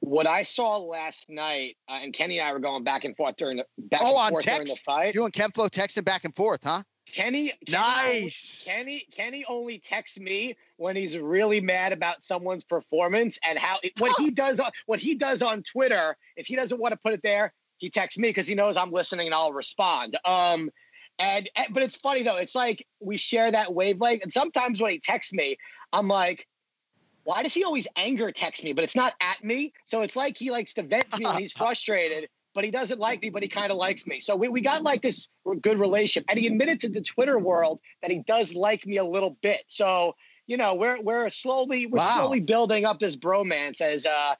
What 0.05 0.27
I 0.27 0.43
saw 0.43 0.77
last 0.77 1.29
night, 1.29 1.77
uh, 1.89 1.99
and 2.03 2.13
Kenny 2.13 2.37
and 2.39 2.47
I 2.47 2.53
were 2.53 2.59
going 2.59 2.83
back 2.83 3.05
and 3.05 3.17
forth 3.17 3.37
during 3.37 3.57
the 3.57 3.65
back 3.77 4.01
Oh, 4.03 4.09
and 4.09 4.17
on 4.17 4.31
forth 4.33 4.45
during 4.45 4.59
the 4.61 4.65
text, 4.67 4.83
fight. 4.85 5.15
you 5.15 5.25
and 5.25 5.33
Kenflo 5.33 5.67
texting 5.67 6.05
back 6.05 6.25
and 6.25 6.35
forth, 6.35 6.59
huh? 6.63 6.83
Kenny, 7.11 7.49
Kenny 7.65 7.71
Nice. 7.71 8.67
Only, 8.69 8.77
Kenny 8.77 9.07
Kenny 9.15 9.45
only 9.47 9.79
texts 9.79 10.19
me 10.19 10.55
when 10.77 10.95
he's 10.95 11.17
really 11.17 11.59
mad 11.59 11.91
about 11.91 12.23
someone's 12.23 12.63
performance 12.63 13.39
and 13.47 13.57
how 13.57 13.77
what 13.97 14.11
he 14.19 14.29
does 14.29 14.59
on 14.59 14.69
what 14.85 14.99
he 14.99 15.15
does 15.15 15.41
on 15.41 15.63
Twitter. 15.63 16.15
If 16.37 16.45
he 16.45 16.55
doesn't 16.55 16.79
want 16.79 16.91
to 16.93 16.97
put 16.97 17.13
it 17.13 17.21
there, 17.23 17.51
he 17.77 17.89
texts 17.89 18.19
me 18.19 18.29
because 18.29 18.47
he 18.47 18.53
knows 18.55 18.77
I'm 18.77 18.91
listening 18.91 19.25
and 19.27 19.33
I'll 19.35 19.53
respond. 19.53 20.17
Um, 20.23 20.69
and 21.17 21.49
and- 21.55 21.73
but 21.73 21.81
it's 21.83 21.95
funny 21.95 22.21
though. 22.21 22.37
It's 22.37 22.55
like 22.55 22.85
we 22.99 23.17
share 23.17 23.51
that 23.51 23.73
wavelength, 23.73 24.21
and 24.23 24.31
sometimes 24.31 24.79
when 24.79 24.91
he 24.91 24.99
texts 24.99 25.33
me, 25.33 25.57
I'm 25.91 26.07
like. 26.07 26.47
Why 27.25 27.43
does 27.43 27.53
he 27.53 27.63
always 27.63 27.87
anger 27.97 28.31
text 28.31 28.63
me? 28.63 28.71
But 28.73 28.83
it's 28.85 28.95
not 28.95 29.13
at 29.19 29.43
me. 29.43 29.73
So 29.85 30.01
it's 30.01 30.15
like 30.15 30.37
he 30.37 30.51
likes 30.51 30.73
to 30.75 30.83
vent 30.83 31.11
to 31.11 31.19
me 31.19 31.25
when 31.25 31.39
he's 31.39 31.51
frustrated, 31.63 32.29
but 32.53 32.63
he 32.63 32.71
doesn't 32.71 32.99
like 32.99 33.21
me, 33.21 33.29
but 33.31 33.41
he 33.43 33.49
kind 33.49 33.71
of 33.71 33.77
likes 33.77 34.05
me. 34.07 34.21
So 34.21 34.35
we, 34.35 34.47
we 34.47 34.61
got 34.61 34.83
like 34.83 35.01
this 35.01 35.27
good 35.61 35.79
relationship. 35.79 36.25
And 36.29 36.39
he 36.39 36.47
admitted 36.47 36.81
to 36.81 36.89
the 36.89 37.01
Twitter 37.01 37.37
world 37.37 37.79
that 38.01 38.11
he 38.11 38.19
does 38.19 38.53
like 38.55 38.85
me 38.85 38.97
a 38.97 39.03
little 39.03 39.37
bit. 39.41 39.63
So, 39.67 40.15
you 40.47 40.55
know, 40.57 40.75
we're 40.75 41.01
we're 41.01 41.29
slowly 41.29 41.87
we're 41.87 41.97
Wow. 41.99 42.13
slowly 42.15 42.39
building 42.39 42.85
up 42.85 42.99
this 42.99 43.17
bromance 43.17 43.81
as 43.81 44.05
uh 44.05 44.35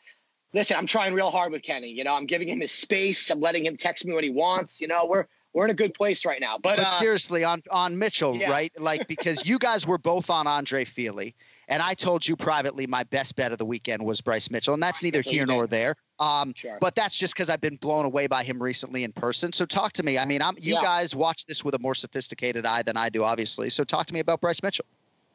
listen, 0.54 0.78
I'm 0.78 0.86
trying 0.86 1.14
real 1.16 1.32
hard 1.32 1.52
with 1.52 1.64
Kenny. 1.64 1.90
You 1.90 2.04
know, 2.04 2.14
I'm 2.14 2.28
giving 2.28 2.48
him 2.48 2.62
his 2.62 2.72
space. 2.72 3.30
I'm 3.32 3.42
letting 3.42 3.66
him 3.66 3.78
text 3.78 4.06
me 4.06 4.14
when 4.14 4.24
he 4.24 4.30
wants. 4.30 4.80
You 4.80 4.88
know, 4.88 5.06
we're 5.08 5.26
we're 5.54 5.66
in 5.66 5.72
a 5.72 5.76
good 5.76 5.94
place 5.94 6.26
right 6.26 6.40
now. 6.40 6.58
But, 6.58 6.78
But 6.78 6.88
uh, 6.88 6.92
seriously, 6.92 7.44
on 7.44 7.64
on 7.72 7.98
Mitchell, 7.98 8.38
Yeah. 8.38 8.52
right? 8.52 8.72
Like 8.80 9.08
because 9.08 9.48
you 9.48 9.58
guys 9.58 9.88
were 9.88 9.98
both 9.98 10.30
on 10.30 10.48
Andre 10.48 10.86
Fili, 10.86 11.36
and 11.68 11.82
I 11.82 11.94
told 11.94 12.28
you 12.28 12.36
privately 12.36 12.88
my 12.88 13.04
best 13.04 13.36
bet 13.36 13.52
of 13.52 13.58
the 13.58 13.66
weekend 13.66 14.04
was 14.04 14.22
Bryce 14.22 14.50
Mitchell, 14.52 14.74
and 14.74 14.82
that's 14.84 15.02
neither 15.04 15.22
here 15.22 15.46
nor 15.46 15.68
there. 15.68 15.96
Um, 16.20 16.54
Sure. 16.56 16.78
but 16.80 16.96
that's 16.96 17.18
just 17.18 17.34
because 17.34 17.50
I've 17.50 17.62
been 17.62 17.76
blown 17.78 18.06
away 18.06 18.28
by 18.28 18.44
him 18.44 18.62
recently 18.62 19.04
in 19.04 19.12
person. 19.12 19.52
So 19.52 19.66
talk 19.66 19.94
to 19.94 20.04
me. 20.04 20.18
I 20.18 20.26
mean, 20.26 20.42
I'm 20.42 20.56
you 20.60 20.76
Yeah. 20.76 20.82
guys 20.82 21.16
watch 21.16 21.46
this 21.46 21.64
with 21.64 21.76
a 21.76 21.80
more 21.80 21.96
sophisticated 21.96 22.66
eye 22.66 22.84
than 22.84 22.96
I 22.98 23.10
do, 23.10 23.24
obviously. 23.24 23.70
So 23.70 23.84
talk 23.84 24.06
to 24.08 24.14
me 24.14 24.20
about 24.20 24.42
Bryce 24.42 24.62
Mitchell. 24.64 24.86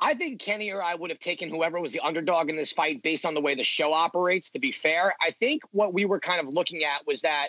I 0.01 0.15
think 0.15 0.41
Kenny 0.41 0.71
or 0.71 0.83
I 0.83 0.95
would 0.95 1.11
have 1.11 1.19
taken 1.19 1.51
whoever 1.51 1.79
was 1.79 1.93
the 1.93 2.01
underdog 2.01 2.49
in 2.49 2.57
this 2.57 2.73
fight 2.73 3.03
based 3.03 3.27
on 3.27 3.35
the 3.35 3.41
way 3.43 3.55
the 3.55 3.65
show 3.65 3.93
operates, 3.93 4.49
to 4.51 4.59
be 4.59 4.73
fair. 4.73 5.13
I 5.21 5.31
think 5.33 5.63
what 5.73 5.93
we 5.93 6.07
were 6.07 6.19
kind 6.21 6.41
of 6.41 6.55
looking 6.55 6.85
at 6.85 7.07
was 7.07 7.21
that 7.21 7.49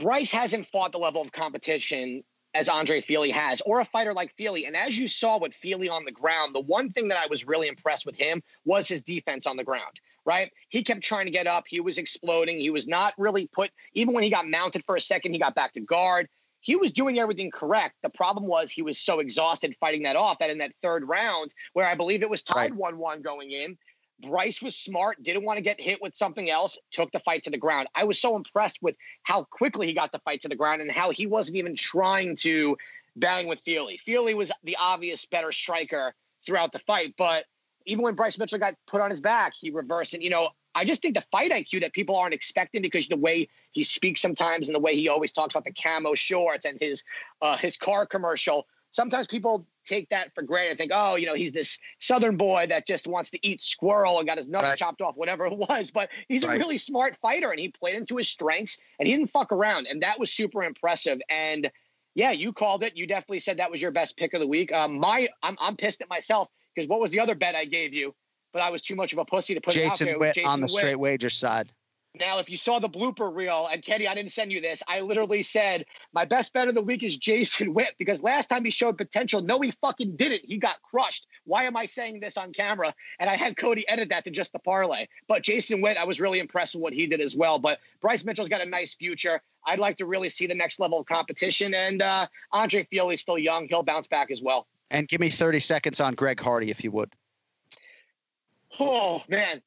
Bryce 0.00 0.30
hasn't 0.30 0.68
fought 0.68 0.92
the 0.92 0.98
level 0.98 1.20
of 1.20 1.32
competition 1.32 2.24
as 2.54 2.68
Andre 2.68 3.00
Fili 3.00 3.30
has, 3.30 3.60
or 3.62 3.80
a 3.80 3.84
fighter 3.84 4.12
like 4.12 4.34
Fili. 4.36 4.66
And 4.66 4.76
as 4.76 4.98
you 4.98 5.08
saw 5.08 5.38
with 5.38 5.54
Fili 5.54 5.88
on 5.88 6.04
the 6.04 6.12
ground, 6.12 6.54
the 6.54 6.60
one 6.60 6.90
thing 6.90 7.08
that 7.08 7.18
I 7.18 7.26
was 7.28 7.46
really 7.46 7.68
impressed 7.68 8.06
with 8.06 8.16
him 8.16 8.42
was 8.64 8.88
his 8.88 9.02
defense 9.02 9.46
on 9.46 9.56
the 9.56 9.64
ground, 9.64 10.00
right? 10.24 10.52
He 10.68 10.82
kept 10.82 11.02
trying 11.02 11.26
to 11.26 11.30
get 11.30 11.46
up. 11.46 11.64
He 11.68 11.80
was 11.80 11.98
exploding. 11.98 12.58
He 12.58 12.70
was 12.70 12.88
not 12.88 13.14
really 13.18 13.46
put, 13.46 13.70
even 13.94 14.14
when 14.14 14.24
he 14.24 14.30
got 14.30 14.48
mounted 14.48 14.84
for 14.84 14.96
a 14.96 15.00
second, 15.00 15.32
he 15.32 15.38
got 15.38 15.54
back 15.54 15.72
to 15.74 15.80
guard. 15.80 16.28
He 16.62 16.76
was 16.76 16.92
doing 16.92 17.18
everything 17.18 17.50
correct. 17.50 17.94
The 18.02 18.10
problem 18.10 18.46
was 18.46 18.70
he 18.70 18.82
was 18.82 18.98
so 18.98 19.20
exhausted 19.20 19.74
fighting 19.80 20.02
that 20.02 20.16
off 20.16 20.40
that 20.40 20.50
in 20.50 20.58
that 20.58 20.72
third 20.82 21.08
round, 21.08 21.54
where 21.72 21.86
I 21.86 21.94
believe 21.94 22.22
it 22.22 22.28
was 22.28 22.42
tied 22.42 22.74
1 22.74 22.98
1 22.98 23.22
going 23.22 23.50
in, 23.50 23.78
Bryce 24.20 24.60
was 24.60 24.76
smart, 24.76 25.22
didn't 25.22 25.44
want 25.44 25.58
to 25.58 25.62
get 25.62 25.80
hit 25.80 26.00
with 26.02 26.16
something 26.16 26.50
else, 26.50 26.78
took 26.90 27.10
the 27.12 27.20
fight 27.20 27.44
to 27.44 27.50
the 27.50 27.58
ground. 27.58 27.88
I 27.94 28.04
was 28.04 28.20
so 28.20 28.36
impressed 28.36 28.78
with 28.82 28.96
how 29.22 29.44
quickly 29.44 29.86
he 29.86 29.92
got 29.92 30.12
the 30.12 30.18
fight 30.20 30.42
to 30.42 30.48
the 30.48 30.56
ground 30.56 30.82
and 30.82 30.90
how 30.90 31.10
he 31.10 31.26
wasn't 31.26 31.56
even 31.56 31.76
trying 31.76 32.36
to 32.36 32.76
bang 33.16 33.46
with 33.46 33.60
Fili. 33.60 33.98
Fili 34.04 34.34
was 34.34 34.52
the 34.64 34.76
obvious 34.78 35.24
better 35.24 35.52
striker 35.52 36.14
throughout 36.46 36.72
the 36.72 36.78
fight, 36.80 37.14
but 37.16 37.44
even 37.86 38.04
when 38.04 38.14
Bryce 38.14 38.38
Mitchell 38.38 38.58
got 38.58 38.74
put 38.86 39.00
on 39.00 39.10
his 39.10 39.20
back, 39.20 39.54
he 39.58 39.70
reversed 39.70 40.14
And, 40.14 40.22
You 40.22 40.30
know, 40.30 40.50
I 40.74 40.84
just 40.84 41.02
think 41.02 41.14
the 41.14 41.24
fight 41.32 41.50
IQ 41.50 41.80
that 41.80 41.92
people 41.92 42.16
aren't 42.16 42.34
expecting 42.34 42.82
because 42.82 43.08
the 43.08 43.16
way 43.16 43.48
he 43.72 43.84
speaks 43.84 44.20
sometimes 44.20 44.68
and 44.68 44.74
the 44.74 44.80
way 44.80 44.94
he 44.94 45.08
always 45.08 45.32
talks 45.32 45.54
about 45.54 45.64
the 45.64 45.72
camo 45.72 46.14
shorts 46.14 46.64
and 46.64 46.78
his 46.80 47.04
uh, 47.42 47.56
his 47.56 47.76
car 47.76 48.06
commercial. 48.06 48.66
Sometimes 48.90 49.26
people 49.26 49.66
take 49.86 50.08
that 50.10 50.34
for 50.34 50.42
granted 50.42 50.70
and 50.70 50.78
think, 50.78 50.92
oh, 50.94 51.16
you 51.16 51.26
know, 51.26 51.34
he's 51.34 51.52
this 51.52 51.78
Southern 52.00 52.36
boy 52.36 52.66
that 52.68 52.86
just 52.86 53.06
wants 53.06 53.30
to 53.30 53.46
eat 53.46 53.60
squirrel 53.62 54.18
and 54.18 54.26
got 54.28 54.38
his 54.38 54.48
nuts 54.48 54.64
Right. 54.64 54.78
chopped 54.78 55.00
off, 55.00 55.16
whatever 55.16 55.46
it 55.46 55.56
was. 55.56 55.90
But 55.90 56.10
he's 56.28 56.44
Right. 56.44 56.56
a 56.56 56.58
really 56.58 56.78
smart 56.78 57.16
fighter 57.22 57.50
and 57.50 57.58
he 57.60 57.68
played 57.68 57.94
into 57.94 58.16
his 58.16 58.28
strengths 58.28 58.78
and 58.98 59.08
he 59.08 59.14
didn't 59.14 59.30
fuck 59.30 59.52
around. 59.52 59.86
And 59.86 60.02
that 60.02 60.18
was 60.18 60.32
super 60.32 60.62
impressive. 60.64 61.20
And 61.28 61.70
yeah, 62.14 62.32
you 62.32 62.52
called 62.52 62.82
it. 62.82 62.96
You 62.96 63.06
definitely 63.06 63.40
said 63.40 63.58
that 63.58 63.70
was 63.70 63.80
your 63.80 63.92
best 63.92 64.16
pick 64.16 64.34
of 64.34 64.40
the 64.40 64.46
week. 64.46 64.72
Um, 64.72 64.98
my, 64.98 65.28
I'm, 65.42 65.56
I'm 65.60 65.76
pissed 65.76 66.02
at 66.02 66.08
myself 66.08 66.48
because 66.74 66.88
what 66.88 67.00
was 67.00 67.10
the 67.12 67.20
other 67.20 67.34
bet 67.34 67.54
I 67.54 67.64
gave 67.64 67.94
you? 67.94 68.14
But 68.52 68.62
I 68.62 68.70
was 68.70 68.82
too 68.82 68.96
much 68.96 69.12
of 69.12 69.18
a 69.18 69.24
pussy 69.24 69.54
to 69.54 69.60
put 69.60 69.76
it 69.76 69.80
out 69.84 69.90
Jason 69.92 70.06
there. 70.06 70.14
It 70.14 70.20
Witt 70.20 70.38
on 70.44 70.60
the 70.60 70.64
Witt. 70.66 70.70
straight 70.70 70.96
wager 70.96 71.30
side. 71.30 71.72
Now, 72.18 72.40
if 72.40 72.50
you 72.50 72.56
saw 72.56 72.80
the 72.80 72.88
blooper 72.88 73.32
reel, 73.32 73.68
and 73.70 73.84
Kenny, 73.84 74.08
I 74.08 74.14
didn't 74.14 74.32
send 74.32 74.50
you 74.50 74.60
this. 74.60 74.82
I 74.88 75.00
literally 75.00 75.44
said 75.44 75.86
my 76.12 76.24
best 76.24 76.52
bet 76.52 76.66
of 76.66 76.74
the 76.74 76.82
week 76.82 77.04
is 77.04 77.16
Jason 77.16 77.72
Witt 77.74 77.94
because 77.98 78.20
last 78.20 78.48
time 78.48 78.64
he 78.64 78.70
showed 78.70 78.98
potential, 78.98 79.42
no, 79.42 79.60
he 79.60 79.70
fucking 79.80 80.16
didn't. 80.16 80.42
He 80.44 80.58
got 80.58 80.82
crushed. 80.82 81.28
Why 81.44 81.64
am 81.64 81.76
I 81.76 81.86
saying 81.86 82.18
this 82.18 82.36
on 82.36 82.52
camera? 82.52 82.92
And 83.20 83.30
I 83.30 83.36
had 83.36 83.56
Cody 83.56 83.88
edit 83.88 84.08
that 84.08 84.24
to 84.24 84.30
just 84.30 84.52
the 84.52 84.58
parlay. 84.58 85.06
But 85.28 85.42
Jason 85.42 85.82
Witt, 85.82 85.96
I 85.96 86.04
was 86.04 86.20
really 86.20 86.40
impressed 86.40 86.74
with 86.74 86.82
what 86.82 86.92
he 86.92 87.06
did 87.06 87.20
as 87.20 87.36
well. 87.36 87.60
But 87.60 87.78
Bryce 88.00 88.24
Mitchell's 88.24 88.48
got 88.48 88.60
a 88.60 88.68
nice 88.68 88.94
future. 88.94 89.40
I'd 89.64 89.78
like 89.78 89.98
to 89.98 90.06
really 90.06 90.30
see 90.30 90.48
the 90.48 90.54
next 90.56 90.80
level 90.80 90.98
of 90.98 91.06
competition. 91.06 91.74
And 91.74 92.02
uh, 92.02 92.26
Andre 92.50 92.82
Fili's 92.90 93.20
still 93.20 93.38
young; 93.38 93.68
he'll 93.68 93.84
bounce 93.84 94.08
back 94.08 94.32
as 94.32 94.42
well. 94.42 94.66
And 94.90 95.06
give 95.06 95.20
me 95.20 95.30
30 95.30 95.60
seconds 95.60 96.00
on 96.00 96.14
Greg 96.14 96.40
Hardy, 96.40 96.72
if 96.72 96.82
you 96.82 96.90
would. 96.90 97.12
Oh 98.80 99.22
man, 99.28 99.62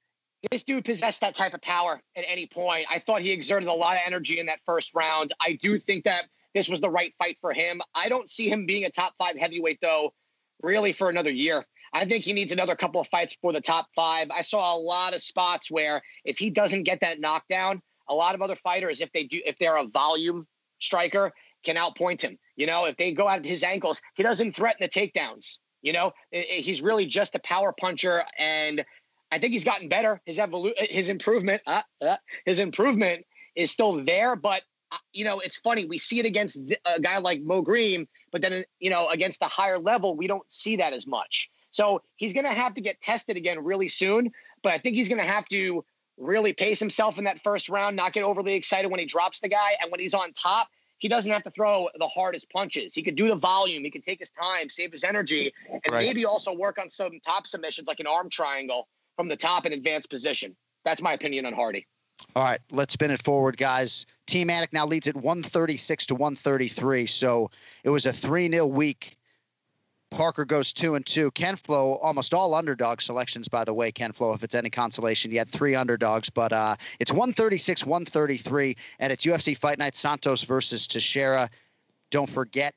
this 0.52 0.64
dude 0.64 0.86
possessed 0.86 1.22
that 1.22 1.36
type 1.36 1.54
of 1.54 1.62
power 1.62 2.02
at 2.16 2.26
any 2.28 2.48
point. 2.48 2.88
I 2.91 3.00
thought 3.00 3.22
he 3.22 3.32
exerted 3.32 3.70
a 3.70 3.74
lot 3.74 3.96
of 3.96 4.02
energy 4.06 4.39
in 4.39 4.48
that 4.48 4.60
first 4.66 4.94
round. 4.94 5.34
I 5.39 5.54
do 5.54 5.80
think 5.80 6.06
that 6.06 6.26
this 6.54 6.70
was 6.70 6.82
the 6.82 6.89
right 6.89 7.14
fight 7.18 7.38
for 7.39 7.54
him. 7.54 7.82
I 7.96 8.10
don't 8.10 8.30
see 8.30 8.50
him 8.50 8.66
being 8.66 8.86
a 8.86 8.89
top 8.89 9.14
five 9.18 9.38
heavyweight 9.38 9.80
though, 9.82 10.14
really 10.62 10.94
for 10.94 11.10
another 11.10 11.32
year. 11.32 11.66
I 11.94 12.06
think 12.06 12.26
he 12.26 12.34
needs 12.34 12.52
another 12.52 12.76
couple 12.76 13.02
of 13.02 13.08
fights 13.08 13.36
for 13.41 13.54
the 13.54 13.62
top 13.62 13.88
five. 13.96 14.30
I 14.32 14.41
saw 14.41 14.76
a 14.76 14.78
lot 14.78 15.14
of 15.14 15.22
spots 15.22 15.70
where 15.70 16.02
if 16.26 16.38
he 16.38 16.50
doesn't 16.50 16.84
get 16.84 17.02
that 17.02 17.20
knockdown, 17.20 17.82
a 18.10 18.14
lot 18.14 18.36
of 18.36 18.41
other 18.41 18.56
fighters, 18.56 19.00
if 19.00 19.12
they 19.14 19.24
do, 19.26 19.39
if 19.46 19.58
they're 19.60 19.78
a 19.78 19.86
volume 19.86 20.48
striker, 20.80 21.32
can 21.64 21.76
outpoint 21.76 22.22
him. 22.22 22.38
You 22.56 22.68
know, 22.68 22.86
if 22.86 22.98
they 22.98 23.14
go 23.14 23.30
at 23.30 23.46
his 23.46 23.64
ankles, 23.64 24.02
he 24.16 24.24
doesn't 24.24 24.56
threaten 24.56 24.80
the 24.82 24.89
takedowns. 24.89 25.60
You 25.82 25.94
know, 25.94 26.14
he's 26.32 26.82
really 26.82 27.06
just 27.06 27.36
a 27.36 27.39
power 27.39 27.74
puncher 27.78 28.24
and 28.39 28.84
I 29.34 29.40
think 29.40 29.54
he's 29.54 29.64
gotten 29.64 29.90
better. 29.90 30.22
His 30.26 30.38
evolu- 30.38 30.78
his 30.78 31.10
improvement, 31.10 31.64
uh, 31.66 31.82
uh, 32.00 32.18
his 32.46 32.60
improvement 32.60 33.26
is 33.56 33.72
still 33.72 34.04
there. 34.06 34.36
But 34.36 34.62
uh, 34.92 34.98
you 35.12 35.26
know, 35.26 35.40
it's 35.40 35.58
funny. 35.58 35.86
We 35.86 35.98
see 35.98 36.20
it 36.20 36.26
against 36.28 36.60
a 36.86 37.00
guy 37.02 37.18
like 37.18 37.42
Mo 37.42 37.64
Greene, 37.64 38.08
but 38.32 38.44
then 38.44 38.64
you 38.80 38.92
know, 38.92 39.10
against 39.10 39.40
the 39.40 39.48
higher 39.48 39.80
level, 39.80 40.16
we 40.16 40.28
don't 40.28 40.50
see 40.52 40.76
that 40.78 40.94
as 40.94 41.08
much. 41.08 41.50
So 41.72 42.04
he's 42.16 42.34
going 42.34 42.46
to 42.46 42.52
have 42.54 42.76
to 42.76 42.82
get 42.82 43.02
tested 43.02 43.36
again 43.36 43.64
really 43.64 43.90
soon. 43.90 44.32
But 44.62 44.74
I 44.74 44.78
think 44.78 44.96
he's 44.96 45.10
going 45.10 45.20
to 45.20 45.26
have 45.28 45.50
to 45.50 45.84
really 46.18 46.54
pace 46.54 46.78
himself 46.80 47.18
in 47.18 47.24
that 47.24 47.42
first 47.44 47.70
round, 47.70 47.96
not 47.96 48.14
get 48.14 48.24
overly 48.24 48.54
excited 48.54 48.92
when 48.92 49.00
he 49.00 49.08
drops 49.08 49.40
the 49.40 49.50
guy, 49.50 49.72
and 49.82 49.92
when 49.92 50.00
he's 50.00 50.14
on 50.14 50.32
top, 50.34 50.68
he 51.00 51.08
doesn't 51.08 51.32
have 51.32 51.42
to 51.44 51.50
throw 51.50 51.90
the 51.98 52.08
hardest 52.08 52.52
punches. 52.52 52.94
He 52.94 53.02
could 53.02 53.16
do 53.16 53.28
the 53.28 53.36
volume. 53.36 53.84
He 53.84 53.90
could 53.90 54.04
take 54.04 54.20
his 54.20 54.30
time, 54.30 54.70
save 54.70 54.92
his 54.92 55.04
energy, 55.04 55.52
and 55.68 55.82
Right. 55.92 56.06
maybe 56.06 56.24
also 56.26 56.54
work 56.54 56.78
on 56.78 56.92
some 56.92 57.20
top 57.20 57.48
submissions 57.48 57.88
like 57.88 58.00
an 58.00 58.08
arm 58.08 58.30
triangle 58.30 58.88
from 59.16 59.28
the 59.28 59.36
top 59.36 59.66
in 59.66 59.74
advanced 59.74 60.09
position. 60.09 60.55
That's 60.86 61.01
my 61.01 61.14
opinion 61.14 61.45
on 61.45 61.53
Hardy. 61.53 61.88
All 62.36 62.43
right, 62.43 62.59
let's 62.72 62.93
spin 62.93 63.11
it 63.11 63.22
forward, 63.22 63.57
guys. 63.57 64.05
Team 64.28 64.47
Anik 64.47 64.74
now 64.74 64.86
leads 64.86 65.07
at 65.07 65.16
136 65.16 66.07
to 66.07 66.16
133. 66.16 67.05
So 67.05 67.51
it 67.84 67.89
was 67.89 68.05
a 68.05 68.14
3 68.14 68.49
0 68.49 68.68
week. 68.68 69.18
Parker 70.14 70.45
goes 70.45 70.74
two 70.74 70.93
and 70.95 71.05
two. 71.05 71.32
Ken 71.32 71.55
Flo, 71.55 71.95
almost 71.95 72.36
all 72.36 72.53
underdog 72.53 73.01
selections, 73.01 73.47
by 73.47 73.66
the 73.66 73.74
way. 73.74 73.91
Ken 73.91 74.11
Flo, 74.11 74.34
if 74.34 74.43
it's 74.43 74.53
any 74.53 74.70
consolation, 74.70 75.32
you 75.32 75.39
had 75.39 75.49
three 75.49 75.74
underdogs, 75.74 76.30
but 76.30 76.53
uh, 76.53 76.76
it's 76.99 77.11
136, 77.11 77.84
133, 77.84 78.78
and 78.99 79.11
it's 79.11 79.26
UFC 79.26 79.57
Fight 79.57 79.80
Night 79.80 79.95
Santos 79.95 80.43
versus 80.43 80.88
Teixeira. 80.88 81.49
Don't 82.11 82.30
forget, 82.30 82.76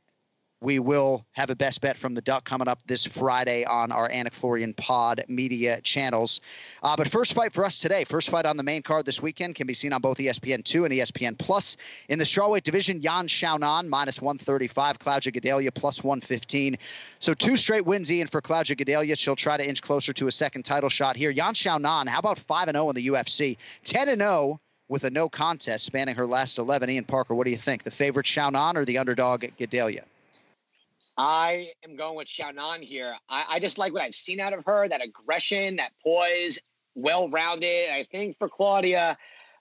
we 0.61 0.79
will 0.79 1.27
have 1.33 1.51
a 1.51 1.55
best 1.55 1.81
bet 1.81 1.99
from 1.99 2.15
the 2.15 2.23
Duck 2.23 2.45
coming 2.45 2.67
up 2.67 2.81
this 2.87 3.05
Friday 3.05 3.65
on 3.65 3.93
our 3.93 4.09
Anik 4.09 4.33
Florian 4.33 4.73
Pod 4.73 5.25
media 5.29 5.81
channels. 5.83 6.41
Uh, 6.83 6.97
but 6.97 7.09
first 7.09 7.35
fight 7.35 7.53
for 7.53 7.65
us 7.65 7.79
today, 7.79 8.05
first 8.05 8.31
fight 8.31 8.47
on 8.47 8.57
the 8.57 8.63
main 8.63 8.83
card 8.83 9.05
this 9.05 9.21
weekend 9.21 9.55
can 9.55 9.67
be 9.67 9.75
seen 9.75 9.93
on 9.93 10.01
both 10.01 10.19
E 10.19 10.27
ESPN2 10.27 10.85
and 10.85 10.95
ESPN 10.95 11.39
Plus. 11.39 11.77
In 12.09 12.19
the 12.19 12.25
strawweight 12.25 12.63
division, 12.63 13.01
Yan 13.03 13.29
Xiaonan 13.29 13.89
minus 13.89 14.21
135, 14.21 14.99
Claudia 14.99 15.33
Gadelha 15.33 15.75
plus 15.75 16.03
115. 16.03 16.79
So 17.19 17.35
two 17.35 17.57
straight 17.57 17.85
wins, 17.85 18.11
Ian, 18.11 18.27
for 18.27 18.41
Claudia 18.41 18.77
Gadelha. 18.77 19.17
She'll 19.19 19.37
try 19.37 19.59
to 19.59 19.69
inch 19.69 19.83
closer 19.83 20.15
to 20.15 20.27
a 20.27 20.33
second 20.33 20.65
title 20.65 20.89
shot 20.89 21.17
here. 21.17 21.31
Yan 21.31 21.55
Xiaonan, 21.55 22.09
how 22.09 22.19
about 22.19 22.39
5 22.39 22.71
0 22.71 22.89
in 22.89 22.95
the 22.95 23.09
UFC? 23.09 23.59
10 23.85 24.17
0 24.17 24.61
with 24.89 25.05
a 25.05 25.11
no 25.11 25.29
contest 25.29 25.85
spanning 25.85 26.15
her 26.15 26.27
last 26.27 26.59
11. 26.59 26.89
Ian 26.89 27.05
Parker, 27.05 27.35
what 27.35 27.45
do 27.45 27.51
you 27.51 27.59
think? 27.59 27.83
The 27.83 27.91
favorite 27.91 28.27
Xiaonan 28.27 28.77
or 28.77 28.85
the 28.85 28.99
underdog 28.99 29.45
Gadelha? 29.59 30.03
I 31.19 31.71
am 31.85 31.97
going 31.97 32.17
with 32.17 32.29
Xiaonan 32.29 32.83
here. 32.83 33.14
I, 33.29 33.45
I 33.49 33.61
just 33.61 33.79
like 33.79 33.93
what 33.93 34.03
I've 34.03 34.14
seen 34.14 34.41
out 34.41 34.53
of 34.53 34.64
her 34.67 34.89
that 34.89 35.03
aggression, 35.03 35.77
that 35.77 35.93
poise, 36.03 36.59
well 36.95 37.29
rounded. 37.29 37.91
I 37.91 38.07
think 38.11 38.39
for 38.39 38.49
Claudia, 38.49 39.17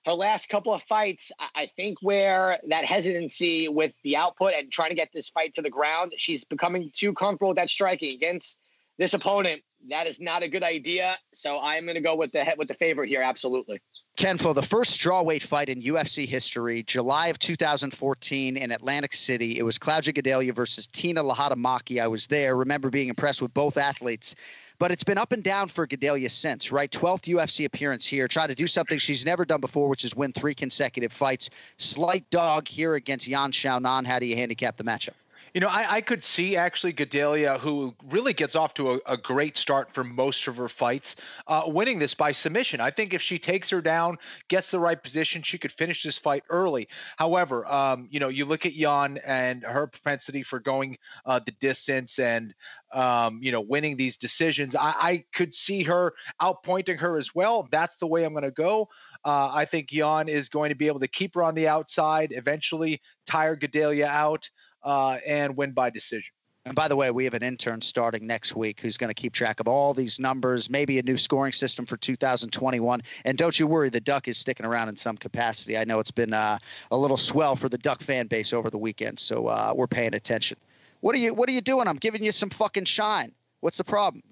her 0.06 0.14
last 0.14 0.50
couple 0.50 0.74
of 0.74 0.84
fights, 0.84 1.32
I, 1.56 1.70
think 1.76 1.98
where 2.02 2.60
that 2.70 2.86
hesitancy 2.86 3.68
with 3.68 3.92
the 4.04 4.18
output 4.18 4.54
and 4.56 4.72
trying 4.72 4.90
to 4.90 4.96
get 4.96 5.10
this 5.14 5.30
fight 5.30 5.56
to 5.56 5.62
the 5.62 5.70
ground, 5.70 6.14
she's 6.18 6.46
becoming 6.46 6.92
too 6.94 7.14
comfortable 7.14 7.50
with 7.50 7.58
that 7.58 7.70
striking 7.70 8.14
against 8.14 8.60
this 9.00 9.14
opponent. 9.14 9.62
That 9.90 10.08
is 10.08 10.20
not 10.20 10.44
a 10.44 10.48
good 10.48 10.64
idea. 10.64 11.16
So 11.34 11.60
I'm 11.60 11.84
going 11.84 11.96
to 11.96 12.02
go 12.02 12.16
with 12.16 12.32
the 12.32 12.46
with 12.58 12.68
the 12.68 12.76
favorite 12.76 13.10
here. 13.10 13.22
Absolutely. 13.22 13.82
Ken 14.16 14.38
Flo, 14.38 14.54
the 14.54 14.62
first 14.62 14.98
strawweight 14.98 15.44
fight 15.44 15.68
in 15.68 15.82
UFC 15.82 16.26
history, 16.26 16.84
July 16.84 17.28
of 17.28 17.38
2014 17.38 18.56
in 18.56 18.72
Atlantic 18.72 19.14
City. 19.14 19.60
It 19.60 19.64
was 19.64 19.78
Claudia 19.78 20.14
Gadelha 20.14 20.54
versus 20.54 20.88
Tina 20.88 21.22
Lahdemaki. 21.22 22.02
I 22.02 22.08
was 22.08 22.28
there. 22.28 22.56
Remember 22.56 22.90
being 22.90 23.10
impressed 23.10 23.42
with 23.42 23.54
both 23.54 23.78
athletes. 23.78 24.36
But 24.80 24.94
it's 24.94 25.04
been 25.04 25.18
up 25.18 25.34
and 25.34 25.44
down 25.44 25.68
for 25.68 25.86
Gadelha 25.86 26.32
since, 26.32 26.72
right? 26.72 26.90
12th 26.90 27.24
UFC 27.24 27.66
appearance 27.66 28.08
here. 28.08 28.30
Try 28.30 28.48
to 28.48 28.56
do 28.56 28.68
something 28.68 28.98
she's 29.00 29.26
never 29.26 29.44
done 29.44 29.60
before, 29.60 29.90
which 29.90 30.06
is 30.06 30.16
win 30.16 30.32
three 30.32 30.56
consecutive 30.56 31.12
fights. 31.12 31.50
Slight 31.76 32.30
dog 32.30 32.70
here 32.70 32.96
against 32.96 33.28
Yan 33.28 33.52
Xiaonan. 33.52 34.06
How 34.06 34.20
do 34.20 34.28
you 34.28 34.38
handicap 34.38 34.78
the 34.78 34.86
matchup? 34.86 35.14
You 35.56 35.62
know, 35.62 35.70
I, 35.70 35.86
I 35.90 36.02
could 36.02 36.22
see 36.22 36.58
actually 36.58 36.92
Gadelha, 36.92 37.58
who 37.62 37.96
really 38.10 38.34
gets 38.34 38.58
off 38.58 38.74
to 38.74 38.96
a, 38.96 39.00
a 39.06 39.16
great 39.16 39.56
start 39.56 39.94
for 39.94 40.04
most 40.04 40.46
of 40.50 40.58
her 40.58 40.68
fights, 40.68 41.16
uh, 41.48 41.64
winning 41.68 41.98
this 41.98 42.14
by 42.14 42.34
submission. 42.34 42.82
I 42.82 42.92
think 42.92 43.14
if 43.14 43.22
she 43.22 43.40
takes 43.40 43.70
her 43.70 43.82
down, 43.82 44.18
gets 44.50 44.70
the 44.70 44.82
right 44.82 45.02
position, 45.02 45.44
she 45.44 45.58
could 45.58 45.72
finish 45.72 46.04
this 46.04 46.18
fight 46.18 46.44
early. 46.50 46.90
However, 47.16 47.66
um, 47.72 48.10
you 48.12 48.20
know, 48.20 48.28
you 48.28 48.44
look 48.44 48.66
at 48.66 48.74
Yan 48.74 49.18
and 49.26 49.64
her 49.64 49.88
propensity 49.88 50.44
for 50.44 50.60
going 50.60 50.98
uh, 51.26 51.40
the 51.40 51.54
distance 51.54 52.20
and 52.20 52.54
um, 52.92 53.40
you 53.42 53.54
know, 53.54 53.62
winning 53.62 53.96
these 53.96 54.18
decisions. 54.18 54.76
I, 54.76 54.94
I 54.98 55.26
could 55.34 55.56
see 55.56 55.84
her 55.84 56.16
outpointing 56.42 57.00
her 57.00 57.18
as 57.18 57.34
well. 57.34 57.70
That's 57.72 57.96
the 57.96 58.08
way 58.08 58.26
I'm 58.26 58.34
going 58.34 58.44
to 58.44 58.52
go. 58.52 58.90
Uh, 59.24 59.52
I 59.54 59.64
think 59.64 59.94
Yan 59.94 60.28
is 60.28 60.50
going 60.50 60.70
to 60.70 60.76
be 60.76 60.88
able 60.88 61.00
to 61.00 61.08
keep 61.08 61.36
her 61.36 61.44
on 61.44 61.56
the 61.56 61.70
outside, 61.70 62.34
eventually 62.36 63.02
tire 63.26 63.56
Gadelha 63.56 64.04
out, 64.04 64.50
uh, 64.86 65.18
and 65.26 65.58
win 65.58 65.72
by 65.72 65.90
decision. 65.90 66.32
And 66.68 66.74
by 66.74 66.88
the 66.88 66.96
way, 66.96 67.12
we 67.12 67.26
have 67.26 67.36
an 67.36 67.44
intern 67.44 67.82
starting 67.82 68.26
next 68.26 68.56
week 68.56 68.82
who's 68.82 68.98
going 68.98 69.10
to 69.10 69.14
keep 69.14 69.34
track 69.34 69.60
of 69.60 69.68
all 69.68 69.94
these 69.94 70.20
numbers, 70.20 70.68
maybe 70.68 70.98
a 70.98 71.04
new 71.04 71.16
scoring 71.16 71.52
system 71.52 71.86
for 71.86 71.96
2021. 71.96 73.02
And 73.24 73.38
don't 73.38 73.60
you 73.60 73.68
worry, 73.68 73.92
the 73.92 74.00
Duck 74.00 74.28
is 74.28 74.38
sticking 74.38 74.66
around 74.66 74.90
in 74.90 74.98
some 74.98 75.16
capacity. 75.16 75.78
I 75.78 75.84
know 75.84 76.00
it's 76.00 76.10
been 76.10 76.34
uh, 76.34 76.58
a 76.90 76.98
little 76.98 77.18
swell 77.18 77.56
for 77.56 77.70
the 77.70 77.78
Duck 77.78 78.02
fan 78.02 78.26
base 78.26 78.52
over 78.52 78.72
the 78.72 78.80
weekend, 78.80 79.20
so 79.20 79.46
uh, 79.46 79.74
we're 79.76 79.86
paying 79.86 80.16
attention. 80.16 80.58
What 81.02 81.16
are 81.16 81.20
you 81.20 81.36
What 81.36 81.50
are 81.50 81.52
you 81.52 81.62
doing? 81.62 81.88
I'm 81.88 81.98
giving 81.98 82.24
you 82.24 82.32
some 82.32 82.50
fucking 82.50 82.86
shine. 82.86 83.32
What's 83.60 83.78
the 83.78 83.84
problem? 83.84 84.24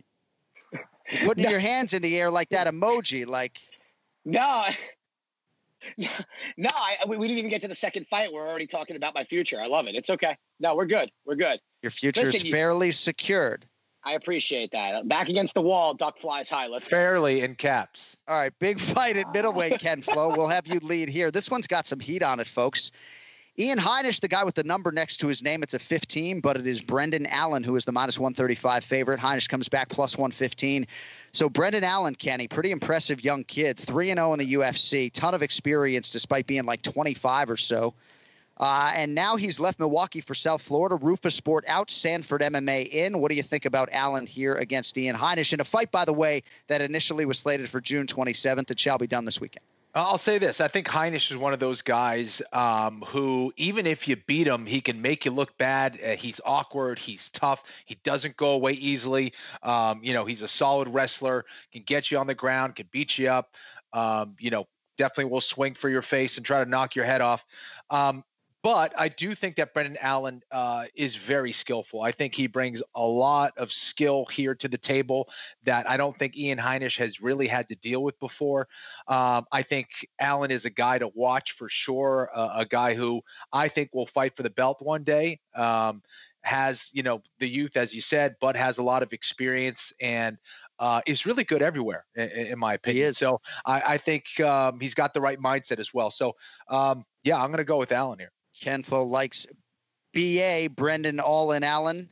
You're 0.72 1.28
putting 1.28 1.50
your 1.52 1.60
hands 1.60 1.94
in 1.94 2.02
the 2.02 2.20
air 2.20 2.32
like 2.32 2.50
that 2.50 2.66
emoji, 2.74 3.28
like 3.28 3.60
No, 4.26 4.66
no, 6.58 6.70
I, 6.74 6.98
we, 7.08 7.18
we 7.18 7.28
didn't 7.28 7.40
even 7.40 7.50
get 7.50 7.62
to 7.62 7.68
the 7.68 7.76
second 7.76 8.08
fight. 8.08 8.32
We're 8.32 8.48
already 8.48 8.68
talking 8.68 8.96
about 8.96 9.14
my 9.14 9.24
future. 9.24 9.60
I 9.62 9.68
love 9.68 9.88
it. 9.88 9.96
It's 9.96 10.10
okay. 10.10 10.38
No, 10.60 10.76
we're 10.76 10.86
good. 10.86 11.12
We're 11.26 11.36
good. 11.36 11.60
your 11.82 11.92
future 11.92 12.22
is 12.22 12.34
Listen, 12.34 12.48
you- 12.48 12.52
fairly 12.52 12.92
secured. 12.92 13.66
I 14.06 14.14
appreciate 14.14 14.72
that. 14.72 15.08
Back 15.08 15.30
against 15.30 15.54
the 15.54 15.62
wall, 15.62 15.94
duck 15.94 16.18
flies 16.20 16.50
high. 16.50 16.68
Let's 16.68 16.84
go. 16.86 16.90
Fairly 16.90 17.40
in 17.40 17.56
caps. 17.56 18.18
All 18.28 18.36
right, 18.38 18.52
big 18.60 18.80
fight 18.80 19.16
at 19.16 19.34
middleweight, 19.34 19.80
Ken 19.80 20.02
Flo. 20.02 20.36
We'll 20.36 20.48
have 20.48 20.68
you 20.68 20.80
lead 20.80 21.08
here. 21.08 21.32
This 21.32 21.50
one's 21.50 21.68
got 21.68 21.88
some 21.88 22.02
heat 22.02 22.22
on 22.22 22.42
it, 22.42 22.48
folks. 22.48 22.92
Ian 23.60 23.78
Heinisch, 23.78 24.20
the 24.20 24.28
guy 24.28 24.44
with 24.44 24.56
the 24.56 24.64
number 24.64 24.92
next 24.92 25.18
to 25.18 25.28
his 25.28 25.44
name, 25.44 25.62
it's 25.62 25.76
a 25.76 25.80
15, 25.80 26.40
but 26.40 26.58
it 26.58 26.66
is 26.66 26.82
Brendan 26.82 27.28
Allen 27.28 27.64
who 27.64 27.76
is 27.76 27.86
the 27.86 27.92
minus 27.92 28.18
135 28.18 28.84
favorite. 28.84 29.20
Heinisch 29.20 29.48
comes 29.48 29.70
back 29.70 29.90
plus 29.90 30.18
115. 30.18 30.88
So 31.34 31.50
Brendan 31.50 31.84
Allen, 31.84 32.16
Kenny, 32.16 32.48
pretty 32.48 32.72
impressive 32.72 33.24
young 33.24 33.44
kid, 33.44 33.78
3 33.78 34.10
and 34.10 34.18
0 34.18 34.34
in 34.34 34.40
the 34.40 34.54
UFC, 34.54 35.12
ton 35.14 35.36
of 35.36 35.44
experience 35.44 36.10
despite 36.10 36.48
being 36.48 36.66
like 36.66 36.82
25 36.82 37.52
or 37.52 37.58
so. 37.58 37.94
Uh, 38.58 38.92
and 38.96 39.14
now 39.14 39.36
he's 39.36 39.60
left 39.60 39.80
Milwaukee 39.80 40.22
for 40.22 40.34
South 40.34 40.64
Florida. 40.64 40.96
Roufusport 40.96 41.62
out, 41.68 41.92
Sanford 41.92 42.42
MMA 42.42 42.88
in. 42.88 43.20
What 43.20 43.30
do 43.30 43.38
you 43.38 43.44
think 43.44 43.66
about 43.66 43.90
Allen 43.92 44.26
here 44.26 44.56
against 44.56 44.98
Ian 44.98 45.16
Heinisch 45.16 45.54
in 45.54 45.60
a 45.60 45.64
fight, 45.64 45.92
by 45.92 46.06
the 46.06 46.14
way, 46.14 46.42
that 46.68 46.82
initially 46.82 47.26
was 47.26 47.38
slated 47.38 47.70
for 47.70 47.82
June 47.82 48.08
27th? 48.08 48.72
It 48.72 48.80
shall 48.80 48.98
be 48.98 49.08
done 49.08 49.26
this 49.26 49.40
weekend. 49.40 49.64
I'll 49.96 50.18
say 50.18 50.40
this. 50.40 50.60
I 50.60 50.68
think 50.68 50.88
Heinisch 50.88 51.30
is 51.30 51.38
one 51.38 51.54
of 51.54 51.60
those 51.60 51.84
guys 51.84 52.42
um, 52.52 53.04
who, 53.08 53.54
even 53.58 53.86
if 53.86 54.08
you 54.08 54.16
beat 54.16 54.48
him, 54.48 54.66
he 54.66 54.82
can 54.82 55.00
make 55.00 55.24
you 55.24 55.32
look 55.32 55.56
bad. 55.60 56.00
Uh, 56.04 56.16
he's 56.16 56.42
awkward. 56.46 56.98
He's 56.98 57.30
tough. 57.30 57.64
He 57.86 58.00
doesn't 58.04 58.36
go 58.36 58.52
away 58.52 58.72
easily. 58.74 59.34
Um, 59.62 60.00
you 60.04 60.14
know, 60.14 60.26
he's 60.26 60.42
a 60.42 60.48
solid 60.48 60.90
wrestler, 60.90 61.46
can 61.72 61.84
get 61.84 62.10
you 62.10 62.18
on 62.18 62.26
the 62.26 62.34
ground, 62.34 62.76
can 62.76 62.88
beat 62.92 63.20
you 63.20 63.30
up. 63.30 63.54
Um, 63.94 64.36
you 64.40 64.50
know, 64.50 64.66
definitely 64.98 65.32
will 65.32 65.42
swing 65.42 65.76
for 65.76 65.90
your 65.90 66.02
face 66.02 66.38
and 66.38 66.46
try 66.46 66.64
to 66.64 66.70
knock 66.70 66.96
your 66.96 67.06
head 67.06 67.22
off. 67.22 67.46
Um, 67.92 68.24
but 68.64 68.94
I 68.98 69.10
do 69.10 69.36
think 69.36 69.58
that 69.58 69.74
Brendan 69.74 69.98
Allen 70.00 70.42
uh, 70.50 70.86
is 70.96 71.18
very 71.18 71.52
skillful. 71.52 72.02
I 72.02 72.14
think 72.14 72.34
he 72.34 72.48
brings 72.48 72.82
a 72.96 73.06
lot 73.06 73.54
of 73.58 73.74
skill 73.74 74.26
here 74.26 74.56
to 74.56 74.70
the 74.70 74.78
table 74.78 75.30
that 75.66 75.90
I 75.90 75.98
don't 75.98 76.18
think 76.18 76.38
Ian 76.38 76.58
Heinisch 76.58 76.98
has 76.98 77.22
really 77.22 77.48
had 77.48 77.68
to 77.68 77.76
deal 77.76 78.02
with 78.02 78.18
before. 78.22 78.70
Um, 79.10 79.46
I 79.52 79.64
think 79.64 79.90
Allen 80.18 80.50
is 80.50 80.64
a 80.64 80.70
guy 80.70 80.98
to 80.98 81.10
watch 81.14 81.52
for 81.52 81.68
sure, 81.68 82.30
uh, 82.34 82.52
a 82.56 82.66
guy 82.66 82.94
who 82.94 83.22
I 83.52 83.68
think 83.68 83.90
will 83.94 84.08
fight 84.08 84.38
for 84.38 84.44
the 84.44 84.50
belt 84.50 84.78
one 84.82 85.04
day. 85.04 85.42
Um, 85.54 86.02
has 86.46 86.90
you 86.92 87.04
know 87.04 87.22
the 87.40 87.48
youth, 87.48 87.78
as 87.78 87.94
you 87.94 88.02
said, 88.02 88.36
but 88.42 88.56
has 88.56 88.78
a 88.78 88.84
lot 88.84 89.02
of 89.02 89.14
experience 89.14 89.94
and 90.02 90.38
uh, 90.80 91.02
is 91.06 91.26
really 91.26 91.44
good 91.44 91.62
everywhere, 91.62 92.06
in, 92.16 92.30
in 92.30 92.60
my 92.60 92.74
opinion. 92.74 93.14
So 93.14 93.40
I, 93.66 93.94
I 93.94 93.98
think 93.98 94.40
um, 94.42 94.80
he's 94.80 94.94
got 94.94 95.14
the 95.14 95.22
right 95.22 95.40
mindset 95.40 95.80
as 95.80 95.94
well. 95.94 96.12
So 96.12 96.34
um, 96.70 97.06
yeah, 97.24 97.42
I'm 97.42 97.48
going 97.48 97.58
to 97.60 97.64
go 97.64 97.78
with 97.78 97.92
Allen 97.92 98.20
here. 98.20 98.32
Ken 98.62 98.84
Flo 98.84 99.04
likes 99.04 99.48
BA, 100.14 100.70
Brendan 100.74 101.20
Allen 101.20 101.64
Allen. 101.64 102.10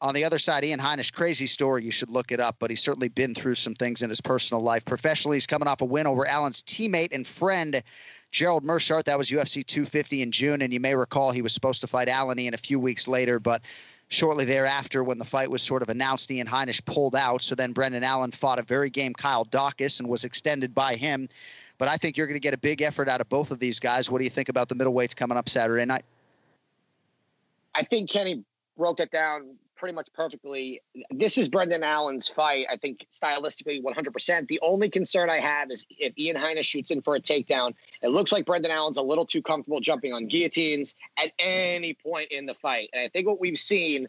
On 0.00 0.14
the 0.14 0.24
other 0.24 0.38
side, 0.38 0.64
Ian 0.64 0.80
Heinisch, 0.80 1.12
crazy 1.12 1.46
story. 1.46 1.84
You 1.84 1.90
should 1.90 2.10
look 2.10 2.30
it 2.30 2.40
up, 2.40 2.56
but 2.58 2.68
he's 2.68 2.82
certainly 2.82 3.08
been 3.08 3.34
through 3.34 3.54
some 3.54 3.74
things 3.74 4.02
in 4.02 4.10
his 4.10 4.20
personal 4.20 4.62
life. 4.62 4.84
Professionally, 4.84 5.36
he's 5.36 5.46
coming 5.46 5.68
off 5.68 5.80
a 5.80 5.86
win 5.86 6.06
over 6.06 6.26
Allen's 6.26 6.62
teammate 6.62 7.12
and 7.12 7.26
friend, 7.26 7.82
Gerald 8.30 8.64
Meerschaert. 8.64 9.04
That 9.04 9.16
was 9.16 9.30
UFC 9.30 9.64
250 9.64 10.20
in 10.20 10.30
June, 10.32 10.60
and 10.60 10.72
you 10.72 10.80
may 10.80 10.94
recall 10.94 11.30
he 11.30 11.40
was 11.40 11.54
supposed 11.54 11.80
to 11.82 11.86
fight 11.86 12.08
Allen 12.08 12.38
Ian 12.38 12.52
a 12.52 12.58
few 12.58 12.78
weeks 12.78 13.08
later, 13.08 13.38
but 13.38 13.62
shortly 14.08 14.44
thereafter, 14.44 15.02
when 15.02 15.18
the 15.18 15.24
fight 15.24 15.50
was 15.50 15.62
sort 15.62 15.82
of 15.82 15.88
announced, 15.88 16.30
Ian 16.30 16.48
Heinisch 16.48 16.84
pulled 16.84 17.16
out. 17.16 17.40
So 17.40 17.54
then 17.54 17.72
Brendan 17.72 18.04
Allen 18.04 18.32
fought 18.32 18.58
a 18.58 18.62
very 18.62 18.90
game 18.90 19.14
Kyle 19.14 19.46
Daukaus 19.46 20.00
and 20.00 20.08
was 20.08 20.24
extended 20.24 20.74
by 20.74 20.96
him. 20.96 21.28
But 21.78 21.88
I 21.88 21.96
think 21.96 22.16
you're 22.16 22.26
going 22.26 22.36
to 22.36 22.40
get 22.40 22.54
a 22.54 22.58
big 22.58 22.82
effort 22.82 23.08
out 23.08 23.20
of 23.20 23.28
both 23.28 23.50
of 23.50 23.58
these 23.58 23.80
guys. 23.80 24.10
What 24.10 24.18
do 24.18 24.24
you 24.24 24.30
think 24.30 24.48
about 24.48 24.68
the 24.68 24.76
middleweights 24.76 25.16
coming 25.16 25.36
up 25.36 25.48
Saturday 25.48 25.84
night? 25.84 26.04
I 27.74 27.82
think 27.82 28.10
Kenny 28.10 28.44
broke 28.76 29.00
it 29.00 29.10
down 29.10 29.56
pretty 29.76 29.94
much 29.94 30.08
perfectly. 30.14 30.80
This 31.10 31.36
is 31.36 31.48
Brendan 31.48 31.82
Allen's 31.82 32.28
fight. 32.28 32.66
I 32.70 32.76
think 32.76 33.06
stylistically 33.20 33.82
100%. 33.82 34.48
The 34.48 34.60
only 34.62 34.88
concern 34.88 35.28
I 35.28 35.40
have 35.40 35.70
is 35.70 35.84
if 35.90 36.16
Ian 36.16 36.36
Heinisch 36.36 36.64
shoots 36.64 36.90
in 36.90 37.02
for 37.02 37.16
a 37.16 37.20
takedown, 37.20 37.74
it 38.00 38.08
looks 38.08 38.32
like 38.32 38.46
Brendan 38.46 38.70
Allen's 38.70 38.96
a 38.96 39.02
little 39.02 39.26
too 39.26 39.42
comfortable 39.42 39.80
jumping 39.80 40.12
on 40.12 40.26
guillotines 40.26 40.94
at 41.18 41.32
any 41.38 41.94
point 41.94 42.30
in 42.30 42.46
the 42.46 42.54
fight. 42.54 42.90
And 42.92 43.02
I 43.02 43.08
think 43.08 43.26
what 43.26 43.40
we've 43.40 43.58
seen 43.58 44.08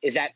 is 0.00 0.14
that 0.14 0.30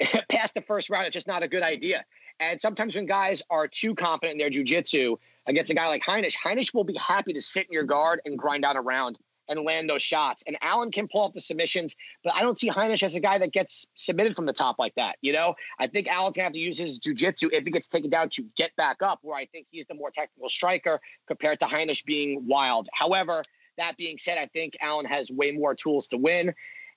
past 0.30 0.54
the 0.54 0.62
first 0.62 0.88
round, 0.88 1.06
it's 1.06 1.14
just 1.14 1.26
not 1.26 1.42
a 1.42 1.48
good 1.48 1.62
idea. 1.62 2.04
And 2.42 2.60
sometimes 2.60 2.94
when 2.96 3.06
guys 3.06 3.42
are 3.50 3.68
too 3.68 3.94
confident 3.94 4.32
in 4.32 4.38
their 4.38 4.50
jujitsu 4.50 5.16
against 5.46 5.70
a 5.70 5.74
guy 5.74 5.86
like 5.86 6.02
Heinisch, 6.02 6.36
Heinisch 6.36 6.74
will 6.74 6.84
be 6.84 6.96
happy 6.96 7.32
to 7.34 7.40
sit 7.42 7.66
in 7.66 7.72
your 7.72 7.84
guard 7.84 8.20
and 8.24 8.36
grind 8.36 8.64
out 8.64 8.74
a 8.74 8.80
round 8.80 9.18
and 9.48 9.60
land 9.62 9.88
those 9.88 10.02
shots. 10.02 10.42
And 10.46 10.56
Allen 10.60 10.90
can 10.90 11.06
pull 11.06 11.22
off 11.22 11.34
the 11.34 11.40
submissions, 11.40 11.94
but 12.24 12.34
I 12.34 12.42
don't 12.42 12.58
see 12.58 12.68
Heinisch 12.68 13.04
as 13.04 13.14
a 13.14 13.20
guy 13.20 13.38
that 13.38 13.52
gets 13.52 13.86
submitted 13.94 14.34
from 14.34 14.46
the 14.46 14.52
top 14.52 14.76
like 14.78 14.94
that. 14.96 15.16
You 15.20 15.32
know, 15.32 15.54
I 15.78 15.86
think 15.86 16.08
Allen's 16.08 16.36
gonna 16.36 16.44
have 16.44 16.52
to 16.52 16.58
use 16.58 16.78
his 16.78 16.98
jujitsu 16.98 17.52
if 17.52 17.64
he 17.64 17.70
gets 17.70 17.86
taken 17.86 18.10
down 18.10 18.28
to 18.30 18.44
get 18.56 18.74
back 18.74 19.02
up, 19.02 19.20
where 19.22 19.36
I 19.36 19.46
think 19.46 19.68
he's 19.70 19.86
the 19.86 19.94
more 19.94 20.10
technical 20.10 20.48
striker 20.48 21.00
compared 21.28 21.60
to 21.60 21.66
Heinisch 21.66 22.04
being 22.04 22.46
wild. 22.48 22.88
However, 22.92 23.42
that 23.78 23.96
being 23.96 24.18
said, 24.18 24.36
I 24.38 24.46
think 24.46 24.76
Allen 24.80 25.06
has 25.06 25.30
way 25.30 25.52
more 25.52 25.76
tools 25.76 26.08
to 26.08 26.16
win. 26.16 26.54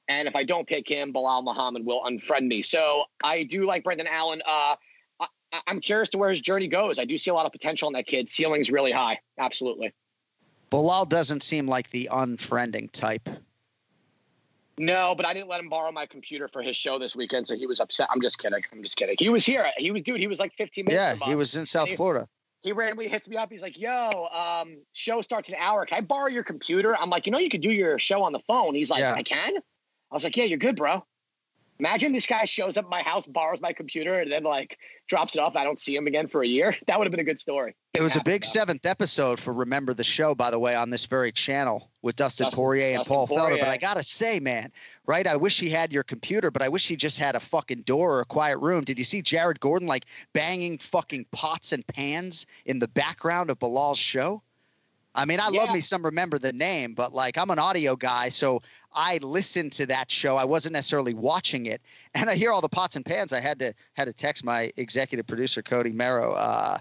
And 0.08 0.28
if 0.28 0.36
I 0.36 0.44
don't 0.44 0.68
pick 0.68 0.90
him, 0.90 1.12
Bilal 1.12 1.44
Muhammad 1.44 1.86
will 1.86 2.02
unfriend 2.04 2.48
me. 2.48 2.62
So 2.62 3.04
I 3.24 3.44
do 3.44 3.66
like 3.66 3.84
Brendan 3.84 4.08
Allen. 4.08 4.42
Uh, 4.46 4.76
I, 5.20 5.28
I'm 5.68 5.82
curious 5.82 6.10
to 6.10 6.18
where 6.18 6.30
his 6.30 6.42
journey 6.42 6.68
goes. 6.68 7.00
I 7.00 7.06
do 7.06 7.18
see 7.18 7.32
a 7.32 7.34
lot 7.34 7.46
of 7.46 7.52
potential 7.52 7.88
in 7.88 7.94
that 7.94 8.08
kid. 8.08 8.30
Ceiling's 8.30 8.72
really 8.72 8.92
high. 8.92 9.20
Absolutely. 9.40 9.94
Bilal 10.70 11.06
doesn't 11.06 11.44
seem 11.44 11.68
like 11.68 11.90
the 11.92 12.10
unfriending 12.12 12.92
type. 12.92 13.30
No, 14.78 15.16
but 15.16 15.26
I 15.26 15.34
didn't 15.34 15.48
let 15.48 15.62
him 15.62 15.70
borrow 15.70 15.92
my 15.92 16.06
computer 16.06 16.50
for 16.50 16.62
his 16.62 16.76
show 16.76 17.00
this 17.00 17.16
weekend, 17.16 17.48
so 17.48 17.56
he 17.56 17.66
was 17.66 17.80
upset. 17.80 18.10
I'm 18.12 18.22
just 18.22 18.40
kidding. 18.40 18.62
I'm 18.74 18.84
just 18.84 18.98
kidding. 18.98 19.16
He 19.18 19.30
was 19.30 19.46
here. 19.46 19.66
He 19.78 19.92
was, 19.92 20.02
dude. 20.02 20.20
He 20.20 20.28
was 20.28 20.40
like 20.40 20.54
15 20.58 20.86
minutes. 20.86 21.20
Yeah, 21.20 21.26
he 21.26 21.36
was 21.36 21.56
in 21.56 21.66
South 21.66 21.88
he, 21.88 21.96
Florida. 21.96 22.28
He 22.62 22.74
randomly 22.74 23.08
hits 23.08 23.30
me 23.30 23.38
up. 23.38 23.50
He's 23.52 23.62
like, 23.62 23.80
"Yo, 23.80 24.10
um, 24.34 24.78
show 24.92 25.22
starts 25.22 25.48
in 25.48 25.56
an 25.56 25.62
hour. 25.62 25.86
Can 25.86 25.98
I 26.00 26.02
borrow 26.02 26.28
your 26.28 26.44
computer?" 26.44 26.96
I'm 26.98 27.10
like, 27.10 27.26
"You 27.26 27.32
know, 27.32 27.40
you 27.40 27.50
could 27.50 27.62
do 27.62 27.72
your 27.72 28.00
show 28.00 28.24
on 28.24 28.34
the 28.34 28.42
phone." 28.48 28.76
He's 28.76 28.90
like, 28.90 29.00
Yeah. 29.00 29.14
"I 29.14 29.24
can." 29.24 29.56
I 29.56 30.14
was 30.14 30.26
like, 30.26 30.36
"Yeah, 30.36 30.44
you're 30.44 30.58
good, 30.58 30.76
bro." 30.76 31.06
Imagine 31.78 32.14
this 32.14 32.26
guy 32.26 32.46
shows 32.46 32.78
up 32.78 32.86
at 32.86 32.92
my 32.92 33.02
house, 33.02 33.26
borrows 33.26 33.60
my 33.60 33.74
computer, 33.74 34.20
and 34.20 34.32
then 34.32 34.44
like 34.44 34.78
drops 35.08 35.36
it 35.36 35.40
off. 35.40 35.56
I 35.56 35.64
don't 35.66 35.80
see 35.80 35.96
him 35.96 36.08
again 36.08 36.28
for 36.28 36.42
a 36.42 36.48
year. 36.48 36.76
That 36.88 37.00
would 37.00 37.08
have 37.08 37.12
been 37.12 37.20
a 37.20 37.26
good 37.26 37.40
story. 37.40 37.76
It 37.94 38.02
was 38.02 38.16
a 38.16 38.24
big 38.24 38.44
about. 38.44 38.52
seventh 38.52 38.86
episode 38.86 39.40
for 39.40 39.52
Remember 39.52 39.94
the 39.94 40.04
Show, 40.04 40.36
by 40.36 40.52
the 40.52 40.60
way, 40.60 40.76
on 40.76 40.90
this 40.90 41.06
very 41.06 41.32
channel 41.32 41.90
with 42.02 42.16
Dustin, 42.16 42.46
Dustin- 42.46 42.56
Poirier 42.56 42.96
and 42.96 42.98
Dustin 43.00 43.14
Paul 43.14 43.28
Felder. 43.28 43.60
But 43.60 43.70
I 43.70 43.78
gotta 43.78 44.04
say, 44.04 44.40
man, 44.40 44.72
right? 45.06 45.26
I 45.26 45.36
wish 45.36 45.60
he 45.60 45.70
had 45.70 45.92
your 45.92 46.04
computer, 46.04 46.52
but 46.52 46.62
I 46.62 46.70
wish 46.70 46.88
he 46.88 46.96
just 46.96 47.18
had 47.18 47.36
a 47.36 47.40
fucking 47.40 47.82
door 47.82 48.18
or 48.18 48.20
a 48.22 48.26
quiet 48.26 48.60
room. 48.60 48.84
Did 48.84 48.98
you 48.98 49.06
see 49.06 49.22
Jared 49.22 49.60
Gordon 49.60 49.88
like 49.88 50.06
banging 50.32 50.78
fucking 50.78 51.26
pots 51.32 51.74
and 51.74 51.86
pans 51.86 52.46
in 52.66 52.80
the 52.80 52.88
background 52.88 53.50
of 53.50 53.60
Bilal's 53.60 54.00
show? 54.00 54.42
I 55.16 55.26
mean, 55.26 55.40
I 55.40 55.48
love 55.48 55.72
me 55.72 55.80
some 55.80 56.04
remember 56.04 56.38
the 56.38 56.52
name, 56.52 56.94
but 56.94 57.14
like 57.14 57.38
I'm 57.38 57.50
an 57.50 57.58
audio 57.58 57.96
guy, 57.96 58.30
so 58.30 58.62
I 58.96 59.18
listened 59.18 59.74
to 59.74 59.86
that 59.88 60.10
show. 60.10 60.38
I 60.38 60.46
wasn't 60.46 60.74
necessarily 60.74 61.14
watching 61.14 61.66
it, 61.66 61.82
and 62.16 62.30
I 62.30 62.36
hear 62.36 62.52
all 62.52 62.62
the 62.62 62.70
pots 62.70 62.96
and 62.96 63.06
pans. 63.06 63.34
I 63.34 63.40
had 63.40 63.60
to 63.60 63.74
had 63.94 64.06
to 64.06 64.14
text 64.14 64.44
my 64.44 64.72
executive 64.78 65.28
producer 65.28 65.62
Cody 65.62 65.92
Merrow. 65.92 66.34
Uh, 66.34 66.78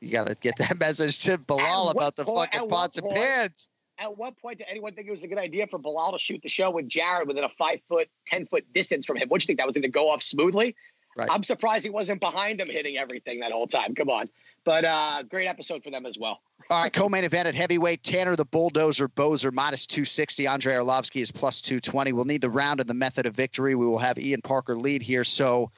you 0.00 0.10
got 0.10 0.26
to 0.26 0.34
get 0.34 0.56
that 0.58 0.78
message 0.80 1.18
to 1.24 1.38
Bilal 1.38 1.90
about 1.90 2.16
the 2.16 2.24
point- 2.24 2.52
fucking 2.52 2.68
pots 2.68 2.96
and 2.96 3.06
point- 3.06 3.18
pans. 3.18 3.68
At 3.98 4.16
what 4.16 4.38
point 4.38 4.56
did 4.56 4.66
anyone 4.70 4.94
think 4.94 5.08
it 5.08 5.10
was 5.10 5.22
a 5.24 5.28
good 5.28 5.36
idea 5.36 5.66
for 5.66 5.78
Bilal 5.78 6.12
to 6.12 6.18
shoot 6.18 6.40
the 6.42 6.48
show 6.48 6.70
with 6.70 6.88
Jared 6.88 7.28
within 7.28 7.44
a 7.44 7.50
five 7.50 7.80
foot, 7.86 8.08
ten 8.26 8.46
foot 8.46 8.64
distance 8.72 9.04
from 9.04 9.18
him? 9.18 9.28
What 9.28 9.40
do 9.40 9.44
you 9.44 9.46
think 9.48 9.58
that 9.58 9.66
was 9.66 9.74
going 9.74 9.82
to 9.82 9.88
go 9.88 10.08
off 10.08 10.22
smoothly? 10.22 10.74
Right. 11.16 11.28
I'm 11.30 11.42
surprised 11.42 11.84
he 11.84 11.90
wasn't 11.90 12.20
behind 12.20 12.60
him 12.60 12.68
hitting 12.68 12.96
everything 12.96 13.40
that 13.40 13.52
whole 13.52 13.66
time. 13.66 13.94
Come 13.94 14.10
on, 14.10 14.28
but 14.64 14.84
uh, 14.84 15.22
great 15.24 15.46
episode 15.46 15.82
for 15.82 15.90
them 15.90 16.06
as 16.06 16.16
well. 16.18 16.40
All 16.68 16.82
right, 16.82 16.92
co-main 16.92 17.24
event 17.24 17.48
at 17.48 17.56
heavyweight. 17.56 18.04
Tanner 18.04 18.36
the 18.36 18.44
Bulldozer 18.44 19.08
Boser 19.08 19.52
minus 19.52 19.86
260. 19.86 20.46
Andre 20.46 20.74
Arlovski 20.74 21.20
is 21.20 21.32
plus 21.32 21.60
220. 21.62 22.12
We'll 22.12 22.26
need 22.26 22.42
the 22.42 22.50
round 22.50 22.78
and 22.78 22.88
the 22.88 22.94
method 22.94 23.26
of 23.26 23.34
victory. 23.34 23.74
We 23.74 23.86
will 23.86 23.98
have 23.98 24.18
Ian 24.18 24.40
Parker 24.40 24.76
lead 24.76 25.02
here. 25.02 25.24
So 25.24 25.72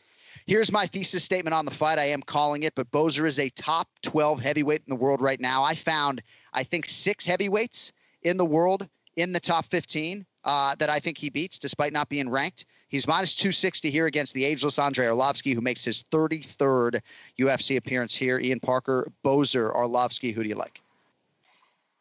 here's 0.44 0.70
my 0.70 0.86
thesis 0.86 1.24
statement 1.24 1.54
on 1.54 1.64
the 1.64 1.70
fight. 1.70 1.98
I 1.98 2.06
am 2.06 2.20
calling 2.20 2.64
it, 2.64 2.74
but 2.74 2.90
Boser 2.90 3.26
is 3.26 3.40
a 3.40 3.48
top 3.48 3.88
12 4.02 4.40
heavyweight 4.40 4.82
in 4.86 4.90
the 4.90 5.00
world 5.00 5.22
right 5.22 5.40
now. 5.40 5.64
I 5.64 5.76
found, 5.76 6.22
I 6.52 6.64
think, 6.64 6.84
six 6.84 7.26
heavyweights 7.26 7.92
in 8.22 8.36
the 8.36 8.44
world 8.44 8.86
in 9.16 9.32
the 9.32 9.40
top 9.40 9.64
15 9.66 10.26
uh, 10.44 10.74
that 10.76 10.90
I 10.90 11.00
think 11.00 11.18
he 11.18 11.30
beats, 11.30 11.58
despite 11.58 11.92
not 11.92 12.08
being 12.08 12.28
ranked. 12.28 12.64
He's 12.88 13.06
minus 13.06 13.34
260 13.36 13.90
here 13.90 14.06
against 14.06 14.34
the 14.34 14.44
ageless 14.44 14.78
Andre 14.78 15.06
Arlovski, 15.06 15.54
who 15.54 15.60
makes 15.60 15.84
his 15.84 16.04
33rd 16.10 17.00
UFC 17.38 17.76
appearance 17.76 18.14
here. 18.14 18.38
Ian 18.38 18.60
Parker, 18.60 19.10
Boser, 19.24 19.74
Arlovski. 19.74 20.34
Who 20.34 20.42
do 20.42 20.48
you 20.48 20.56
like? 20.56 20.80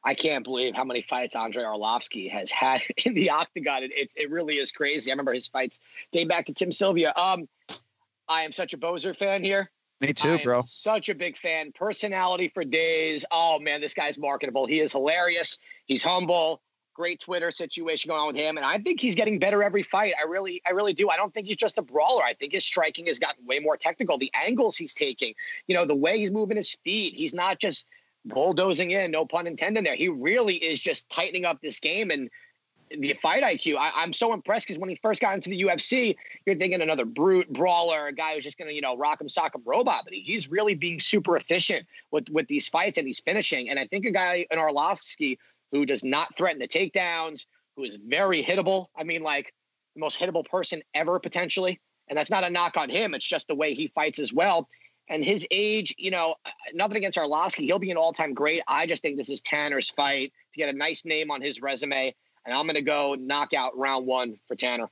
I 0.03 0.15
can't 0.15 0.43
believe 0.43 0.73
how 0.75 0.83
many 0.83 1.03
fights 1.03 1.35
Andre 1.35 1.63
Arlovski 1.63 2.31
has 2.31 2.49
had 2.49 2.81
in 3.05 3.13
the 3.13 3.29
octagon. 3.29 3.83
It, 3.83 3.91
it, 3.93 4.11
it 4.15 4.31
really 4.31 4.55
is 4.55 4.71
crazy. 4.71 5.11
I 5.11 5.13
remember 5.13 5.33
his 5.33 5.47
fights 5.47 5.79
date 6.11 6.27
back 6.27 6.47
to 6.47 6.53
Tim 6.53 6.71
Sylvia. 6.71 7.13
Um, 7.15 7.47
I 8.27 8.43
am 8.43 8.51
such 8.51 8.73
a 8.73 8.77
Boser 8.77 9.15
fan 9.15 9.43
here. 9.43 9.69
Me 9.99 10.13
too, 10.13 10.39
bro. 10.43 10.63
Such 10.65 11.09
a 11.09 11.15
big 11.15 11.37
fan. 11.37 11.71
Personality 11.73 12.49
for 12.51 12.63
days. 12.63 13.23
Oh 13.29 13.59
man, 13.59 13.81
this 13.81 13.93
guy's 13.93 14.17
marketable. 14.17 14.65
He 14.65 14.79
is 14.79 14.93
hilarious. 14.93 15.59
He's 15.85 16.01
humble. 16.01 16.59
Great 16.93 17.19
Twitter 17.19 17.51
situation 17.51 18.09
going 18.09 18.21
on 18.21 18.27
with 18.27 18.35
him, 18.35 18.57
and 18.57 18.65
I 18.65 18.77
think 18.77 18.99
he's 18.99 19.15
getting 19.15 19.39
better 19.39 19.63
every 19.63 19.83
fight. 19.83 20.13
I 20.19 20.27
really, 20.27 20.61
I 20.65 20.71
really 20.71 20.93
do. 20.93 21.09
I 21.09 21.17
don't 21.17 21.33
think 21.33 21.47
he's 21.47 21.57
just 21.57 21.77
a 21.77 21.81
brawler. 21.81 22.23
I 22.23 22.33
think 22.33 22.53
his 22.53 22.65
striking 22.65 23.07
has 23.07 23.19
gotten 23.19 23.45
way 23.45 23.59
more 23.59 23.77
technical. 23.77 24.17
The 24.17 24.31
angles 24.45 24.77
he's 24.77 24.93
taking, 24.93 25.33
you 25.67 25.75
know, 25.75 25.85
the 25.85 25.95
way 25.95 26.19
he's 26.19 26.31
moving 26.31 26.57
his 26.57 26.77
feet. 26.83 27.13
He's 27.15 27.33
not 27.33 27.59
just 27.59 27.87
bulldozing 28.25 28.91
in. 28.91 29.11
No 29.11 29.25
pun 29.25 29.47
intended. 29.47 29.85
There, 29.85 29.95
he 29.95 30.09
really 30.09 30.55
is 30.55 30.79
just 30.79 31.09
tightening 31.09 31.45
up 31.45 31.61
this 31.61 31.79
game 31.79 32.11
and 32.11 32.29
the 32.97 33.13
fight 33.13 33.43
IQ. 33.43 33.77
I, 33.77 33.91
I'm 33.95 34.13
so 34.13 34.33
impressed 34.33 34.67
because 34.67 34.79
when 34.79 34.89
he 34.89 34.95
first 35.01 35.21
got 35.21 35.35
into 35.35 35.49
the 35.49 35.63
UFC, 35.63 36.15
you're 36.45 36.55
thinking 36.55 36.81
another 36.81 37.05
brute 37.05 37.51
brawler, 37.51 38.07
a 38.07 38.13
guy 38.13 38.35
who's 38.35 38.43
just 38.43 38.57
going 38.57 38.67
to, 38.67 38.73
you 38.73 38.81
know, 38.81 38.97
rock 38.97 39.21
him, 39.21 39.29
sock 39.29 39.55
him, 39.55 39.63
robot. 39.65 40.01
But 40.03 40.13
he, 40.13 40.21
he's 40.21 40.49
really 40.49 40.75
being 40.75 40.99
super 40.99 41.37
efficient 41.37 41.85
with 42.11 42.29
with 42.29 42.47
these 42.47 42.67
fights 42.67 42.97
and 42.97 43.07
he's 43.07 43.19
finishing. 43.19 43.69
And 43.69 43.79
I 43.79 43.87
think 43.87 44.05
a 44.05 44.11
guy 44.11 44.45
in 44.49 44.59
Arlovski 44.59 45.37
who 45.71 45.85
does 45.85 46.03
not 46.03 46.35
threaten 46.37 46.59
the 46.59 46.67
takedowns, 46.67 47.45
who 47.75 47.83
is 47.83 47.95
very 47.95 48.43
hittable. 48.43 48.87
I 48.95 49.03
mean, 49.03 49.23
like 49.23 49.53
the 49.95 50.01
most 50.01 50.19
hittable 50.19 50.45
person 50.45 50.81
ever 50.93 51.19
potentially. 51.19 51.79
And 52.09 52.17
that's 52.17 52.29
not 52.29 52.43
a 52.43 52.49
knock 52.49 52.77
on 52.77 52.89
him. 52.89 53.13
It's 53.13 53.25
just 53.25 53.47
the 53.47 53.55
way 53.55 53.73
he 53.73 53.87
fights 53.87 54.19
as 54.19 54.33
well. 54.33 54.67
And 55.09 55.23
his 55.23 55.45
age, 55.51 55.95
you 55.97 56.11
know, 56.11 56.35
uh, 56.45 56.49
nothing 56.73 56.97
against 56.97 57.17
Arlovski. 57.17 57.65
He'll 57.65 57.79
be 57.79 57.91
an 57.91 57.97
all-time 57.97 58.33
great. 58.33 58.63
I 58.67 58.85
just 58.85 59.01
think 59.01 59.17
this 59.17 59.29
is 59.29 59.41
Tanner's 59.41 59.89
fight 59.89 60.31
to 60.53 60.57
get 60.57 60.73
a 60.73 60.77
nice 60.77 61.05
name 61.05 61.31
on 61.31 61.41
his 61.41 61.61
resume. 61.61 62.13
And 62.45 62.55
I'm 62.55 62.65
going 62.65 62.75
to 62.75 62.81
go 62.81 63.15
knockout 63.15 63.77
round 63.77 64.05
one 64.05 64.37
for 64.47 64.55
Tanner. 64.55 64.89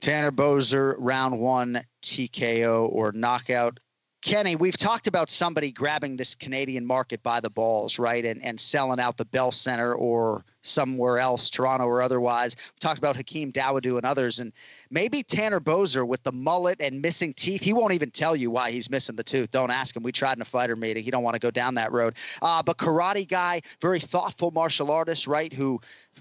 Tanner 0.00 0.32
Boser, 0.32 0.94
round 0.98 1.38
one, 1.38 1.84
TKO 2.02 2.88
or 2.90 3.12
knockout. 3.12 3.78
Kenny, 4.22 4.54
we've 4.54 4.76
talked 4.76 5.06
about 5.06 5.30
somebody 5.30 5.72
grabbing 5.72 6.16
this 6.16 6.34
Canadian 6.34 6.84
market 6.84 7.22
by 7.22 7.40
the 7.40 7.48
balls, 7.48 7.98
right, 7.98 8.22
and 8.24 8.44
and 8.44 8.60
selling 8.60 9.00
out 9.00 9.16
the 9.16 9.24
Bell 9.24 9.50
Center 9.50 9.94
or 9.94 10.44
somewhere 10.62 11.18
else, 11.18 11.48
Toronto 11.48 11.86
or 11.86 12.02
otherwise. 12.02 12.54
We 12.56 12.78
talked 12.80 12.98
about 12.98 13.16
Hakeem 13.16 13.50
Dawoodu 13.50 13.96
and 13.96 14.04
others, 14.04 14.38
and 14.40 14.52
maybe 14.90 15.22
Tanner 15.22 15.58
Boser 15.58 16.06
with 16.06 16.22
the 16.22 16.32
mullet 16.32 16.82
and 16.82 17.00
missing 17.00 17.32
teeth. 17.32 17.64
He 17.64 17.72
won't 17.72 17.94
even 17.94 18.10
tell 18.10 18.36
you 18.36 18.50
why 18.50 18.72
he's 18.72 18.90
missing 18.90 19.16
the 19.16 19.24
tooth. 19.24 19.50
Don't 19.52 19.70
ask 19.70 19.96
him. 19.96 20.02
We 20.02 20.12
tried 20.12 20.36
in 20.36 20.42
a 20.42 20.44
fighter 20.44 20.76
meeting. 20.76 21.02
He 21.02 21.10
don't 21.10 21.22
want 21.22 21.34
to 21.34 21.40
go 21.40 21.50
down 21.50 21.76
that 21.76 21.90
road. 21.90 22.14
Uh, 22.42 22.62
but 22.62 22.76
karate 22.76 23.26
guy, 23.26 23.62
very 23.80 24.00
thoughtful 24.00 24.50
martial 24.50 24.90
artist, 24.90 25.28
right? 25.28 25.50
Who 25.50 25.80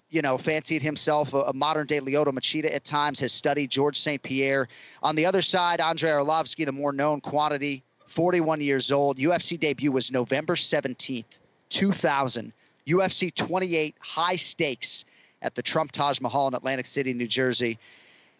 you 0.10 0.22
know, 0.22 0.38
fancied 0.38 0.82
himself 0.82 1.34
a, 1.34 1.40
a 1.40 1.54
modern 1.54 1.86
day 1.86 2.00
Lyoto 2.00 2.32
Machida 2.32 2.74
at 2.74 2.86
times, 2.86 3.20
has 3.20 3.34
studied 3.34 3.70
George 3.70 4.00
St. 4.00 4.22
Pierre. 4.24 4.70
On 5.04 5.16
the 5.16 5.26
other 5.26 5.42
side, 5.42 5.82
Andre 5.82 6.12
Arlovski, 6.12 6.66
the 6.66 6.72
more 6.72 6.94
known 6.94 7.20
quantity, 7.22 7.84
41 8.10 8.62
years 8.62 8.92
old. 8.92 9.18
UFC 9.18 9.60
debut 9.60 9.92
was 9.92 10.12
November 10.12 10.56
17th, 10.56 11.26
2000. 11.70 12.54
UFC 12.88 13.34
28, 13.34 13.96
high 14.00 14.36
stakes 14.36 15.06
at 15.42 15.56
the 15.56 15.62
Trump 15.62 15.92
Taj 15.92 16.20
Mahal 16.20 16.48
in 16.48 16.54
Atlantic 16.54 16.86
City, 16.86 17.14
New 17.14 17.28
Jersey. 17.28 17.78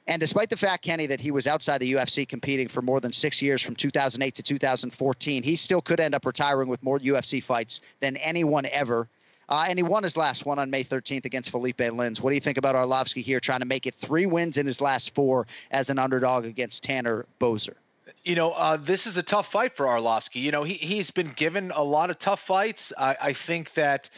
And 0.08 0.20
despite 0.20 0.50
the 0.50 0.58
fact, 0.58 0.84
Kenny, 0.84 1.06
that 1.08 1.22
he 1.22 1.30
was 1.30 1.46
outside 1.46 1.78
the 1.78 1.94
UFC 1.94 2.28
competing 2.28 2.68
for 2.68 2.82
more 2.82 3.00
than 3.00 3.12
six 3.12 3.44
years 3.44 3.62
from 3.62 3.76
2008 3.76 4.36
to 4.36 4.44
2014, 4.44 5.44
he 5.44 5.56
still 5.56 5.82
could 5.82 6.00
end 6.00 6.16
up 6.16 6.26
retiring 6.26 6.68
with 6.68 6.82
more 6.82 6.98
UFC 6.98 7.44
fights 7.44 7.82
than 8.00 8.18
anyone 8.18 8.66
ever. 8.66 9.08
Uh, 9.48 9.66
and 9.68 9.78
he 9.78 9.84
won 9.84 10.04
his 10.04 10.18
last 10.18 10.46
one 10.46 10.58
on 10.58 10.70
May 10.70 10.84
13th 10.84 11.26
against 11.26 11.52
Felipe 11.52 11.78
Lins. 11.78 12.22
What 12.22 12.32
do 12.32 12.36
you 12.36 12.42
think 12.42 12.58
about 12.58 12.76
Arlovski 12.76 13.24
here, 13.24 13.40
trying 13.40 13.60
to 13.60 13.66
make 13.66 13.86
it 13.86 13.96
three 13.96 14.26
wins 14.26 14.58
in 14.58 14.66
his 14.66 14.82
last 14.82 15.14
four 15.14 15.48
as 15.70 15.90
an 15.90 16.00
underdog 16.00 16.46
against 16.46 16.84
Tanner 16.84 17.26
Boser? 17.40 17.76
You 18.24 18.36
know, 18.36 18.52
uh, 18.52 18.78
this 18.78 19.08
is 19.08 19.18
a 19.18 19.24
tough 19.24 19.52
fight 19.52 19.76
for 19.76 19.86
Arlovski. 19.86 20.42
You 20.42 20.52
know, 20.52 20.64
he 20.64 20.76
he's 20.76 21.12
been 21.12 21.34
given 21.36 21.72
a 21.76 21.84
lot 21.84 22.10
of 22.10 22.20
tough 22.20 22.42
fights. 22.42 22.94
I, 22.98 23.18
I 23.22 23.34
think 23.34 23.74
that 23.74 24.10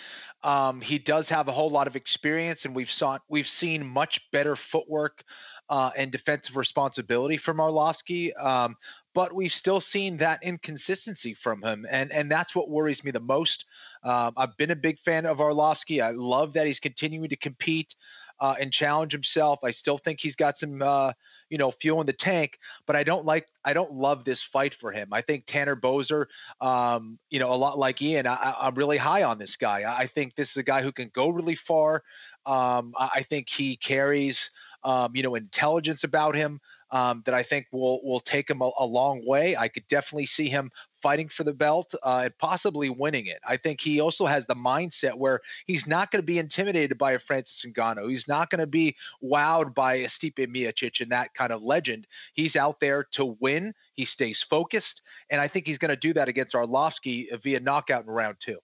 um, 0.44 0.82
he 0.82 0.98
does 1.00 1.30
have 1.30 1.48
a 1.48 1.52
whole 1.52 1.70
lot 1.70 1.88
of 1.88 1.96
experience, 1.96 2.66
and 2.66 2.76
we've 2.76 2.92
saw 2.92 3.20
we've 3.30 3.48
seen 3.48 3.86
much 3.86 4.30
better 4.32 4.56
footwork 4.56 5.24
uh, 5.70 5.92
and 5.96 6.12
defensive 6.12 6.58
responsibility 6.58 7.38
from 7.38 7.58
Arlovski. 7.58 8.32
Um, 8.44 8.76
but 9.14 9.34
we've 9.34 9.52
still 9.54 9.82
seen 9.82 10.18
that 10.18 10.42
inconsistency 10.44 11.34
from 11.34 11.64
him, 11.64 11.86
and 11.90 12.12
and 12.12 12.32
that's 12.32 12.56
what 12.56 12.70
worries 12.70 13.04
me 13.04 13.12
the 13.12 13.20
most. 13.20 13.66
Um, 14.04 14.34
I've 14.38 14.56
been 14.58 14.72
a 14.72 14.76
big 14.76 15.00
fan 15.00 15.26
of 15.26 15.38
Arlovski. 15.38 16.04
I 16.04 16.12
love 16.12 16.54
that 16.54 16.68
he's 16.68 16.80
continuing 16.80 17.30
to 17.30 17.36
compete 17.36 17.96
uh, 18.42 18.56
and 18.60 18.74
challenge 18.74 19.14
himself. 19.14 19.60
I 19.64 19.72
still 19.72 19.98
think 19.98 20.20
he's 20.20 20.36
got 20.36 20.58
some, 20.58 20.82
uh, 20.82 21.14
you 21.52 21.58
know, 21.58 21.70
fuel 21.70 22.00
in 22.00 22.08
the 22.08 22.14
tank, 22.14 22.58
but 22.88 22.96
I 22.96 23.04
don't 23.04 23.26
like, 23.26 23.48
I 23.64 23.74
don't 23.74 23.94
love 23.94 24.24
this 24.24 24.42
fight 24.42 24.74
for 24.74 24.92
him. 24.92 25.10
I 25.12 25.22
think 25.22 25.44
Tanner 25.46 25.76
Boser, 25.76 26.26
um, 26.62 27.20
you 27.30 27.40
know, 27.40 27.52
a 27.52 27.56
lot 27.56 27.78
like 27.78 28.02
Ian, 28.02 28.26
I, 28.26 28.56
am 28.62 28.76
really 28.76 28.98
high 28.98 29.24
on 29.24 29.38
this 29.38 29.58
guy. 29.58 29.84
I 29.86 30.08
think 30.08 30.36
this 30.36 30.52
is 30.52 30.58
a 30.58 30.64
guy 30.64 30.82
who 30.82 30.94
can 30.94 31.12
go 31.14 31.30
really 31.30 31.56
far. 31.56 32.04
Um, 32.46 32.94
I 32.98 33.24
think 33.30 33.50
he 33.50 33.76
carries, 33.76 34.50
um, 34.84 35.12
you 35.14 35.22
know, 35.22 35.36
intelligence 35.36 36.06
about 36.06 36.36
him 36.36 36.60
um, 36.92 37.22
that 37.26 37.34
I 37.34 37.44
think 37.44 37.68
will 37.72 38.02
will 38.04 38.20
take 38.20 38.50
him 38.50 38.62
a, 38.62 38.70
a, 38.78 38.86
long 38.86 39.26
way. 39.26 39.56
I 39.56 39.68
could 39.68 39.88
definitely 39.88 40.26
see 40.26 40.50
him 40.50 40.72
fighting 41.02 41.30
for 41.30 41.44
the 41.44 41.54
belt 41.54 41.96
uh, 42.04 42.22
and 42.26 42.38
possibly 42.38 42.90
winning 42.90 43.28
it. 43.28 43.40
I 43.48 43.58
think 43.58 43.82
he 43.82 44.02
also 44.02 44.26
has 44.26 44.46
the 44.46 44.56
mindset 44.56 45.16
where 45.16 45.40
he's 45.66 45.88
not 45.88 46.12
going 46.12 46.22
to 46.22 46.26
be 46.26 46.38
intimidated 46.38 46.98
by 46.98 47.14
a 47.14 47.20
Francis 47.20 47.66
Ngannou. 47.66 48.10
He's 48.10 48.28
not 48.28 48.50
going 48.50 48.60
to 48.60 48.68
be 48.68 48.96
wowed 49.24 49.74
by 49.74 49.96
a 49.96 50.08
Stipe 50.08 50.36
Miocic 50.36 51.02
and 51.02 51.12
that 51.12 51.34
kind 51.34 51.52
of 51.52 51.64
legend. 51.64 52.08
He's 52.34 52.56
out 52.56 52.80
there 52.80 53.06
to 53.12 53.38
win. 53.40 53.74
He 53.94 54.06
stays 54.06 54.42
focused, 54.42 55.02
and 55.30 55.42
I 55.42 55.48
think 55.48 55.66
he's 55.66 55.78
going 55.78 55.90
to 55.90 55.96
do 55.96 56.14
that 56.14 56.28
against 56.28 56.56
Arlovski 56.56 57.28
via 57.42 57.60
knockout 57.60 58.04
in 58.04 58.10
round 58.12 58.38
two. 58.40 58.60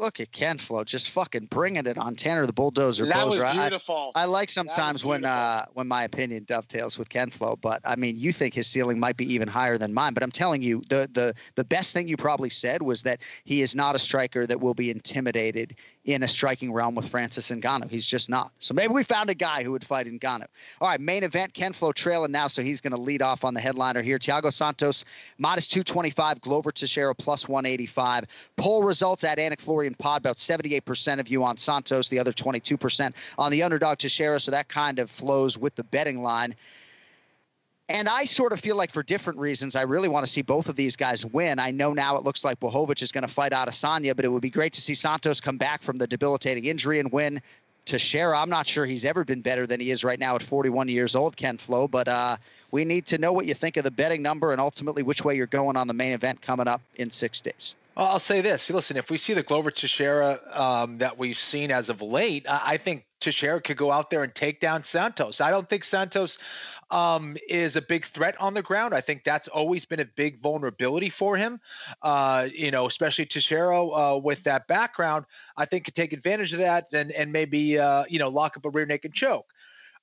Look 0.00 0.20
at 0.20 0.30
Ken 0.30 0.58
Flo 0.58 0.84
just 0.84 1.10
fucking 1.10 1.46
bringing 1.46 1.86
it 1.86 1.98
on 1.98 2.14
Tanner 2.14 2.46
the 2.46 2.52
Bulldozer. 2.52 3.04
That 3.06 3.26
was 3.26 3.42
beautiful. 3.42 4.12
I, 4.14 4.22
I 4.22 4.24
like 4.26 4.48
sometimes 4.48 5.04
when 5.04 5.24
uh, 5.24 5.66
when 5.74 5.88
my 5.88 6.04
opinion 6.04 6.44
dovetails 6.44 6.96
with 6.96 7.08
Ken 7.08 7.30
Flo, 7.30 7.56
but 7.56 7.80
I 7.84 7.96
mean, 7.96 8.16
you 8.16 8.32
think 8.32 8.54
his 8.54 8.68
ceiling 8.68 9.00
might 9.00 9.16
be 9.16 9.32
even 9.34 9.48
higher 9.48 9.76
than 9.76 9.92
mine. 9.92 10.14
But 10.14 10.22
I'm 10.22 10.30
telling 10.30 10.62
you, 10.62 10.82
the 10.88 11.10
the 11.12 11.34
the 11.56 11.64
best 11.64 11.94
thing 11.94 12.06
you 12.06 12.16
probably 12.16 12.48
said 12.48 12.80
was 12.80 13.02
that 13.02 13.22
he 13.42 13.60
is 13.60 13.74
not 13.74 13.96
a 13.96 13.98
striker 13.98 14.46
that 14.46 14.60
will 14.60 14.74
be 14.74 14.88
intimidated 14.90 15.74
in 16.04 16.22
a 16.22 16.28
striking 16.28 16.72
realm 16.72 16.94
with 16.94 17.06
Francis 17.06 17.50
Ngannou. 17.50 17.90
He's 17.90 18.06
just 18.06 18.30
not. 18.30 18.50
So 18.60 18.72
maybe 18.72 18.94
we 18.94 19.02
found 19.02 19.28
a 19.28 19.34
guy 19.34 19.62
who 19.62 19.72
would 19.72 19.84
fight 19.84 20.06
Ngannou. 20.06 20.46
All 20.80 20.88
right, 20.88 21.00
main 21.00 21.22
event. 21.22 21.52
Ken 21.52 21.74
Flo 21.74 21.92
trailing 21.92 22.32
now, 22.32 22.46
so 22.46 22.62
he's 22.62 22.80
going 22.80 22.94
to 22.94 23.00
lead 23.00 23.20
off 23.20 23.44
on 23.44 23.52
the 23.52 23.60
headliner 23.60 24.00
here. 24.00 24.18
Thiago 24.18 24.50
Santos 24.50 25.04
minus 25.36 25.68
225, 25.68 26.40
Glover 26.40 26.70
Teixeira 26.70 27.14
plus 27.14 27.46
185. 27.46 28.24
Poll 28.56 28.84
results 28.84 29.22
at 29.24 29.36
Anik 29.38 29.60
Pod 29.94 30.20
about 30.20 30.36
78% 30.36 31.20
of 31.20 31.28
you 31.28 31.44
on 31.44 31.56
Santos, 31.56 32.08
the 32.08 32.18
other 32.18 32.32
22% 32.32 33.12
on 33.38 33.52
the 33.52 33.62
underdog 33.62 33.98
Teixeira. 33.98 34.40
So 34.40 34.50
that 34.50 34.68
kind 34.68 34.98
of 34.98 35.10
flows 35.10 35.56
with 35.56 35.74
the 35.74 35.84
betting 35.84 36.22
line. 36.22 36.54
And 37.90 38.06
I 38.06 38.26
sort 38.26 38.52
of 38.52 38.60
feel 38.60 38.76
like 38.76 38.92
for 38.92 39.02
different 39.02 39.38
reasons, 39.38 39.74
I 39.74 39.82
really 39.82 40.08
want 40.08 40.26
to 40.26 40.30
see 40.30 40.42
both 40.42 40.68
of 40.68 40.76
these 40.76 40.96
guys 40.96 41.24
win. 41.24 41.58
I 41.58 41.70
know 41.70 41.94
now 41.94 42.16
it 42.16 42.22
looks 42.22 42.44
like 42.44 42.60
Blachowicz 42.60 43.02
is 43.02 43.12
going 43.12 43.22
to 43.22 43.32
fight 43.32 43.52
Adesanya, 43.52 44.14
but 44.14 44.26
it 44.26 44.28
would 44.28 44.42
be 44.42 44.50
great 44.50 44.74
to 44.74 44.82
see 44.82 44.94
Santos 44.94 45.40
come 45.40 45.56
back 45.56 45.82
from 45.82 45.96
the 45.96 46.06
debilitating 46.06 46.66
injury 46.66 46.98
and 47.00 47.10
win. 47.10 47.40
Teixeira, 47.86 48.38
I'm 48.38 48.50
not 48.50 48.66
sure 48.66 48.84
he's 48.84 49.06
ever 49.06 49.24
been 49.24 49.40
better 49.40 49.66
than 49.66 49.80
he 49.80 49.90
is 49.90 50.04
right 50.04 50.20
now 50.20 50.36
at 50.36 50.42
41 50.42 50.88
years 50.88 51.16
old, 51.16 51.34
Ken 51.34 51.56
Flo, 51.56 51.88
but 51.88 52.06
uh, 52.06 52.36
we 52.70 52.84
need 52.84 53.06
to 53.06 53.18
know 53.18 53.32
what 53.32 53.46
you 53.46 53.54
think 53.54 53.76
of 53.76 53.84
the 53.84 53.90
betting 53.90 54.22
number 54.22 54.52
and 54.52 54.60
ultimately 54.60 55.02
which 55.02 55.24
way 55.24 55.34
you're 55.36 55.46
going 55.46 55.76
on 55.76 55.86
the 55.86 55.94
main 55.94 56.12
event 56.12 56.42
coming 56.42 56.68
up 56.68 56.80
in 56.96 57.10
six 57.10 57.40
days. 57.40 57.74
I'll 57.96 58.20
say 58.20 58.40
this. 58.40 58.70
Listen, 58.70 58.96
if 58.96 59.10
we 59.10 59.16
see 59.16 59.34
the 59.34 59.42
Glover 59.42 59.72
Teixeira 59.72 60.38
um, 60.52 60.98
that 60.98 61.18
we've 61.18 61.38
seen 61.38 61.72
as 61.72 61.88
of 61.88 62.00
late, 62.00 62.46
I, 62.48 62.60
I 62.64 62.76
think 62.76 63.04
Teixeira 63.20 63.60
could 63.60 63.76
go 63.76 63.90
out 63.90 64.10
there 64.10 64.22
and 64.22 64.32
take 64.32 64.60
down 64.60 64.84
Santos. 64.84 65.40
I 65.40 65.50
don't 65.50 65.68
think 65.68 65.82
Santos 65.82 66.38
um, 66.90 67.36
is 67.48 67.76
a 67.76 67.82
big 67.82 68.06
threat 68.06 68.40
on 68.40 68.54
the 68.54 68.62
ground. 68.62 68.94
I 68.94 69.00
think 69.00 69.24
that's 69.24 69.48
always 69.48 69.84
been 69.84 70.00
a 70.00 70.04
big 70.04 70.40
vulnerability 70.40 71.10
for 71.10 71.36
him. 71.36 71.60
Uh, 72.02 72.48
you 72.52 72.70
know, 72.70 72.86
especially 72.86 73.26
Teixeira 73.26 73.84
uh, 73.84 74.16
with 74.16 74.44
that 74.44 74.66
background, 74.68 75.26
I 75.56 75.64
think 75.64 75.84
could 75.84 75.94
take 75.94 76.12
advantage 76.12 76.52
of 76.52 76.60
that 76.60 76.86
and 76.92 77.10
and 77.12 77.32
maybe 77.32 77.78
uh, 77.78 78.04
you 78.08 78.18
know 78.18 78.28
lock 78.28 78.56
up 78.56 78.64
a 78.64 78.70
rear 78.70 78.86
naked 78.86 79.12
choke. 79.12 79.46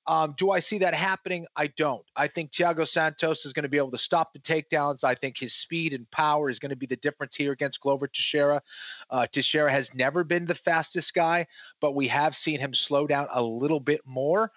Um, 0.08 0.34
do 0.36 0.50
I 0.50 0.60
see 0.60 0.78
that 0.78 0.94
happening? 0.94 1.46
I 1.56 1.68
don't. 1.68 2.04
I 2.14 2.28
think 2.28 2.52
Thiago 2.52 2.86
Santos 2.86 3.44
is 3.44 3.52
going 3.52 3.64
to 3.64 3.68
be 3.68 3.76
able 3.76 3.90
to 3.90 3.98
stop 3.98 4.32
the 4.32 4.38
takedowns. 4.38 5.02
I 5.02 5.14
think 5.14 5.38
his 5.38 5.54
speed 5.54 5.92
and 5.92 6.10
power 6.10 6.48
is 6.48 6.58
going 6.58 6.70
to 6.70 6.76
be 6.76 6.86
the 6.86 6.96
difference 6.96 7.34
here 7.34 7.52
against 7.52 7.80
Glover 7.80 8.06
Teixeira. 8.06 8.62
Uh, 9.10 9.26
Teixeira 9.26 9.70
has 9.70 9.94
never 9.94 10.22
been 10.22 10.46
the 10.46 10.54
fastest 10.54 11.14
guy, 11.14 11.46
but 11.80 11.94
we 11.94 12.06
have 12.08 12.36
seen 12.36 12.60
him 12.60 12.72
slow 12.72 13.06
down 13.06 13.26
a 13.32 13.42
little 13.42 13.80
bit 13.80 14.00
more. 14.04 14.52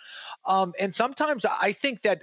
Um, 0.46 0.74
and 0.80 0.94
sometimes 0.94 1.46
I 1.46 1.74
think 1.74 2.02
that. 2.04 2.22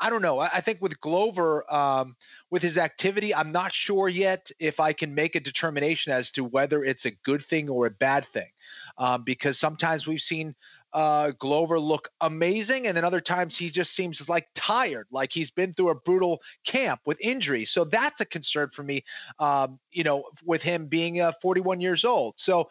I 0.00 0.10
don't 0.10 0.22
know. 0.22 0.40
I 0.40 0.60
think 0.60 0.82
with 0.82 1.00
Glover, 1.00 1.72
um, 1.72 2.16
with 2.50 2.60
his 2.60 2.76
activity, 2.76 3.32
I'm 3.32 3.52
not 3.52 3.72
sure 3.72 4.08
yet 4.08 4.50
if 4.58 4.80
I 4.80 4.92
can 4.92 5.14
make 5.14 5.36
a 5.36 5.40
determination 5.40 6.12
as 6.12 6.32
to 6.32 6.42
whether 6.42 6.82
it's 6.82 7.06
a 7.06 7.12
good 7.12 7.40
thing 7.40 7.68
or 7.68 7.86
a 7.86 7.90
bad 7.90 8.26
thing. 8.26 8.50
Um, 8.98 9.22
because 9.22 9.60
sometimes 9.60 10.08
we've 10.08 10.20
seen 10.20 10.56
uh, 10.92 11.32
Glover 11.38 11.80
look 11.80 12.08
amazing, 12.20 12.86
and 12.86 12.96
then 12.96 13.04
other 13.04 13.20
times 13.20 13.56
he 13.56 13.70
just 13.70 13.94
seems 13.94 14.28
like 14.28 14.48
tired, 14.54 15.06
like 15.10 15.32
he's 15.32 15.50
been 15.50 15.72
through 15.72 15.90
a 15.90 15.94
brutal 15.94 16.40
camp 16.64 17.00
with 17.06 17.18
injuries. 17.20 17.70
So 17.70 17.84
that's 17.84 18.20
a 18.20 18.24
concern 18.24 18.70
for 18.70 18.82
me. 18.82 19.04
Um, 19.38 19.78
you 19.90 20.04
know, 20.04 20.24
with 20.44 20.62
him 20.62 20.86
being 20.86 21.20
uh, 21.20 21.32
41 21.40 21.80
years 21.80 22.04
old. 22.04 22.34
So 22.36 22.68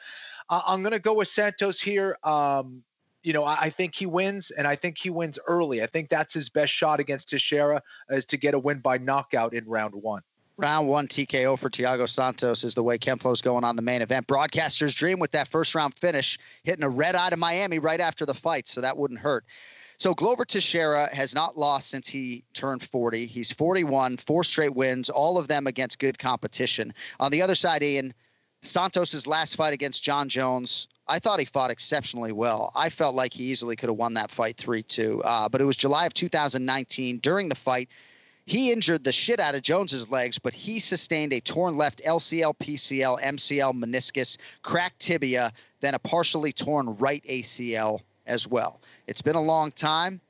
uh, 0.49 0.61
I'm 0.65 0.81
going 0.81 0.91
to 0.91 0.99
go 0.99 1.13
with 1.13 1.27
Santos 1.27 1.81
here. 1.81 2.17
Um, 2.23 2.83
you 3.23 3.33
know, 3.33 3.43
I, 3.43 3.55
I, 3.61 3.69
think 3.69 3.95
he 3.95 4.05
wins, 4.05 4.51
and 4.51 4.67
I 4.67 4.75
think 4.75 4.97
he 4.97 5.09
wins 5.09 5.37
early. 5.47 5.83
I 5.83 5.87
think 5.87 6.09
that's 6.09 6.33
his 6.33 6.49
best 6.49 6.73
shot 6.73 6.99
against 6.99 7.29
Teixeira 7.29 7.81
is 8.09 8.25
to 8.25 8.37
get 8.37 8.53
a 8.53 8.59
win 8.59 8.79
by 8.79 8.97
knockout 8.97 9.53
in 9.53 9.65
round 9.65 9.93
one. 9.93 10.23
Round 10.57 10.87
one 10.87 11.07
TKO 11.07 11.57
for 11.57 11.69
Thiago 11.69 12.07
Santos 12.07 12.63
is 12.63 12.75
the 12.75 12.83
way 12.83 12.97
Ken 12.97 13.17
Flo's 13.17 13.41
going 13.41 13.63
on 13.63 13.75
the 13.75 13.81
main 13.81 14.01
event. 14.01 14.27
Broadcaster's 14.27 14.93
dream 14.93 15.19
with 15.19 15.31
that 15.31 15.47
first 15.47 15.73
round 15.73 15.95
finish, 15.95 16.37
hitting 16.63 16.83
a 16.83 16.89
red 16.89 17.15
eye 17.15 17.29
to 17.29 17.37
Miami 17.37 17.79
right 17.79 17.99
after 17.99 18.25
the 18.25 18.33
fight, 18.33 18.67
so 18.67 18.81
that 18.81 18.97
wouldn't 18.97 19.19
hurt. 19.19 19.45
So 19.97 20.13
Glover 20.13 20.45
Teixeira 20.45 21.13
has 21.13 21.35
not 21.35 21.57
lost 21.57 21.89
since 21.89 22.07
he 22.07 22.43
turned 22.53 22.83
40. 22.83 23.27
He's 23.27 23.51
41, 23.51 24.17
four 24.17 24.43
straight 24.43 24.73
wins, 24.73 25.09
all 25.09 25.37
of 25.37 25.47
them 25.47 25.67
against 25.67 25.99
good 25.99 26.17
competition. 26.17 26.93
On 27.19 27.31
the 27.31 27.43
other 27.43 27.55
side, 27.55 27.83
Ian, 27.83 28.13
Santos's 28.63 29.27
last 29.27 29.55
fight 29.55 29.73
against 29.73 30.03
Jon 30.03 30.27
Jones, 30.27 30.87
I 31.07 31.19
thought 31.19 31.39
he 31.39 31.45
fought 31.45 31.71
exceptionally 31.71 32.31
well. 32.31 32.71
I 32.75 32.89
felt 32.89 33.15
like 33.15 33.33
he 33.33 33.45
easily 33.45 33.75
could 33.75 33.89
have 33.89 33.97
won 33.97 34.15
that 34.15 34.31
fight 34.31 34.57
3 34.57 34.83
2. 34.83 35.21
Uh, 35.23 35.49
but 35.49 35.61
it 35.61 35.65
was 35.65 35.77
July 35.77 36.05
of 36.05 36.13
2019. 36.13 37.19
During 37.19 37.49
the 37.49 37.55
fight, 37.55 37.89
he 38.45 38.71
injured 38.71 39.03
the 39.03 39.11
shit 39.11 39.39
out 39.39 39.55
of 39.55 39.61
Jones's 39.61 40.09
legs, 40.09 40.39
but 40.39 40.53
he 40.53 40.79
sustained 40.79 41.33
a 41.33 41.39
torn 41.39 41.77
left 41.77 42.01
LCL, 42.03 42.55
PCL, 42.57 43.21
MCL, 43.21 43.73
meniscus, 43.73 44.37
cracked 44.61 44.99
tibia, 44.99 45.53
then 45.79 45.93
a 45.93 45.99
partially 45.99 46.51
torn 46.51 46.97
right 46.97 47.23
ACL 47.27 47.99
as 48.25 48.47
well. 48.47 48.81
It's 49.07 49.21
been 49.21 49.35
a 49.35 49.41
long 49.41 49.71
time. 49.71 50.21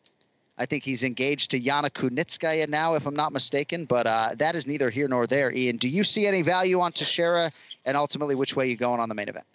I 0.57 0.65
think 0.65 0.83
he's 0.83 1.03
engaged 1.03 1.51
to 1.51 1.59
Yana 1.59 1.89
Kunitskaya 1.89 2.69
now, 2.69 2.93
if 2.93 3.07
I'm 3.07 3.15
not 3.15 3.33
mistaken, 3.33 3.85
but 3.85 4.05
uh, 4.05 4.29
that 4.37 4.55
is 4.55 4.67
neither 4.67 4.89
here 4.89 5.07
nor 5.07 5.25
there. 5.25 5.51
Ian, 5.51 5.77
do 5.77 5.89
you 5.89 6.03
see 6.03 6.27
any 6.27 6.43
value 6.43 6.81
on 6.81 6.91
Teixeira, 6.91 7.51
and 7.85 7.97
ultimately, 7.97 8.35
which 8.35 8.55
way 8.55 8.65
are 8.65 8.67
you 8.67 8.77
going 8.77 8.99
on 8.99 9.09
the 9.09 9.15
main 9.15 9.29
event? 9.29 9.45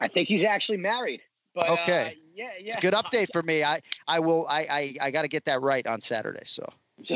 I 0.00 0.08
think 0.08 0.28
he's 0.28 0.44
actually 0.44 0.78
married. 0.78 1.20
But, 1.54 1.68
okay. 1.70 2.16
Uh, 2.16 2.25
yeah, 2.36 2.50
yeah. 2.60 2.74
It's 2.74 2.76
a 2.76 2.80
good 2.80 2.94
update 2.94 3.32
for 3.32 3.42
me. 3.42 3.64
I, 3.64 3.80
I 4.06 4.20
will. 4.20 4.46
I, 4.48 4.60
I, 4.70 4.94
I 5.06 5.10
got 5.10 5.22
to 5.22 5.28
get 5.28 5.44
that 5.46 5.62
right 5.62 5.86
on 5.86 6.00
Saturday. 6.00 6.42
So. 6.44 6.64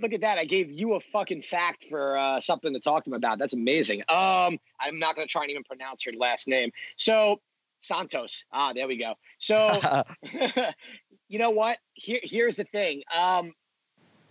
Look 0.00 0.12
at 0.12 0.22
that! 0.22 0.36
I 0.38 0.44
gave 0.44 0.72
you 0.72 0.94
a 0.94 1.00
fucking 1.00 1.42
fact 1.42 1.84
for 1.88 2.16
uh, 2.16 2.40
something 2.40 2.74
to 2.74 2.80
talk 2.80 3.04
to 3.04 3.10
him 3.10 3.14
about. 3.14 3.38
That's 3.38 3.54
amazing. 3.54 4.00
Um, 4.08 4.58
I'm 4.80 4.98
not 4.98 5.14
going 5.14 5.28
to 5.28 5.30
try 5.30 5.42
and 5.42 5.50
even 5.52 5.62
pronounce 5.62 6.02
her 6.04 6.12
last 6.12 6.48
name. 6.48 6.72
So 6.96 7.40
Santos. 7.84 8.44
Ah, 8.52 8.72
there 8.72 8.88
we 8.88 8.96
go. 8.96 9.14
So, 9.38 9.80
you 11.28 11.38
know 11.38 11.50
what? 11.50 11.78
Here, 11.92 12.20
here's 12.22 12.56
the 12.56 12.64
thing. 12.64 13.02
Um, 13.14 13.52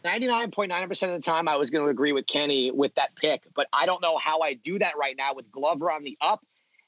99.9% 0.04 0.92
of 0.92 1.10
the 1.10 1.20
time, 1.20 1.48
I 1.48 1.56
was 1.56 1.70
going 1.70 1.86
to 1.86 1.90
agree 1.90 2.12
with 2.12 2.28
Kenny 2.28 2.72
with 2.72 2.94
that 2.96 3.16
pick, 3.16 3.44
but 3.56 3.68
I 3.72 3.86
don't 3.86 4.02
know 4.02 4.18
how 4.18 4.42
I 4.42 4.56
do 4.56 4.78
that 4.80 4.98
right 4.98 5.16
now 5.18 5.34
with 5.34 5.50
Glover 5.52 5.90
on 5.90 6.04
the 6.04 6.18
up 6.20 6.44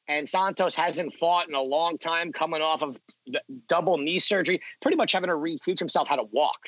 and 0.07 0.27
Santos 0.29 0.75
hasn't 0.75 1.13
fought 1.13 1.47
in 1.47 1.55
a 1.55 1.61
long 1.61 1.97
time, 1.97 2.31
coming 2.31 2.61
off 2.61 2.81
of 2.81 2.97
double 3.67 3.97
knee 3.97 4.19
surgery, 4.19 4.61
pretty 4.81 4.97
much 4.97 5.11
having 5.11 5.29
to 5.29 5.35
reteach 5.35 5.79
himself 5.79 6.07
how 6.07 6.15
to 6.17 6.25
walk. 6.31 6.59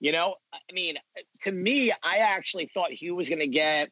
You 0.00 0.12
know, 0.12 0.36
I 0.52 0.72
mean, 0.72 0.96
to 1.42 1.52
me, 1.52 1.90
I 1.90 2.18
actually 2.18 2.70
thought 2.72 2.90
he 2.90 3.10
was 3.10 3.28
going 3.28 3.40
to 3.40 3.48
get 3.48 3.90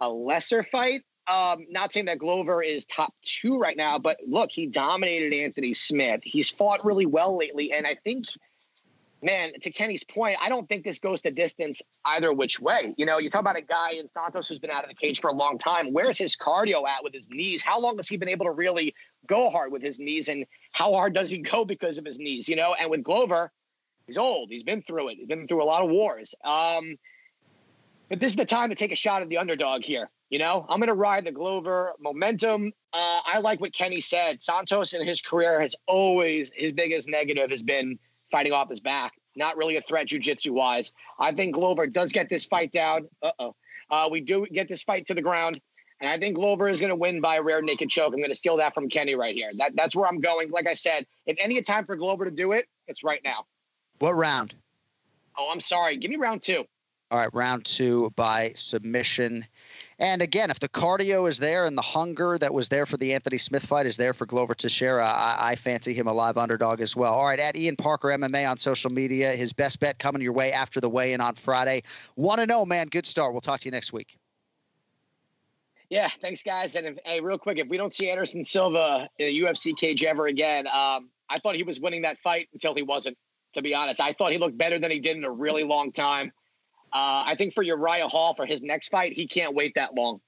a 0.00 0.08
lesser 0.08 0.62
fight 0.62 1.02
Um, 1.28 1.66
not 1.70 1.92
saying 1.92 2.06
that 2.06 2.18
Glover 2.18 2.62
is 2.62 2.84
top 2.84 3.12
two 3.24 3.58
right 3.58 3.76
now, 3.76 3.98
but 3.98 4.18
look, 4.26 4.50
he 4.52 4.66
dominated 4.66 5.34
Anthony 5.34 5.74
Smith. 5.74 6.20
He's 6.22 6.50
fought 6.50 6.84
really 6.84 7.06
well 7.06 7.36
lately, 7.36 7.72
and 7.72 7.86
I 7.86 7.96
think, 8.04 8.26
man, 9.26 9.50
to 9.60 9.72
Kenny's 9.72 10.04
point, 10.04 10.38
I 10.40 10.48
don't 10.48 10.68
think 10.68 10.84
this 10.84 11.00
goes 11.00 11.20
to 11.22 11.32
distance 11.32 11.82
either 12.04 12.32
which 12.32 12.60
way. 12.60 12.94
You 12.96 13.04
know, 13.04 13.18
you 13.18 13.28
talk 13.28 13.40
about 13.40 13.56
a 13.56 13.60
guy 13.60 13.90
in 13.90 14.08
Santos 14.12 14.48
who's 14.48 14.60
been 14.60 14.70
out 14.70 14.84
of 14.84 14.88
the 14.88 14.94
cage 14.94 15.20
for 15.20 15.28
a 15.28 15.34
long 15.34 15.58
time. 15.58 15.92
Where's 15.92 16.16
his 16.16 16.36
cardio 16.36 16.86
at 16.86 17.02
with 17.02 17.12
his 17.12 17.28
knees? 17.28 17.60
How 17.60 17.80
long 17.80 17.96
has 17.96 18.08
he 18.08 18.16
been 18.16 18.28
able 18.28 18.46
to 18.46 18.52
really 18.52 18.94
go 19.26 19.50
hard 19.50 19.72
with 19.72 19.82
his 19.82 19.98
knees, 19.98 20.28
and 20.28 20.46
how 20.72 20.92
hard 20.92 21.12
does 21.12 21.28
he 21.28 21.38
go 21.52 21.64
because 21.64 21.98
of 21.98 22.04
his 22.04 22.20
knees? 22.20 22.48
You 22.48 22.54
know, 22.54 22.74
and 22.78 22.88
with 22.88 23.02
Glover, 23.02 23.50
he's 24.06 24.16
old. 24.16 24.48
He's 24.48 24.62
been 24.62 24.80
through 24.80 25.08
it. 25.08 25.16
He's 25.16 25.26
been 25.26 25.48
through 25.48 25.62
a 25.62 25.66
lot 25.66 25.82
of 25.82 25.90
wars. 25.90 26.32
Um, 26.44 26.96
but 28.08 28.20
this 28.20 28.30
is 28.30 28.36
the 28.36 28.46
time 28.46 28.68
to 28.68 28.76
take 28.76 28.92
a 28.92 28.96
shot 28.96 29.22
at 29.22 29.28
the 29.28 29.38
underdog 29.38 29.82
here. 29.82 30.08
You 30.30 30.38
know, 30.38 30.64
I'm 30.68 30.78
going 30.78 30.88
to 30.88 30.94
ride 30.94 31.24
the 31.24 31.32
Glover 31.32 31.92
momentum. 32.00 32.72
Uh, 32.92 33.20
I 33.24 33.38
like 33.40 33.60
what 33.60 33.72
Kenny 33.72 34.00
said. 34.00 34.42
Santos 34.42 34.92
in 34.92 35.04
his 35.06 35.20
career 35.20 35.60
has 35.60 35.74
always, 35.86 36.50
his 36.54 36.72
biggest 36.72 37.08
negative 37.08 37.50
has 37.50 37.62
been 37.62 37.98
fighting 38.30 38.52
off 38.52 38.68
his 38.70 38.80
back. 38.80 39.12
Not 39.34 39.56
really 39.56 39.76
a 39.76 39.82
threat 39.82 40.08
jujitsu 40.08 40.50
wise. 40.50 40.92
I 41.18 41.32
think 41.32 41.54
Glover 41.54 41.86
does 41.86 42.12
get 42.12 42.28
this 42.28 42.46
fight 42.46 42.72
down. 42.72 43.08
Uh-oh. 43.22 43.54
Uh, 43.90 44.08
we 44.10 44.20
do 44.20 44.46
get 44.50 44.68
this 44.68 44.82
fight 44.82 45.06
to 45.06 45.14
the 45.14 45.22
ground. 45.22 45.60
And 46.00 46.10
I 46.10 46.18
think 46.18 46.36
Glover 46.36 46.68
is 46.68 46.80
going 46.80 46.90
to 46.90 46.96
win 46.96 47.20
by 47.20 47.36
a 47.36 47.42
rear 47.42 47.62
naked 47.62 47.88
choke. 47.88 48.12
I'm 48.12 48.18
going 48.18 48.30
to 48.30 48.36
steal 48.36 48.58
that 48.58 48.74
from 48.74 48.88
Kenny 48.88 49.14
right 49.14 49.34
here. 49.34 49.50
That, 49.58 49.72
that's 49.74 49.96
where 49.96 50.06
I'm 50.06 50.20
going. 50.20 50.50
Like 50.50 50.66
I 50.68 50.74
said, 50.74 51.06
if 51.26 51.36
any 51.40 51.60
time 51.62 51.84
for 51.86 51.96
Glover 51.96 52.26
to 52.26 52.30
do 52.30 52.52
it, 52.52 52.66
it's 52.86 53.02
right 53.02 53.20
now. 53.24 53.46
What 53.98 54.14
round? 54.14 54.54
Oh, 55.38 55.48
I'm 55.50 55.60
sorry. 55.60 55.96
Give 55.96 56.10
me 56.10 56.16
round 56.16 56.42
two. 56.42 56.64
All 57.10 57.18
right, 57.18 57.32
round 57.32 57.64
two 57.64 58.12
by 58.16 58.52
submission. 58.56 59.46
And 59.98 60.20
again, 60.20 60.50
if 60.50 60.60
the 60.60 60.68
cardio 60.68 61.26
is 61.26 61.38
there 61.38 61.64
and 61.64 61.76
the 61.76 61.82
hunger 61.82 62.36
that 62.36 62.52
was 62.52 62.68
there 62.68 62.84
for 62.84 62.98
the 62.98 63.14
Anthony 63.14 63.38
Smith 63.38 63.64
fight 63.64 63.86
is 63.86 63.96
there 63.96 64.12
for 64.12 64.26
Glover 64.26 64.54
Teixeira, 64.54 65.06
I, 65.06 65.52
I 65.52 65.56
fancy 65.56 65.94
him 65.94 66.06
a 66.06 66.12
live 66.12 66.36
underdog 66.36 66.82
as 66.82 66.94
well. 66.94 67.14
All 67.14 67.24
right, 67.24 67.40
at 67.40 67.56
Ian 67.56 67.76
Parker 67.76 68.08
MMA 68.08 68.50
on 68.50 68.58
social 68.58 68.90
media, 68.90 69.32
his 69.32 69.54
best 69.54 69.80
bet 69.80 69.98
coming 69.98 70.20
your 70.20 70.34
way 70.34 70.52
after 70.52 70.82
the 70.82 70.90
weigh 70.90 71.14
in 71.14 71.22
on 71.22 71.34
Friday. 71.36 71.82
1 72.16 72.38
to 72.38 72.46
0, 72.46 72.66
man. 72.66 72.88
Good 72.88 73.06
start. 73.06 73.32
We'll 73.32 73.40
talk 73.40 73.60
to 73.60 73.64
you 73.64 73.70
next 73.70 73.92
week. 73.94 74.18
Yeah, 75.88 76.10
thanks, 76.20 76.42
guys. 76.42 76.74
And 76.74 76.86
if, 76.86 76.98
hey, 77.04 77.20
real 77.20 77.38
quick, 77.38 77.58
if 77.58 77.68
we 77.68 77.78
don't 77.78 77.94
see 77.94 78.10
Anderson 78.10 78.44
Silva 78.44 79.08
in 79.18 79.28
a 79.28 79.46
UFC 79.46 79.74
cage 79.74 80.04
ever 80.04 80.26
again, 80.26 80.66
um, 80.66 81.08
I 81.30 81.38
thought 81.38 81.54
he 81.54 81.62
was 81.62 81.80
winning 81.80 82.02
that 82.02 82.18
fight 82.18 82.48
until 82.52 82.74
he 82.74 82.82
wasn't. 82.82 83.16
To 83.54 83.62
be 83.62 83.74
honest, 83.74 84.02
I 84.02 84.12
thought 84.12 84.32
he 84.32 84.38
looked 84.38 84.58
better 84.58 84.78
than 84.78 84.90
he 84.90 84.98
did 84.98 85.16
in 85.16 85.24
a 85.24 85.30
really 85.30 85.64
long 85.64 85.90
time. 85.90 86.32
Uh, 86.92 87.24
I 87.26 87.34
think 87.36 87.54
for 87.54 87.62
Uriah 87.62 88.08
Hall 88.08 88.34
for 88.34 88.46
his 88.46 88.62
next 88.62 88.88
fight, 88.88 89.12
he 89.12 89.26
can't 89.26 89.54
wait 89.54 89.74
that 89.74 89.94
long. 89.94 90.20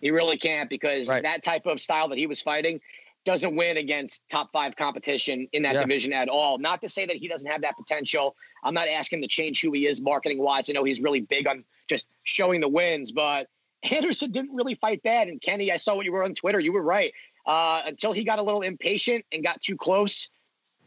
He 0.00 0.10
really 0.10 0.36
can't 0.38 0.70
because 0.70 1.08
Right. 1.08 1.22
that 1.22 1.42
type 1.42 1.66
of 1.66 1.80
style 1.80 2.08
that 2.08 2.18
he 2.18 2.26
was 2.26 2.40
fighting 2.42 2.80
doesn't 3.24 3.56
win 3.56 3.78
against 3.78 4.22
top 4.28 4.52
five 4.52 4.76
competition 4.76 5.48
in 5.52 5.62
that 5.62 5.74
Yeah. 5.74 5.80
division 5.82 6.12
at 6.12 6.28
all. 6.28 6.58
Not 6.58 6.82
to 6.82 6.88
say 6.88 7.06
that 7.06 7.16
he 7.16 7.26
doesn't 7.26 7.50
have 7.50 7.62
that 7.62 7.76
potential. 7.76 8.36
I'm 8.62 8.74
not 8.74 8.86
asking 8.86 9.22
to 9.22 9.28
change 9.28 9.62
who 9.62 9.72
he 9.72 9.86
is 9.86 10.00
marketing 10.02 10.38
wise. 10.38 10.68
I 10.68 10.74
know 10.74 10.84
he's 10.84 11.00
really 11.00 11.22
big 11.22 11.46
on 11.46 11.64
just 11.88 12.06
showing 12.22 12.60
the 12.60 12.68
wins, 12.68 13.12
but 13.12 13.48
Anderson 13.90 14.30
didn't 14.30 14.54
really 14.54 14.74
fight 14.74 15.02
bad. 15.02 15.28
And 15.28 15.40
Kenny, 15.40 15.72
I 15.72 15.78
saw 15.78 15.94
what 15.94 16.04
you 16.04 16.12
were 16.12 16.22
on 16.22 16.34
Twitter. 16.34 16.60
You 16.60 16.72
were 16.72 16.82
right. 16.82 17.12
Uh, 17.46 17.82
until 17.84 18.12
he 18.12 18.24
got 18.24 18.38
a 18.38 18.42
little 18.42 18.62
impatient 18.62 19.24
and 19.32 19.42
got 19.42 19.60
too 19.60 19.76
close, 19.76 20.28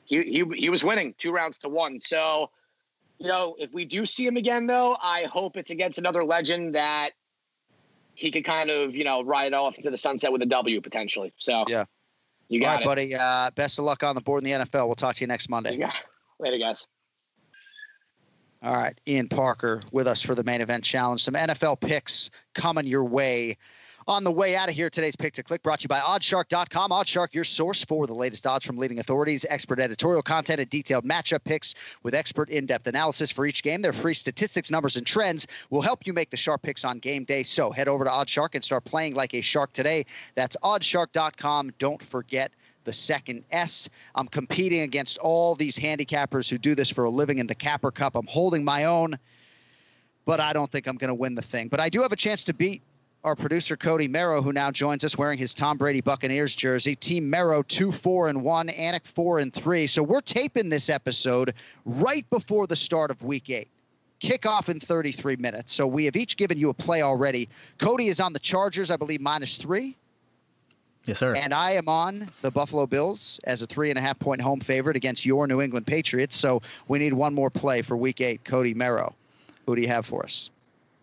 he, 0.06 0.24
he 0.24 0.44
he 0.56 0.70
was 0.70 0.84
winning 0.84 1.14
two 1.18 1.32
rounds 1.32 1.58
to 1.60 1.70
one. 1.70 2.02
So, 2.02 2.50
you 3.20 3.28
know, 3.28 3.56
if 3.58 3.74
we 3.74 3.86
do 3.86 4.06
see 4.06 4.26
him 4.26 4.38
again, 4.38 4.68
though, 4.68 4.96
I 5.02 5.24
hope 5.24 5.58
it's 5.58 5.72
against 5.72 5.98
another 5.98 6.24
legend 6.24 6.76
that 6.76 7.12
he 8.14 8.32
could 8.32 8.46
kind 8.46 8.70
of, 8.70 8.96
you 8.96 9.04
know, 9.04 9.24
ride 9.24 9.54
off 9.54 9.78
into 9.78 9.90
the 9.92 9.98
sunset 9.98 10.32
with 10.32 10.42
a 10.42 10.46
W 10.48 10.82
potentially. 10.82 11.34
So, 11.38 11.66
Yeah. 11.68 11.86
you 12.48 12.60
got 12.60 12.76
right, 12.76 12.82
it. 12.82 12.86
buddy. 12.86 13.16
Uh, 13.16 13.52
best 13.52 13.80
of 13.80 13.86
luck 13.86 14.04
on 14.04 14.16
the 14.16 14.22
board 14.22 14.44
in 14.44 14.52
the 14.60 14.66
NFL. 14.66 14.88
We'll 14.88 14.96
talk 14.96 15.16
to 15.16 15.22
you 15.22 15.28
next 15.28 15.50
Monday. 15.50 15.78
It. 15.78 15.90
Later, 16.40 16.58
guys. 16.58 16.88
All 18.64 18.74
right, 18.74 19.00
Ian 19.08 19.30
Parker 19.30 19.82
with 19.92 20.08
us 20.08 20.22
for 20.24 20.34
the 20.34 20.44
main 20.44 20.62
event 20.62 20.84
challenge. 20.84 21.24
Some 21.24 21.36
NFL 21.36 21.80
picks 21.80 22.32
coming 22.56 22.88
your 22.88 23.04
way. 23.04 23.58
On 24.08 24.24
the 24.24 24.32
way 24.32 24.56
out 24.56 24.70
of 24.70 24.76
here, 24.76 24.90
today's 24.90 25.18
pick 25.18 25.34
to 25.34 25.44
click 25.44 25.62
brought 25.62 25.82
to 25.82 25.84
you 25.84 25.90
by 25.90 26.00
OddsShark.com. 26.00 26.92
OddsShark, 26.92 27.34
your 27.34 27.44
source 27.44 27.84
for 27.84 28.08
the 28.08 28.16
latest 28.16 28.48
odds 28.48 28.66
from 28.66 28.78
leading 28.78 29.00
authorities, 29.00 29.46
expert 29.50 29.82
editorial 29.82 30.22
content, 30.22 30.62
and 30.62 30.70
detailed 30.70 31.04
matchup 31.04 31.44
picks 31.44 31.76
with 32.04 32.16
expert 32.16 32.50
in-depth 32.50 32.88
analysis 32.88 33.32
for 33.32 33.46
each 33.46 33.64
game. 33.64 33.82
Their 33.82 33.92
free 33.92 34.14
statistics, 34.14 34.72
numbers, 34.72 34.96
and 34.96 35.06
trends 35.06 35.48
will 35.70 35.82
help 35.82 36.08
you 36.08 36.14
make 36.14 36.30
the 36.30 36.38
sharp 36.38 36.62
picks 36.62 36.86
on 36.86 37.00
game 37.00 37.26
day. 37.26 37.44
So 37.44 37.70
head 37.70 37.90
over 37.90 38.06
to 38.06 38.10
OddsShark 38.10 38.56
and 38.56 38.64
start 38.64 38.86
playing 38.86 39.14
like 39.14 39.34
a 39.34 39.42
shark 39.42 39.74
today. 39.74 40.06
That's 40.36 40.56
OddsShark.com. 40.64 41.74
Don't 41.78 42.02
forget 42.02 42.54
the 42.86 42.94
second 42.94 43.44
S. 43.52 43.90
I'm 44.16 44.30
competing 44.30 44.84
against 44.84 45.18
all 45.18 45.54
these 45.54 45.78
handicappers 45.78 46.50
who 46.50 46.58
do 46.58 46.76
this 46.76 46.90
for 46.90 47.04
a 47.04 47.10
living 47.10 47.40
in 47.40 47.48
the 47.48 47.56
Capper 47.56 47.92
Cup. 47.92 48.16
I'm 48.16 48.28
holding 48.28 48.64
my 48.64 48.86
own, 48.86 49.20
but 50.24 50.40
I 50.40 50.54
don't 50.54 50.72
think 50.72 50.88
I'm 50.88 50.96
going 50.96 51.10
to 51.10 51.14
win 51.14 51.36
the 51.36 51.42
thing. 51.42 51.68
But 51.68 51.82
I 51.82 51.90
do 51.90 52.04
have 52.04 52.14
a 52.14 52.18
chance 52.18 52.46
to 52.46 52.54
beat 52.54 52.82
our 53.24 53.36
producer 53.36 53.76
Cody 53.76 54.08
Merrow, 54.08 54.42
who 54.42 54.54
now 54.54 54.72
joins 54.72 55.04
us 55.04 55.18
wearing 55.18 55.38
his 55.38 55.54
Tom 55.54 55.78
Brady 55.78 56.02
Buccaneers 56.02 56.56
jersey. 56.56 56.96
Team 56.96 57.30
Merrow 57.30 57.62
two 57.62 57.92
four 57.92 58.30
and 58.30 58.44
one, 58.44 58.68
Anik 58.68 59.06
four 59.06 59.40
and 59.40 59.54
three. 59.54 59.88
So 59.88 60.04
we're 60.04 60.22
taping 60.22 60.70
this 60.70 60.90
episode 60.90 61.54
right 61.86 62.28
before 62.30 62.68
the 62.68 62.76
start 62.76 63.12
of 63.12 63.24
Week 63.24 63.50
Eight. 63.50 63.70
Kickoff 64.20 64.70
in 64.70 64.80
33 64.80 65.36
minutes. 65.36 65.74
So 65.74 65.86
we 65.86 66.06
have 66.06 66.16
each 66.16 66.38
given 66.38 66.58
you 66.58 66.70
a 66.70 66.74
play 66.74 67.02
already. 67.04 67.50
Cody 67.78 68.08
is 68.08 68.20
on 68.20 68.34
the 68.34 68.40
Chargers, 68.40 68.90
I 68.90 68.98
believe, 68.98 69.22
minus 69.22 69.58
three. 69.58 69.96
Yes, 71.06 71.20
sir. 71.20 71.36
And 71.36 71.54
I 71.54 71.72
am 71.72 71.88
on 71.88 72.28
the 72.42 72.52
Buffalo 72.52 72.86
Bills 72.86 73.40
as 73.44 73.62
a 73.62 73.68
three 73.68 73.90
and 73.90 74.00
a 74.00 74.02
half 74.02 74.20
point 74.20 74.42
home 74.42 74.60
favorite 74.60 74.98
against 74.98 75.26
your 75.26 75.48
New 75.48 75.62
England 75.62 75.86
Patriots. 75.86 76.36
So 76.36 76.62
we 76.88 77.00
need 77.00 77.14
one 77.14 77.34
more 77.34 77.50
play 77.50 77.82
for 77.82 77.96
week 77.96 78.20
eight. 78.20 78.44
Cody 78.44 78.74
Merrow, 78.74 79.16
who 79.66 79.76
do 79.76 79.82
you 79.82 79.88
have 79.88 80.06
for 80.06 80.24
us? 80.24 80.50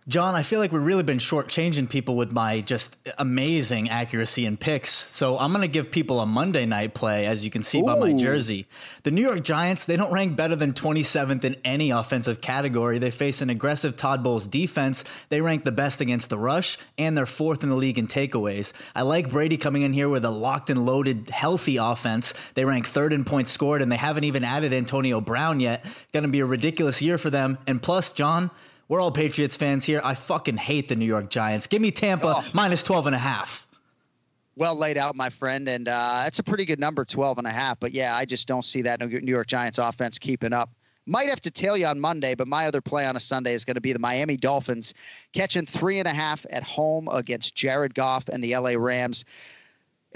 Jon, 0.07 0.35
I 0.35 0.43
feel 0.43 0.61
like 0.61 0.71
we've 0.71 0.83
really 0.83 1.03
been 1.03 1.17
shortchanging 1.17 1.89
people 1.89 2.15
with 2.15 2.31
my 2.31 2.61
just 2.61 2.95
amazing 3.17 3.89
accuracy 3.89 4.45
and 4.45 4.61
picks. 4.61 4.91
So 4.91 5.39
I'm 5.39 5.51
going 5.51 5.63
to 5.63 5.69
give 5.69 5.91
people 5.91 6.21
a 6.21 6.27
Monday 6.27 6.67
night 6.67 6.93
play, 6.93 7.25
as 7.25 7.43
you 7.43 7.51
can 7.51 7.63
see 7.63 7.81
by 7.81 7.99
my 7.99 8.13
jersey. 8.13 8.67
The 9.05 9.11
New 9.11 9.23
York 9.23 9.43
Giants, 9.43 9.87
they 9.87 9.97
don't 9.97 10.13
rank 10.13 10.37
better 10.37 10.57
than 10.57 10.75
27th 10.75 11.43
in 11.45 11.57
any 11.65 11.91
offensive 11.91 12.43
category. 12.43 12.99
They 12.99 13.11
face 13.11 13.41
an 13.41 13.49
aggressive 13.49 13.97
Todd 13.97 14.23
Bowles 14.23 14.47
defense. 14.47 15.05
They 15.31 15.41
rank 15.41 15.65
the 15.65 15.73
best 15.73 16.03
against 16.03 16.29
the 16.29 16.37
rush, 16.37 16.77
and 16.99 17.17
they're 17.17 17.25
fourth 17.25 17.63
in 17.63 17.71
the 17.71 17.77
league 17.77 17.99
in 17.99 18.07
takeaways. 18.07 18.75
I 18.95 19.03
like 19.03 19.31
Brady 19.31 19.57
coming 19.57 19.83
in 19.83 19.95
here 19.95 20.11
with 20.11 20.27
a 20.27 20.31
locked 20.31 20.69
and 20.69 20.85
loaded, 20.85 21.31
healthy 21.31 21.79
offense. 21.79 22.35
They 22.53 22.67
rank 22.67 22.87
third 22.87 23.15
in 23.15 23.25
points 23.25 23.53
scored, 23.53 23.81
and 23.81 23.91
they 23.91 23.97
haven't 23.97 24.25
even 24.25 24.45
added 24.45 24.75
Antonio 24.75 25.23
Brown 25.23 25.61
yet. 25.61 25.83
Going 26.13 26.25
to 26.25 26.29
be 26.29 26.41
a 26.41 26.47
ridiculous 26.47 27.01
year 27.01 27.17
for 27.17 27.31
them. 27.31 27.57
And 27.67 27.81
plus, 27.81 28.13
Jon, 28.13 28.51
we're 28.89 29.01
all 29.01 29.11
Patriots 29.13 29.57
fans 29.57 29.85
here. 29.85 30.01
I 30.05 30.15
fucking 30.15 30.57
hate 30.57 30.89
the 30.89 30.97
New 30.97 31.07
York 31.07 31.31
Giants. 31.31 31.67
Give 31.67 31.81
me 31.83 31.91
Tampa 31.91 32.35
Oh. 32.39 32.45
minus 32.53 32.83
12 32.83 33.07
and 33.07 33.15
a 33.17 33.19
half. 33.19 33.67
Well 34.57 34.77
laid 34.77 34.97
out, 34.99 35.17
my 35.17 35.31
friend. 35.31 35.69
And 35.69 35.89
uh, 35.89 36.25
it's 36.27 36.39
a 36.39 36.43
pretty 36.43 36.65
good 36.65 36.79
number, 36.79 37.05
12 37.05 37.39
and 37.39 37.47
a 37.47 37.51
half. 37.51 37.81
But 37.81 37.93
yeah, 37.93 38.15
I 38.17 38.25
just 38.25 38.47
don't 38.47 38.65
see 38.65 38.83
that 38.83 39.01
New 39.01 39.09
New 39.21 39.33
York 39.33 39.47
Giants 39.49 39.79
offense 39.79 40.19
keeping 40.19 40.53
up. 40.53 40.71
Might 41.07 41.29
have 41.29 41.41
to 41.43 41.51
tail 41.51 41.77
you 41.77 41.87
on 41.87 42.01
Monday, 42.01 42.35
but 42.35 42.49
my 42.49 42.67
other 42.67 42.81
play 42.81 43.05
on 43.05 43.15
a 43.15 43.21
Sunday 43.21 43.53
is 43.53 43.65
going 43.67 43.75
to 43.75 43.81
be 43.83 43.93
the 43.93 43.99
Miami 43.99 44.37
Dolphins 44.39 44.95
catching 45.35 45.67
three 45.67 45.99
and 45.99 46.09
a 46.09 46.13
half 46.15 46.47
at 46.49 46.63
home 46.63 47.09
against 47.13 47.55
Jared 47.55 47.95
Goff 47.95 48.29
and 48.29 48.43
the 48.43 48.57
LA 48.57 48.71
Rams. 48.79 49.25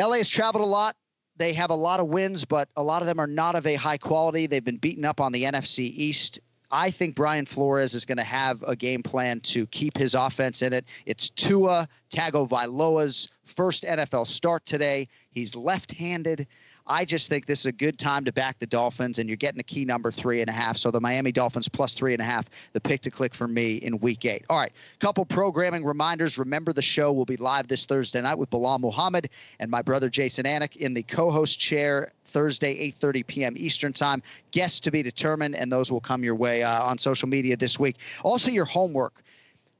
LA 0.00 0.12
has 0.18 0.28
traveled 0.30 0.64
a 0.64 0.66
lot. 0.66 0.96
They 1.36 1.52
have 1.52 1.70
a 1.70 1.74
lot 1.74 2.00
of 2.00 2.06
wins, 2.06 2.44
but 2.46 2.68
a 2.74 2.82
lot 2.82 3.02
of 3.02 3.06
them 3.06 3.20
are 3.20 3.26
not 3.26 3.54
of 3.54 3.66
a 3.66 3.74
high 3.74 3.98
quality. 3.98 4.46
They've 4.46 4.64
been 4.64 4.78
beaten 4.78 5.04
up 5.04 5.20
on 5.20 5.32
the 5.32 5.44
NFC 5.44 5.80
East. 5.80 6.40
I 6.70 6.90
think 6.90 7.14
Brian 7.14 7.46
Flores 7.46 7.94
is 7.94 8.04
going 8.04 8.18
to 8.18 8.24
have 8.24 8.62
a 8.62 8.76
game 8.76 9.02
plan 9.02 9.40
to 9.40 9.66
keep 9.66 9.96
his 9.96 10.14
offense 10.14 10.62
in 10.62 10.72
it. 10.72 10.84
It's 11.06 11.30
Tua 11.30 11.88
Tagovailoa's 12.10 13.28
first 13.44 13.84
NFL 13.84 14.26
start 14.26 14.66
today. 14.66 15.08
He's 15.30 15.54
left-handed. 15.54 16.46
I 16.88 17.04
just 17.04 17.28
think 17.28 17.46
this 17.46 17.60
is 17.60 17.66
a 17.66 17.72
good 17.72 17.98
time 17.98 18.24
to 18.24 18.32
back 18.32 18.58
the 18.58 18.66
Dolphins, 18.66 19.18
and 19.18 19.28
you're 19.28 19.36
getting 19.36 19.60
a 19.60 19.64
key 19.64 19.84
number 19.84 20.10
three 20.10 20.40
and 20.40 20.48
a 20.48 20.52
half. 20.52 20.78
So 20.78 20.90
the 20.90 21.00
Miami 21.00 21.32
Dolphins 21.32 21.68
plus 21.68 21.94
three 21.94 22.14
and 22.14 22.22
a 22.22 22.24
half, 22.24 22.48
the 22.72 22.80
pick 22.80 23.02
to 23.02 23.10
click 23.10 23.34
for 23.34 23.46
me 23.46 23.74
in 23.76 23.98
week 23.98 24.24
eight. 24.24 24.44
All 24.48 24.58
right, 24.58 24.72
couple 24.98 25.24
programming 25.24 25.84
reminders. 25.84 26.38
Remember, 26.38 26.72
the 26.72 26.82
show 26.82 27.12
will 27.12 27.26
be 27.26 27.36
live 27.36 27.68
this 27.68 27.84
Thursday 27.84 28.22
night 28.22 28.38
with 28.38 28.50
Bilal 28.50 28.78
Muhammad 28.78 29.28
and 29.60 29.70
my 29.70 29.82
brother 29.82 30.08
Jason 30.08 30.46
Anik 30.46 30.76
in 30.76 30.94
the 30.94 31.02
co-host 31.02 31.60
chair 31.60 32.12
Thursday, 32.24 32.92
8:30 32.92 33.26
p.m. 33.26 33.54
Eastern 33.56 33.92
Time. 33.92 34.22
Guests 34.50 34.80
to 34.80 34.90
be 34.90 35.02
determined, 35.02 35.56
and 35.56 35.70
those 35.70 35.92
will 35.92 36.00
come 36.00 36.24
your 36.24 36.34
way 36.34 36.62
uh, 36.62 36.82
on 36.84 36.98
social 36.98 37.28
media 37.28 37.56
this 37.56 37.78
week. 37.78 37.96
Also, 38.22 38.50
your 38.50 38.64
homework 38.64 39.22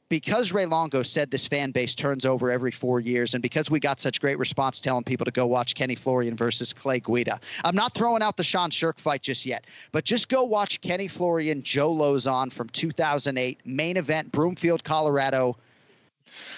because 0.08 0.52
Ray 0.52 0.66
Longo 0.66 1.02
said 1.02 1.30
this 1.30 1.46
fan 1.46 1.70
base 1.70 1.94
turns 1.94 2.24
over 2.24 2.50
every 2.50 2.70
four 2.70 3.00
years, 3.00 3.34
and 3.34 3.42
because 3.42 3.70
we 3.70 3.80
got 3.80 4.00
such 4.00 4.20
great 4.20 4.38
response 4.38 4.80
telling 4.80 5.04
people 5.04 5.26
to 5.26 5.30
go 5.30 5.46
watch 5.46 5.74
Kenny 5.74 5.94
Florian 5.94 6.34
versus 6.34 6.72
Clay 6.72 7.00
Guida, 7.00 7.40
I'm 7.62 7.76
not 7.76 7.94
throwing 7.94 8.22
out 8.22 8.36
the 8.36 8.44
Sean 8.44 8.70
Sherk 8.70 8.98
fight 8.98 9.22
just 9.22 9.44
yet, 9.44 9.64
but 9.92 10.04
just 10.04 10.28
go 10.28 10.44
watch 10.44 10.80
Kenny 10.80 11.08
Florian, 11.08 11.62
Joe 11.62 11.94
Lauzon 11.94 12.52
from 12.52 12.68
2008, 12.70 13.60
main 13.64 13.96
event, 13.96 14.32
Broomfield, 14.32 14.84
Colorado. 14.84 15.56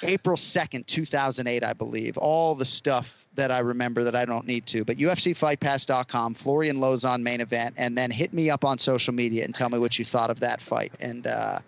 April 0.03 0.37
2nd, 0.37 0.85
2008, 0.87 1.63
I 1.63 1.73
believe. 1.75 2.19
All 2.19 2.57
the 2.57 2.65
stuff 2.65 3.25
that 3.37 3.53
I 3.53 3.61
remember 3.61 4.03
that 4.03 4.17
I 4.17 4.25
don't 4.25 4.45
need 4.45 4.67
to. 4.67 4.85
But 4.85 4.97
UFCFightPass.com, 4.97 6.35
Florian 6.35 6.79
Lauzon 6.79 7.23
main 7.23 7.41
event, 7.41 7.77
and 7.79 7.97
then 7.97 8.11
hit 8.11 8.33
me 8.33 8.51
up 8.51 8.65
on 8.65 8.79
social 8.79 9.15
media 9.15 9.45
and 9.45 9.55
tell 9.55 9.69
me 9.69 9.79
what 9.79 9.97
you 9.97 10.05
thought 10.05 10.31
of 10.31 10.41
that 10.41 10.61
fight. 10.61 10.93
And 10.99 11.25
uh, 11.25 11.61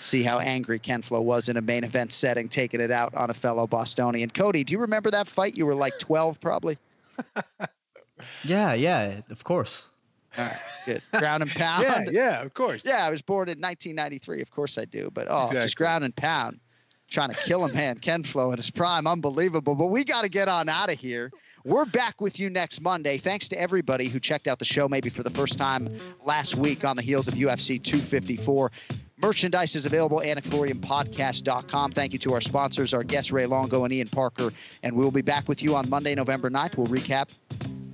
see 0.00 0.22
how 0.22 0.38
angry 0.38 0.78
Ken 0.78 1.02
Flo 1.02 1.20
was 1.20 1.48
in 1.48 1.56
a 1.56 1.60
main 1.60 1.84
event 1.84 2.12
setting, 2.12 2.48
taking 2.48 2.80
it 2.80 2.90
out 2.90 3.14
on 3.14 3.30
a 3.30 3.34
fellow 3.34 3.66
Bostonian. 3.66 4.30
Cody, 4.30 4.64
do 4.64 4.72
you 4.72 4.78
remember 4.80 5.10
that 5.10 5.28
fight? 5.28 5.56
You 5.56 5.66
were 5.66 5.74
like 5.74 5.98
12, 5.98 6.40
probably. 6.40 6.78
yeah, 8.44 8.74
yeah, 8.74 9.20
of 9.30 9.44
course. 9.44 9.90
All 10.38 10.44
right, 10.44 10.56
good. 10.86 11.02
Ground 11.12 11.42
and 11.42 11.50
pound. 11.54 11.82
yeah, 11.84 12.04
yeah, 12.10 12.42
of 12.42 12.54
course. 12.54 12.82
Yeah, 12.84 13.04
I 13.04 13.10
was 13.10 13.22
born 13.22 13.48
in 13.48 13.58
1993. 13.60 14.40
Of 14.42 14.50
course 14.50 14.78
I 14.78 14.84
do. 14.84 15.10
But 15.12 15.26
oh, 15.28 15.44
Exactly. 15.46 15.60
just 15.60 15.76
ground 15.76 16.04
and 16.04 16.14
pound. 16.14 16.60
Trying 17.08 17.30
to 17.30 17.34
kill 17.34 17.64
a 17.64 17.72
man, 17.72 17.98
Ken 17.98 18.22
Flo 18.22 18.52
in 18.52 18.56
his 18.56 18.70
prime. 18.70 19.08
Unbelievable. 19.08 19.74
But 19.74 19.88
we 19.88 20.04
got 20.04 20.22
to 20.22 20.28
get 20.28 20.46
on 20.48 20.68
out 20.68 20.92
of 20.92 20.98
here. 21.00 21.32
We're 21.64 21.84
back 21.84 22.20
with 22.20 22.38
you 22.38 22.50
next 22.50 22.80
Monday. 22.80 23.18
Thanks 23.18 23.48
to 23.48 23.60
everybody 23.60 24.06
who 24.08 24.20
checked 24.20 24.46
out 24.46 24.60
the 24.60 24.64
show 24.64 24.88
maybe 24.88 25.10
for 25.10 25.24
the 25.24 25.30
first 25.30 25.58
time 25.58 25.92
last 26.24 26.54
week 26.54 26.84
on 26.84 26.94
the 26.94 27.02
heels 27.02 27.26
of 27.26 27.34
UFC 27.34 27.82
254. 27.82 28.70
Merchandise 29.22 29.76
is 29.76 29.86
available 29.86 30.22
at 30.22 30.36
AnikFlorianPodcast.com. 30.38 31.92
Thank 31.92 32.12
you 32.12 32.18
to 32.20 32.34
our 32.34 32.40
sponsors, 32.40 32.94
our 32.94 33.04
guests, 33.04 33.32
Ray 33.32 33.46
Longo 33.46 33.84
and 33.84 33.92
Ian 33.92 34.08
Parker. 34.08 34.52
And 34.82 34.96
we'll 34.96 35.10
be 35.10 35.22
back 35.22 35.48
with 35.48 35.62
you 35.62 35.76
on 35.76 35.90
Monday, 35.90 36.14
November 36.14 36.50
9th. 36.50 36.76
We'll 36.76 36.86
recap 36.86 37.28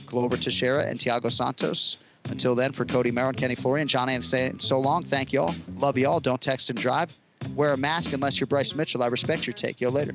Glover 0.07 0.37
Teixeira 0.37 0.85
and 0.85 0.99
Thiago 0.99 1.33
Santos. 1.33 1.99
Until 2.31 2.55
then, 2.55 2.73
for 2.73 2.85
Cody 2.85 3.11
Merrow, 3.11 3.33
Kenny 3.33 3.55
Florian, 3.55 3.87
John 3.87 4.09
Anderson 4.09 4.31
saying 4.39 4.59
so 4.59 4.81
long. 4.81 5.05
Thank 5.05 5.33
y'all. 5.33 5.55
Love 5.79 5.97
y'all. 5.97 6.21
Don't 6.21 6.41
text 6.41 6.71
and 6.71 6.79
drive. 6.79 7.17
Wear 7.55 7.73
a 7.73 7.77
mask 7.77 8.13
unless 8.13 8.41
you're 8.41 8.47
Bryce 8.47 8.75
Mitchell. 8.75 9.03
I 9.03 9.09
respect 9.09 9.47
your 9.47 9.55
take. 9.55 9.81
Yo 9.81 9.91
later. 9.91 10.15